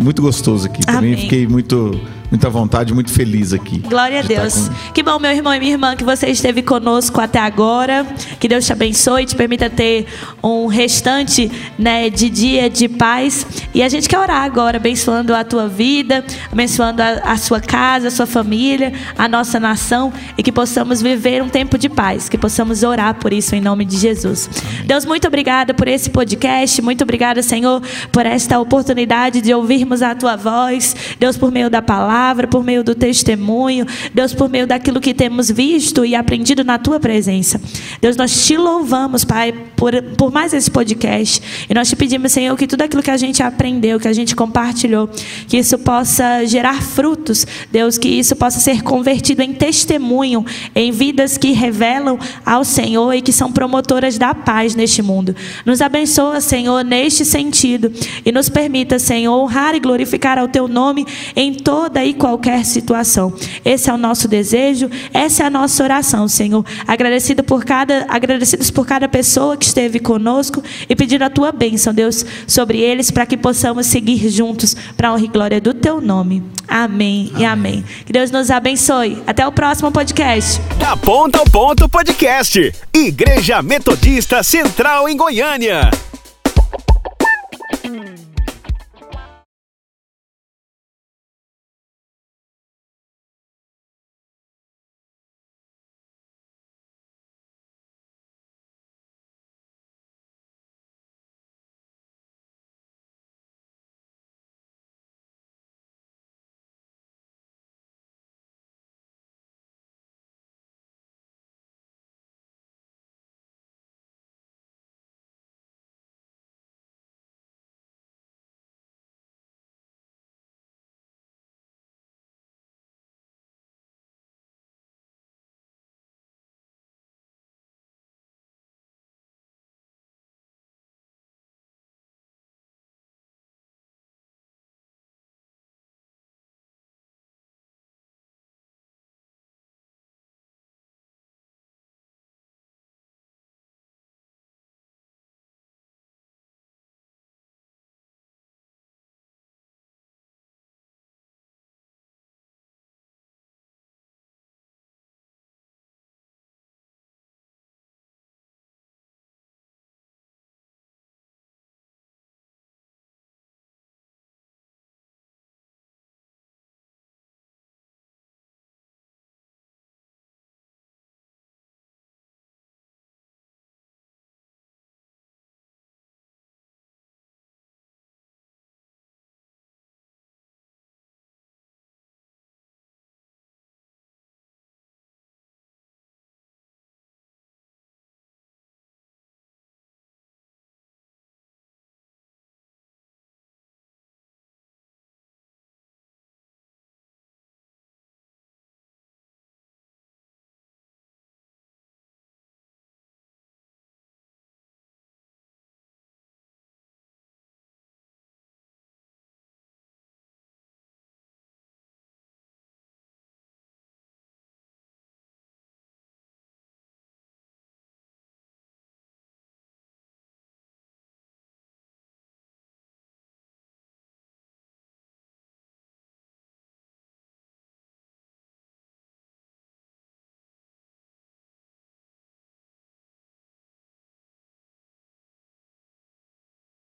muito 0.00 0.22
gostoso 0.22 0.66
aqui. 0.66 0.84
Também 0.84 1.12
Amém. 1.12 1.22
fiquei 1.22 1.46
muito, 1.46 2.00
muita 2.30 2.50
vontade, 2.50 2.92
muito 2.92 3.10
feliz 3.10 3.52
aqui. 3.52 3.78
Glória 3.78 4.20
a 4.20 4.22
Deus. 4.22 4.68
com- 4.68 4.92
Que 4.92 5.02
bom, 5.02 5.18
meu 5.18 5.30
irmão 5.30 5.54
e 5.54 5.58
minha 5.58 5.72
irmã, 5.72 5.96
que 5.96 6.04
você 6.04 6.26
esteve 6.28 6.60
conosco 6.62 7.20
até 7.20 7.38
agora. 7.38 8.06
Que 8.38 8.46
Deus 8.48 8.66
te 8.66 8.72
abençoe, 8.72 9.24
te 9.24 9.34
permita 9.34 9.70
ter 9.70 10.06
um 10.42 10.66
restante 10.66 11.50
né, 11.78 12.10
de 12.10 12.28
dia 12.28 12.68
de 12.68 12.88
paz. 12.88 13.46
E 13.74 13.82
a 13.82 13.88
gente 13.88 14.08
quer 14.08 14.18
orar 14.18 14.42
agora, 14.44 14.76
abençoando 14.76 15.34
a 15.34 15.42
tua 15.42 15.68
vida, 15.68 16.24
abençoando 16.52 17.00
a, 17.02 17.08
a 17.32 17.36
sua 17.38 17.60
casa, 17.60 18.08
a 18.08 18.10
sua 18.10 18.26
família, 18.26 18.92
a 19.16 19.26
nossa 19.26 19.58
nação. 19.58 20.12
E 20.36 20.42
que 20.42 20.52
possamos 20.52 21.00
viver 21.00 21.42
um 21.42 21.48
tempo 21.48 21.78
de 21.78 21.88
paz. 21.88 22.28
Que 22.28 22.36
possamos 22.36 22.82
orar 22.82 23.14
por 23.14 23.32
isso 23.32 23.54
em 23.54 23.60
nome 23.60 23.84
de 23.86 23.96
Jesus. 23.96 24.50
Deus, 24.84 25.04
muito 25.06 25.26
obrigada 25.26 25.72
por 25.72 25.88
esse 25.88 26.10
podcast. 26.10 26.82
Muito 26.82 27.02
obrigada, 27.04 27.42
Senhor, 27.42 27.80
por 28.12 28.26
esta 28.26 28.58
oportunidade 28.60 29.40
de 29.40 29.54
ouvirmos 29.54 30.02
a 30.02 30.14
tua 30.14 30.36
voz. 30.36 30.94
Deus, 31.18 31.36
por 31.36 31.50
meio 31.50 31.70
da 31.70 31.80
palavra, 31.80 32.17
por 32.48 32.64
meio 32.64 32.82
do 32.82 32.94
testemunho. 32.94 33.86
Deus, 34.12 34.34
por 34.34 34.48
meio 34.48 34.66
daquilo 34.66 35.00
que 35.00 35.14
temos 35.14 35.50
visto 35.50 36.04
e 36.04 36.14
aprendido 36.14 36.64
na 36.64 36.78
tua 36.78 36.98
presença. 36.98 37.60
Deus, 38.00 38.16
nós 38.16 38.46
te 38.46 38.56
louvamos, 38.56 39.24
Pai, 39.24 39.52
por, 39.76 39.92
por 40.16 40.32
mais 40.32 40.52
esse 40.52 40.70
podcast. 40.70 41.66
E 41.68 41.74
nós 41.74 41.88
te 41.88 41.96
pedimos, 41.96 42.32
Senhor, 42.32 42.56
que 42.56 42.66
tudo 42.66 42.82
aquilo 42.82 43.02
que 43.02 43.10
a 43.10 43.16
gente 43.16 43.42
aprendeu, 43.42 44.00
que 44.00 44.08
a 44.08 44.12
gente 44.12 44.34
compartilhou, 44.34 45.08
que 45.46 45.56
isso 45.56 45.78
possa 45.78 46.44
gerar 46.44 46.82
frutos. 46.82 47.46
Deus, 47.70 47.96
que 47.96 48.08
isso 48.08 48.34
possa 48.34 48.58
ser 48.58 48.82
convertido 48.82 49.42
em 49.42 49.52
testemunho, 49.52 50.44
em 50.74 50.90
vidas 50.90 51.38
que 51.38 51.52
revelam 51.52 52.18
ao 52.44 52.64
Senhor 52.64 53.12
e 53.14 53.22
que 53.22 53.32
são 53.32 53.52
promotoras 53.52 54.18
da 54.18 54.34
paz 54.34 54.74
neste 54.74 55.02
mundo. 55.02 55.34
Nos 55.64 55.80
abençoa, 55.80 56.40
Senhor, 56.40 56.84
neste 56.84 57.24
sentido 57.24 57.92
e 58.24 58.32
nos 58.32 58.48
permita, 58.48 58.98
Senhor, 58.98 59.32
honrar 59.32 59.74
e 59.74 59.80
glorificar 59.80 60.38
ao 60.38 60.48
teu 60.48 60.66
nome 60.66 61.06
em 61.36 61.54
toda 61.54 62.04
e 62.08 62.14
qualquer 62.14 62.64
situação. 62.64 63.32
Esse 63.64 63.90
é 63.90 63.92
o 63.92 63.98
nosso 63.98 64.26
desejo, 64.26 64.90
essa 65.12 65.42
é 65.42 65.46
a 65.46 65.50
nossa 65.50 65.82
oração, 65.82 66.26
Senhor. 66.26 66.64
Agradecido 66.86 67.44
por 67.44 67.64
cada, 67.64 68.06
agradecidos 68.08 68.70
por 68.70 68.86
cada 68.86 69.08
pessoa 69.08 69.56
que 69.56 69.66
esteve 69.66 69.98
conosco 69.98 70.62
e 70.88 70.96
pedindo 70.96 71.22
a 71.22 71.30
tua 71.30 71.52
bênção, 71.52 71.92
Deus, 71.92 72.24
sobre 72.46 72.78
eles 72.78 73.10
para 73.10 73.26
que 73.26 73.36
possamos 73.36 73.86
seguir 73.86 74.28
juntos 74.30 74.74
para 74.96 75.08
a 75.08 75.14
honra 75.14 75.24
e 75.24 75.28
glória 75.28 75.60
do 75.60 75.74
teu 75.74 76.00
nome. 76.00 76.42
Amém, 76.66 77.32
e 77.36 77.44
amém. 77.44 77.84
Que 78.04 78.12
Deus 78.12 78.30
nos 78.30 78.50
abençoe. 78.50 79.22
Até 79.26 79.46
o 79.46 79.52
próximo 79.52 79.92
podcast. 79.92 80.60
Da 80.78 80.96
Ponta 80.96 81.38
ao 81.38 81.44
Ponto 81.44 81.88
Podcast. 81.88 82.72
Igreja 82.94 83.62
Metodista 83.62 84.42
Central 84.42 85.08
em 85.08 85.16
Goiânia. 85.16 85.90